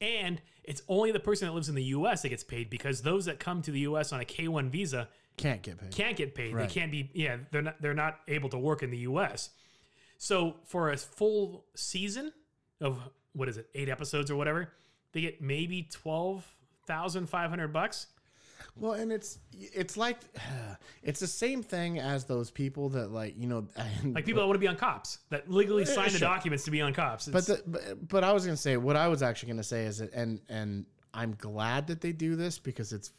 and 0.00 0.40
it's 0.64 0.82
only 0.88 1.12
the 1.12 1.20
person 1.20 1.46
that 1.48 1.52
lives 1.54 1.68
in 1.68 1.74
the 1.74 1.84
U.S. 1.84 2.22
that 2.22 2.30
gets 2.30 2.44
paid 2.44 2.70
because 2.70 3.02
those 3.02 3.26
that 3.26 3.38
come 3.38 3.62
to 3.62 3.70
the 3.70 3.80
U.S. 3.80 4.12
on 4.12 4.20
a 4.20 4.24
K 4.24 4.48
one 4.48 4.70
visa 4.70 5.08
Can't 5.36 5.62
get 5.62 5.78
paid. 5.78 5.90
can't 5.92 6.16
get 6.16 6.34
paid. 6.34 6.54
Right. 6.54 6.68
They 6.68 6.74
can't 6.74 6.90
be. 6.90 7.10
Yeah, 7.14 7.38
they're 7.50 7.62
not. 7.62 7.80
They're 7.82 7.94
not 7.94 8.20
able 8.28 8.48
to 8.50 8.58
work 8.58 8.82
in 8.82 8.90
the 8.90 8.98
U.S. 8.98 9.50
So 10.18 10.56
for 10.64 10.90
a 10.90 10.96
full 10.96 11.64
season 11.74 12.32
of 12.80 12.98
what 13.34 13.48
is 13.48 13.56
it, 13.58 13.68
eight 13.74 13.88
episodes 13.88 14.30
or 14.30 14.36
whatever, 14.36 14.72
they 15.12 15.20
get 15.22 15.42
maybe 15.42 15.88
twelve 15.92 16.46
thousand 16.86 17.28
five 17.28 17.50
hundred 17.50 17.72
bucks. 17.72 18.06
Well, 18.76 18.92
and 18.92 19.12
it's 19.12 19.38
it's 19.52 19.96
like 19.96 20.18
it's 21.02 21.20
the 21.20 21.26
same 21.26 21.62
thing 21.62 21.98
as 21.98 22.24
those 22.24 22.50
people 22.50 22.88
that 22.90 23.10
like 23.10 23.34
you 23.38 23.46
know 23.46 23.68
Like 24.04 24.24
people 24.24 24.42
that 24.42 24.46
want 24.46 24.56
to 24.56 24.60
be 24.60 24.68
on 24.68 24.76
cops 24.76 25.18
that 25.30 25.50
legally 25.50 25.84
sign 25.84 26.12
the 26.12 26.18
documents 26.18 26.64
to 26.64 26.70
be 26.70 26.80
on 26.80 26.92
cops. 26.92 27.28
But, 27.28 27.46
the, 27.46 27.62
but 27.66 28.08
but 28.08 28.24
I 28.24 28.32
was 28.32 28.44
gonna 28.44 28.56
say 28.56 28.76
what 28.76 28.96
I 28.96 29.08
was 29.08 29.22
actually 29.22 29.50
gonna 29.52 29.62
say 29.62 29.84
is 29.84 29.98
that 29.98 30.12
and 30.12 30.40
and 30.48 30.86
I'm 31.12 31.34
glad 31.36 31.86
that 31.86 32.00
they 32.00 32.12
do 32.12 32.36
this 32.36 32.58
because 32.58 32.92
it's 32.92 33.12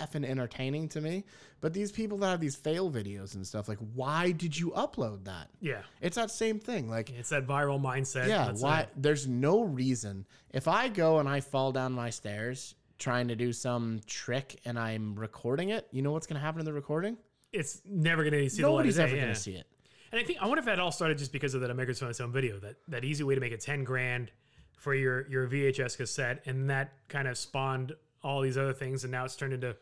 effing 0.00 0.24
entertaining 0.24 0.88
to 0.90 1.00
me. 1.00 1.24
But 1.60 1.72
these 1.72 1.90
people 1.90 2.18
that 2.18 2.28
have 2.28 2.40
these 2.40 2.56
fail 2.56 2.90
videos 2.90 3.34
and 3.34 3.46
stuff, 3.46 3.68
like 3.68 3.78
why 3.94 4.32
did 4.32 4.58
you 4.58 4.70
upload 4.70 5.24
that? 5.24 5.48
yeah, 5.60 5.82
It's 6.00 6.16
that 6.16 6.30
same 6.30 6.58
thing. 6.58 6.88
Like 6.88 7.10
it's 7.10 7.30
that 7.30 7.46
viral 7.46 7.80
mindset. 7.80 8.28
yeah, 8.28 8.52
why? 8.52 8.80
it. 8.80 8.88
There's 8.96 9.26
no 9.26 9.62
reason 9.62 10.26
if 10.52 10.68
I 10.68 10.88
go 10.88 11.18
and 11.18 11.28
I 11.28 11.40
fall 11.40 11.72
down 11.72 11.92
my 11.92 12.10
stairs 12.10 12.74
trying 12.98 13.28
to 13.28 13.36
do 13.36 13.52
some 13.52 14.00
trick 14.06 14.60
and 14.64 14.78
I'm 14.78 15.14
recording 15.14 15.70
it. 15.70 15.86
You 15.90 16.02
know 16.02 16.12
what's 16.12 16.26
gonna 16.26 16.40
happen 16.40 16.60
in 16.60 16.64
the 16.64 16.72
recording? 16.72 17.16
It's 17.52 17.80
never 17.84 18.22
going 18.22 18.34
to 18.34 18.50
see 18.50 18.60
Nobody's 18.60 18.96
the 18.96 19.02
light 19.02 19.08
ever 19.08 19.16
gonna 19.16 19.28
yeah. 19.28 19.34
see 19.34 19.52
it. 19.52 19.66
And 20.12 20.20
I 20.20 20.24
think 20.24 20.42
I 20.42 20.46
wonder 20.46 20.60
if 20.60 20.66
that 20.66 20.78
all 20.78 20.92
started 20.92 21.18
just 21.18 21.32
because 21.32 21.54
of 21.54 21.60
that 21.62 21.70
America's 21.70 21.98
Funniest 21.98 22.20
Home 22.20 22.32
Video, 22.32 22.58
that 22.60 22.76
that 22.88 23.04
easy 23.04 23.24
way 23.24 23.34
to 23.34 23.40
make 23.40 23.52
a 23.52 23.56
ten 23.56 23.84
grand 23.84 24.30
for 24.76 24.94
your 24.94 25.28
your 25.28 25.48
VHS 25.48 25.96
cassette, 25.96 26.42
and 26.46 26.68
that 26.70 26.92
kind 27.08 27.28
of 27.28 27.36
spawned 27.38 27.92
all 28.22 28.40
these 28.40 28.58
other 28.58 28.72
things, 28.72 29.04
and 29.04 29.10
now 29.10 29.24
it's 29.24 29.36
turned 29.36 29.52
into 29.52 29.76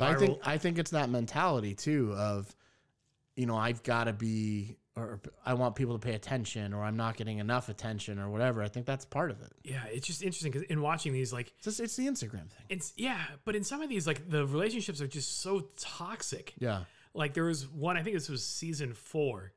I 0.00 0.14
viral. 0.14 0.18
think 0.18 0.38
I 0.44 0.58
think 0.58 0.78
it's 0.78 0.90
that 0.92 1.10
mentality 1.10 1.74
too 1.74 2.12
of, 2.14 2.54
you 3.36 3.46
know, 3.46 3.56
I've 3.56 3.82
got 3.82 4.04
to 4.04 4.12
be, 4.12 4.78
or 4.94 5.20
I 5.46 5.54
want 5.54 5.74
people 5.74 5.98
to 5.98 6.04
pay 6.06 6.14
attention, 6.14 6.74
or 6.74 6.82
I'm 6.84 6.96
not 6.96 7.16
getting 7.16 7.38
enough 7.38 7.68
attention, 7.68 8.18
or 8.18 8.28
whatever. 8.30 8.62
I 8.62 8.68
think 8.68 8.84
that's 8.86 9.04
part 9.04 9.30
of 9.30 9.40
it. 9.40 9.52
yeah, 9.64 9.84
it's 9.86 10.06
just 10.06 10.22
interesting 10.22 10.52
because 10.52 10.66
in 10.68 10.82
watching 10.82 11.12
these, 11.12 11.32
like 11.32 11.52
It's 11.56 11.64
just, 11.64 11.80
it's 11.80 11.96
the 11.96 12.06
Instagram 12.06 12.50
thing. 12.50 12.66
it's 12.68 12.92
yeah, 12.96 13.22
but 13.44 13.56
in 13.56 13.64
some 13.64 13.80
of 13.80 13.88
these, 13.88 14.06
like 14.06 14.28
the 14.28 14.46
relationships 14.46 15.00
are 15.00 15.06
just 15.08 15.40
so 15.40 15.68
toxic. 15.78 16.52
Yeah, 16.58 16.84
Like 17.14 17.32
there 17.34 17.44
was 17.44 17.66
one, 17.68 17.96
I 17.96 18.02
think 18.02 18.16
this 18.16 18.28
was 18.28 18.44
season 18.46 18.92
four. 18.94 19.52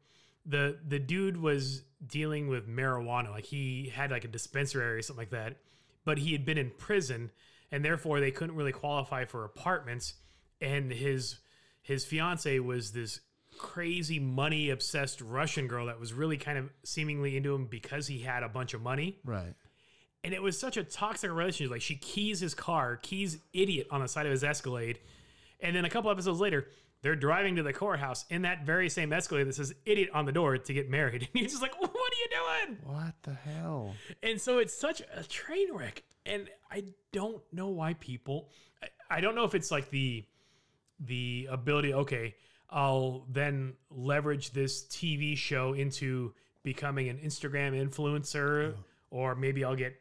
The 0.45 0.77
the 0.87 0.99
dude 0.99 1.37
was 1.37 1.83
dealing 2.05 2.47
with 2.47 2.67
marijuana. 2.69 3.31
Like 3.31 3.45
he 3.45 3.91
had 3.93 4.11
like 4.11 4.23
a 4.25 4.27
dispensary 4.29 4.85
or 4.85 5.01
something 5.01 5.21
like 5.21 5.31
that. 5.31 5.57
But 6.05 6.19
he 6.19 6.33
had 6.33 6.45
been 6.45 6.59
in 6.59 6.69
prison 6.77 7.31
and 7.71 7.83
therefore 7.83 8.19
they 8.19 8.29
couldn't 8.31 8.55
really 8.55 8.71
qualify 8.71 9.25
for 9.25 9.43
apartments. 9.43 10.13
And 10.61 10.91
his 10.91 11.39
his 11.81 12.05
fiance 12.05 12.59
was 12.59 12.91
this 12.91 13.19
crazy 13.57 14.19
money 14.19 14.69
obsessed 14.69 15.21
Russian 15.21 15.67
girl 15.67 15.87
that 15.87 15.99
was 15.99 16.13
really 16.13 16.37
kind 16.37 16.57
of 16.57 16.69
seemingly 16.83 17.37
into 17.37 17.53
him 17.53 17.65
because 17.65 18.07
he 18.07 18.19
had 18.19 18.43
a 18.43 18.49
bunch 18.49 18.73
of 18.73 18.81
money. 18.81 19.19
right. 19.25 19.53
And 20.23 20.33
it 20.33 20.41
was 20.41 20.59
such 20.59 20.75
a 20.75 20.83
toxic 20.83 21.29
relationship. 21.29 21.71
Like 21.71 21.83
she 21.83 21.97
keys 21.97 22.39
his 22.39 22.55
car, 22.55 22.97
keys 22.97 23.37
idiot 23.53 23.85
on 23.91 24.01
the 24.01 24.07
side 24.07 24.25
of 24.25 24.31
his 24.31 24.43
Escalade. 24.43 24.97
And 25.59 25.75
then 25.75 25.85
a 25.85 25.89
couple 25.89 26.09
episodes 26.09 26.39
later, 26.39 26.67
they're 27.03 27.15
driving 27.15 27.57
to 27.57 27.63
the 27.63 27.73
courthouse 27.73 28.25
in 28.31 28.41
that 28.41 28.65
very 28.65 28.89
same 28.89 29.13
Escalade 29.13 29.43
that 29.43 29.53
says 29.53 29.75
idiot 29.85 30.09
on 30.15 30.25
the 30.25 30.31
door 30.31 30.57
to 30.57 30.73
get 30.73 30.89
married. 30.89 31.27
And 31.33 31.41
you're 31.41 31.47
just 31.47 31.61
like, 31.61 31.79
what 31.79 31.91
are 31.91 31.93
you 31.93 32.65
doing? 32.65 32.77
What 32.83 33.13
the 33.21 33.35
hell? 33.35 33.93
And 34.23 34.41
so 34.41 34.57
it's 34.57 34.75
such 34.75 35.03
a 35.13 35.23
train 35.23 35.71
wreck. 35.71 36.01
And 36.25 36.49
I 36.71 36.85
don't 37.13 37.43
know 37.53 37.67
why 37.67 37.93
people, 37.93 38.49
I, 38.81 39.17
I 39.17 39.21
don't 39.21 39.35
know 39.35 39.43
if 39.43 39.53
it's 39.53 39.69
like 39.69 39.91
the, 39.91 40.25
the 40.99 41.47
ability, 41.51 41.93
okay, 41.93 42.33
I'll 42.69 43.25
then 43.29 43.73
leverage 43.89 44.51
this 44.51 44.83
TV 44.85 45.37
show 45.37 45.73
into 45.73 46.33
becoming 46.63 47.09
an 47.09 47.17
Instagram 47.19 47.73
influencer, 47.79 48.73
or 49.11 49.35
maybe 49.35 49.63
I'll 49.63 49.75
get 49.75 49.95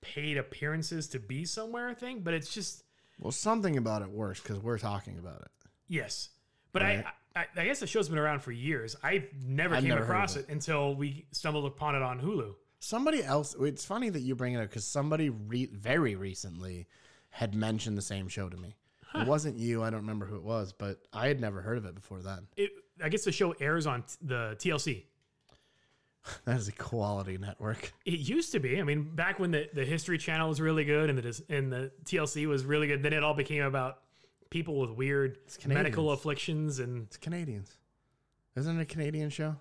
paid 0.00 0.36
appearances 0.36 1.06
to 1.08 1.18
be 1.20 1.44
somewhere 1.44 1.94
thing. 1.94 2.20
But 2.20 2.34
it's 2.34 2.52
just, 2.52 2.82
Well, 3.20 3.30
something 3.32 3.76
about 3.76 4.02
it 4.02 4.10
works 4.10 4.40
because 4.40 4.58
we're 4.58 4.78
talking 4.78 5.18
about 5.18 5.42
it. 5.42 5.50
yes. 5.88 6.30
But 6.72 6.82
Right. 6.82 7.04
I, 7.36 7.40
I, 7.40 7.46
I 7.56 7.64
guess 7.66 7.80
the 7.80 7.86
show's 7.86 8.08
been 8.08 8.18
around 8.18 8.40
for 8.40 8.50
years. 8.50 8.96
I 9.02 9.24
never 9.44 9.74
I've 9.76 9.82
came 9.82 9.90
never 9.90 10.02
across 10.02 10.36
it. 10.36 10.48
until 10.48 10.94
we 10.94 11.26
stumbled 11.30 11.66
upon 11.66 11.94
it 11.94 12.02
on 12.02 12.18
Hulu. 12.20 12.54
Somebody 12.78 13.22
else. 13.22 13.54
It's 13.60 13.84
funny 13.84 14.08
that 14.08 14.20
you 14.20 14.34
bring 14.34 14.54
it 14.54 14.58
up 14.58 14.68
because 14.70 14.84
somebody 14.86 15.30
re- 15.30 15.66
very 15.72 16.14
recently 16.16 16.88
had 17.30 17.54
mentioned 17.54 17.96
the 17.96 18.02
same 18.02 18.26
show 18.28 18.48
to 18.48 18.56
me. 18.56 18.74
It 19.14 19.26
wasn't 19.26 19.58
you. 19.58 19.82
I 19.82 19.90
don't 19.90 20.00
remember 20.00 20.26
who 20.26 20.36
it 20.36 20.42
was, 20.42 20.72
but 20.72 21.00
I 21.12 21.28
had 21.28 21.40
never 21.40 21.60
heard 21.60 21.78
of 21.78 21.84
it 21.84 21.94
before 21.94 22.20
then. 22.22 22.46
It, 22.56 22.70
I 23.02 23.08
guess 23.08 23.24
the 23.24 23.32
show 23.32 23.52
airs 23.60 23.86
on 23.86 24.02
t- 24.02 24.14
the 24.22 24.56
TLC. 24.58 25.04
That 26.44 26.56
is 26.56 26.68
a 26.68 26.72
quality 26.72 27.36
network. 27.36 27.92
It 28.04 28.20
used 28.20 28.52
to 28.52 28.60
be. 28.60 28.78
I 28.80 28.84
mean, 28.84 29.12
back 29.16 29.40
when 29.40 29.50
the, 29.50 29.68
the 29.74 29.84
History 29.84 30.18
Channel 30.18 30.48
was 30.48 30.60
really 30.60 30.84
good 30.84 31.10
and 31.10 31.18
the 31.18 31.42
and 31.48 31.72
the 31.72 31.90
TLC 32.04 32.46
was 32.46 32.64
really 32.64 32.86
good, 32.86 33.02
then 33.02 33.12
it 33.12 33.24
all 33.24 33.34
became 33.34 33.64
about 33.64 33.98
people 34.48 34.78
with 34.78 34.90
weird 34.90 35.38
medical 35.66 36.12
afflictions 36.12 36.78
and 36.78 37.06
It's 37.08 37.16
Canadians. 37.16 37.76
Isn't 38.54 38.78
it 38.78 38.82
a 38.82 38.86
Canadian 38.86 39.30
show 39.30 39.56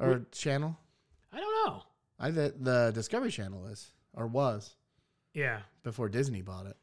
or 0.00 0.22
channel? 0.32 0.76
I 1.32 1.38
don't 1.38 1.66
know. 1.66 1.82
I 2.18 2.30
the, 2.32 2.54
the 2.58 2.90
Discovery 2.92 3.30
Channel 3.30 3.66
is 3.68 3.92
or 4.14 4.26
was 4.26 4.74
Yeah. 5.32 5.60
before 5.84 6.08
Disney 6.08 6.42
bought 6.42 6.66
it. 6.66 6.76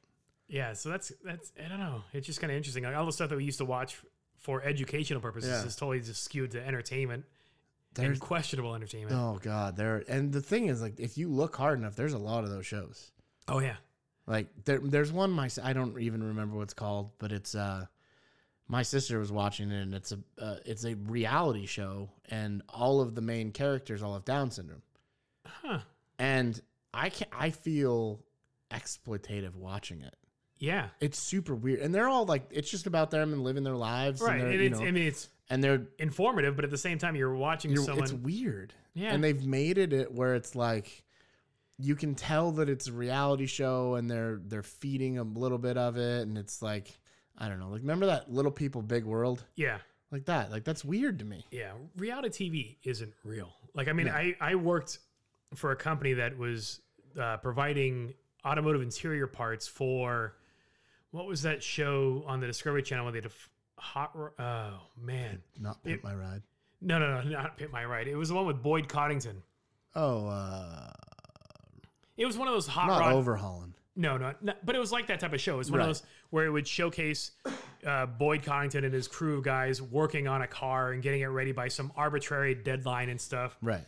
Yeah, 0.47 0.73
so 0.73 0.89
that's 0.89 1.11
that's 1.23 1.51
I 1.63 1.67
don't 1.67 1.79
know. 1.79 2.03
It's 2.13 2.27
just 2.27 2.39
kind 2.39 2.51
of 2.51 2.57
interesting. 2.57 2.83
Like 2.83 2.95
all 2.95 3.05
the 3.05 3.11
stuff 3.11 3.29
that 3.29 3.35
we 3.37 3.43
used 3.45 3.57
to 3.59 3.65
watch 3.65 3.97
for 4.37 4.61
educational 4.63 5.21
purposes 5.21 5.49
Yeah. 5.49 5.65
is 5.65 5.75
totally 5.75 6.01
just 6.01 6.23
skewed 6.23 6.51
to 6.51 6.63
entertainment 6.65 7.25
There's 7.95 8.09
and 8.11 8.19
questionable 8.19 8.75
entertainment. 8.75 9.15
oh 9.15 9.39
god, 9.41 9.75
there 9.75 10.03
and 10.07 10.31
the 10.31 10.41
thing 10.41 10.67
is 10.67 10.81
like 10.81 10.99
if 10.99 11.17
you 11.17 11.29
look 11.29 11.55
hard 11.55 11.79
enough, 11.79 11.95
there's 11.95 12.13
a 12.13 12.19
lot 12.19 12.43
of 12.43 12.51
those 12.51 12.65
shows. 12.65 13.11
Oh 13.47 13.59
yeah, 13.59 13.77
Like 14.27 14.47
there, 14.65 14.79
there's 14.79 15.11
one 15.11 15.31
my 15.31 15.49
I 15.63 15.73
don't 15.73 15.99
even 15.99 16.21
remember 16.23 16.57
what 16.57 16.63
it's 16.63 16.73
called, 16.75 17.09
but 17.17 17.31
it's 17.31 17.55
uh 17.55 17.85
my 18.67 18.83
sister 18.83 19.17
was 19.19 19.31
watching 19.31 19.71
it 19.71 19.81
and 19.81 19.93
it's 19.95 20.11
a 20.11 20.19
uh, 20.39 20.57
it's 20.65 20.85
a 20.85 20.93
reality 20.95 21.65
show 21.65 22.09
and 22.29 22.61
all 22.69 23.01
of 23.01 23.15
the 23.15 23.21
main 23.21 23.51
characters 23.51 24.03
all 24.03 24.13
have 24.13 24.25
Down 24.25 24.51
syndrome. 24.51 24.81
huh? 25.45 25.79
And 26.19 26.59
I 26.93 27.09
can 27.09 27.27
I 27.31 27.49
feel 27.49 28.19
exploitative 28.71 29.55
watching 29.55 30.01
it. 30.01 30.15
Yeah, 30.57 30.87
It's 31.01 31.19
super 31.19 31.53
weird, 31.53 31.79
and 31.81 31.93
they're 31.93 32.07
all 32.07 32.25
like, 32.25 32.47
it's 32.51 32.69
just 32.71 32.87
about 32.87 33.11
them 33.11 33.33
and 33.33 33.43
living 33.43 33.63
their 33.63 33.75
lives, 33.75 34.21
right. 34.21 34.39
And, 34.39 34.51
And 34.51 34.53
you 34.53 34.67
it's 34.67 34.79
know, 34.79 34.85
I 34.85 34.91
mean 34.91 35.07
it's 35.07 35.29
and 35.49 35.63
they're, 35.63 35.87
informative, 35.99 36.55
but 36.55 36.65
at 36.65 36.71
the 36.71 36.77
same 36.77 36.97
time 36.97 37.15
you're 37.15 37.35
watching 37.35 37.71
you're 37.71 37.83
someone. 37.83 38.03
it's 38.03 38.13
weird, 38.13 38.73
Yeah. 38.93 39.13
And 39.13 39.23
they've 39.23 39.45
made 39.45 39.77
it 39.77 39.93
it 39.93 40.11
where 40.13 40.33
it's 40.35 40.55
like, 40.55 41.03
you 41.77 41.95
can 41.95 42.15
tell 42.15 42.51
that 42.53 42.69
it's 42.69 42.87
a 42.87 42.93
reality 42.93 43.45
show, 43.47 43.95
and 43.95 44.09
they're 44.09 44.39
they're 44.45 44.63
feeding 44.63 45.17
a 45.17 45.23
little 45.23 45.57
bit 45.57 45.77
of 45.77 45.97
it, 45.97 46.21
and 46.21 46.37
it's 46.37 46.61
like, 46.61 46.97
I 47.37 47.49
don't 47.49 47.59
know, 47.59 47.69
like 47.69 47.81
remember 47.81 48.05
that 48.07 48.31
Little 48.31 48.51
People 48.51 48.81
Big 48.81 49.03
World, 49.03 49.43
yeah, 49.55 49.79
like 50.09 50.25
that, 50.25 50.51
like 50.51 50.63
that's 50.63 50.85
weird 50.85 51.19
to 51.19 51.25
me. 51.25 51.45
yeah. 51.51 51.73
Reality 51.97 52.29
TV 52.49 52.77
isn't 52.83 53.13
real. 53.25 53.51
Like 53.73 53.89
I 53.89 53.93
mean, 53.93 54.07
No. 54.07 54.13
I 54.13 54.35
I 54.39 54.55
worked 54.55 54.99
for 55.53 55.71
a 55.71 55.75
company 55.75 56.13
that 56.13 56.37
was 56.37 56.79
uh, 57.19 57.37
providing 57.37 58.13
automotive 58.45 58.81
interior 58.81 59.27
parts 59.27 59.67
for 59.67 60.37
what 61.15 61.27
was 61.27 61.43
that 61.43 61.63
show 61.63 62.23
on 62.27 62.39
the 62.41 62.47
Discovery 62.47 62.83
Channel 62.83 63.05
where 63.05 63.11
they 63.13 63.17
had 63.19 63.25
a 63.25 63.29
f- 63.29 63.49
hot? 63.77 64.11
ro- 64.15 64.31
Oh 64.37 64.79
man, 65.01 65.41
Not 65.59 65.83
Pimp 65.83 65.99
It- 65.99 66.03
My 66.03 66.13
Ride. 66.13 66.41
no, 66.81 66.99
no, 66.99 67.21
no, 67.21 67.29
not 67.29 67.57
Pit 67.57 67.71
My 67.71 67.85
Ride. 67.85 68.07
It 68.07 68.15
was 68.15 68.29
the 68.29 68.35
one 68.35 68.45
with 68.45 68.61
Boyd 68.61 68.87
Coddington. 68.89 69.41
Oh, 69.95 70.27
uh, 70.27 70.91
It 72.17 72.25
was 72.25 72.37
one 72.37 72.47
of 72.47 72.53
those 72.53 72.67
hot 72.67 72.87
not 72.87 72.99
rod. 72.99 73.13
overhauling. 73.13 73.73
No, 73.97 74.17
no, 74.17 74.33
no, 74.41 74.53
but 74.63 74.75
it 74.75 74.79
was 74.79 74.91
like 74.91 75.07
that 75.07 75.21
type 75.21 75.31
of 75.31 75.39
show. 75.39 75.55
It 75.55 75.57
was 75.59 75.71
one 75.71 75.79
Right. 75.79 75.89
of 75.89 75.95
those 75.95 76.03
where 76.29 76.45
it 76.45 76.49
would 76.49 76.67
showcase 76.67 77.31
uh, 77.85 78.05
Boyd 78.07 78.43
Coddington 78.43 78.83
and 78.83 78.93
his 78.93 79.07
crew 79.07 79.37
of 79.37 79.43
guys 79.45 79.81
working 79.81 80.27
on 80.27 80.41
a 80.41 80.47
car 80.47 80.91
and 80.91 81.01
getting 81.01 81.21
it 81.21 81.27
ready 81.27 81.53
by 81.53 81.69
some 81.69 81.93
arbitrary 81.95 82.55
deadline 82.55 83.07
and 83.09 83.21
stuff. 83.21 83.55
Right. 83.61 83.85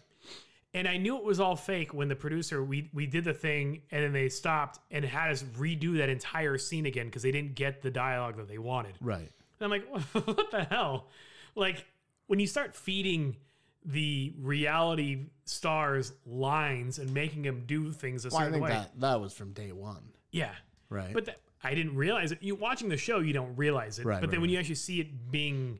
And 0.77 0.87
I 0.87 0.97
knew 0.97 1.17
it 1.17 1.23
was 1.23 1.39
all 1.39 1.55
fake 1.55 1.91
when 1.91 2.07
the 2.07 2.15
producer 2.15 2.63
we 2.63 2.87
we 2.93 3.07
did 3.07 3.23
the 3.23 3.33
thing 3.33 3.81
and 3.89 4.03
then 4.03 4.13
they 4.13 4.29
stopped 4.29 4.79
and 4.91 5.03
had 5.03 5.31
us 5.31 5.41
redo 5.57 5.97
that 5.97 6.07
entire 6.07 6.59
scene 6.59 6.85
again 6.85 7.07
because 7.07 7.23
they 7.23 7.31
didn't 7.31 7.55
get 7.55 7.81
the 7.81 7.89
dialogue 7.89 8.37
that 8.37 8.47
they 8.47 8.59
wanted. 8.59 8.93
Right. 9.01 9.31
And 9.59 9.61
I'm 9.61 9.71
like, 9.71 9.87
what 10.13 10.51
the 10.51 10.65
hell? 10.65 11.07
Like 11.55 11.83
when 12.27 12.39
you 12.39 12.45
start 12.45 12.75
feeding 12.75 13.37
the 13.85 14.35
reality 14.39 15.25
stars 15.45 16.13
lines 16.27 16.99
and 16.99 17.11
making 17.11 17.41
them 17.41 17.63
do 17.65 17.91
things 17.91 18.25
a 18.25 18.29
Well, 18.29 18.41
I 18.41 18.51
think 18.51 18.63
way, 18.63 18.69
that 18.69 18.91
that 18.99 19.19
was 19.19 19.33
from 19.33 19.53
day 19.53 19.71
one. 19.71 20.03
yeah. 20.31 20.51
Right. 20.89 21.11
But 21.11 21.25
that, 21.25 21.39
I 21.63 21.73
didn't 21.73 21.95
realize 21.95 22.31
it. 22.31 22.37
You 22.41 22.53
watching 22.53 22.87
the 22.87 22.97
show, 22.97 23.17
you 23.17 23.33
don't 23.33 23.55
realize 23.55 23.97
it. 23.97 24.05
Right, 24.05 24.21
but 24.21 24.29
then 24.29 24.37
right, 24.37 24.41
when 24.41 24.49
you 24.51 24.59
actually 24.59 24.75
see 24.75 25.01
it 25.01 25.31
being 25.31 25.79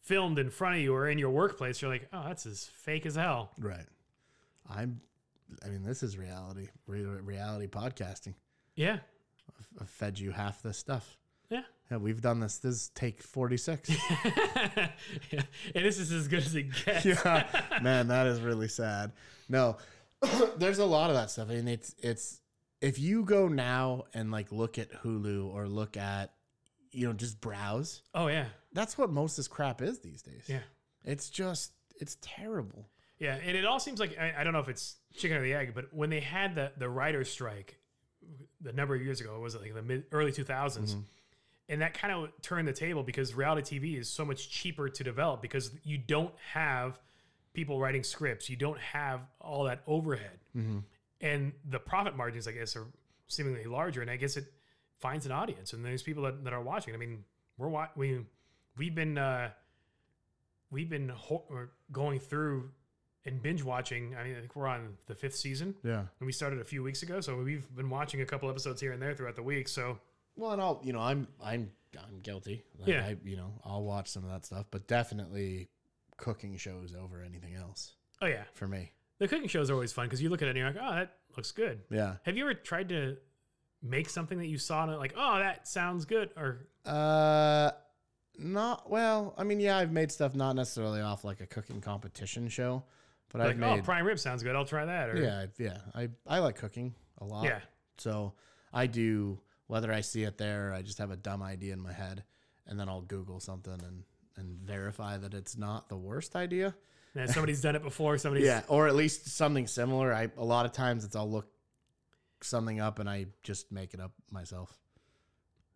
filmed 0.00 0.40
in 0.40 0.50
front 0.50 0.76
of 0.76 0.82
you 0.82 0.92
or 0.92 1.08
in 1.08 1.16
your 1.16 1.30
workplace, 1.30 1.80
you're 1.80 1.90
like, 1.90 2.08
oh, 2.12 2.24
that's 2.26 2.44
as 2.44 2.64
fake 2.74 3.06
as 3.06 3.14
hell. 3.14 3.52
Right. 3.56 3.86
I'm. 4.68 5.00
I 5.64 5.68
mean, 5.68 5.82
this 5.82 6.02
is 6.02 6.16
reality. 6.16 6.68
Re- 6.86 7.02
reality 7.04 7.66
podcasting. 7.66 8.34
Yeah, 8.74 8.98
I've 9.80 9.88
fed 9.88 10.18
you 10.18 10.30
half 10.30 10.62
this 10.62 10.78
stuff. 10.78 11.18
yeah. 11.50 11.62
Yeah, 11.90 11.98
we've 11.98 12.22
done 12.22 12.40
this. 12.40 12.56
This 12.58 12.74
is 12.74 12.88
take 12.94 13.22
forty 13.22 13.56
six. 13.58 13.90
yeah. 14.24 15.42
And 15.74 15.84
this 15.84 15.98
is 15.98 16.10
as 16.10 16.26
good 16.28 16.40
as 16.40 16.54
it 16.54 16.66
gets. 16.84 17.04
yeah, 17.04 17.44
man, 17.82 18.08
that 18.08 18.26
is 18.26 18.40
really 18.40 18.68
sad. 18.68 19.12
No, 19.48 19.76
there's 20.56 20.78
a 20.78 20.86
lot 20.86 21.10
of 21.10 21.16
that 21.16 21.30
stuff. 21.30 21.48
I 21.50 21.54
mean, 21.56 21.68
it's 21.68 21.94
it's 21.98 22.40
if 22.80 22.98
you 22.98 23.24
go 23.24 23.48
now 23.48 24.04
and 24.14 24.30
like 24.30 24.50
look 24.52 24.78
at 24.78 24.90
Hulu 25.02 25.52
or 25.52 25.68
look 25.68 25.96
at 25.98 26.32
you 26.92 27.06
know 27.06 27.12
just 27.12 27.40
browse. 27.40 28.02
Oh 28.14 28.28
yeah, 28.28 28.46
That's 28.72 28.96
what 28.96 29.10
most 29.10 29.32
of 29.32 29.36
this 29.38 29.48
crap 29.48 29.82
is 29.82 29.98
these 30.00 30.22
days. 30.22 30.44
yeah, 30.46 30.60
it's 31.04 31.28
just 31.28 31.72
it's 32.00 32.16
terrible. 32.22 32.88
Yeah. 33.22 33.36
And 33.44 33.56
it 33.56 33.64
all 33.64 33.78
seems 33.78 34.00
like 34.00 34.18
I, 34.18 34.34
I 34.38 34.44
don't 34.44 34.52
know 34.52 34.58
if 34.58 34.68
it's 34.68 34.96
chicken 35.14 35.36
or 35.36 35.42
the 35.42 35.54
egg, 35.54 35.72
but 35.74 35.92
when 35.94 36.10
they 36.10 36.20
had 36.20 36.54
the 36.54 36.72
the 36.76 36.88
writer's 36.88 37.30
strike, 37.30 37.78
the 38.60 38.72
number 38.72 38.94
of 38.94 39.02
years 39.02 39.20
ago, 39.20 39.36
it 39.36 39.40
was 39.40 39.54
it 39.54 39.60
like 39.62 39.74
the 39.74 39.82
mid 39.82 40.04
early 40.12 40.32
2000s? 40.32 40.96
And 41.68 41.80
that 41.80 41.94
kind 41.94 42.12
of 42.12 42.30
turned 42.42 42.66
the 42.68 42.72
table 42.72 43.02
because 43.02 43.32
reality 43.34 43.78
TV 43.78 43.98
is 43.98 44.08
so 44.10 44.24
much 44.24 44.50
cheaper 44.50 44.88
to 44.88 45.04
develop 45.04 45.40
because 45.40 45.70
you 45.84 45.96
don't 45.96 46.34
have 46.52 46.98
people 47.54 47.78
writing 47.80 48.02
scripts, 48.02 48.50
you 48.50 48.56
don't 48.56 48.78
have 48.80 49.20
all 49.40 49.64
that 49.64 49.82
overhead, 49.86 50.38
and 51.20 51.52
the 51.70 51.78
profit 51.78 52.16
margins, 52.16 52.48
I 52.48 52.52
guess, 52.52 52.74
are 52.76 52.86
seemingly 53.28 53.64
larger. 53.64 54.02
And 54.02 54.10
I 54.10 54.16
guess 54.16 54.36
it 54.36 54.46
finds 54.98 55.24
an 55.26 55.32
audience, 55.32 55.72
and 55.72 55.84
there's 55.84 56.02
people 56.02 56.24
that, 56.24 56.42
that 56.44 56.52
are 56.52 56.60
watching. 56.62 56.94
I 56.94 56.96
mean, 56.96 57.24
we're 57.56 57.68
wa- 57.68 57.88
we 57.96 58.20
we've 58.76 58.94
been 58.94 59.16
uh, 59.16 59.50
we've 60.70 60.90
been 60.90 61.08
ho- 61.10 61.44
going 61.92 62.18
through 62.18 62.70
and 63.24 63.40
binge 63.42 63.62
watching. 63.62 64.14
I 64.16 64.24
mean, 64.24 64.36
I 64.36 64.40
think 64.40 64.54
we're 64.56 64.66
on 64.66 64.96
the 65.06 65.14
fifth 65.14 65.36
season, 65.36 65.74
Yeah. 65.84 66.00
and 66.00 66.26
we 66.26 66.32
started 66.32 66.60
a 66.60 66.64
few 66.64 66.82
weeks 66.82 67.02
ago. 67.02 67.20
So 67.20 67.36
we've 67.42 67.66
been 67.74 67.90
watching 67.90 68.20
a 68.20 68.26
couple 68.26 68.48
episodes 68.50 68.80
here 68.80 68.92
and 68.92 69.00
there 69.00 69.14
throughout 69.14 69.36
the 69.36 69.42
week. 69.42 69.68
So 69.68 69.98
Well, 70.36 70.52
and 70.52 70.60
I'll 70.62 70.80
you 70.82 70.92
know 70.92 71.00
I'm 71.00 71.28
I'm 71.42 71.70
I'm 71.98 72.20
guilty. 72.22 72.64
Like, 72.78 72.88
Yeah. 72.88 73.04
I, 73.06 73.16
you 73.24 73.36
know 73.36 73.52
I'll 73.64 73.84
watch 73.84 74.08
some 74.08 74.24
of 74.24 74.30
that 74.30 74.44
stuff, 74.46 74.66
but 74.70 74.86
definitely 74.88 75.68
cooking 76.16 76.56
shows 76.56 76.94
over 76.94 77.20
anything 77.22 77.54
else 77.54 77.94
oh 78.20 78.26
yeah, 78.26 78.44
for 78.54 78.68
me. 78.68 78.92
the 79.18 79.26
cooking 79.28 79.48
shows 79.48 79.70
are 79.70 79.74
always 79.74 79.92
fun 79.92 80.06
because 80.06 80.22
you 80.22 80.28
look 80.30 80.40
at 80.42 80.46
it 80.48 80.50
and 80.52 80.58
you're 80.58 80.68
like, 80.68 80.76
oh, 80.80 80.94
that 80.94 81.16
looks 81.36 81.50
good. 81.52 81.80
Yeah. 81.90 82.16
Have 82.24 82.36
you 82.36 82.44
ever 82.44 82.54
tried 82.54 82.88
to 82.90 83.16
make 83.82 84.08
something 84.08 84.38
that 84.38 84.46
you 84.46 84.58
saw 84.58 84.84
and 84.88 84.96
like, 84.98 85.14
oh, 85.16 85.38
that 85.40 85.66
sounds 85.66 86.04
good, 86.04 86.30
or 86.36 86.66
Uh, 86.84 87.72
not 88.38 88.88
well. 88.90 89.34
I 89.36 89.42
mean, 89.44 89.58
yeah, 89.60 89.76
I've 89.76 89.90
made 89.92 90.10
stuff 90.12 90.34
not 90.34 90.54
necessarily 90.54 91.00
off 91.00 91.24
like 91.24 91.40
a 91.40 91.46
cooking 91.46 91.80
competition 91.80 92.48
show, 92.48 92.84
but 93.32 93.40
like, 93.40 93.50
I've 93.50 93.58
made 93.58 93.80
oh, 93.80 93.82
prime 93.82 94.06
rib 94.06 94.18
sounds 94.18 94.42
good, 94.42 94.54
I'll 94.54 94.64
try 94.64 94.84
that. 94.84 95.10
Or, 95.10 95.16
yeah, 95.16 95.46
yeah. 95.58 95.78
I 95.94 96.08
I 96.26 96.38
like 96.40 96.56
cooking 96.56 96.94
a 97.18 97.24
lot. 97.24 97.44
yeah, 97.44 97.60
So 97.98 98.34
I 98.72 98.86
do 98.86 99.40
whether 99.66 99.92
I 99.92 100.02
see 100.02 100.24
it 100.24 100.38
there, 100.38 100.70
or 100.70 100.74
I 100.74 100.82
just 100.82 100.98
have 100.98 101.10
a 101.10 101.16
dumb 101.16 101.42
idea 101.42 101.72
in 101.72 101.80
my 101.80 101.92
head, 101.92 102.24
and 102.66 102.78
then 102.78 102.88
I'll 102.88 103.02
Google 103.02 103.40
something 103.40 103.72
and 103.72 104.04
and 104.36 104.58
verify 104.60 105.18
that 105.18 105.34
it's 105.34 105.56
not 105.56 105.88
the 105.88 105.96
worst 105.96 106.36
idea. 106.36 106.74
Yeah, 107.14 107.26
somebody's 107.26 107.60
done 107.60 107.76
it 107.76 107.82
before. 107.82 108.16
Somebody's 108.18 108.46
Yeah, 108.46 108.62
or 108.68 108.88
at 108.88 108.94
least 108.94 109.28
something 109.28 109.66
similar. 109.66 110.12
I 110.12 110.30
a 110.36 110.44
lot 110.44 110.66
of 110.66 110.72
times 110.72 111.04
it's 111.04 111.16
I'll 111.16 111.30
look 111.30 111.48
something 112.42 112.80
up 112.80 112.98
and 112.98 113.08
I 113.08 113.26
just 113.42 113.70
make 113.70 113.94
it 113.94 114.00
up 114.00 114.12
myself 114.30 114.76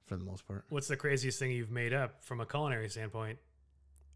for 0.06 0.16
the 0.16 0.24
most 0.24 0.46
part. 0.46 0.64
What's 0.68 0.88
the 0.88 0.96
craziest 0.96 1.38
thing 1.38 1.50
you've 1.50 1.70
made 1.70 1.92
up 1.92 2.24
from 2.24 2.40
a 2.40 2.46
culinary 2.46 2.88
standpoint? 2.88 3.38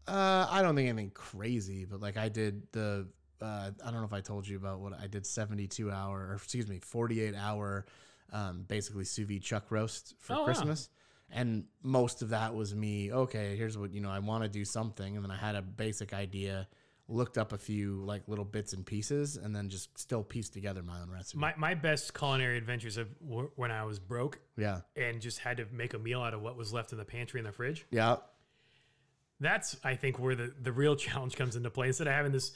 Uh, 0.07 0.47
I 0.49 0.61
don't 0.61 0.75
think 0.75 0.89
anything 0.89 1.11
crazy, 1.11 1.85
but 1.85 2.01
like 2.01 2.17
I 2.17 2.29
did 2.29 2.63
the 2.71 3.07
uh, 3.41 3.71
I 3.85 3.91
don't 3.91 3.99
know 3.99 4.05
if 4.05 4.13
I 4.13 4.21
told 4.21 4.47
you 4.47 4.57
about 4.57 4.79
what 4.79 4.93
I 4.99 5.07
did 5.07 5.25
72 5.25 5.91
hour 5.91 6.27
or 6.29 6.35
excuse 6.35 6.67
me 6.67 6.79
48 6.79 7.35
hour 7.35 7.85
um, 8.31 8.65
basically 8.67 9.03
sous 9.05 9.27
vide 9.27 9.41
chuck 9.41 9.65
roast 9.69 10.15
for 10.19 10.33
Oh, 10.33 10.39
wow. 10.39 10.45
Christmas. 10.45 10.89
And 11.33 11.65
most 11.81 12.21
of 12.21 12.29
that 12.29 12.53
was 12.53 12.75
me, 12.75 13.11
okay, 13.11 13.55
here's 13.55 13.77
what, 13.77 13.93
you 13.93 14.01
know, 14.01 14.09
I 14.09 14.19
want 14.19 14.43
to 14.43 14.49
do 14.49 14.65
something. 14.65 15.15
And 15.15 15.23
then 15.23 15.31
I 15.31 15.37
had 15.37 15.55
a 15.55 15.61
basic 15.61 16.13
idea, 16.13 16.67
looked 17.07 17.37
up 17.37 17.53
a 17.53 17.57
few 17.57 18.03
like 18.03 18.27
little 18.27 18.43
bits 18.43 18.73
and 18.73 18.85
pieces, 18.85 19.37
and 19.37 19.55
then 19.55 19.69
just 19.69 19.97
still 19.97 20.23
pieced 20.23 20.51
together 20.51 20.83
my 20.83 20.99
own 21.01 21.09
recipe. 21.09 21.39
My 21.39 21.53
my 21.57 21.73
best 21.73 22.13
culinary 22.13 22.57
adventures 22.57 22.97
of 22.97 23.07
when 23.55 23.71
I 23.71 23.85
was 23.85 23.97
broke 23.97 24.39
yeah. 24.57 24.81
and 24.97 25.21
just 25.21 25.39
had 25.39 25.57
to 25.57 25.65
make 25.71 25.93
a 25.93 25.99
meal 25.99 26.21
out 26.21 26.33
of 26.33 26.41
what 26.41 26.57
was 26.57 26.73
left 26.73 26.91
in 26.91 26.97
the 26.97 27.05
pantry 27.05 27.39
and 27.39 27.47
the 27.47 27.53
fridge. 27.53 27.85
Yeah. 27.91 28.17
That's 29.39 29.77
I 29.83 29.95
think 29.95 30.19
where 30.19 30.35
the 30.35 30.53
the 30.61 30.71
real 30.73 30.95
challenge 31.07 31.35
comes 31.35 31.55
into 31.55 31.69
play. 31.69 31.87
Instead 31.87 32.07
of 32.07 32.13
having 32.13 32.33
this 32.33 32.51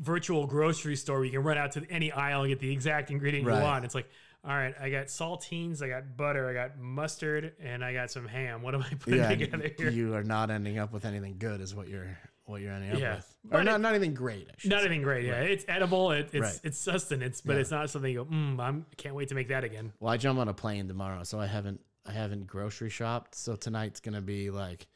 virtual 0.00 0.46
grocery 0.46 0.96
store 0.96 1.16
where 1.16 1.24
you 1.24 1.32
can 1.32 1.42
run 1.42 1.58
out 1.58 1.72
to 1.72 1.84
any 1.90 2.12
aisle 2.12 2.42
and 2.42 2.50
get 2.50 2.60
the 2.60 2.72
exact 2.72 3.10
ingredient 3.10 3.46
Right. 3.46 3.58
you 3.58 3.62
want, 3.64 3.84
it's 3.84 3.94
like. 3.94 4.08
All 4.44 4.54
right, 4.54 4.72
I 4.80 4.88
got 4.88 5.06
saltines, 5.06 5.82
I 5.82 5.88
got 5.88 6.16
butter, 6.16 6.48
I 6.48 6.54
got 6.54 6.78
mustard, 6.78 7.54
and 7.60 7.84
I 7.84 7.92
got 7.92 8.08
some 8.12 8.26
ham. 8.26 8.62
What 8.62 8.72
am 8.72 8.82
I 8.82 8.88
putting 9.00 9.18
Yeah. 9.18 9.28
together 9.30 9.70
here? 9.76 9.90
You 9.90 10.14
are 10.14 10.22
not 10.22 10.48
ending 10.52 10.78
up 10.78 10.92
with 10.92 11.04
anything 11.04 11.34
good, 11.38 11.60
is 11.60 11.74
what 11.74 11.88
you're 11.88 12.16
what 12.44 12.60
you're 12.62 12.72
ending 12.72 12.92
up 12.92 12.98
Yeah. 13.00 13.16
with. 13.16 13.36
Or 13.46 13.50
But 13.58 13.62
not, 13.64 13.74
it- 13.74 13.78
not 13.82 13.94
anything 13.96 14.14
great. 14.14 14.46
Not 14.64 14.78
say. 14.80 14.86
anything 14.86 15.02
great. 15.02 15.24
Yeah, 15.26 15.40
it's 15.40 15.64
edible. 15.68 16.12
It, 16.12 16.30
it's 16.32 16.40
Right. 16.40 16.60
it's 16.62 16.78
sustenance, 16.78 17.40
but 17.40 17.54
Yeah. 17.54 17.60
it's 17.62 17.72
not 17.72 17.90
something 17.90 18.12
you 18.12 18.24
go. 18.24 18.30
Mm, 18.30 18.60
I'm 18.60 18.86
can't 18.96 19.16
wait 19.16 19.28
to 19.30 19.34
make 19.34 19.48
that 19.48 19.64
again. 19.64 19.92
Well, 19.98 20.12
I 20.12 20.16
jump 20.16 20.38
on 20.38 20.46
a 20.48 20.54
plane 20.54 20.86
tomorrow, 20.86 21.24
so 21.24 21.40
I 21.40 21.46
haven't 21.46 21.80
I 22.06 22.12
haven't 22.12 22.46
grocery 22.46 22.90
shopped. 22.90 23.34
So 23.34 23.56
tonight's 23.56 23.98
gonna 23.98 24.22
be 24.22 24.50
like, 24.50 24.86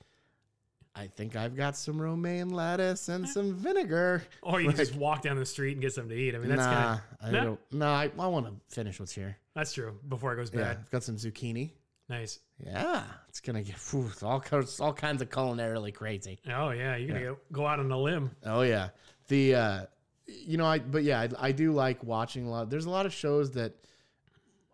I 0.94 1.06
think 1.06 1.36
I've 1.36 1.56
got 1.56 1.76
some 1.76 2.00
romaine 2.00 2.50
lettuce 2.50 3.08
and 3.08 3.26
some 3.28 3.54
vinegar. 3.54 4.22
Or 4.42 4.60
you 4.60 4.68
Like- 4.68 4.76
just 4.76 4.94
walk 4.94 5.22
down 5.22 5.36
the 5.36 5.46
street 5.46 5.72
and 5.72 5.80
get 5.80 5.94
something 5.94 6.10
to 6.10 6.22
eat. 6.22 6.34
I 6.34 6.38
mean, 6.38 6.48
that's 6.50 6.60
nah, 6.60 6.72
kind 6.72 7.00
of 7.20 7.26
I 7.26 7.30
No? 7.30 7.44
don't. 7.44 7.60
No, 7.72 7.86
I, 7.88 8.10
I 8.18 8.26
want 8.26 8.46
to 8.46 8.52
finish 8.74 9.00
what's 9.00 9.12
here. 9.12 9.36
that's 9.54 9.72
true. 9.72 9.98
Before 10.08 10.32
it 10.34 10.36
goes 10.36 10.50
Yeah, 10.52 10.60
bad. 10.60 10.76
I've 10.80 10.90
got 10.90 11.02
some 11.02 11.16
zucchini. 11.16 11.70
Nice. 12.08 12.40
Yeah, 12.58 13.04
it's 13.28 13.40
gonna 13.40 13.62
get 13.62 13.76
it's 13.76 14.22
all 14.22 14.40
kinds, 14.40 14.80
all 14.80 14.92
kinds 14.92 15.22
of 15.22 15.30
culinarily 15.30 15.94
crazy. 15.94 16.40
Oh 16.46 16.70
yeah, 16.70 16.96
you're 16.96 17.08
gonna 17.08 17.20
Go, 17.24 17.38
go 17.52 17.66
out 17.66 17.78
on 17.80 17.90
a 17.90 17.98
limb. 17.98 18.32
Oh 18.44 18.60
yeah, 18.62 18.90
the 19.28 19.54
uh, 19.54 19.80
you 20.26 20.58
know 20.58 20.66
I 20.66 20.78
but 20.80 21.04
yeah 21.04 21.20
I, 21.22 21.28
I 21.38 21.52
do 21.52 21.72
like 21.72 22.04
watching 22.04 22.46
a 22.46 22.50
lot. 22.50 22.68
There's 22.70 22.84
a 22.84 22.90
lot 22.90 23.06
of 23.06 23.14
shows 23.14 23.52
that 23.52 23.72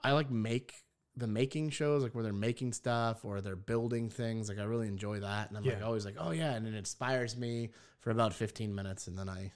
I 0.03 0.13
like 0.13 0.31
make 0.31 0.75
the 1.19 1.27
making 1.27 1.71
shows 1.71 2.03
like 2.03 2.15
where 2.15 2.25
they're 2.25 2.33
making 2.33 2.73
stuff 2.73 3.25
or 3.25 3.41
they're 3.41 3.57
building 3.57 4.09
things. 4.09 4.49
Like 4.49 4.59
I 4.59 4.65
really 4.65 4.89
enjoy 4.89 5.21
that, 5.21 5.49
and 5.49 5.59
I'm 5.59 5.65
like 5.65 5.79
Yeah. 5.81 5.85
always 5.85 6.05
like 6.05 6.17
oh 6.19 6.31
yeah, 6.31 6.55
and 6.55 6.67
it 6.67 6.75
inspires 6.75 7.37
me 7.37 7.71
for 8.01 8.11
about 8.11 8.33
15 8.33 8.75
minutes, 8.75 9.07
and 9.09 9.19
then 9.19 9.29
I 9.29 9.53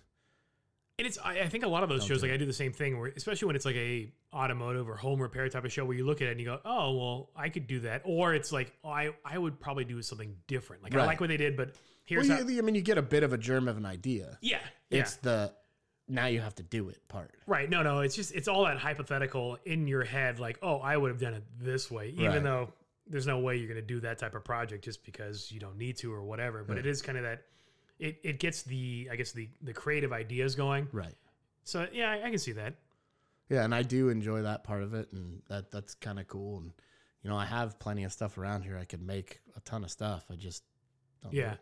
And 0.99 1.07
it's 1.07 1.19
I, 1.25 1.41
I 1.41 1.49
think 1.49 1.65
a 1.65 1.69
lot 1.69 1.83
of 1.83 1.89
those 1.89 2.05
shows 2.05 2.23
like 2.23 2.31
I 2.33 2.37
do 2.37 2.45
the 2.47 2.53
same 2.53 2.73
thing 2.73 2.99
where 2.99 3.13
especially 3.17 3.47
when 3.47 3.57
it's 3.57 3.65
like 3.65 3.77
a 3.77 4.13
automotive 4.35 4.89
or 4.89 4.97
home 4.97 5.21
repair 5.21 5.49
type 5.49 5.65
of 5.65 5.73
show 5.73 5.85
where 5.85 5.97
you 5.97 6.05
look 6.05 6.21
at 6.23 6.29
it 6.29 6.33
and 6.33 6.41
you 6.41 6.47
go 6.47 6.59
oh 6.65 6.93
well 6.97 7.31
I 7.37 7.49
could 7.49 7.67
do 7.67 7.81
that 7.81 8.03
or 8.05 8.35
it's 8.35 8.51
like 8.53 8.73
oh, 8.85 8.91
I 8.91 9.11
I 9.25 9.39
would 9.39 9.61
probably 9.61 9.85
do 9.85 10.01
something 10.03 10.37
different 10.47 10.83
like 10.83 10.95
I 10.95 11.05
like 11.05 11.21
what 11.21 11.29
they 11.29 11.37
did 11.37 11.57
but 11.57 11.69
well, 11.69 11.77
here's 12.05 12.29
how, 12.29 12.39
I 12.39 12.61
mean 12.63 12.75
you 12.75 12.83
get 12.83 12.99
a 12.99 13.03
bit 13.03 13.23
of 13.23 13.33
a 13.33 13.39
germ 13.39 13.69
of 13.69 13.77
an 13.77 13.87
idea. 13.87 14.39
yeah 14.41 14.59
yeah 14.91 15.01
It's 15.01 15.17
the 15.17 15.53
now 16.09 16.27
you 16.27 16.41
have 16.41 16.55
to 16.55 16.63
do 16.63 16.89
it 16.89 16.99
part. 17.09 17.31
right 17.47 17.71
no 17.71 17.83
no 17.83 18.01
it's 18.01 18.15
just 18.17 18.35
it's 18.35 18.49
all 18.49 18.65
that 18.65 18.79
hypothetical 18.79 19.57
in 19.65 19.87
your 19.87 20.05
head 20.05 20.39
like 20.41 20.59
oh 20.63 20.79
I 20.79 20.97
would 20.97 21.11
have 21.11 21.21
done 21.21 21.35
it 21.35 21.45
this 21.61 21.91
way 21.91 22.11
even 22.11 22.27
Right. 22.33 22.43
though 22.43 22.73
there's 23.07 23.27
no 23.27 23.39
way 23.41 23.57
you're 23.57 23.69
gonna 23.69 23.83
do 23.83 24.01
that 24.01 24.19
type 24.19 24.35
of 24.35 24.45
project 24.45 24.85
just 24.85 25.05
because 25.05 25.51
you 25.51 25.61
don't 25.61 25.77
need 25.79 25.97
to 25.99 26.13
or 26.13 26.23
whatever 26.23 26.65
but 26.65 26.79
it 26.79 26.87
is 26.87 27.03
kind 27.03 27.19
of 27.19 27.25
that 27.25 27.43
it, 27.99 28.19
it 28.25 28.39
gets 28.41 28.63
the 28.63 29.09
I 29.13 29.17
guess 29.17 29.33
the 29.33 29.49
the 29.63 29.73
creative 29.73 30.13
ideas 30.13 30.55
going 30.55 30.89
Right. 30.93 31.15
so 31.65 31.87
yeah 31.93 32.11
I, 32.11 32.27
I 32.27 32.31
can 32.31 32.39
see 32.39 32.53
that 32.53 32.75
Yeah, 33.49 33.65
and 33.65 33.75
I 33.75 33.83
do 33.83 34.09
enjoy 34.09 34.43
that 34.43 34.65
part 34.65 34.83
of 34.83 34.95
it, 34.95 35.09
and 35.13 35.43
that 35.49 35.71
that's 35.71 35.95
kind 35.95 36.19
of 36.19 36.27
cool. 36.27 36.59
And 36.59 36.73
you 37.23 37.29
know, 37.31 37.37
I 37.37 37.45
have 37.45 37.79
plenty 37.79 38.05
of 38.05 38.13
stuff 38.13 38.39
around 38.39 38.63
here. 38.63 38.79
I 38.79 38.85
could 38.87 39.03
make 39.03 39.41
a 39.57 39.61
ton 39.61 39.85
of 39.85 39.91
stuff. 39.91 40.25
I 40.31 40.37
just 40.37 40.63
don't. 41.23 41.35
Yeah. 41.35 41.55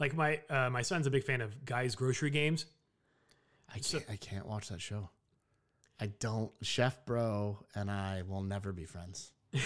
Like 0.00 0.14
my 0.16 0.40
uh, 0.50 0.70
my 0.70 0.82
son's 0.82 1.06
a 1.06 1.10
big 1.10 1.22
fan 1.24 1.40
of 1.40 1.64
Guy's 1.64 1.94
Grocery 1.94 2.30
Games. 2.30 2.66
I 3.74 3.80
So- 3.80 3.98
can't, 3.98 4.10
I 4.10 4.16
can't 4.16 4.46
watch 4.46 4.68
that 4.68 4.80
show. 4.80 5.10
I 6.00 6.06
don't. 6.06 6.52
Chef 6.62 7.04
Bro 7.06 7.64
and 7.74 7.90
I 7.90 8.22
will 8.26 8.42
never 8.42 8.72
be 8.72 8.84
friends. 8.84 9.32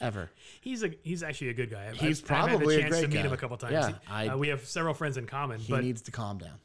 Ever. 0.00 0.30
He's 0.60 0.82
a 0.82 0.90
he's 1.02 1.22
actually 1.22 1.50
a 1.50 1.54
good 1.54 1.70
guy. 1.70 1.86
I've, 1.88 1.96
He's 1.96 2.22
I've- 2.24 2.34
I've 2.34 2.50
had 2.50 2.60
the 2.60 2.64
probably 2.64 2.76
a 2.76 2.80
chance 2.82 3.00
to 3.00 3.08
meet 3.08 3.14
guy. 3.14 3.20
him 3.22 3.32
a 3.32 3.36
couple 3.36 3.56
times. 3.56 3.72
Yeah, 3.72 3.92
I- 4.10 4.28
uh, 4.28 4.36
we 4.36 4.48
have 4.48 4.66
several 4.66 4.92
friends 4.92 5.16
in 5.16 5.26
common, 5.26 5.60
He 5.60 5.72
but 5.72 5.82
needs 5.84 6.02
to 6.02 6.10
calm 6.10 6.38
down. 6.38 6.58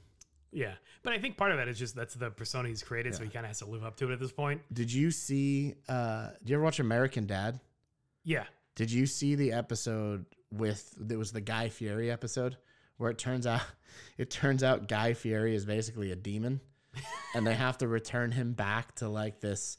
yeah. 0.52 0.74
But 1.04 1.14
I 1.14 1.20
think 1.20 1.38
part 1.38 1.52
of 1.52 1.58
that 1.58 1.68
is 1.70 1.78
just 1.80 1.96
that's 1.96 2.16
the 2.16 2.32
persona 2.32 2.68
he's 2.68 2.84
created, 2.84 3.16
so 3.16 3.24
he 3.24 3.30
kind 3.30 3.46
of 3.46 3.50
has 3.50 3.60
to 3.60 3.66
live 3.68 3.86
up 3.86 3.96
to 3.98 4.10
it 4.10 4.14
at 4.14 4.20
this 4.20 4.32
point. 4.34 4.62
Did 4.74 4.92
you 4.92 5.12
see? 5.12 5.76
uh 5.88 6.30
Do 6.44 6.50
you 6.52 6.56
ever 6.56 6.64
watch 6.64 6.80
American 6.80 7.28
Dad? 7.28 7.60
Yeah. 8.26 8.44
Did 8.76 8.92
you 8.92 9.06
see 9.06 9.36
the 9.36 9.54
episode 9.54 10.26
with? 10.52 10.94
It 11.10 11.16
was 11.18 11.32
the 11.32 11.40
Guy 11.42 11.70
Fieri 11.70 12.10
episode 12.12 12.58
where 13.00 13.10
it 13.10 13.18
turns 13.18 13.48
out, 13.48 13.62
it 14.20 14.30
turns 14.30 14.64
out 14.64 14.88
Guy 14.88 15.14
Fieri 15.14 15.56
is 15.56 15.66
basically 15.66 16.12
a 16.12 16.16
demon, 16.16 16.62
and 17.36 17.48
they 17.48 17.56
have 17.56 17.80
to 17.80 17.88
return 17.88 18.32
him 18.32 18.54
back 18.54 18.96
to 18.96 19.10
like 19.10 19.40
this, 19.40 19.78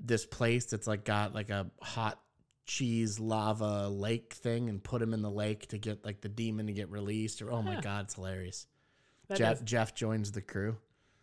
this 0.00 0.24
place 0.24 0.64
that's 0.66 0.86
like 0.86 1.04
got 1.04 1.34
like 1.34 1.50
a 1.50 1.70
hot 1.82 2.18
cheese 2.64 3.18
lava 3.18 3.88
lake 3.88 4.32
thing, 4.34 4.68
and 4.68 4.82
put 4.82 5.02
him 5.02 5.12
in 5.14 5.22
the 5.22 5.30
lake 5.30 5.66
to 5.68 5.78
get 5.78 6.04
like 6.04 6.20
the 6.20 6.28
demon 6.28 6.66
to 6.66 6.72
get 6.72 6.90
released. 6.90 7.42
Or 7.42 7.50
oh 7.52 7.62
my 7.62 7.74
Huh. 7.74 7.80
god, 7.82 8.04
it's 8.06 8.14
hilarious. 8.14 8.66
That 9.28 9.38
Jeff 9.38 9.58
does- 9.58 9.62
Jeff 9.68 9.94
joins 9.94 10.32
the 10.32 10.40
crew. 10.42 10.76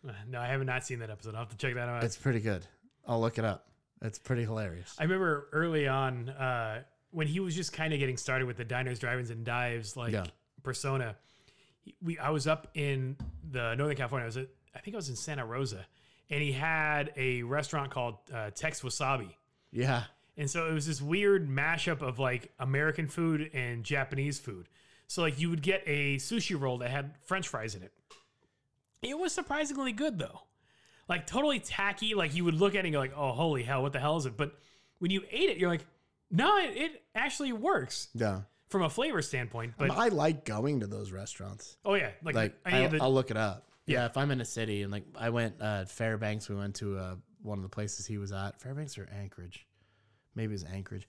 uh, 0.08 0.12
no, 0.28 0.40
I 0.40 0.46
have 0.48 0.64
not 0.64 0.84
seen 0.84 1.00
that 1.00 1.10
episode. 1.10 1.34
I'll 1.34 1.40
have 1.40 1.48
to 1.50 1.56
check 1.56 1.74
that 1.74 1.88
out. 1.88 2.04
It's 2.04 2.16
pretty 2.16 2.40
good. 2.40 2.64
I'll 3.06 3.20
look 3.20 3.38
it 3.38 3.44
up. 3.44 3.68
It's 4.02 4.18
pretty 4.18 4.42
hilarious. 4.44 4.94
I 4.98 5.04
remember 5.04 5.48
early 5.52 5.88
on 5.88 6.28
uh, 6.28 6.82
when 7.12 7.26
he 7.26 7.40
was 7.40 7.54
just 7.56 7.72
kind 7.72 7.92
of 7.94 7.98
getting 7.98 8.16
started 8.16 8.46
with 8.46 8.56
the 8.58 8.64
diners, 8.64 8.98
drive-ins, 8.98 9.30
and 9.30 9.44
dives 9.44 9.96
like 9.96 10.12
Yeah. 10.12 10.26
Persona. 10.66 11.16
We 12.02 12.18
I 12.18 12.30
was 12.30 12.46
up 12.46 12.68
in 12.74 13.16
the 13.50 13.74
Northern 13.76 13.96
California. 13.96 14.24
I 14.24 14.26
was 14.26 14.36
at, 14.36 14.48
I 14.74 14.80
think 14.80 14.94
I 14.94 14.98
was 14.98 15.08
in 15.08 15.16
Santa 15.16 15.46
Rosa, 15.46 15.86
and 16.28 16.42
he 16.42 16.52
had 16.52 17.12
a 17.16 17.42
restaurant 17.44 17.90
called 17.90 18.16
uh, 18.34 18.50
Tex 18.50 18.82
Wasabi. 18.82 19.30
Yeah. 19.72 20.02
And 20.36 20.50
so 20.50 20.66
it 20.66 20.74
was 20.74 20.86
this 20.86 21.00
weird 21.00 21.48
mashup 21.48 22.02
of 22.02 22.18
like 22.18 22.52
American 22.58 23.06
food 23.06 23.50
and 23.54 23.84
Japanese 23.84 24.38
food. 24.38 24.68
So 25.06 25.22
like 25.22 25.40
you 25.40 25.48
would 25.48 25.62
get 25.62 25.82
a 25.86 26.16
sushi 26.16 26.60
roll 26.60 26.78
that 26.78 26.90
had 26.90 27.14
French 27.22 27.48
fries 27.48 27.74
in 27.74 27.82
it. 27.82 27.92
It 29.02 29.18
was 29.18 29.32
surprisingly 29.32 29.92
good 29.92 30.18
though. 30.18 30.40
Like 31.08 31.26
totally 31.26 31.60
tacky. 31.60 32.14
Like 32.14 32.34
you 32.34 32.44
would 32.44 32.54
look 32.54 32.74
at 32.74 32.80
it 32.80 32.88
and 32.88 32.92
go 32.92 32.98
like, 32.98 33.16
oh 33.16 33.30
holy 33.30 33.62
hell, 33.62 33.82
what 33.82 33.92
the 33.92 34.00
hell 34.00 34.16
is 34.16 34.26
it? 34.26 34.36
But 34.36 34.58
when 34.98 35.10
you 35.10 35.22
ate 35.30 35.48
it, 35.48 35.58
you're 35.58 35.70
like, 35.70 35.86
no, 36.30 36.58
it, 36.58 36.76
it 36.76 37.02
actually 37.14 37.52
works 37.52 38.08
Yeah. 38.14 38.40
From 38.68 38.82
a 38.82 38.90
flavor 38.90 39.22
standpoint. 39.22 39.74
But 39.78 39.90
I 39.92 40.08
like 40.08 40.44
going 40.44 40.80
to 40.80 40.86
those 40.86 41.12
restaurants. 41.12 41.76
oh 41.84 41.94
yeah, 41.94 42.10
like, 42.22 42.34
like 42.34 42.54
any 42.66 42.84
I'll, 42.84 42.90
the 42.90 42.98
I'll 43.02 43.14
look 43.14 43.30
it 43.30 43.36
up. 43.36 43.68
Yeah. 43.86 44.00
Yeah. 44.00 44.06
if 44.06 44.16
I'm 44.16 44.30
in 44.30 44.40
a 44.40 44.44
city 44.44 44.82
and 44.82 44.90
like 44.92 45.04
I 45.16 45.30
went 45.30 45.60
uh, 45.60 45.84
Fairbanks, 45.84 46.48
we 46.48 46.56
went 46.56 46.74
to 46.76 46.98
uh, 46.98 47.14
one 47.42 47.58
of 47.58 47.62
the 47.62 47.68
places 47.68 48.06
he 48.06 48.18
was 48.18 48.32
at. 48.32 48.60
Fairbanks 48.60 48.98
or 48.98 49.08
Anchorage, 49.16 49.66
maybe 50.34 50.54
it's 50.54 50.64
Anchorage. 50.64 51.08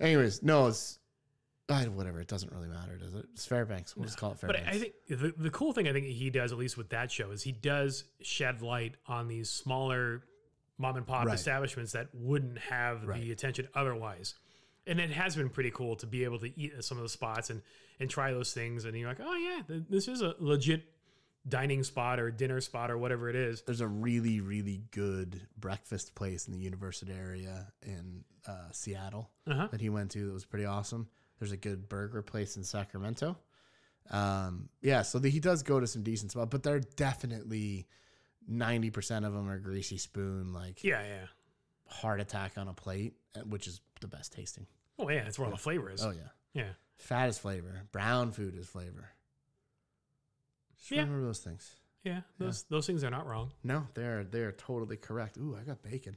Anyways, 0.00 0.42
no, 0.42 0.68
it's 0.68 0.98
uh, 1.68 1.82
whatever. 1.86 2.20
It 2.20 2.28
doesn't 2.28 2.52
really 2.52 2.68
matter, 2.68 2.96
does 2.96 3.14
it? 3.14 3.26
It's 3.34 3.44
Fairbanks. 3.46 3.96
We'll 3.96 4.04
just 4.06 4.16
call 4.18 4.32
it 4.32 4.38
Fairbanks. 4.38 4.68
I 4.68 4.74
I 4.74 4.78
think 4.78 4.92
the, 5.08 5.34
the 5.36 5.50
cool 5.50 5.72
thing 5.72 5.88
I 5.88 5.92
think 5.92 6.06
he 6.06 6.30
does, 6.30 6.52
at 6.52 6.58
least 6.58 6.76
with 6.78 6.90
that 6.90 7.10
show, 7.10 7.30
is 7.32 7.42
he 7.42 7.52
does 7.52 8.04
shed 8.22 8.62
light 8.62 8.94
on 9.06 9.26
these 9.28 9.50
smaller 9.50 10.22
mom 10.78 10.96
and 10.96 11.04
pop 11.06 11.26
Right. 11.26 11.34
establishments 11.34 11.92
that 11.92 12.08
wouldn't 12.14 12.58
have 12.58 13.04
Right. 13.04 13.20
the 13.20 13.32
attention 13.32 13.66
otherwise. 13.74 14.34
And 14.88 14.98
it 14.98 15.10
has 15.10 15.36
been 15.36 15.50
pretty 15.50 15.70
cool 15.70 15.94
to 15.96 16.06
be 16.06 16.24
able 16.24 16.38
to 16.40 16.58
eat 16.60 16.72
at 16.76 16.84
some 16.84 16.96
of 16.98 17.02
the 17.02 17.08
spots 17.08 17.50
and 17.50 17.62
and 18.00 18.08
try 18.08 18.32
those 18.32 18.52
things. 18.52 18.84
And 18.84 18.96
you're 18.96 19.08
like, 19.08 19.20
oh 19.20 19.36
yeah, 19.36 19.62
th- 19.66 19.84
this 19.90 20.08
is 20.08 20.22
a 20.22 20.34
legit 20.38 20.82
dining 21.48 21.82
spot 21.82 22.18
or 22.20 22.30
dinner 22.30 22.60
spot 22.60 22.90
or 22.90 22.98
whatever 22.98 23.28
it 23.28 23.36
is. 23.36 23.62
There's 23.62 23.80
a 23.80 23.86
really, 23.86 24.40
really 24.40 24.82
good 24.90 25.40
breakfast 25.58 26.14
place 26.14 26.46
in 26.46 26.52
the 26.52 26.58
University 26.58 27.12
area 27.12 27.72
in 27.82 28.24
uh, 28.46 28.70
Seattle 28.72 29.30
Uh-huh. 29.46 29.68
that 29.70 29.80
he 29.80 29.88
went 29.88 30.10
to 30.12 30.26
that 30.26 30.32
was 30.32 30.44
pretty 30.44 30.64
awesome. 30.66 31.08
There's 31.38 31.52
a 31.52 31.56
good 31.56 31.88
burger 31.88 32.22
place 32.22 32.56
in 32.56 32.64
Sacramento. 32.64 33.36
Um, 34.10 34.68
yeah, 34.82 35.02
so 35.02 35.18
the, 35.18 35.28
he 35.30 35.40
does 35.40 35.62
go 35.62 35.80
to 35.80 35.86
some 35.86 36.02
decent 36.02 36.30
spots, 36.32 36.48
but 36.50 36.62
they're 36.62 36.80
definitely 36.80 37.86
90% 38.50 39.26
of 39.26 39.32
them 39.32 39.48
are 39.48 39.58
greasy 39.58 39.98
spoon, 39.98 40.52
like 40.52 40.82
Yeah, 40.82 41.02
yeah. 41.02 41.26
heart 41.86 42.20
attack 42.20 42.52
on 42.56 42.68
a 42.68 42.74
plate, 42.74 43.14
uh, 43.36 43.40
which 43.40 43.66
is 43.66 43.80
the 44.00 44.08
best 44.08 44.32
tasting. 44.32 44.66
Oh 44.98 45.08
yeah, 45.08 45.24
that's 45.24 45.38
where 45.38 45.46
all 45.46 45.52
the 45.52 45.58
flavor 45.58 45.90
is. 45.90 46.02
Oh, 46.04 46.10
yeah. 46.10 46.28
Yeah. 46.54 46.70
Fat 46.96 47.28
is 47.28 47.38
flavor, 47.38 47.82
brown 47.92 48.32
food 48.32 48.56
is 48.56 48.66
flavor. 48.66 49.08
Just 50.78 50.90
Yeah. 50.90 51.00
remember 51.02 51.26
those 51.26 51.38
things. 51.40 51.70
Yeah. 52.04 52.20
Those 52.38 52.62
those 52.64 52.86
things 52.86 53.04
are 53.04 53.10
not 53.10 53.26
wrong. 53.26 53.52
No, 53.62 53.86
they're 53.94 54.24
they're 54.24 54.52
totally 54.52 54.96
correct. 54.96 55.36
Ooh, 55.38 55.56
I 55.60 55.64
got 55.64 55.82
bacon. 55.82 56.16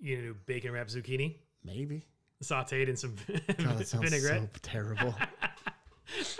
You 0.00 0.22
know, 0.22 0.34
bacon 0.46 0.72
wrapped 0.72 0.90
zucchini, 0.94 1.36
Maybe. 1.64 2.04
sauteed 2.42 2.88
in 2.88 2.96
some 2.96 3.14
God, 3.28 3.78
that 3.78 3.88
sounds 3.88 4.04
vinaigrette. 4.10 4.42
so 4.42 4.48
terrible. 4.62 5.14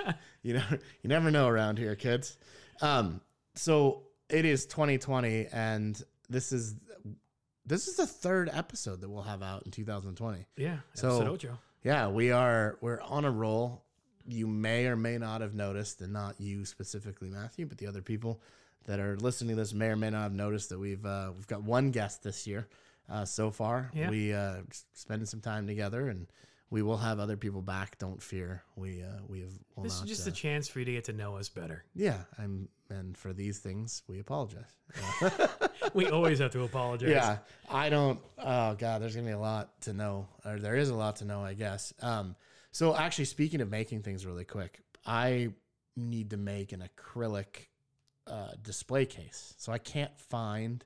you 0.43 0.55
know, 0.55 0.65
you 1.03 1.09
never 1.09 1.31
know 1.31 1.49
around 1.49 1.79
here, 1.79 1.95
kids. 1.97 2.37
Um, 2.81 3.21
so 3.55 4.05
it 4.31 4.45
is 4.45 4.65
2020, 4.67 5.47
and 5.53 6.01
this 6.31 6.53
is 6.53 6.77
this 7.69 7.87
is 7.89 7.97
the 7.97 8.07
third 8.07 8.51
episode 8.53 9.01
that 9.03 9.09
we'll 9.09 9.23
have 9.23 9.43
out 9.43 9.63
in 9.65 9.71
2020. 9.71 10.47
Yeah. 10.57 10.79
So- 10.95 11.27
ocho. 11.27 11.59
Yeah, 11.85 12.09
we 12.09 12.33
are 12.33 12.77
we're 12.81 13.01
on 13.01 13.25
a 13.25 13.31
roll. 13.31 13.85
You 14.27 14.47
may 14.49 14.87
or 14.87 14.97
may 14.97 15.17
not 15.17 15.41
have 15.43 15.55
noticed, 15.55 16.01
and 16.01 16.13
not 16.13 16.35
you 16.41 16.65
specifically, 16.65 17.31
Matthew, 17.31 17.67
but 17.67 17.79
the 17.79 17.87
other 17.87 18.03
people 18.03 18.43
that 18.87 18.99
are 18.99 19.17
listening 19.17 19.51
to 19.51 19.63
this 19.63 19.73
may 19.73 19.87
or 19.87 19.97
may 19.97 20.11
not 20.11 20.23
have 20.23 20.35
noticed 20.35 20.71
that 20.71 20.79
we've 20.79 21.07
uh, 21.07 21.31
we've 21.37 21.47
got 21.47 21.63
one 21.63 21.91
guest 21.93 22.23
this 22.25 22.47
year 22.49 22.67
uh, 23.09 23.25
so 23.25 23.51
far. 23.53 23.91
Yeah. 23.95 24.11
We 24.11 24.33
uh, 24.35 24.57
spending 24.93 25.25
some 25.27 25.41
time 25.41 25.67
together, 25.69 26.09
and 26.09 26.27
we 26.69 26.83
will 26.83 26.99
have 26.99 27.21
other 27.21 27.37
people 27.37 27.63
back. 27.63 27.97
Don't 27.99 28.21
fear. 28.23 28.65
We 28.77 29.03
uh, 29.03 29.21
we 29.29 29.41
have 29.43 29.53
This 29.83 29.95
is 29.95 30.03
just 30.03 30.27
uh, 30.27 30.31
a 30.31 30.35
chance 30.35 30.69
for 30.69 30.81
you 30.81 30.85
to 30.85 30.93
get 30.93 31.05
to 31.05 31.13
know 31.13 31.37
us 31.37 31.49
better. 31.49 31.85
yeah. 31.95 32.19
I'm 32.39 32.69
and 32.91 33.17
for 33.17 33.33
these 33.33 33.61
things 33.61 34.03
we 34.09 34.19
apologize. 34.19 34.75
We 35.99 36.11
always 36.11 36.39
have 36.39 36.53
to 36.53 36.63
apologize. 36.63 37.11
Yeah, 37.11 37.39
I 37.71 37.89
don't. 37.89 38.21
Oh 38.39 38.75
god, 38.75 39.03
there's 39.03 39.15
gonna 39.17 39.27
be 39.27 39.33
a 39.33 39.39
lot 39.39 39.81
to 39.83 39.93
know, 39.93 40.29
or 40.45 40.59
there 40.59 40.77
is 40.77 40.91
a 40.91 40.95
lot 40.95 41.17
to 41.17 41.25
know, 41.25 41.43
I 41.45 41.55
guess. 41.55 41.93
Um, 42.01 42.37
so 42.73 42.95
actually, 42.97 43.25
speaking 43.27 43.61
of 43.61 43.71
making 43.71 44.03
things 44.03 44.25
really 44.25 44.45
quick, 44.45 44.81
I 45.05 45.51
need 45.97 46.31
to 46.31 46.37
make 46.37 46.73
an 46.73 46.85
acrylic 46.89 47.67
uh, 48.27 48.53
display 48.63 49.07
case. 49.07 49.55
So 49.59 49.73
I 49.73 49.79
can't 49.79 50.17
find 50.19 50.85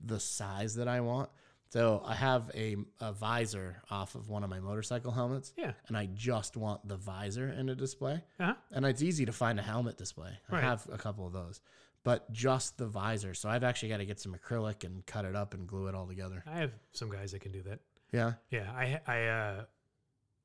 the 0.00 0.18
size 0.20 0.76
that 0.76 0.88
I 0.88 1.00
want. 1.00 1.28
So 1.70 2.02
I 2.06 2.14
have 2.14 2.50
a, 2.54 2.76
a 3.00 3.12
visor 3.12 3.82
off 3.90 4.14
of 4.14 4.28
one 4.28 4.44
of 4.44 4.50
my 4.50 4.60
motorcycle 4.60 5.10
helmets, 5.10 5.52
Yeah. 5.58 5.72
and 5.88 5.96
I 5.96 6.06
just 6.14 6.56
want 6.56 6.86
the 6.86 6.96
visor 6.96 7.48
in 7.48 7.68
a 7.68 7.74
display. 7.74 8.22
Uh-huh. 8.38 8.54
And 8.70 8.86
it's 8.86 9.02
easy 9.02 9.26
to 9.26 9.32
find 9.32 9.58
a 9.58 9.62
helmet 9.62 9.98
display. 9.98 10.30
I 10.48 10.54
Right. 10.54 10.62
have 10.62 10.86
a 10.92 10.96
couple 10.98 11.26
of 11.26 11.32
those, 11.32 11.60
but 12.04 12.30
just 12.32 12.78
the 12.78 12.86
visor. 12.86 13.34
So 13.34 13.48
I've 13.48 13.64
actually 13.64 13.88
got 13.88 13.96
to 13.96 14.06
get 14.06 14.20
some 14.20 14.34
acrylic 14.36 14.84
and 14.84 15.04
cut 15.06 15.24
it 15.24 15.34
up 15.34 15.54
and 15.54 15.66
glue 15.66 15.88
it 15.88 15.94
all 15.94 16.06
together. 16.06 16.44
I 16.46 16.58
have 16.58 16.72
some 16.92 17.10
guys 17.10 17.32
that 17.32 17.40
can 17.40 17.50
do 17.50 17.62
that. 17.62 17.80
Yeah. 18.12 18.34
Yeah, 18.50 18.70
I 18.72 19.00
I 19.06 19.26
uh 19.26 19.64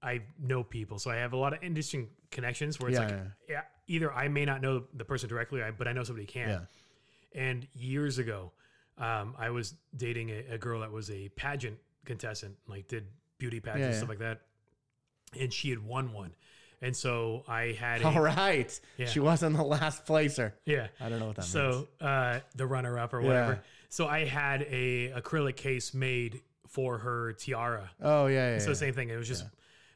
I 0.01 0.21
know 0.41 0.63
people, 0.63 0.97
so 0.97 1.11
I 1.11 1.17
have 1.17 1.33
a 1.33 1.37
lot 1.37 1.53
of 1.53 1.61
interesting 1.61 2.07
connections 2.31 2.79
where 2.79 2.89
it's 2.89 2.97
Yeah, 2.97 3.05
like, 3.05 3.13
yeah. 3.15 3.23
yeah, 3.49 3.61
either 3.87 4.11
I 4.13 4.29
may 4.29 4.45
not 4.45 4.61
know 4.61 4.85
the 4.93 5.03
person 5.03 5.27
directly, 5.27 5.61
I- 5.61 5.71
but 5.71 5.87
I 5.89 5.91
know 5.93 6.03
somebody 6.03 6.25
can. 6.25 6.47
Yeah. 6.49 6.59
And 7.35 7.67
years 7.75 8.17
ago, 8.17 8.53
um, 8.97 9.35
I 9.37 9.49
was 9.49 9.75
dating 9.97 10.29
a, 10.29 10.53
a 10.53 10.57
girl 10.57 10.79
that 10.79 10.91
was 10.91 11.11
a 11.11 11.29
pageant 11.35 11.77
contestant, 12.05 12.55
like 12.67 12.87
did 12.87 13.07
beauty 13.37 13.59
pageants 13.59 13.93
yeah. 13.95 13.97
stuff 13.97 14.09
like 14.09 14.19
that, 14.19 14.41
and 15.39 15.53
she 15.53 15.69
had 15.69 15.79
won 15.85 16.13
one, 16.13 16.31
and 16.81 16.95
so 16.95 17.43
I 17.47 17.75
had 17.79 18.01
a, 18.03 18.07
All 18.07 18.21
right. 18.21 18.79
Yeah. 18.97 19.05
She 19.07 19.19
wasn't 19.19 19.55
the 19.57 19.63
last 19.63 20.05
placer. 20.05 20.53
yeah. 20.65 20.87
I 20.99 21.09
don't 21.09 21.19
know 21.19 21.27
what 21.27 21.35
that 21.35 21.41
means. 21.43 21.51
So 21.51 21.87
uh, 22.01 22.39
the 22.55 22.65
runner 22.65 22.97
up 22.97 23.13
or 23.13 23.21
whatever. 23.21 23.53
Yeah. 23.53 23.59
So 23.89 24.07
I 24.07 24.25
had 24.25 24.63
a 24.69 25.09
acrylic 25.11 25.55
case 25.55 25.93
made 25.93 26.41
for 26.67 26.99
her 26.99 27.33
tiara. 27.33 27.89
Oh 28.01 28.27
yeah, 28.27 28.53
yeah. 28.53 28.59
So 28.59 28.73
same 28.73 28.93
thing. 28.93 29.09
It 29.09 29.17
was 29.17 29.27
just 29.27 29.43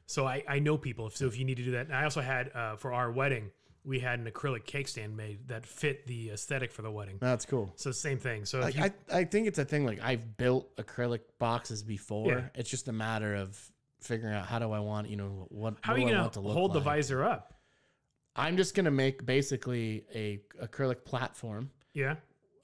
so 0.08 0.26
I, 0.26 0.44
I 0.48 0.60
know 0.60 0.78
people. 0.78 1.10
So 1.12 1.28
if 1.28 1.38
you 1.38 1.46
need 1.46 1.58
to 1.58 1.64
do 1.64 1.72
that, 1.72 1.86
and 1.88 1.96
I 1.96 2.04
also 2.04 2.22
had 2.22 2.52
uh, 2.56 2.76
for 2.76 2.92
our 2.92 3.12
wedding, 3.12 3.52
we 3.86 4.00
had 4.00 4.20
an 4.20 4.30
acrylic 4.30 4.66
cake 4.66 4.88
stand 4.88 5.16
made 5.16 5.48
that 5.50 5.66
fit 5.66 6.08
the 6.08 6.32
aesthetic 6.32 6.72
for 6.72 6.82
the 6.82 6.92
wedding. 6.92 7.18
That's 7.20 7.46
cool. 7.46 7.72
So 7.76 7.92
same 7.92 8.18
thing. 8.18 8.46
So 8.46 8.60
Like 8.62 8.76
you, 8.76 8.84
I, 8.84 8.92
I 9.12 9.24
think 9.26 9.48
it's 9.48 9.60
a 9.60 9.66
thing. 9.66 9.86
Like 9.86 10.02
I've 10.02 10.38
built 10.38 10.76
acrylic 10.78 11.20
boxes 11.38 11.84
before. 11.84 12.32
Yeah. 12.32 12.42
It's 12.56 12.70
just 12.70 12.88
a 12.88 12.94
matter 12.94 13.36
of 13.36 13.60
figuring 14.04 14.36
out 14.36 14.46
how 14.46 14.60
do 14.60 14.72
I 14.72 14.80
want 14.80 15.10
you 15.10 15.16
know 15.16 15.48
what 15.50 15.76
how 15.82 15.94
what 15.94 16.02
are 16.02 16.08
you 16.10 16.16
want 16.16 16.34
to 16.34 16.40
look 16.40 16.54
hold 16.54 16.74
the 16.74 16.80
visor 16.80 17.24
up? 17.24 17.54
I'm 18.36 18.58
just 18.58 18.76
gonna 18.76 18.92
make 18.92 19.26
basically 19.26 20.06
a 20.14 20.42
acrylic 20.62 21.06
platform, 21.06 21.70
Yeah. 21.94 22.16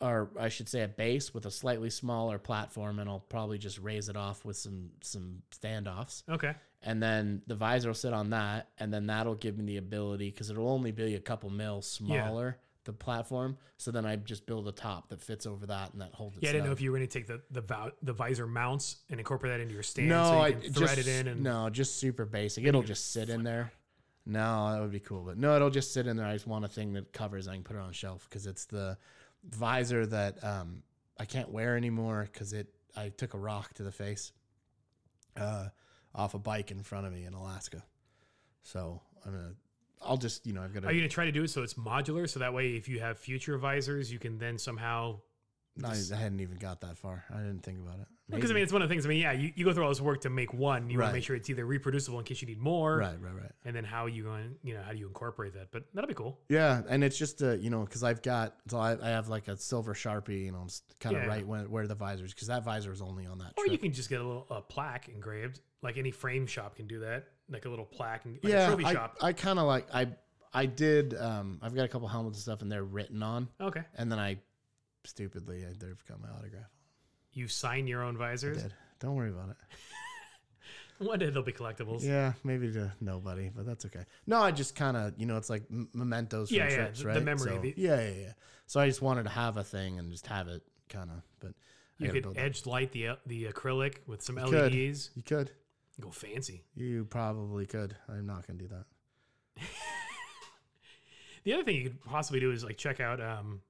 or 0.02 0.32
I 0.40 0.50
should 0.50 0.68
say 0.68 0.82
a 0.82 0.88
base 0.88 1.34
with 1.34 1.46
a 1.46 1.52
slightly 1.52 1.90
smaller 1.92 2.40
platform, 2.40 3.00
and 3.00 3.10
I'll 3.10 3.20
probably 3.20 3.58
just 3.60 3.78
raise 3.80 4.10
it 4.10 4.16
off 4.18 4.44
with 4.46 4.58
some 4.58 4.92
some 5.02 5.44
standoffs, 5.52 6.24
Okay. 6.28 6.56
and 6.82 7.02
then 7.04 7.44
the 7.48 7.56
visor 7.56 7.90
will 7.90 7.94
sit 7.96 8.14
on 8.14 8.32
that, 8.32 8.70
and 8.80 8.92
then 8.94 9.06
that'll 9.08 9.36
give 9.36 9.58
me 9.58 9.66
the 9.66 9.78
ability 9.78 10.32
because 10.32 10.50
it'll 10.50 10.70
only 10.70 10.92
be 10.92 11.14
a 11.16 11.20
couple 11.20 11.50
mil 11.52 11.82
smaller. 11.84 12.58
The 12.90 12.94
platform, 12.94 13.56
so 13.78 13.92
then 13.92 14.04
I 14.04 14.16
just 14.16 14.48
build 14.48 14.68
a 14.68 14.72
top 14.72 15.10
that 15.10 15.22
fits 15.22 15.46
over 15.46 15.68
that 15.68 15.94
and 15.94 16.02
that 16.02 16.12
holds 16.12 16.38
it. 16.38 16.42
Yeah, 16.42 16.50
I 16.50 16.54
didn't 16.54 16.66
know 16.66 16.72
if 16.72 16.82
you 16.82 16.92
were 16.92 16.98
going 16.98 17.08
to 17.08 17.14
take 17.14 17.28
the 17.28 17.40
the, 17.52 17.94
the 18.02 18.14
visor 18.14 18.48
mounts 18.48 18.96
and 19.12 19.20
incorporate 19.20 19.54
that 19.54 19.60
into 19.60 19.76
your 19.76 19.84
stand, 19.84 20.10
No, 20.10 20.24
so 20.24 20.34
you 20.34 20.40
I 20.40 20.52
can 20.54 20.62
just 20.62 20.76
thread 20.76 20.98
it 20.98 21.08
in 21.08 21.28
and 21.28 21.44
no, 21.44 21.70
just 21.70 22.00
super 22.00 22.26
basic. 22.26 22.66
It'll 22.66 22.82
just 22.82 23.14
sit 23.14 23.30
in 23.30 23.44
there. 23.44 23.72
No, 24.26 24.72
that 24.72 24.82
would 24.82 24.92
be 24.92 25.00
cool, 25.00 25.22
but 25.22 25.38
no, 25.38 25.56
it'll 25.56 25.70
just 25.70 25.94
sit 25.94 26.08
in 26.08 26.18
there. 26.18 26.26
I 26.26 26.34
just 26.34 26.48
want 26.48 26.66
a 26.66 26.68
thing 26.68 26.94
that 26.94 27.14
covers. 27.14 27.48
I 27.48 27.54
can 27.54 27.64
put 27.64 27.76
it 27.76 27.80
on 27.80 27.92
a 27.92 27.94
shelf 27.94 28.26
because 28.28 28.48
it's 28.48 28.66
the 28.66 28.98
visor 29.48 30.08
that 30.08 30.44
um, 30.44 30.82
I 31.20 31.26
can't 31.26 31.52
wear 31.52 31.78
anymore 31.78 32.28
because 32.34 32.54
it. 32.54 32.74
I 32.98 33.10
took 33.10 33.36
a 33.36 33.38
rock 33.38 33.76
to 33.76 33.84
the 33.84 33.92
face, 33.92 34.32
uh, 35.38 35.68
off 36.16 36.34
a 36.34 36.40
bike 36.40 36.72
in 36.72 36.82
front 36.82 37.06
of 37.06 37.14
me 37.14 37.26
in 37.26 37.34
Alaska. 37.34 37.84
So 38.64 39.00
I'm 39.24 39.32
gonna. 39.32 39.54
I'll 40.02 40.18
just 40.18 40.46
you 40.46 40.54
know 40.54 40.62
I've 40.62 40.74
got 40.74 40.84
Are 40.86 40.88
to. 40.90 40.94
you 40.94 41.02
going 41.02 41.10
to 41.10 41.14
try 41.14 41.26
to 41.26 41.32
do 41.32 41.44
it 41.44 41.50
so 41.50 41.64
it's 41.64 41.76
modular, 41.76 42.30
so 42.30 42.40
that 42.40 42.54
way 42.54 42.72
if 42.76 42.88
you 42.88 43.00
have 43.00 43.18
future 43.18 43.58
visors, 43.58 44.12
you 44.12 44.20
can 44.20 44.38
then 44.38 44.58
somehow 44.58 45.20
I, 45.84 45.96
I 46.14 46.16
hadn't 46.16 46.40
even 46.40 46.58
got 46.58 46.82
that 46.82 46.98
far. 46.98 47.24
I 47.34 47.38
didn't 47.38 47.64
think 47.64 47.80
about 47.80 48.00
it. 48.00 48.08
Because 48.30 48.52
I 48.52 48.54
mean, 48.54 48.62
it's 48.62 48.74
one 48.74 48.84
of 48.84 48.90
the 48.90 48.94
things. 48.94 49.06
I 49.06 49.10
mean, 49.10 49.22
yeah, 49.22 49.32
you, 49.32 49.52
you 49.56 49.66
go 49.66 49.74
through 49.74 49.84
all 49.84 49.90
this 49.90 50.02
work 50.02 50.22
to 50.22 50.30
make 50.30 50.54
one. 50.54 50.88
You 50.90 51.00
want 51.00 51.10
to 51.10 51.14
make 51.14 51.24
sure 51.24 51.36
it's 51.36 51.50
either 51.50 51.66
reproducible 51.66 52.20
in 52.20 52.26
case 52.26 52.42
you 52.42 52.48
need 52.48 52.60
more, 52.60 52.98
right, 52.98 53.20
right, 53.20 53.34
right. 53.34 53.52
and 53.66 53.76
then 53.76 53.84
how 53.84 54.06
you 54.06 54.24
going, 54.24 54.56
you 54.62 54.76
know, 54.76 54.84
how 54.84 54.92
do 54.92 55.00
you 55.00 55.08
incorporate 55.08 55.54
that? 55.56 55.72
But 55.72 55.86
that'll 55.96 56.08
be 56.08 56.14
cool. 56.14 56.40
Yeah, 56.48 56.84
and 56.88 57.04
it's 57.04 57.18
just 57.18 57.42
uh, 57.42 57.54
you 57.54 57.72
know 57.72 57.82
because 57.86 58.04
I've 58.04 58.22
got 58.22 58.56
so 58.68 58.78
I, 58.78 58.98
I 59.02 59.10
have 59.10 59.30
like 59.30 59.48
a 59.48 59.58
silver 59.58 59.96
sharpie, 59.96 60.46
you 60.46 60.52
know, 60.52 60.68
kind 61.00 61.16
of 61.16 61.24
Yeah. 61.24 61.28
right 61.28 61.48
when, 61.48 61.72
where 61.72 61.88
the 61.88 61.96
visors 61.96 62.34
because 62.34 62.50
that 62.50 62.64
visor 62.64 62.92
is 62.92 63.02
only 63.02 63.26
on 63.26 63.40
that. 63.40 63.54
Or 63.58 63.64
trip. 63.64 63.72
you 63.72 63.78
can 63.80 63.94
just 63.94 64.10
get 64.10 64.22
a 64.22 64.24
little 64.24 64.46
a 64.52 64.62
plaque 64.62 65.10
engraved, 65.10 65.62
like 65.82 65.98
any 65.98 66.12
frame 66.12 66.46
shop 66.46 66.76
can 66.76 66.86
do 66.86 67.00
that, 67.00 67.26
like 67.52 67.66
a 67.66 67.70
little 67.70 67.86
plaque, 67.86 68.26
and 68.26 68.36
like 68.36 68.46
a 68.54 68.56
yeah, 68.58 68.68
trophy 68.68 68.86
I, 68.86 68.94
shop. 68.94 69.18
I 69.22 69.34
kind 69.34 69.60
of 69.60 69.66
like 69.68 69.88
I 69.94 70.08
I 70.54 70.66
did 70.66 71.14
um 71.16 71.60
I've 71.62 71.76
got 71.76 71.84
a 71.84 71.88
couple 71.88 72.08
helmets 72.08 72.38
and 72.38 72.42
stuff 72.44 72.62
and 72.62 72.72
they're 72.72 72.84
written 72.84 73.22
on, 73.24 73.50
okay, 73.62 73.84
and 73.96 74.12
then 74.12 74.20
I 74.20 74.38
stupidly 75.06 75.64
I, 75.66 75.70
they've 75.80 76.04
got 76.08 76.22
my 76.22 76.30
autograph. 76.30 76.70
you 77.34 77.48
sign 77.48 77.88
your 77.88 78.04
own 78.04 78.16
I 78.16 78.20
visors. 78.20 78.62
did. 78.64 78.74
Don't 79.00 79.16
worry 79.16 79.30
about 79.30 79.50
it. 79.52 79.56
One 81.00 81.18
day 81.18 81.30
they'll 81.30 81.44
be 81.44 81.54
collectibles. 81.54 82.04
Yeah, 82.04 82.34
maybe 82.44 82.72
to 82.74 82.92
nobody, 83.00 83.50
but 83.56 83.66
that's 83.66 83.86
okay. 83.86 84.04
No, 84.28 84.42
I 84.42 84.52
just 84.52 84.76
kind 84.76 84.98
of 84.98 85.14
you 85.18 85.26
know 85.26 85.38
it's 85.38 85.50
like 85.50 85.64
m- 85.72 85.88
mementos 85.94 86.50
from 86.50 86.58
Yeah, 86.58 86.70
yeah, 86.70 86.76
trips, 86.76 87.04
the- 87.04 87.14
the 87.14 87.22
memory, 87.22 87.52
So, 87.52 87.60
the- 87.62 87.74
yeah, 87.78 88.02
yeah, 88.02 88.10
yeah. 88.22 88.34
So 88.68 88.80
I 88.82 88.88
just 88.88 89.02
wanted 89.02 89.24
to 89.24 89.30
have 89.30 89.56
a 89.58 89.64
thing 89.64 89.98
and 89.98 90.12
just 90.12 90.28
have 90.28 90.48
it 90.50 90.62
kind 90.90 91.10
of, 91.10 91.22
but 91.40 91.54
You 92.00 92.12
could 92.12 92.38
edge 92.38 92.66
light 92.66 92.92
the 92.92 93.18
the 93.26 93.46
acrylic 93.46 94.00
with 94.08 94.22
some 94.22 94.36
could. 94.36 94.74
LEDs. 94.74 95.12
You 95.16 95.24
could. 95.24 95.52
Go 96.00 96.12
fancy. 96.12 96.64
You 96.76 97.06
probably 97.06 97.66
could. 97.66 97.96
I'm 98.08 98.26
not 98.26 98.48
gonna 98.48 98.60
do 98.60 98.68
that. 98.70 98.86
The 101.46 101.54
other 101.54 101.64
thing 101.64 101.78
you 101.78 101.84
could 101.84 102.04
possibly 102.04 102.40
do 102.42 102.52
is 102.52 102.64
like 102.66 102.78
check 102.78 103.00
out. 103.00 103.22
Um, 103.22 103.62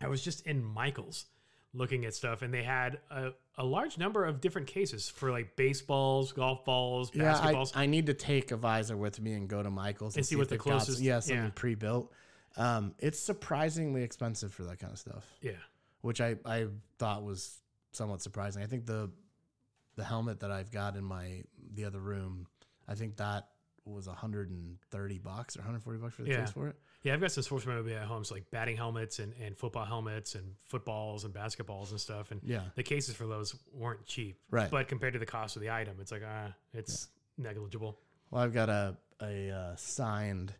I 0.00 0.08
was 0.08 0.22
just 0.22 0.46
in 0.46 0.64
Michaels 0.64 1.26
looking 1.74 2.06
at 2.06 2.14
stuff, 2.14 2.40
and 2.40 2.52
they 2.52 2.62
had 2.62 2.98
a, 3.10 3.30
a 3.58 3.64
large 3.64 3.98
number 3.98 4.24
of 4.24 4.40
different 4.40 4.66
cases 4.68 5.08
for 5.08 5.30
like 5.30 5.54
baseballs, 5.54 6.32
golf 6.32 6.64
balls, 6.64 7.10
Yeah, 7.14 7.34
basketballs. 7.34 7.72
I, 7.76 7.82
I 7.82 7.86
need 7.86 8.06
to 8.06 8.14
take 8.14 8.52
a 8.52 8.56
visor 8.56 8.96
with 8.96 9.20
me 9.20 9.34
and 9.34 9.48
go 9.48 9.62
to 9.62 9.70
Michael's 9.70 10.16
And 10.16 10.24
see 10.24 10.34
if 10.34 10.38
what 10.38 10.48
the 10.48 10.54
they've 10.54 10.64
got 10.64 10.70
closest- 10.78 11.00
yeah, 11.02 11.20
something 11.20 11.44
yeah. 11.44 11.50
pre-built. 11.54 12.10
Um, 12.56 12.94
it's 12.98 13.20
surprisingly 13.20 14.02
expensive 14.02 14.52
for 14.52 14.64
that 14.64 14.78
kind 14.78 14.92
of 14.92 14.98
stuff, 14.98 15.24
yeah, 15.42 15.52
which 16.00 16.20
I 16.22 16.36
I 16.46 16.68
thought 16.98 17.22
was 17.22 17.60
somewhat 17.92 18.22
surprising. 18.22 18.62
I 18.62 18.66
think 18.66 18.86
the 18.86 19.10
the 19.98 20.04
helmet 20.04 20.40
that 20.40 20.50
I've 20.50 20.70
got 20.70 20.96
in 20.96 21.04
my 21.04 21.42
the 21.74 21.84
other 21.84 21.98
room, 22.00 22.46
I 22.86 22.94
think 22.94 23.16
that 23.16 23.48
was 23.84 24.06
130 24.06 25.18
bucks 25.18 25.56
or 25.56 25.60
140 25.60 25.98
bucks 25.98 26.14
for 26.14 26.22
the 26.22 26.30
Yeah. 26.30 26.40
case 26.40 26.50
for 26.52 26.68
it. 26.68 26.76
yeah. 27.02 27.14
I've 27.14 27.20
got 27.20 27.32
some 27.32 27.42
sports 27.42 27.64
memorabilia 27.66 28.00
at 28.00 28.06
home, 28.06 28.22
so 28.22 28.34
like 28.34 28.50
batting 28.50 28.76
helmets 28.76 29.18
and, 29.18 29.32
and 29.42 29.56
football 29.56 29.84
helmets 29.86 30.34
and 30.34 30.54
footballs 30.66 31.24
and 31.24 31.32
basketballs 31.34 31.90
and 31.90 32.00
stuff. 32.00 32.30
And 32.30 32.40
Yeah, 32.44 32.62
the 32.76 32.82
cases 32.82 33.14
for 33.16 33.26
those 33.26 33.54
weren't 33.72 34.04
cheap, 34.06 34.38
right. 34.50 34.70
but 34.70 34.88
compared 34.88 35.14
to 35.14 35.18
the 35.18 35.26
cost 35.26 35.56
of 35.56 35.62
the 35.62 35.70
item, 35.70 35.96
it's 36.00 36.12
like 36.12 36.22
ah, 36.24 36.52
it's 36.72 37.08
negligible. 37.38 37.98
Well, 38.30 38.42
I've 38.42 38.54
got 38.54 38.68
a 38.68 38.96
a 39.20 39.50
uh, 39.50 39.76
signed 39.76 40.54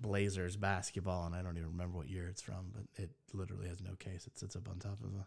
Blazers 0.00 0.56
basketball, 0.56 1.26
and 1.26 1.34
I 1.34 1.42
don't 1.42 1.56
even 1.58 1.70
remember 1.70 1.98
what 1.98 2.08
year 2.08 2.26
it's 2.28 2.40
from, 2.42 2.72
but 2.72 2.82
it 3.02 3.10
literally 3.34 3.68
has 3.68 3.80
no 3.82 3.94
case. 3.96 4.26
It 4.26 4.38
sits 4.38 4.56
up 4.56 4.68
on 4.68 4.78
top 4.78 4.98
of 5.04 5.10
a 5.14 5.26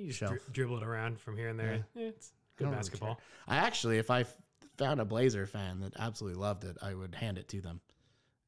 You 0.00 0.06
just 0.06 0.20
Shelf. 0.20 0.30
dri- 0.30 0.40
dribble 0.52 0.78
it 0.78 0.82
around 0.84 1.18
from 1.20 1.36
here 1.36 1.48
and 1.48 1.58
there. 1.58 1.84
Eh, 1.96 2.00
it's 2.10 2.32
good 2.56 2.64
really 2.64 2.76
basketball. 2.76 3.20
I 3.46 3.56
actually, 3.56 3.98
if 3.98 4.10
I 4.10 4.24
found 4.76 5.00
a 5.00 5.04
Blazer 5.04 5.46
fan 5.46 5.80
that 5.80 5.94
absolutely 5.98 6.40
loved 6.40 6.64
it, 6.64 6.76
I 6.82 6.94
would 6.94 7.14
hand 7.14 7.38
it 7.38 7.48
to 7.48 7.60
them 7.60 7.80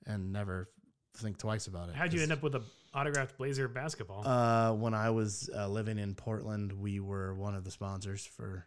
and 0.07 0.33
never 0.33 0.69
think 1.17 1.39
twice 1.39 1.67
about 1.67 1.89
it. 1.89 1.95
How'd 1.95 2.13
you 2.13 2.23
end 2.23 2.33
up 2.33 2.43
with 2.43 2.55
a 2.55 2.63
autographed 2.95 3.37
Blazer 3.39 3.69
basketball? 3.69 4.27
Uh, 4.27 4.73
when 4.75 4.95
I 4.95 5.11
was 5.11 5.51
uh, 5.55 5.69
living 5.69 5.99
in 5.99 6.15
Portland, 6.15 6.73
we 6.73 7.01
were 7.01 7.35
one 7.35 7.55
of 7.55 7.65
the 7.65 7.71
sponsors 7.71 8.25
for 8.25 8.67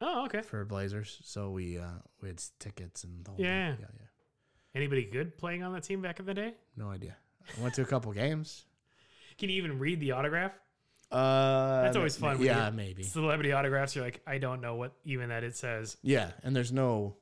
oh, 0.00 0.24
okay. 0.26 0.42
for 0.42 0.64
Blazers, 0.64 1.18
so 1.24 1.50
we 1.50 1.78
uh, 1.78 1.86
we 2.22 2.28
had 2.28 2.42
tickets 2.58 3.04
and 3.04 3.24
the 3.24 3.30
whole 3.30 3.40
Yeah. 3.40 3.70
yeah, 3.70 3.74
yeah. 3.80 4.06
Anybody 4.74 5.04
good 5.04 5.36
playing 5.38 5.62
on 5.62 5.72
that 5.72 5.82
team 5.82 6.02
back 6.02 6.20
in 6.20 6.26
the 6.26 6.34
day? 6.34 6.54
No 6.76 6.90
idea. 6.90 7.16
I 7.58 7.62
went 7.62 7.74
to 7.74 7.82
a 7.82 7.86
couple 7.86 8.12
games. 8.24 8.64
Can 9.38 9.48
you 9.48 9.56
even 9.56 9.78
read 9.78 10.00
the 10.00 10.12
autograph? 10.12 10.52
Uh, 11.10 11.82
That's 11.82 11.96
always 11.96 12.16
fun 12.16 12.38
when 12.38 12.46
Yeah, 12.46 12.70
maybe. 12.70 13.02
Celebrity 13.02 13.52
autographs, 13.52 13.96
you're 13.96 14.04
like, 14.04 14.20
I 14.26 14.38
don't 14.38 14.60
know 14.60 14.74
what 14.74 14.92
even 15.04 15.30
that 15.30 15.42
it 15.44 15.56
says. 15.56 15.96
Yeah, 16.02 16.32
and 16.42 16.54
there's 16.54 16.72
no. 16.72 17.16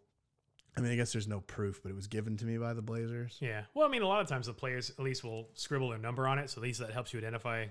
I 0.76 0.82
mean, 0.82 0.92
I 0.92 0.96
guess 0.96 1.12
there's 1.12 1.28
no 1.28 1.40
proof, 1.40 1.82
but 1.82 1.88
it 1.90 1.94
was 1.94 2.06
given 2.06 2.36
to 2.36 2.44
me 2.44 2.58
by 2.58 2.74
the 2.74 2.82
Blazers. 2.82 3.38
Yeah. 3.40 3.62
Well, 3.72 3.86
I 3.86 3.90
mean, 3.90 4.02
a 4.02 4.06
lot 4.06 4.20
of 4.20 4.26
times 4.28 4.46
the 4.46 4.52
players 4.52 4.90
at 4.90 4.98
least 5.00 5.24
will 5.24 5.48
scribble 5.54 5.88
their 5.88 5.98
number 5.98 6.26
on 6.26 6.38
it, 6.38 6.50
so 6.50 6.58
at 6.60 6.64
least 6.64 6.80
that 6.80 6.90
helps 6.90 7.14
you 7.14 7.18
identify. 7.18 7.66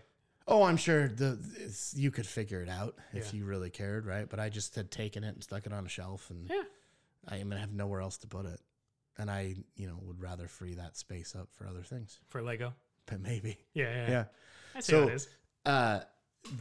Oh, 0.47 0.63
I'm 0.63 0.77
sure 0.77 1.07
the 1.07 1.37
it's, 1.57 1.93
you 1.95 2.09
could 2.09 2.25
figure 2.25 2.61
it 2.61 2.69
out 2.69 2.95
if 3.13 3.31
Yeah. 3.31 3.39
you 3.39 3.45
really 3.45 3.69
cared, 3.69 4.07
right? 4.07 4.27
But 4.27 4.39
I 4.39 4.49
just 4.49 4.73
had 4.75 4.89
taken 4.89 5.23
it 5.23 5.29
and 5.35 5.43
stuck 5.43 5.67
it 5.67 5.73
on 5.73 5.85
a 5.85 5.89
shelf, 5.89 6.31
and 6.31 6.49
Yeah. 6.49 6.63
I 7.27 7.37
am 7.37 7.49
gonna 7.49 7.61
have 7.61 7.73
nowhere 7.73 8.01
else 8.01 8.17
to 8.19 8.27
put 8.27 8.45
it, 8.47 8.59
and 9.19 9.29
I, 9.29 9.55
you 9.75 9.87
know, 9.87 9.99
would 10.01 10.19
rather 10.19 10.47
free 10.47 10.73
that 10.75 10.97
space 10.97 11.35
up 11.35 11.49
for 11.51 11.67
other 11.67 11.83
things. 11.83 12.19
For 12.29 12.41
Lego. 12.41 12.73
But 13.05 13.21
maybe, 13.21 13.59
Yeah, 13.75 13.93
yeah. 13.93 14.09
yeah. 14.09 14.25
I 14.73 14.79
see 14.79 14.91
So- 14.93 15.01
how 15.03 15.07
it 15.09 15.13
is. 15.13 15.29
Uh, 15.65 16.01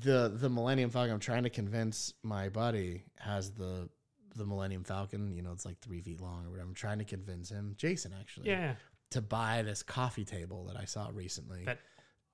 the 0.02 0.32
the 0.34 0.48
Millennium 0.48 0.90
Falcon. 0.90 1.12
I'm 1.12 1.20
trying 1.20 1.42
to 1.44 1.50
convince 1.50 2.14
my 2.22 2.48
buddy 2.48 3.04
has 3.18 3.50
the 3.52 3.88
the 4.36 4.44
Millennium 4.46 4.84
Falcon. 4.84 5.32
You 5.32 5.42
know, 5.42 5.52
it's 5.52 5.64
like 5.66 5.78
three 5.80 6.00
feet 6.00 6.20
long 6.20 6.46
or 6.46 6.50
whatever. 6.50 6.68
I'm 6.68 6.74
trying 6.74 6.98
to 6.98 7.04
convince 7.04 7.50
him, 7.50 7.74
Jason, 7.76 8.12
actually, 8.18 8.48
Yeah. 8.50 8.74
to 9.10 9.20
buy 9.20 9.62
this 9.62 9.82
coffee 9.82 10.24
table 10.24 10.64
that 10.66 10.76
I 10.76 10.86
saw 10.86 11.10
recently 11.12 11.64
That 11.64 11.78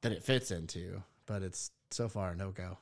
that 0.02 0.12
it 0.12 0.22
fits 0.22 0.50
into, 0.50 1.02
but 1.26 1.42
it's 1.42 1.72
so 1.90 2.08
far 2.08 2.34
no 2.36 2.52
go. 2.52 2.78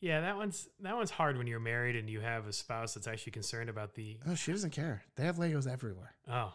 yeah, 0.00 0.22
that 0.22 0.36
one's 0.36 0.68
that 0.80 0.96
one's 0.96 1.10
hard 1.10 1.36
when 1.38 1.46
you're 1.46 1.60
married 1.60 1.94
and 1.96 2.08
you 2.10 2.20
have 2.20 2.46
a 2.48 2.52
spouse 2.52 2.94
that's 2.94 3.06
actually 3.06 3.32
concerned 3.32 3.68
about 3.70 3.94
the 3.94 4.18
Oh, 4.26 4.34
she 4.34 4.50
doesn't 4.50 4.70
care. 4.70 5.02
They 5.16 5.24
have 5.24 5.36
Legos 5.36 5.70
everywhere. 5.70 6.14
oh 6.28 6.54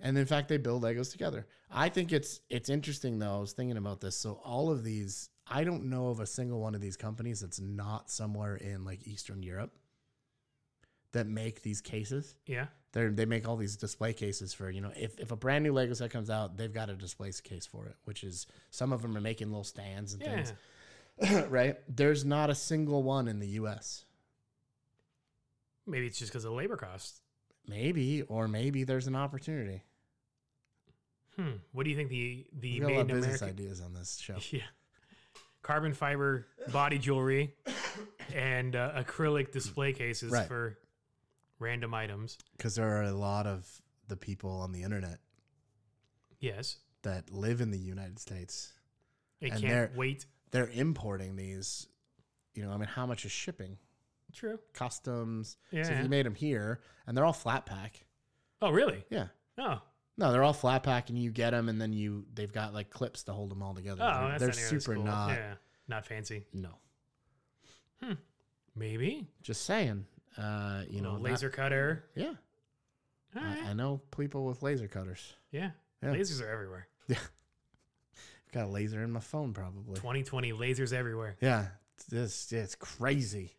And 0.00 0.16
in 0.18 0.26
fact, 0.26 0.48
they 0.48 0.56
build 0.56 0.82
Legos 0.82 1.12
together. 1.12 1.46
I 1.70 1.90
think 1.90 2.12
it's 2.12 2.40
it's 2.50 2.70
interesting 2.70 3.18
though. 3.18 3.36
I 3.36 3.40
was 3.40 3.52
thinking 3.52 3.76
about 3.76 4.00
this. 4.00 4.16
So 4.16 4.40
all 4.44 4.70
of 4.70 4.82
these, 4.82 5.28
I 5.50 5.64
don't 5.64 5.84
know 5.84 6.08
of 6.08 6.20
a 6.20 6.26
single 6.26 6.60
one 6.60 6.74
of 6.74 6.80
these 6.80 6.96
companies 6.96 7.40
that's 7.40 7.60
not 7.60 8.10
somewhere 8.10 8.56
in 8.56 8.84
like 8.84 9.06
Eastern 9.06 9.42
Europe 9.42 9.72
that 11.12 11.26
make 11.26 11.62
these 11.62 11.80
cases. 11.80 12.36
yeah 12.46 12.66
They 12.92 13.06
they 13.08 13.24
make 13.24 13.48
all 13.48 13.56
these 13.56 13.76
display 13.76 14.12
cases 14.12 14.52
for 14.52 14.70
you 14.70 14.80
know 14.80 14.92
if, 14.94 15.18
if 15.18 15.30
a 15.32 15.36
brand 15.36 15.64
new 15.64 15.72
Lego 15.72 15.94
set 15.94 16.10
comes 16.10 16.28
out, 16.30 16.56
they've 16.56 16.72
got 16.72 16.90
a 16.90 16.94
display 16.94 17.32
case 17.42 17.66
for 17.66 17.86
it. 17.86 17.96
Which 18.04 18.24
is 18.24 18.46
some 18.70 18.92
of 18.92 19.02
them 19.02 19.16
are 19.16 19.20
making 19.20 19.48
little 19.48 19.64
stands 19.64 20.12
and 20.12 20.22
yeah 20.22 20.44
things, 21.18 21.46
right? 21.50 21.76
There's 21.88 22.24
not 22.24 22.50
a 22.50 22.54
single 22.54 23.02
one 23.02 23.26
in 23.28 23.38
the 23.38 23.48
U.S. 23.60 24.04
maybe 25.86 26.06
it's 26.06 26.18
just 26.18 26.30
because 26.30 26.44
of 26.44 26.52
labor 26.52 26.76
costs. 26.76 27.20
Maybe 27.66 28.22
or 28.22 28.48
maybe 28.48 28.84
there's 28.84 29.06
an 29.06 29.16
opportunity. 29.16 29.82
Hmm. 31.36 31.52
What 31.72 31.84
do 31.84 31.90
you 31.90 31.96
think 31.96 32.08
the 32.10 32.46
the 32.52 32.80
We 32.80 32.80
got 32.80 32.86
a 32.88 33.04
made 33.04 33.10
in 33.10 33.18
America? 33.24 33.44
ideas 33.46 33.80
on 33.80 33.94
this 33.94 34.18
show. 34.18 34.36
Yeah. 34.50 34.62
Carbon 35.68 35.92
fiber 35.92 36.46
body 36.72 36.98
jewelry 36.98 37.52
and 38.34 38.74
uh, 38.74 38.92
acrylic 39.02 39.52
display 39.52 39.92
cases 39.92 40.32
Right. 40.32 40.48
for 40.48 40.78
random 41.58 41.92
items. 41.92 42.38
because 42.56 42.74
there 42.74 42.88
are 42.88 43.02
a 43.02 43.12
lot 43.12 43.46
of 43.46 43.66
the 44.08 44.16
people 44.16 44.50
on 44.50 44.72
the 44.72 44.82
internet 44.82 45.18
Yes. 46.40 46.78
that 47.02 47.30
live 47.30 47.60
in 47.60 47.70
the 47.70 47.78
United 47.78 48.18
States. 48.18 48.72
It 49.42 49.52
And 49.52 49.60
can't 49.60 49.70
they're- 49.70 49.92
wait. 49.94 50.24
They're 50.52 50.70
importing 50.70 51.36
these. 51.36 51.86
You 52.54 52.62
know, 52.62 52.70
I 52.72 52.78
mean, 52.78 52.88
how 52.88 53.04
much 53.04 53.26
is 53.26 53.32
shipping? 53.32 53.76
True. 54.32 54.58
Customs. 54.72 55.58
So 55.70 55.76
Yeah. 55.76 55.86
if 55.98 56.02
you 56.02 56.08
made 56.08 56.24
them 56.24 56.34
here, 56.34 56.80
and 57.06 57.14
they're 57.14 57.26
all 57.26 57.34
flat 57.34 57.66
pack. 57.66 58.06
Oh, 58.62 58.70
really? 58.70 59.04
Yeah. 59.10 59.28
Oh, 59.58 59.82
No, 60.18 60.32
they're 60.32 60.42
all 60.42 60.52
flat 60.52 60.82
pack, 60.82 61.08
and 61.10 61.18
you 61.18 61.30
get 61.30 61.50
them, 61.52 61.68
and 61.68 61.80
then 61.80 61.92
you 61.92 62.26
they've 62.34 62.52
got 62.52 62.74
like 62.74 62.90
clips 62.90 63.22
to 63.24 63.32
hold 63.32 63.50
them 63.50 63.62
all 63.62 63.72
together. 63.74 64.02
oh, 64.02 64.28
they're 64.30 64.38
that's 64.38 64.40
they're 64.40 64.48
not 64.72 64.82
super 64.82 64.94
cool. 64.96 65.04
not. 65.04 65.28
Yeah, 65.30 65.54
not 65.86 66.04
fancy. 66.06 66.44
No, 66.52 66.70
Hmm. 68.02 68.12
Maybe. 68.76 69.26
just 69.42 69.64
saying. 69.64 70.04
Uh, 70.36 70.82
you 70.88 71.00
know, 71.00 71.14
laser 71.14 71.50
cutter. 71.50 72.04
yeah, 72.14 72.34
I, 73.34 73.40
right. 73.40 73.64
I 73.68 73.72
know 73.72 74.00
people 74.16 74.44
with 74.44 74.62
laser 74.62 74.88
cutters. 74.88 75.34
yeah. 75.50 75.70
Yeah. 76.02 76.10
Lasers 76.10 76.40
are 76.40 76.48
everywhere. 76.48 76.86
Yeah. 77.08 77.16
Got 78.52 78.66
a 78.66 78.68
laser 78.70 79.02
in 79.02 79.10
my 79.10 79.18
phone, 79.20 79.52
probably. 79.52 79.96
2020 79.96 80.52
lasers 80.52 80.92
everywhere. 80.92 81.36
Yeah, 81.40 81.66
it's 81.96 82.06
just 82.08 82.52
it's 82.52 82.74
crazy. 82.76 83.56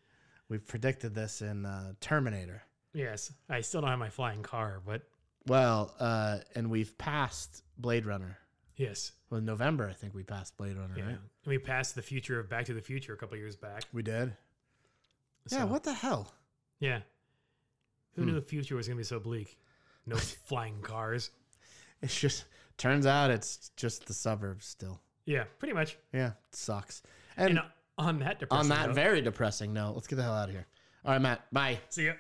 We've 0.48 0.66
predicted 0.66 1.14
this 1.14 1.42
in 1.42 1.66
uh, 1.66 1.94
Terminator. 2.00 2.64
Yes. 2.94 3.32
I 3.50 3.60
still 3.62 3.82
don't 3.82 3.90
have 3.90 4.00
my 4.00 4.10
flying 4.10 4.42
car, 4.42 4.82
but 4.86 5.02
Well, 5.50 5.94
uh, 6.00 6.38
and 6.56 6.70
we've 6.70 6.98
passed 6.98 7.64
Blade 7.78 8.06
Runner. 8.06 8.38
yes. 8.76 9.12
Well, 9.30 9.40
in 9.40 9.46
November, 9.46 9.88
I 9.88 9.94
think 9.94 10.16
we 10.16 10.24
passed 10.24 10.58
Blade 10.58 10.76
Runner, 10.78 10.94
Yeah. 10.98 11.04
right? 11.04 11.12
And 11.12 11.20
we 11.48 11.58
passed 11.60 11.94
the 11.96 12.02
future 12.02 12.40
of 12.40 12.50
Back 12.50 12.66
to 12.66 12.74
the 12.74 12.82
Future 12.82 13.14
a 13.14 13.18
couple 13.18 13.38
years 13.38 13.56
back. 13.56 13.84
We 13.94 14.02
did. 14.02 14.36
yeah. 15.52 15.66
What 15.66 15.84
the 15.84 15.94
hell? 15.94 16.34
Yeah. 16.80 17.02
Who 18.16 18.22
Hmm. 18.24 18.28
knew 18.30 18.34
the 18.36 18.42
future 18.42 18.76
was 18.76 18.88
going 18.88 18.98
to 18.98 19.00
be 19.02 19.04
so 19.06 19.20
bleak? 19.20 19.60
No 20.06 20.16
flying 20.46 20.82
cars. 20.82 21.30
It's 22.02 22.20
just 22.20 22.46
turns 22.78 23.06
out 23.06 23.30
it's 23.30 23.70
just 23.76 24.06
the 24.08 24.14
suburbs 24.14 24.66
still. 24.66 25.02
Yeah, 25.26 25.44
pretty 25.60 25.74
much. 25.74 25.98
Yeah, 26.14 26.30
it 26.30 26.56
sucks. 26.56 27.04
And, 27.38 27.60
And 27.60 27.68
on 27.98 28.20
that 28.20 28.40
depressing 28.40 28.72
on 28.72 28.78
that 28.78 28.88
note, 28.88 28.96
very 28.96 29.22
depressing 29.22 29.74
note, 29.74 29.94
let's 29.96 30.08
get 30.08 30.16
the 30.16 30.24
hell 30.24 30.34
out 30.34 30.50
of 30.50 30.56
here. 30.56 30.66
All 31.06 31.12
right, 31.12 31.22
Matt. 31.22 31.52
Bye. 31.54 31.80
see 31.90 32.06
ya. 32.08 32.14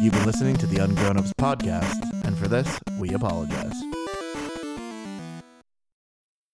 You've 0.00 0.14
been 0.14 0.24
listening 0.24 0.56
to 0.56 0.66
the 0.66 0.78
Ungrown 0.78 1.18
Ups 1.18 1.34
podcast, 1.34 2.00
and 2.24 2.36
for 2.38 2.48
this, 2.48 2.80
we 2.98 3.12
apologize. 3.12 3.99